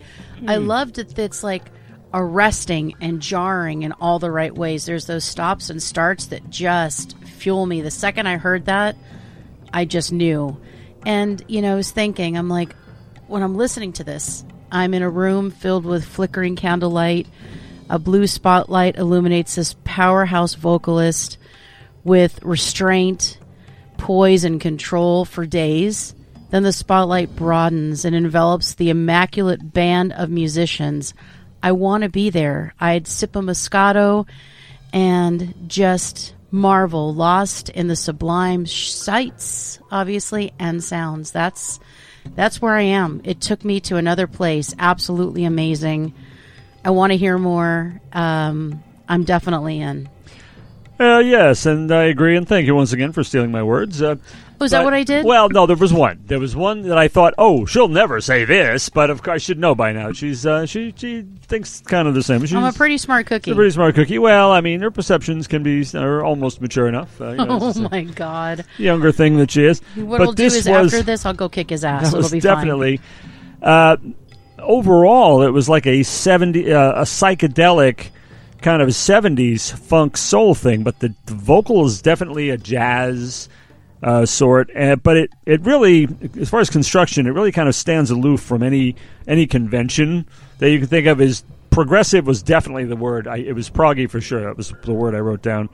I 0.47 0.55
loved 0.55 0.99
it. 0.99 1.19
It's 1.19 1.43
like 1.43 1.63
arresting 2.13 2.95
and 3.01 3.21
jarring 3.21 3.81
in 3.81 3.91
all 3.91 4.19
the 4.19 4.31
right 4.31 4.55
ways. 4.55 4.85
There's 4.85 5.05
those 5.05 5.25
stops 5.25 5.69
and 5.69 5.83
starts 5.83 6.27
that 6.27 6.49
just 6.49 7.17
fuel 7.17 7.65
me. 7.65 7.81
The 7.81 7.91
second 7.91 8.27
I 8.27 8.37
heard 8.37 8.65
that, 8.67 8.95
I 9.73 9.83
just 9.83 10.13
knew. 10.13 10.57
And, 11.05 11.43
you 11.49 11.61
know, 11.61 11.73
I 11.73 11.75
was 11.75 11.91
thinking, 11.91 12.37
I'm 12.37 12.49
like, 12.49 12.73
when 13.27 13.43
I'm 13.43 13.55
listening 13.55 13.91
to 13.93 14.05
this, 14.05 14.45
I'm 14.71 14.93
in 14.93 15.01
a 15.01 15.09
room 15.09 15.51
filled 15.51 15.85
with 15.85 16.05
flickering 16.05 16.55
candlelight. 16.55 17.27
A 17.89 17.99
blue 17.99 18.27
spotlight 18.27 18.97
illuminates 18.97 19.55
this 19.55 19.75
powerhouse 19.83 20.55
vocalist 20.55 21.37
with 22.03 22.41
restraint, 22.43 23.37
poise, 23.97 24.43
and 24.43 24.59
control 24.59 25.25
for 25.25 25.45
days. 25.45 26.15
Then 26.49 26.63
the 26.63 26.71
spotlight 26.71 27.35
broadens 27.35 28.05
and 28.05 28.15
envelops 28.15 28.75
the 28.75 28.89
immaculate 28.89 29.73
band 29.73 30.13
of 30.13 30.29
musicians. 30.29 31.13
I 31.61 31.71
want 31.71 32.03
to 32.03 32.09
be 32.09 32.29
there. 32.29 32.73
I'd 32.79 33.07
sip 33.07 33.35
a 33.35 33.39
Moscato 33.39 34.27
and 34.91 35.53
just 35.67 36.35
marvel, 36.51 37.13
lost 37.13 37.69
in 37.69 37.87
the 37.87 37.95
sublime 37.95 38.65
sights, 38.65 39.79
obviously, 39.91 40.53
and 40.59 40.83
sounds. 40.83 41.31
That's 41.31 41.79
that's 42.35 42.61
where 42.61 42.75
I 42.75 42.83
am. 42.83 43.21
It 43.23 43.41
took 43.41 43.65
me 43.65 43.79
to 43.81 43.97
another 43.97 44.27
place. 44.27 44.73
Absolutely 44.77 45.45
amazing. 45.45 46.13
I 46.85 46.91
want 46.91 47.11
to 47.11 47.17
hear 47.17 47.37
more. 47.37 47.99
Um, 48.11 48.83
I'm 49.07 49.23
definitely 49.23 49.79
in. 49.79 50.09
Uh, 50.99 51.19
yes, 51.19 51.65
and 51.65 51.91
I 51.91 52.03
agree, 52.03 52.37
and 52.37 52.47
thank 52.47 52.67
you 52.67 52.75
once 52.75 52.93
again 52.93 53.11
for 53.11 53.23
stealing 53.23 53.51
my 53.51 53.63
words. 53.63 54.01
Uh, 54.01 54.15
Was 54.59 54.71
that 54.71 54.85
what 54.85 54.93
I 54.93 55.03
did? 55.03 55.25
Well, 55.25 55.49
no, 55.49 55.65
there 55.65 55.75
was 55.75 55.91
one. 55.91 56.21
There 56.27 56.39
was 56.39 56.55
one 56.55 56.83
that 56.83 56.97
I 56.97 57.07
thought, 57.07 57.33
oh, 57.37 57.65
she'll 57.65 57.87
never 57.87 58.21
say 58.21 58.45
this, 58.45 58.89
but 58.89 59.09
of 59.09 59.23
course 59.23 59.33
I 59.33 59.37
should 59.39 59.57
know 59.57 59.73
by 59.73 59.91
now. 59.91 60.11
She's 60.13 60.45
uh, 60.45 60.65
she 60.67 60.93
she 60.95 61.23
thinks 61.41 61.81
kind 61.81 62.07
of 62.07 62.13
the 62.13 62.21
same. 62.21 62.41
She's 62.41 62.53
I'm 62.53 62.63
a 62.63 62.71
pretty 62.71 62.99
smart 62.99 63.25
cookie. 63.25 63.51
a 63.51 63.55
pretty 63.55 63.71
smart 63.71 63.95
cookie. 63.95 64.19
Well, 64.19 64.51
I 64.51 64.61
mean, 64.61 64.81
her 64.81 64.91
perceptions 64.91 65.47
can 65.47 65.63
be 65.63 65.83
are 65.95 66.23
almost 66.23 66.61
mature 66.61 66.87
enough. 66.87 67.19
Uh, 67.19 67.31
you 67.31 67.37
know, 67.37 67.59
oh 67.59 67.89
my 67.91 68.03
god! 68.03 68.63
younger 68.77 69.11
thing 69.11 69.37
that 69.37 69.49
she 69.51 69.65
is. 69.65 69.81
What 69.95 70.19
but 70.19 70.27
I'll 70.27 70.33
do 70.33 70.43
this 70.43 70.55
is 70.57 70.69
was, 70.69 70.93
after 70.93 71.03
this, 71.03 71.25
I'll 71.25 71.33
go 71.33 71.49
kick 71.49 71.71
his 71.71 71.83
ass. 71.83 72.03
that 72.03 72.07
It'll 72.09 72.19
was 72.19 72.31
be 72.31 72.39
fine. 72.39 72.55
definitely. 72.55 73.01
Uh, 73.61 73.97
overall, 74.63 75.43
it 75.43 75.51
was 75.51 75.69
like 75.69 75.85
a 75.85 76.03
seventy, 76.03 76.71
uh, 76.71 76.93
a 76.93 77.03
psychedelic 77.03 78.07
kind 78.61 78.81
of 78.81 78.89
'70s 78.89 79.71
funk 79.77 80.17
soul 80.17 80.55
thing, 80.55 80.83
but 80.83 80.99
the, 80.99 81.13
the 81.25 81.33
vocal 81.33 81.85
is 81.85 82.01
definitely 82.01 82.49
a 82.49 82.57
jazz 82.57 83.49
uh, 84.01 84.25
sort. 84.25 84.75
Uh, 84.75 84.95
but 84.95 85.17
it 85.17 85.31
it 85.45 85.61
really, 85.61 86.07
as 86.39 86.49
far 86.49 86.59
as 86.59 86.69
construction, 86.69 87.27
it 87.27 87.31
really 87.31 87.51
kind 87.51 87.69
of 87.69 87.75
stands 87.75 88.11
aloof 88.11 88.41
from 88.41 88.63
any 88.63 88.95
any 89.27 89.47
convention 89.47 90.25
that 90.59 90.69
you 90.69 90.79
can 90.79 90.87
think 90.87 91.07
of 91.07 91.21
as. 91.21 91.43
Progressive 91.69 92.27
was 92.27 92.43
definitely 92.43 92.85
the 92.85 92.95
word. 92.95 93.27
I, 93.27 93.37
it 93.37 93.53
was 93.53 93.67
proggy 93.67 94.07
for 94.07 94.21
sure. 94.21 94.41
That 94.41 94.55
was 94.55 94.71
the 94.83 94.93
word 94.93 95.15
I 95.15 95.21
wrote 95.21 95.41
down. 95.41 95.69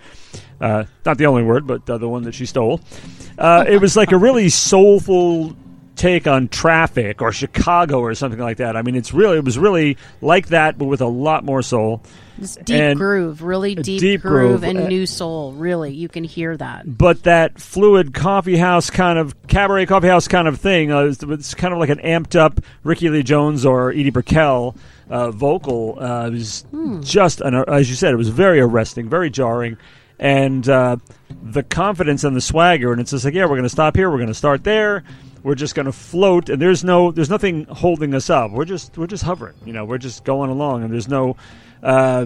Uh, 0.62 0.86
not 1.06 1.18
the 1.18 1.26
only 1.26 1.44
word, 1.44 1.68
but 1.68 1.90
uh, 1.90 1.98
the 1.98 2.08
one 2.08 2.24
that 2.24 2.34
she 2.34 2.46
stole. 2.46 2.80
Uh, 3.38 3.66
it 3.68 3.82
was 3.82 3.98
like 3.98 4.14
a 4.14 4.18
really 4.18 4.48
soulful 4.48 5.58
take 6.00 6.28
on 6.28 6.48
traffic 6.48 7.22
or 7.22 7.34
Chicago 7.34 8.00
or 8.00 8.16
something 8.16 8.40
like 8.40 8.58
that. 8.58 8.78
I 8.78 8.82
mean, 8.82 8.96
it's 8.96 9.14
really 9.14 9.38
it 9.38 9.44
was 9.44 9.60
really 9.60 9.98
like 10.22 10.48
that, 10.48 10.78
but 10.78 10.86
with 10.86 11.02
a 11.02 11.08
lot 11.08 11.44
more 11.44 11.62
soul. 11.62 12.02
It's 12.42 12.56
deep 12.56 12.80
and- 12.80 12.98
groove, 12.98 13.44
really 13.44 13.76
deep, 13.76 14.00
deep 14.00 14.22
groove, 14.22 14.62
groove, 14.62 14.64
and 14.64 14.80
uh, 14.80 14.88
new 14.88 15.06
soul. 15.06 15.52
Really, 15.52 15.94
you 15.94 16.08
can 16.08 16.24
hear 16.24 16.56
that. 16.56 16.98
But 16.98 17.24
that 17.24 17.60
fluid 17.60 18.14
coffee 18.14 18.56
house 18.56 18.90
kind 18.90 19.20
of 19.20 19.36
cabaret 19.48 19.88
coffee 19.88 20.08
house 20.08 20.30
kind 20.30 20.48
of 20.48 20.58
thing, 20.58 20.90
uh, 20.90 21.02
it's, 21.02 21.22
it's 21.22 21.54
kind 21.54 21.74
of 21.74 21.82
like 21.82 21.90
an 21.90 22.00
amped 22.00 22.40
up 22.40 22.62
Rickie 22.84 23.10
Lee 23.10 23.24
Jones 23.24 23.66
or 23.66 23.92
Edie 23.92 24.10
Brickell 24.10 24.78
uh, 25.10 25.32
vocal. 25.32 25.98
Uh, 26.00 26.28
it 26.28 26.32
was 26.32 26.66
just, 27.02 27.42
an, 27.42 27.56
as 27.68 27.90
you 27.90 27.98
said, 27.98 28.14
it 28.14 28.18
was 28.18 28.30
very 28.30 28.62
arresting, 28.62 29.10
very 29.10 29.30
jarring. 29.30 29.78
And 30.18 30.68
uh, 30.68 30.98
the 31.44 31.64
confidence 31.64 32.24
and 32.24 32.36
the 32.38 32.42
swagger, 32.42 32.94
and 32.94 33.02
it's 33.02 33.12
just 33.12 33.26
like, 33.26 33.34
yeah, 33.34 33.44
we're 33.44 33.52
going 33.52 33.64
to 33.64 33.70
stop 33.70 33.96
here, 33.98 34.10
we're 34.10 34.18
going 34.18 34.28
to 34.28 34.34
start 34.34 34.64
there, 34.66 35.04
we're 35.44 35.56
just 35.56 35.76
going 35.76 35.86
to 35.86 35.92
float, 35.92 36.50
and 36.50 36.62
there's 36.62 36.84
no, 36.84 37.12
there's 37.12 37.30
nothing 37.30 37.66
holding 37.66 38.14
us 38.14 38.30
up. 38.30 38.52
We're 38.52 38.66
just, 38.66 38.98
we're 38.98 39.08
just 39.08 39.24
hovering, 39.24 39.56
you 39.66 39.74
know, 39.74 39.86
we're 39.86 39.98
just 39.98 40.24
going 40.24 40.50
along, 40.50 40.84
and 40.84 40.94
there's 40.94 41.08
no, 41.08 41.38
uh, 41.84 42.26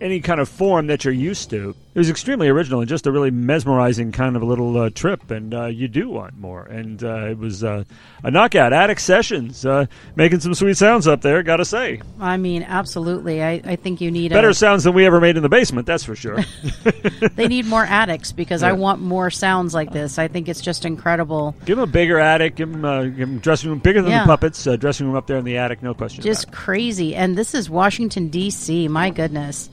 any 0.00 0.20
kind 0.20 0.40
of 0.40 0.48
form 0.48 0.86
that 0.86 1.04
you're 1.04 1.14
used 1.14 1.50
to. 1.50 1.74
It 1.98 2.02
was 2.06 2.10
extremely 2.10 2.46
original 2.46 2.78
and 2.78 2.88
just 2.88 3.08
a 3.08 3.10
really 3.10 3.32
mesmerizing 3.32 4.12
kind 4.12 4.36
of 4.36 4.42
a 4.42 4.44
little 4.44 4.78
uh, 4.78 4.88
trip, 4.90 5.32
and 5.32 5.52
uh, 5.52 5.64
you 5.64 5.88
do 5.88 6.08
want 6.08 6.38
more. 6.38 6.62
And 6.62 7.02
uh, 7.02 7.26
it 7.30 7.38
was 7.38 7.64
uh, 7.64 7.82
a 8.22 8.30
knockout. 8.30 8.72
Attic 8.72 9.00
Sessions 9.00 9.66
uh, 9.66 9.86
making 10.14 10.38
some 10.38 10.54
sweet 10.54 10.76
sounds 10.76 11.08
up 11.08 11.22
there, 11.22 11.42
gotta 11.42 11.64
say. 11.64 12.00
I 12.20 12.36
mean, 12.36 12.62
absolutely. 12.62 13.42
I, 13.42 13.60
I 13.64 13.74
think 13.74 14.00
you 14.00 14.12
need 14.12 14.30
Better 14.30 14.50
a, 14.50 14.54
sounds 14.54 14.84
than 14.84 14.94
we 14.94 15.06
ever 15.06 15.20
made 15.20 15.36
in 15.36 15.42
the 15.42 15.48
basement, 15.48 15.88
that's 15.88 16.04
for 16.04 16.14
sure. 16.14 16.38
They 17.34 17.48
need 17.48 17.66
more 17.66 17.84
attics 17.84 18.30
because 18.30 18.62
I 18.62 18.72
want 18.72 19.00
more 19.00 19.28
sounds 19.28 19.74
like 19.74 19.90
this. 19.90 20.20
I 20.20 20.28
think 20.28 20.48
it's 20.48 20.60
just 20.60 20.84
incredible. 20.84 21.56
give 21.64 21.78
him 21.78 21.82
a 21.82 21.88
bigger 21.88 22.20
attic, 22.20 22.54
give 22.54 22.84
uh, 22.84 23.06
give 23.06 23.28
him 23.28 23.38
dressing 23.40 23.70
room 23.70 23.80
bigger 23.80 24.02
than 24.02 24.12
Yeah. 24.12 24.20
the 24.20 24.26
puppets, 24.26 24.68
uh, 24.68 24.76
dressing 24.76 25.08
room 25.08 25.16
up 25.16 25.26
there 25.26 25.36
in 25.38 25.44
the 25.44 25.56
attic, 25.56 25.82
no 25.82 25.94
question. 25.94 26.22
Just 26.22 26.52
crazy. 26.52 27.16
And 27.16 27.36
this 27.36 27.56
is 27.56 27.68
Washington, 27.68 28.28
D.C. 28.28 28.86
My 28.86 29.10
goodness. 29.10 29.68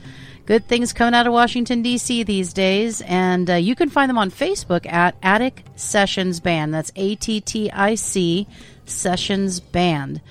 Good 0.46 0.68
things 0.68 0.94
coming 0.94 1.16
out 1.16 1.26
of 1.26 1.34
Washington, 1.34 1.82
D.C. 1.82 2.22
these 2.22 2.54
days. 2.54 3.02
And 3.02 3.50
uh, 3.50 3.56
you 3.56 3.76
can 3.76 3.90
find 3.90 4.10
them 4.10 4.18
on 4.20 4.30
Facebook 4.30 4.86
at 4.86 5.16
Attic 5.24 5.64
Sessions 5.76 6.40
Band. 6.40 6.74
That's 6.74 6.92
A 6.96 7.16
T 7.16 7.42
T 7.42 7.72
I 7.72 7.96
C 7.96 8.48
Sessions 8.86 9.60
Band. 9.60 10.22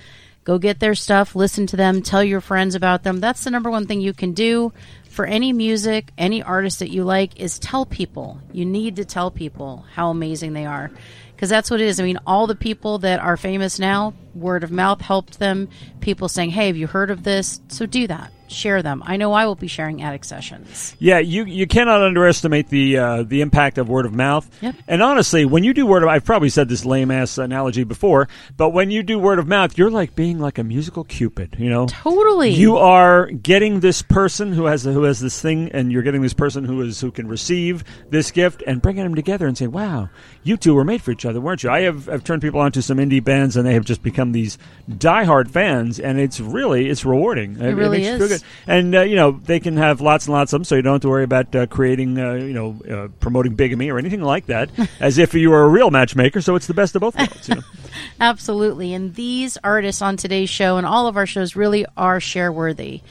Go 0.44 0.58
get 0.58 0.78
their 0.78 0.94
stuff, 0.94 1.34
listen 1.34 1.66
to 1.68 1.76
them, 1.76 2.02
tell 2.02 2.22
your 2.22 2.42
friends 2.42 2.74
about 2.74 3.02
them. 3.02 3.18
That's 3.18 3.44
the 3.44 3.50
number 3.50 3.70
one 3.70 3.86
thing 3.86 4.02
you 4.02 4.12
can 4.12 4.34
do 4.34 4.74
for 5.08 5.24
any 5.24 5.54
music, 5.54 6.12
any 6.18 6.42
artist 6.42 6.80
that 6.80 6.90
you 6.90 7.02
like 7.02 7.40
is 7.40 7.58
tell 7.58 7.86
people. 7.86 8.40
You 8.52 8.66
need 8.66 8.96
to 8.96 9.06
tell 9.06 9.30
people 9.30 9.86
how 9.94 10.10
amazing 10.10 10.52
they 10.52 10.66
are. 10.66 10.90
Because 11.34 11.48
that's 11.48 11.70
what 11.70 11.80
it 11.80 11.86
is. 11.86 11.98
I 11.98 12.04
mean, 12.04 12.18
all 12.26 12.46
the 12.46 12.54
people 12.54 12.98
that 12.98 13.20
are 13.20 13.38
famous 13.38 13.78
now, 13.78 14.12
word 14.34 14.64
of 14.64 14.70
mouth 14.70 15.00
helped 15.00 15.38
them. 15.38 15.68
People 16.00 16.28
saying, 16.28 16.50
hey, 16.50 16.66
have 16.66 16.76
you 16.76 16.88
heard 16.88 17.10
of 17.10 17.22
this? 17.22 17.60
So 17.68 17.86
do 17.86 18.06
that. 18.08 18.33
Share 18.48 18.82
them. 18.82 19.02
I 19.06 19.16
know 19.16 19.32
I 19.32 19.46
will 19.46 19.54
be 19.54 19.68
sharing 19.68 20.02
Attic 20.02 20.24
Sessions. 20.24 20.94
Yeah, 20.98 21.18
you 21.18 21.44
you 21.44 21.66
cannot 21.66 22.02
underestimate 22.02 22.68
the 22.68 22.98
uh, 22.98 23.22
the 23.22 23.40
impact 23.40 23.78
of 23.78 23.88
word 23.88 24.06
of 24.06 24.12
mouth. 24.12 24.48
Yep. 24.60 24.76
And 24.86 25.02
honestly, 25.02 25.44
when 25.44 25.64
you 25.64 25.72
do 25.72 25.86
word 25.86 26.02
of, 26.02 26.08
I've 26.08 26.24
probably 26.24 26.50
said 26.50 26.68
this 26.68 26.84
lame 26.84 27.10
ass 27.10 27.38
analogy 27.38 27.84
before, 27.84 28.28
but 28.56 28.70
when 28.70 28.90
you 28.90 29.02
do 29.02 29.18
word 29.18 29.38
of 29.38 29.48
mouth, 29.48 29.78
you're 29.78 29.90
like 29.90 30.14
being 30.14 30.38
like 30.38 30.58
a 30.58 30.64
musical 30.64 31.04
cupid. 31.04 31.56
You 31.58 31.70
know, 31.70 31.86
Totally. 31.86 32.50
you 32.50 32.76
are 32.76 33.26
getting 33.26 33.80
this 33.80 34.02
person 34.02 34.52
who 34.52 34.66
has 34.66 34.84
who 34.84 35.04
has 35.04 35.20
this 35.20 35.40
thing, 35.40 35.70
and 35.72 35.90
you're 35.90 36.02
getting 36.02 36.22
this 36.22 36.34
person 36.34 36.64
who 36.64 36.82
is 36.82 37.00
who 37.00 37.10
can 37.10 37.26
receive 37.26 37.82
this 38.10 38.30
gift 38.30 38.62
and 38.66 38.82
bringing 38.82 39.04
them 39.04 39.14
together 39.14 39.46
and 39.46 39.56
saying, 39.56 39.72
"Wow, 39.72 40.10
you 40.42 40.56
two 40.56 40.74
were 40.74 40.84
made 40.84 41.02
for 41.02 41.12
each 41.12 41.24
other, 41.24 41.40
weren't 41.40 41.62
you?" 41.62 41.70
I 41.70 41.82
have 41.82 42.08
I've 42.08 42.24
turned 42.24 42.42
people 42.42 42.60
onto 42.60 42.80
some 42.80 42.98
indie 42.98 43.24
bands, 43.24 43.56
and 43.56 43.66
they 43.66 43.74
have 43.74 43.84
just 43.84 44.02
become 44.02 44.32
these 44.32 44.58
diehard 44.90 45.48
fans, 45.50 45.98
and 45.98 46.18
it's 46.18 46.40
really 46.40 46.88
it's 46.88 47.04
rewarding. 47.04 47.60
It, 47.60 47.74
really 47.74 47.98
makes 47.98 48.08
is. 48.08 48.18
Good. 48.38 48.48
And 48.66 48.94
uh, 48.94 49.02
you 49.02 49.16
know 49.16 49.32
they 49.32 49.60
can 49.60 49.76
have 49.76 50.00
lots 50.00 50.26
and 50.26 50.34
lots 50.34 50.52
of 50.52 50.60
them, 50.60 50.64
so 50.64 50.74
you 50.74 50.82
don't 50.82 50.94
have 50.94 51.02
to 51.02 51.08
worry 51.08 51.24
about 51.24 51.54
uh, 51.54 51.66
creating, 51.66 52.18
uh, 52.18 52.34
you 52.34 52.52
know, 52.52 52.80
uh, 52.90 53.08
promoting 53.20 53.54
bigamy 53.54 53.90
or 53.90 53.98
anything 53.98 54.22
like 54.22 54.46
that, 54.46 54.70
as 55.00 55.18
if 55.18 55.34
you 55.34 55.50
were 55.50 55.62
a 55.62 55.68
real 55.68 55.90
matchmaker. 55.90 56.40
So 56.40 56.54
it's 56.54 56.66
the 56.66 56.74
best 56.74 56.94
of 56.96 57.00
both 57.00 57.16
worlds. 57.16 57.48
You 57.48 57.56
know? 57.56 57.62
Absolutely. 58.20 58.94
And 58.94 59.14
these 59.14 59.56
artists 59.64 60.02
on 60.02 60.16
today's 60.16 60.50
show 60.50 60.76
and 60.76 60.86
all 60.86 61.06
of 61.06 61.16
our 61.16 61.26
shows 61.26 61.56
really 61.56 61.86
are 61.96 62.20
share 62.20 62.52
worthy. 62.52 63.02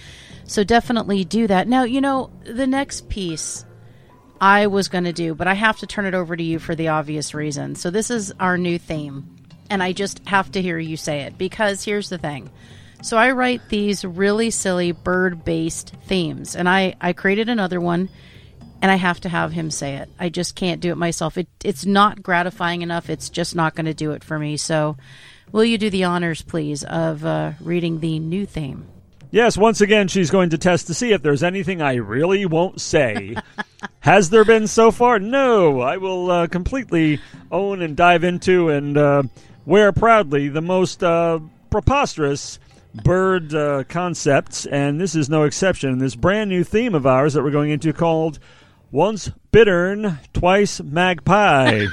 So 0.46 0.64
definitely 0.64 1.24
do 1.24 1.48
that. 1.48 1.68
Now, 1.68 1.84
you 1.84 2.02
know, 2.02 2.30
the 2.44 2.68
next 2.68 3.10
piece 3.10 3.66
I 4.42 4.68
was 4.68 4.90
going 4.90 5.06
to 5.06 5.14
do, 5.14 5.34
but 5.36 5.48
I 5.48 5.54
have 5.54 5.80
to 5.80 5.88
turn 5.88 6.06
it 6.06 6.14
over 6.14 6.36
to 6.36 6.44
you 6.44 6.60
for 6.60 6.76
the 6.76 6.90
obvious 6.90 7.34
reason. 7.34 7.76
So 7.76 7.90
this 7.90 8.12
is 8.12 8.34
our 8.40 8.58
new 8.58 8.78
theme. 8.78 9.30
And 9.70 9.82
I 9.82 9.94
just 9.94 10.20
have 10.28 10.52
to 10.52 10.62
hear 10.62 10.78
you 10.78 10.98
say 10.98 11.22
it 11.22 11.38
because 11.38 11.84
here's 11.84 12.10
the 12.10 12.18
thing. 12.18 12.50
So 13.04 13.18
I 13.18 13.32
write 13.32 13.68
these 13.68 14.06
really 14.06 14.50
silly 14.50 14.94
bird 14.94 15.44
based 15.44 15.94
themes, 16.06 16.56
and 16.56 16.70
I, 16.70 16.96
I 17.02 17.12
created 17.12 17.50
another 17.50 17.82
one 17.82 18.10
and 18.82 18.92
I 18.92 18.96
have 18.96 19.22
to 19.22 19.30
have 19.30 19.54
him 19.54 19.72
say 19.72 19.96
it. 19.96 20.10
I 20.20 20.28
just 20.28 20.56
can't 20.56 20.82
do 20.82 20.92
it 20.92 20.98
myself. 20.98 21.38
It, 21.38 21.48
it's 21.64 21.86
not 21.86 22.24
gratifying 22.24 22.82
enough. 22.82 23.10
It's 23.10 23.30
just 23.30 23.56
not 23.56 23.76
going 23.76 23.86
to 23.86 23.94
do 23.94 24.12
it 24.12 24.24
for 24.26 24.38
me. 24.38 24.58
So, 24.58 24.98
will 25.54 25.64
you 25.64 25.78
do 25.78 25.90
the 25.90 26.04
honors, 26.04 26.42
please, 26.42 26.84
of 26.84 27.26
uh, 27.26 27.54
reading 27.62 28.02
the 28.02 28.20
new 28.20 28.46
theme? 28.46 28.86
Yes, 29.32 29.58
once 29.58 29.80
again, 29.80 30.10
she's 30.10 30.30
going 30.32 30.50
to 30.50 30.58
test 30.58 30.88
to 30.88 30.94
see 30.94 31.12
if 31.12 31.22
there's 31.22 31.44
anything 31.44 31.82
I 31.82 31.96
really 31.96 32.46
won't 32.46 32.82
say. 32.82 33.36
Has 34.02 34.30
there 34.30 34.46
been 34.46 34.68
so 34.68 34.92
far? 34.92 35.18
No. 35.18 35.80
I 35.80 35.96
will 35.96 36.30
uh, 36.30 36.48
completely 36.48 37.20
own 37.52 37.82
and 37.82 37.96
dive 37.96 38.26
into 38.26 38.70
and 38.70 38.98
uh, 38.98 39.24
wear 39.66 39.94
proudly 39.94 40.50
the 40.50 40.62
most 40.62 41.04
uh, 41.04 41.40
preposterous 41.70 42.60
bird 42.94 43.54
uh, 43.54 43.84
concepts, 43.86 44.66
and 44.66 45.00
this 45.00 45.16
is 45.16 45.30
no 45.30 45.44
exception. 45.44 45.98
This 45.98 46.16
brand 46.16 46.50
new 46.50 46.64
theme 46.64 46.96
of 46.96 47.06
ours 47.06 47.34
that 47.34 47.44
we're 47.44 47.52
going 47.52 47.72
into 47.72 47.94
called 47.94 48.40
Once 48.92 49.32
Bittern, 49.52 50.20
Twice 50.34 50.82
Magpie. 50.82 51.88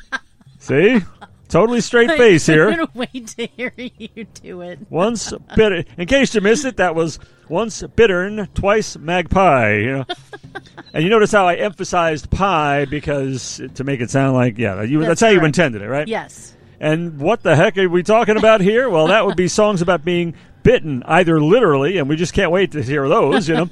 See? 0.58 1.00
Totally 1.48 1.80
straight 1.80 2.10
face 2.16 2.46
here. 2.46 2.68
I 2.68 2.70
here. 2.70 2.86
gonna 2.86 2.90
wait 2.94 3.26
to 3.28 3.46
hear 3.46 3.72
you 3.76 4.24
do 4.24 4.60
it. 4.60 4.78
Once 4.90 5.32
bitter. 5.56 5.84
In 5.96 6.06
case 6.06 6.34
you 6.34 6.40
missed 6.40 6.64
it, 6.64 6.76
that 6.76 6.94
was 6.94 7.18
once 7.48 7.82
bittern, 7.82 8.48
twice 8.54 8.96
magpie. 8.96 9.76
You 9.76 9.92
know? 9.92 10.04
and 10.92 11.02
you 11.02 11.10
notice 11.10 11.32
how 11.32 11.46
I 11.46 11.54
emphasized 11.54 12.30
pie 12.30 12.84
because 12.84 13.62
to 13.74 13.84
make 13.84 14.00
it 14.00 14.10
sound 14.10 14.34
like 14.34 14.58
yeah, 14.58 14.82
you, 14.82 14.98
that's, 14.98 15.08
That's 15.08 15.20
how 15.22 15.28
you 15.28 15.44
intended 15.44 15.82
it, 15.82 15.88
right? 15.88 16.06
Yes. 16.06 16.54
And 16.80 17.18
what 17.18 17.42
the 17.42 17.56
heck 17.56 17.76
are 17.76 17.88
we 17.88 18.02
talking 18.02 18.36
about 18.36 18.60
here? 18.60 18.88
Well, 18.88 19.08
that 19.08 19.26
would 19.26 19.36
be 19.36 19.48
songs 19.48 19.82
about 19.82 20.04
being 20.04 20.34
bitten, 20.62 21.02
either 21.04 21.40
literally, 21.40 21.98
and 21.98 22.08
we 22.08 22.16
just 22.16 22.34
can't 22.34 22.50
wait 22.52 22.72
to 22.72 22.82
hear 22.82 23.08
those. 23.08 23.48
You 23.48 23.54
know, 23.56 23.70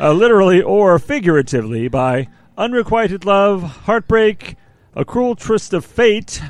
uh, 0.00 0.12
literally 0.12 0.62
or 0.62 0.98
figuratively 0.98 1.88
by 1.88 2.28
unrequited 2.56 3.24
love, 3.24 3.62
heartbreak, 3.62 4.56
a 4.94 5.04
cruel 5.04 5.36
twist 5.36 5.72
of 5.72 5.84
fate. 5.84 6.40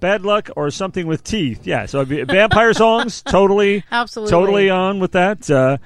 Bad 0.00 0.22
luck 0.24 0.48
or 0.56 0.70
something 0.70 1.06
with 1.06 1.22
teeth. 1.22 1.66
Yeah, 1.66 1.84
so 1.84 2.04
vampire 2.04 2.72
songs, 2.72 3.20
totally, 3.26 3.84
Absolutely. 3.92 4.30
totally 4.30 4.70
on 4.70 4.98
with 4.98 5.12
that. 5.12 5.50
Uh, 5.50 5.76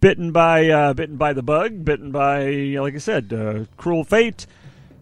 bitten 0.00 0.32
by, 0.32 0.68
uh, 0.70 0.94
bitten 0.94 1.16
by 1.18 1.34
the 1.34 1.42
bug, 1.42 1.84
bitten 1.84 2.10
by, 2.10 2.46
like 2.80 2.94
I 2.94 2.98
said, 2.98 3.30
uh, 3.30 3.64
cruel 3.76 4.04
fate, 4.04 4.46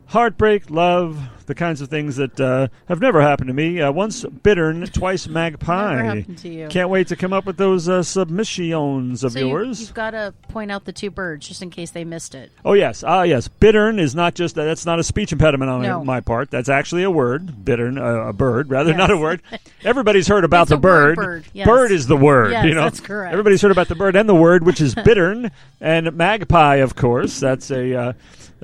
heartbreak, 0.07 0.69
love, 0.69 1.29
the 1.47 1.55
kinds 1.55 1.81
of 1.81 1.89
things 1.89 2.17
that 2.17 2.39
uh, 2.41 2.69
have 2.89 3.01
never 3.01 3.21
happened 3.23 3.49
to 3.49 3.55
me. 3.55 3.81
Uh, 3.81 3.91
once 3.93 4.25
bittern, 4.25 4.85
twice 4.87 5.27
magpie. 5.29 5.97
Never 5.97 6.17
happened 6.19 6.39
to 6.39 6.49
you. 6.49 6.69
Can't 6.69 6.91
wait 6.91 7.09
to 7.09 7.17
come 7.17 7.33
up 7.33 7.47
with 7.47 7.57
those 7.57 7.89
uh, 7.89 8.03
submissions 8.03 9.25
of 9.25 9.33
So 9.33 9.39
yours. 9.41 9.81
you've 9.81 9.95
got 9.95 10.11
to 10.11 10.35
point 10.49 10.71
out 10.71 10.85
the 10.85 10.93
two 10.93 11.11
birds 11.11 11.49
just 11.49 11.63
in 11.63 11.71
case 11.71 11.91
they 11.91 12.05
missed 12.05 12.35
it. 12.35 12.51
Oh 12.65 12.73
yes, 12.75 13.03
ah 13.07 13.23
yes. 13.23 13.49
Bittern 13.49 13.99
is 13.99 14.15
not 14.15 14.35
just 14.35 14.55
that's 14.55 14.87
not 14.87 14.99
a 14.99 15.05
speech 15.05 15.33
impediment 15.33 15.71
on 15.71 15.83
No. 15.83 16.05
my 16.05 16.21
part. 16.21 16.51
That's 16.51 16.69
actually 16.69 17.03
a 17.03 17.11
word. 17.11 17.65
Bittern, 17.65 17.99
uh, 17.99 18.29
a 18.29 18.33
bird, 18.33 18.71
rather 18.71 18.91
Yes. 18.91 18.99
not 18.99 19.11
a 19.11 19.17
word. 19.17 19.43
Everybody's 19.85 20.29
heard 20.29 20.45
about 20.45 20.69
the 20.69 20.77
bird. 20.77 21.17
bird, 21.17 21.45
yes. 21.53 21.67
Bird 21.67 21.91
is 21.93 22.07
the 22.07 22.17
word. 22.17 22.53
Yes, 22.53 22.65
you 22.67 22.75
know, 22.75 22.83
that's 22.83 23.01
correct. 23.01 23.33
Everybody's 23.33 23.63
heard 23.63 23.71
about 23.73 23.89
the 23.89 23.95
bird 23.95 24.17
and 24.17 24.29
the 24.29 24.35
word, 24.35 24.65
which 24.65 24.81
is 24.81 24.95
bittern, 25.05 25.51
and 25.81 26.13
magpie, 26.17 26.77
of 26.77 26.97
course. 26.97 27.39
That's 27.41 27.71
a 27.71 27.95
uh, 27.95 28.13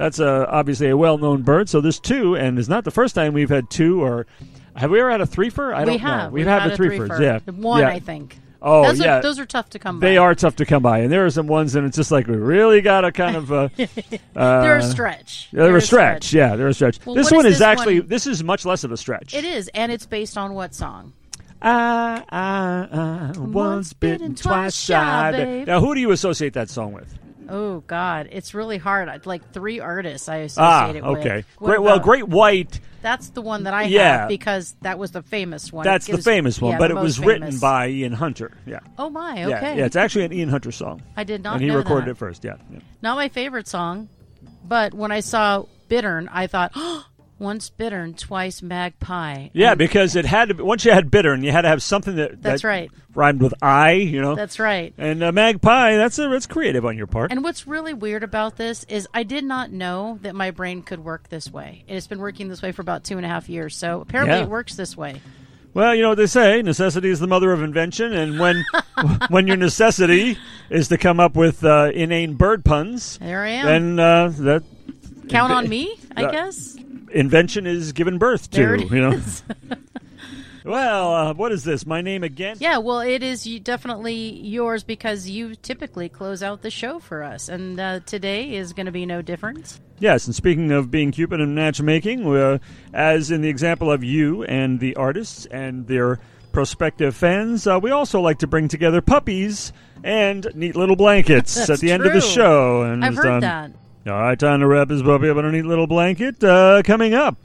that's 0.03 0.19
a, 0.19 0.49
obviously 0.49 0.89
a 0.89 0.97
well-known 0.97 1.43
bird. 1.43 1.69
So 1.69 1.81
there's 1.81 2.01
two, 2.01 2.35
and 2.35 2.59
it's 2.59 2.69
not 2.69 2.83
the 2.85 2.91
first 2.91 3.15
time 3.15 3.35
we've 3.35 3.49
had 3.49 3.71
two 3.71 4.03
or. 4.03 4.27
Have 4.75 4.91
we 4.91 4.99
ever 4.99 5.11
had 5.11 5.21
a 5.21 5.27
threefer? 5.27 5.73
I 5.73 5.81
we 5.85 5.91
don't 5.93 5.99
have. 6.01 6.31
know. 6.31 6.35
We've 6.35 6.45
we 6.45 6.51
had, 6.51 6.63
had 6.63 6.71
the 6.71 6.75
a 6.75 6.77
threefers. 6.79 7.09
threefer. 7.09 7.21
Yeah, 7.47 7.53
One, 7.53 7.81
yeah. 7.81 7.89
I 7.89 8.01
think. 8.01 8.37
Oh 8.61 8.87
those 8.87 9.01
yeah, 9.01 9.19
Are, 9.19 9.23
those 9.23 9.39
are 9.39 9.47
tough 9.47 9.71
to 9.71 9.79
come 9.79 9.99
by. 10.01 10.07
they 10.07 10.17
are 10.17 10.35
tough 10.35 10.57
to 10.57 10.67
come 10.67 10.83
by, 10.83 11.01
and 11.01 11.13
there 11.13 11.25
are 11.27 11.31
some 11.31 11.47
ones, 11.49 11.75
and 11.75 11.87
it's 11.87 11.97
just 11.97 12.11
like 12.11 12.27
we 12.29 12.37
really 12.37 12.81
got 12.81 13.03
to 13.03 13.13
kind 13.13 13.37
of. 13.37 13.53
Uh, 13.53 13.69
They're 13.77 13.89
uh, 14.37 14.79
a 14.79 14.83
stretch. 14.83 15.49
they're, 15.53 15.65
They're 15.67 15.77
a 15.77 15.81
stretch. 15.81 16.33
Yeah, 16.33 16.57
they're 16.57 16.69
a 16.69 16.75
stretch. 16.75 17.05
Well, 17.05 17.15
this 17.17 17.31
what 17.31 17.39
one 17.39 17.47
is 17.47 17.55
is 17.55 17.59
this 17.59 17.67
actually 17.67 18.01
one? 18.01 18.09
this 18.09 18.27
is 18.27 18.43
much 18.45 18.65
less 18.65 18.85
of 18.85 18.93
a 18.93 18.97
stretch. 18.97 19.35
It 19.35 19.45
is, 19.45 19.69
and 19.75 19.91
it's 19.93 20.07
based 20.07 20.39
on 20.39 20.55
what 20.55 20.75
song? 20.75 21.13
I, 21.61 22.25
I, 22.29 23.33
I, 23.37 23.39
once 23.39 23.93
bitten, 23.93 24.35
twice 24.35 24.77
shy. 24.77 25.33
babe. 25.33 25.67
Now, 25.67 25.81
who 25.81 25.95
do 25.95 26.01
you 26.01 26.11
associate 26.13 26.55
that 26.55 26.71
song 26.71 26.93
with? 26.93 27.19
Oh 27.49 27.81
God, 27.87 28.29
it's 28.33 28.55
really 28.55 28.79
hard. 28.79 29.09
I'd 29.09 29.27
like 29.27 29.53
three 29.53 29.81
artists 29.81 30.29
I 30.29 30.41
Ah, 30.41 30.45
associate 30.45 30.97
it 30.97 31.05
with. 31.05 31.19
okay. 31.19 31.45
What 31.59 31.69
Great. 31.69 31.83
Well, 31.83 31.99
Great 31.99 32.29
White. 32.29 32.81
That's 33.03 33.31
the 33.31 33.43
one 33.43 33.65
that 33.65 33.75
I 33.75 33.85
Yeah. 33.85 34.19
have 34.21 34.29
because 34.29 34.77
that 34.83 34.99
was 34.99 35.11
the 35.11 35.23
famous 35.23 35.73
one. 35.73 35.85
That's 35.85 36.07
the 36.07 36.19
famous 36.19 36.61
one, 36.61 36.73
yeah, 36.73 36.79
but 36.79 36.91
it 36.93 36.95
was 36.95 37.19
most 37.19 37.27
written 37.27 37.59
by 37.59 37.89
Ian 37.89 38.13
Hunter. 38.13 38.53
Yeah. 38.65 38.79
Oh 38.97 39.11
my, 39.11 39.45
okay. 39.45 39.77
Yeah, 39.77 39.87
it's 39.87 39.97
actually 39.97 40.25
an 40.27 40.33
Ian 40.33 40.49
Hunter 40.51 40.71
song. 40.71 41.03
I 41.17 41.25
did 41.25 41.43
not 41.43 41.55
and 41.55 41.63
he 41.63 41.71
recorded 41.71 42.07
that. 42.07 42.13
it 42.13 42.17
first. 42.19 42.45
Yeah. 42.45 42.55
yeah. 42.73 42.79
Not 43.03 43.17
my 43.17 43.29
favorite 43.29 43.67
song, 43.67 44.09
but 44.65 44.95
when 44.95 45.11
I 45.11 45.19
saw 45.21 45.65
Bittern, 45.89 46.29
I 46.33 46.47
thought, 46.47 46.71
oh, 46.77 47.05
once 47.43 47.69
Bittern, 47.69 48.15
twice 48.15 48.63
Magpie. 48.63 49.49
Yeah, 49.53 49.71
And 49.73 49.79
because 49.79 50.17
it 50.17 50.25
had 50.25 50.49
to. 50.49 50.55
Be, 50.55 50.63
once 50.63 50.85
you 50.85 50.93
had 50.93 51.11
bitter, 51.11 51.33
and 51.33 51.45
you 51.45 51.53
had 51.53 51.63
to 51.63 51.69
have 51.69 51.83
something 51.83 52.17
that 52.17 52.41
That's 52.41 52.63
that 52.63 52.69
right. 52.69 52.91
rhymed 53.15 53.43
with 53.43 53.53
I. 53.61 53.93
You 53.93 54.23
know. 54.23 54.35
that's 54.35 54.59
right. 54.59 54.95
and 54.97 55.23
uh, 55.23 55.33
magpie. 55.33 55.97
That's 55.97 56.19
a, 56.19 56.29
that's 56.29 56.47
creative 56.47 56.85
on 56.87 56.97
your 56.97 57.07
part. 57.07 57.31
And 57.33 57.43
what's 57.45 57.67
really 57.67 57.93
weird 57.93 58.23
about 58.23 58.57
this 58.57 58.85
is 58.85 59.07
I 59.13 59.25
did 59.25 59.45
not 59.45 59.71
know 59.71 60.19
that 60.23 60.35
my 60.35 60.51
brain 60.51 60.83
could 60.83 61.05
work 61.05 61.29
this 61.29 61.53
way. 61.53 61.85
It 61.89 61.95
has 61.95 62.07
been 62.07 62.21
working 62.21 62.49
this 62.49 62.63
way 62.63 62.73
for 62.73 62.81
about 62.83 63.05
two 63.05 63.17
and 63.17 63.27
a 63.27 63.29
half 63.29 63.49
years, 63.49 63.77
so 63.77 64.01
apparently 64.01 64.37
Yeah. 64.39 64.45
it 64.45 64.49
works 64.49 64.75
this 64.77 64.97
way. 64.97 65.21
Well, 65.75 65.95
you 65.95 66.03
know 66.03 66.11
what 66.11 66.19
they 66.19 66.27
say: 66.27 66.61
necessity 66.63 67.09
is 67.09 67.19
the 67.19 67.27
mother 67.27 67.51
of 67.53 67.63
invention. 67.63 68.13
And 68.13 68.39
when 68.39 68.65
when 69.29 69.47
your 69.47 69.57
necessity 69.57 70.37
is 70.71 70.89
to 70.89 70.99
come 70.99 71.19
up 71.19 71.35
with 71.35 71.65
uh, 71.65 71.91
inane 71.95 72.35
bird 72.35 72.65
puns, 72.65 73.19
There 73.19 73.43
I 73.43 73.49
am. 73.49 73.67
then 73.67 73.99
uh, 73.99 74.29
that 74.41 74.63
Count 75.31 75.51
on 75.53 75.69
me, 75.71 75.97
I 76.17 76.25
uh, 76.25 76.31
guess. 76.31 76.77
Invention 77.13 77.67
is 77.67 77.93
given 77.93 78.19
birth 78.19 78.51
to. 78.53 78.87
You 78.91 79.01
know. 79.01 79.21
Well, 80.65 81.15
uh, 81.15 81.35
what 81.35 81.53
is 81.53 81.65
this? 81.65 81.87
My 81.87 82.03
name 82.03 82.23
again? 82.23 82.57
Yeah, 82.61 82.79
well, 82.79 83.01
it 83.01 83.23
is 83.23 83.45
definitely 83.63 84.15
yours 84.15 84.85
because 84.85 85.29
you 85.29 85.55
typically 85.57 86.09
close 86.09 86.43
out 86.43 86.63
the 86.63 86.71
show 86.71 86.99
for 87.01 87.23
us, 87.23 87.49
and 87.49 87.79
uh, 87.81 88.01
today 88.07 88.55
is 88.55 88.73
going 88.73 88.87
to 88.87 88.93
be 88.93 89.05
no 89.05 89.23
different. 89.23 89.81
Yes, 89.99 90.27
and 90.27 90.35
speaking 90.35 90.71
of 90.71 90.91
being 90.91 91.11
Cupid 91.11 91.41
and 91.41 91.55
matchmaking, 91.55 92.27
uh, 92.27 92.59
as 92.93 93.31
in 93.31 93.41
the 93.41 93.49
example 93.49 93.91
of 93.91 94.05
you 94.05 94.45
and 94.45 94.79
the 94.81 94.95
artists 94.97 95.47
and 95.47 95.87
their 95.87 96.21
prospective 96.53 97.17
fans, 97.17 97.67
uh, 97.67 97.79
we 97.81 97.91
also 97.91 98.21
like 98.21 98.39
to 98.39 98.47
bring 98.47 98.69
together 98.69 99.01
puppies 99.01 99.73
and 100.05 100.47
neat 100.55 100.77
little 100.77 100.97
blankets 100.97 101.57
at 101.71 101.81
the 101.81 101.91
end 101.91 102.05
of 102.05 102.13
the 102.13 102.21
show. 102.21 102.83
And 102.83 103.05
I've 103.05 103.17
heard 103.17 103.27
um, 103.27 103.41
that. 103.41 103.71
All 104.07 104.13
right, 104.21 104.39
time 104.39 104.61
to 104.61 104.67
wrap 104.67 104.89
this 104.89 105.03
puppy 105.03 105.29
up 105.29 105.37
in 105.37 105.45
a 105.45 105.53
neat 105.53 105.65
little 105.65 105.87
blanket. 105.87 106.43
Uh, 106.43 106.83
coming 106.85 107.15
up, 107.15 107.37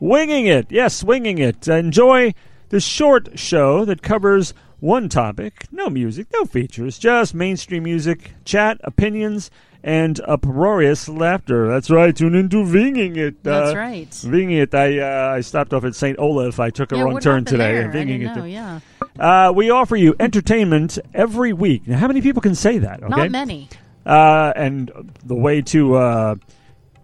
winging 0.00 0.46
it. 0.46 0.66
Yes, 0.70 1.02
winging 1.02 1.38
it. 1.38 1.66
Enjoy 1.66 2.34
the 2.68 2.80
short 2.80 3.38
show 3.38 3.84
that 3.86 4.02
covers 4.02 4.52
one 4.80 5.08
topic. 5.08 5.64
No 5.72 5.88
music, 5.88 6.26
no 6.34 6.44
features, 6.44 6.98
just 6.98 7.34
mainstream 7.34 7.84
music, 7.84 8.32
chat, 8.44 8.78
opinions, 8.84 9.50
and 9.82 10.20
uproarious 10.26 11.08
laughter. 11.08 11.68
That's 11.68 11.90
right. 11.90 12.14
Tune 12.14 12.34
into 12.34 12.62
winging 12.70 13.16
it. 13.16 13.42
That's 13.42 13.72
Uh, 13.72 13.76
right. 13.78 14.20
Winging 14.24 14.58
it. 14.58 14.74
I 14.74 14.98
uh, 14.98 15.34
I 15.36 15.40
stopped 15.40 15.72
off 15.72 15.84
at 15.84 15.94
St. 15.94 16.18
Olaf. 16.18 16.60
I 16.60 16.68
took 16.68 16.92
a 16.92 16.96
yeah, 16.96 17.02
wrong 17.02 17.18
turn 17.20 17.46
today. 17.46 17.72
There? 17.76 17.90
I 17.90 17.94
Winging 17.94 18.20
didn't 18.20 18.36
it. 18.36 18.40
know, 18.40 18.44
yeah. 18.44 18.80
Uh, 19.18 19.52
we 19.54 19.70
offer 19.70 19.96
you 19.96 20.14
entertainment 20.20 20.98
every 21.14 21.54
week. 21.54 21.86
Now, 21.88 21.96
how 21.96 22.08
many 22.08 22.20
people 22.20 22.42
can 22.42 22.54
say 22.54 22.76
that? 22.78 23.02
Okay? 23.02 23.08
Not 23.08 23.30
many. 23.30 23.68
Uh, 24.04 24.52
and 24.54 24.90
the 25.24 25.34
way 25.34 25.62
to 25.62 25.94
uh, 25.94 26.34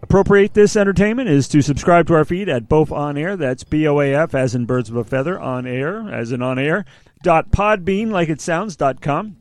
appropriate 0.01 0.53
this 0.53 0.75
entertainment 0.75 1.29
is 1.29 1.47
to 1.47 1.61
subscribe 1.61 2.07
to 2.07 2.13
our 2.13 2.25
feed 2.25 2.49
at 2.49 2.67
BOAF 2.69 2.91
on 2.91 3.17
air. 3.17 3.35
That's 3.35 3.63
B 3.63 3.87
O 3.87 3.99
A 3.99 4.13
F 4.13 4.35
as 4.35 4.55
in 4.55 4.65
birds 4.65 4.89
of 4.89 4.95
a 4.95 5.03
feather 5.03 5.39
on 5.39 5.65
air 5.65 6.13
as 6.13 6.31
in 6.31 6.41
on 6.41 6.59
air 6.59 6.85
dot 7.23 7.51
podbean 7.51 8.09
like 8.09 8.29
it 8.29 8.41
sounds 8.41 8.75
dot 8.75 8.99
com 8.99 9.37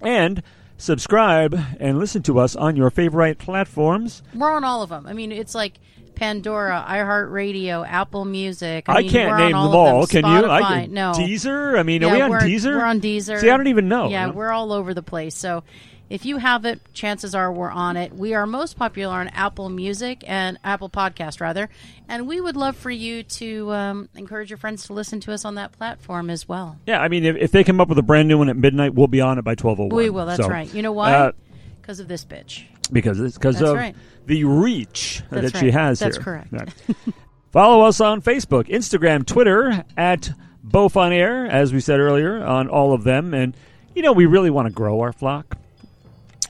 and 0.00 0.42
subscribe 0.76 1.58
and 1.78 1.98
listen 1.98 2.22
to 2.22 2.38
us 2.38 2.56
on 2.56 2.76
your 2.76 2.90
favorite 2.90 3.38
platforms. 3.38 4.22
We're 4.34 4.50
on 4.50 4.64
all 4.64 4.82
of 4.82 4.88
them. 4.90 5.06
I 5.06 5.12
mean, 5.12 5.32
it's 5.32 5.54
like 5.54 5.74
Pandora, 6.14 6.84
iHeartRadio, 6.88 7.86
Apple 7.86 8.24
Music. 8.24 8.88
I, 8.88 8.92
I, 8.92 9.02
mean, 9.02 9.10
can't 9.10 9.36
name 9.38 9.54
on 9.54 9.70
them 9.70 9.76
all. 9.76 10.06
them. 10.06 10.22
Can 10.22 10.30
you? 10.30 10.42
Spotify, 10.42 10.50
I 10.50 10.80
can. 10.82 10.92
no. 10.92 11.12
Deezer. 11.12 11.78
I 11.78 11.82
mean, 11.82 12.02
yeah, 12.02 12.08
are 12.08 12.14
we 12.14 12.20
on 12.20 12.30
Deezer? 12.32 12.76
We're 12.76 12.84
on 12.84 13.00
Deezer. 13.00 13.40
See, 13.40 13.50
I 13.50 13.56
don't 13.56 13.68
even 13.68 13.88
know. 13.88 14.08
Yeah, 14.08 14.26
you 14.26 14.32
we're 14.32 14.50
all 14.50 14.72
over 14.72 14.94
the 14.94 15.02
place. 15.02 15.34
So 15.34 15.64
if 16.10 16.26
you 16.26 16.38
have 16.38 16.64
it, 16.64 16.80
chances 16.92 17.36
are 17.36 17.52
we're 17.52 17.70
on 17.70 17.96
it. 17.96 18.12
We 18.12 18.34
are 18.34 18.44
most 18.44 18.76
popular 18.76 19.14
on 19.14 19.28
Apple 19.28 19.68
Music 19.68 20.24
and 20.26 20.58
Apple 20.64 20.90
Podcast, 20.90 21.40
rather. 21.40 21.70
And 22.08 22.26
we 22.26 22.40
would 22.40 22.56
love 22.56 22.76
for 22.76 22.90
you 22.90 23.22
to 23.22 23.72
um, 23.72 24.08
encourage 24.16 24.50
your 24.50 24.56
friends 24.56 24.86
to 24.88 24.92
listen 24.92 25.20
to 25.20 25.32
us 25.32 25.44
on 25.44 25.54
that 25.54 25.70
platform 25.70 26.28
as 26.28 26.48
well. 26.48 26.78
Yeah, 26.84 27.00
I 27.00 27.06
mean, 27.08 27.24
if, 27.24 27.36
if 27.36 27.52
they 27.52 27.62
come 27.62 27.80
up 27.80 27.88
with 27.88 27.98
a 27.98 28.02
brand 28.02 28.26
new 28.26 28.38
one 28.38 28.48
at 28.48 28.56
midnight, 28.56 28.92
we'll 28.92 29.06
be 29.06 29.20
on 29.20 29.38
it 29.38 29.42
by 29.42 29.54
twelve 29.54 29.78
oh 29.78 29.86
one. 29.86 29.96
We 29.96 30.10
will. 30.10 30.26
That's 30.26 30.46
right. 30.46 30.72
You 30.74 30.82
know 30.82 30.92
why? 30.92 31.12
Uh, 31.12 31.32
Because 31.80 32.00
of 32.00 32.08
this 32.08 32.24
bitch. 32.24 32.64
because 32.92 33.20
it's 33.20 33.38
because 33.38 33.62
of 33.62 33.76
right. 33.76 33.94
the 34.26 34.42
reach 34.44 35.22
That's 35.30 35.52
that 35.52 35.58
she 35.60 35.70
has 35.70 36.00
That's 36.00 36.16
here. 36.16 36.44
That's 36.48 36.50
correct. 36.52 36.74
Right. 36.88 37.14
Follow 37.52 37.84
us 37.84 38.00
on 38.00 38.20
Facebook, 38.20 38.68
Instagram, 38.68 39.24
Twitter 39.24 39.84
at 39.96 40.30
BOAF 40.66 40.96
on 40.96 41.12
Air, 41.12 41.46
as 41.46 41.72
we 41.72 41.80
said 41.80 41.98
earlier, 42.00 42.44
on 42.44 42.68
all 42.68 42.92
of 42.92 43.04
them. 43.04 43.32
And 43.32 43.56
you 43.94 44.02
know, 44.02 44.12
we 44.12 44.26
really 44.26 44.50
want 44.50 44.66
to 44.66 44.72
grow 44.72 45.00
our 45.00 45.12
flock. 45.12 45.56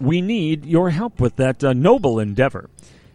We 0.01 0.21
need 0.23 0.65
your 0.65 0.91
help 0.91 1.21
with 1.21 1.37
that 1.37 1.63
uh, 1.63 1.73
noble 1.73 2.19
endeavor. 2.19 2.71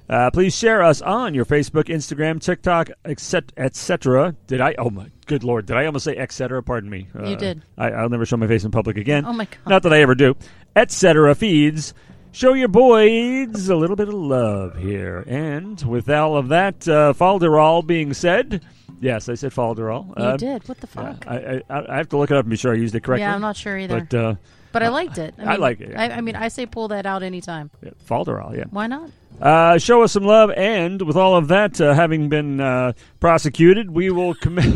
Uh, 0.07 0.30
please 0.30 0.56
share 0.56 0.84
us 0.84 1.02
on 1.02 1.34
your 1.34 1.45
Facebook, 1.45 1.86
Instagram, 1.86 2.40
TikTok, 2.40 2.91
etc. 3.06 3.49
etc. 3.57 4.36
Did 4.45 4.62
I? 4.62 4.76
Oh 4.78 4.91
my 4.91 5.07
good 5.26 5.44
lord! 5.44 5.66
Did 5.66 5.78
I 5.78 5.88
almost 5.88 6.06
say 6.06 6.16
etc.? 6.16 6.62
Pardon 6.62 6.90
me. 6.91 7.07
Uh, 7.18 7.24
You 7.24 7.36
did. 7.36 7.64
I, 7.76 7.90
I'll 7.90 8.10
never 8.10 8.26
show 8.26 8.38
my 8.38 8.45
face 8.48 8.64
in 8.64 8.70
public 8.70 8.98
again. 8.98 9.26
Oh, 9.26 9.34
my 9.34 9.45
God. 9.45 9.57
Not 9.66 9.82
that 9.84 9.94
I 9.94 10.02
ever 10.02 10.14
do. 10.14 10.36
Etc. 10.76 11.34
feeds. 11.34 11.95
show 12.34 12.53
your 12.53 12.68
boys 12.68 13.68
a 13.70 13.76
little 13.76 13.95
bit 13.95 14.07
of 14.10 14.14
love 14.14 14.78
here. 14.78 15.24
And 15.26 15.82
with 15.82 16.07
all 16.10 16.38
of 16.38 16.49
that 16.49 16.88
uh, 16.88 17.14
falderall 17.14 17.86
being 17.88 18.14
said, 18.14 18.62
yes, 19.02 19.28
I 19.28 19.34
said 19.34 19.53
falderall. 19.53 20.10
You 20.20 20.24
Uh, 20.24 20.38
did. 20.38 20.68
What 20.70 20.82
the 20.82 20.88
fuck? 20.88 21.26
I, 21.28 21.64
I, 21.68 21.94
I 21.94 21.98
have 21.98 22.10
to 22.10 22.18
look 22.18 22.30
it 22.30 22.38
up 22.38 22.44
and 22.44 22.52
be 22.52 22.57
sure 22.57 22.74
I 22.74 22.78
used 22.78 22.94
it 22.94 23.02
correctly. 23.03 23.22
yeah, 23.22 23.34
I'm 23.34 23.41
not 23.41 23.56
sure 23.57 23.76
either. 23.80 24.02
But 24.02 24.14
uh, 24.18 24.36
But 24.76 24.84
I 24.84 24.89
liked 24.89 25.18
it. 25.18 25.34
I, 25.39 25.53
I 25.53 25.56
like 25.56 25.80
it, 25.80 25.91
yeah. 25.91 26.02
I, 26.02 26.18
I 26.18 26.22
mean, 26.22 26.35
I 26.35 26.49
say 26.49 26.65
pull 26.65 26.89
that 26.89 27.06
out 27.06 27.23
anytime. 27.23 27.72
yeah, 27.81 27.91
falderall, 28.06 28.53
yeah. 28.53 28.65
Why 28.72 28.88
not? 28.88 29.10
Uh, 29.39 29.77
show 29.77 30.02
us 30.02 30.11
some 30.11 30.26
love, 30.26 30.52
and 30.52 31.02
with 31.02 31.15
all 31.15 31.38
of 31.38 31.47
that 31.47 31.80
uh, 31.80 31.93
having 31.93 32.27
been 32.27 32.60
uh, 32.60 32.91
prosecuted, 33.22 33.89
we 33.91 34.10
will 34.10 34.34
commit. 34.41 34.73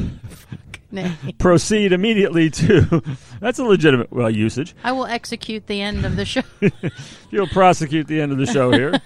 Proceed 1.38 1.92
immediately 1.92 2.50
to 2.50 3.04
that's 3.42 3.60
a 3.60 3.64
legitimate 3.64 4.12
well 4.12 4.30
usage 4.30 4.74
I 4.84 4.92
will 4.92 5.06
execute 5.06 5.68
the 5.68 5.82
end 5.82 6.04
of 6.04 6.16
the 6.16 6.26
show. 6.26 6.42
you'll 7.30 7.46
prosecute 7.46 8.08
the 8.08 8.20
end 8.20 8.32
of 8.32 8.40
the 8.40 8.48
show 8.48 8.72
here 8.72 9.00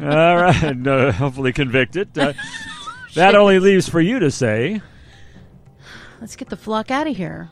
all 0.00 0.36
right 0.36 0.84
uh, 0.84 1.12
hopefully 1.12 1.52
convict 1.52 1.94
it 1.94 2.18
uh, 2.18 2.32
that 3.14 3.36
only 3.36 3.60
leaves 3.60 3.88
for 3.88 4.00
you 4.00 4.18
to 4.18 4.32
say 4.32 4.82
Let's 6.20 6.34
get 6.34 6.50
the 6.50 6.56
flock 6.56 6.90
out 6.92 7.08
of 7.08 7.16
here. 7.16 7.50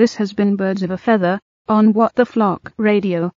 This 0.00 0.14
has 0.14 0.32
been 0.32 0.56
Birds 0.56 0.82
of 0.82 0.90
a 0.90 0.96
Feather 0.96 1.38
on 1.68 1.92
What 1.92 2.14
the 2.14 2.24
Flock 2.24 2.72
Radio. 2.78 3.34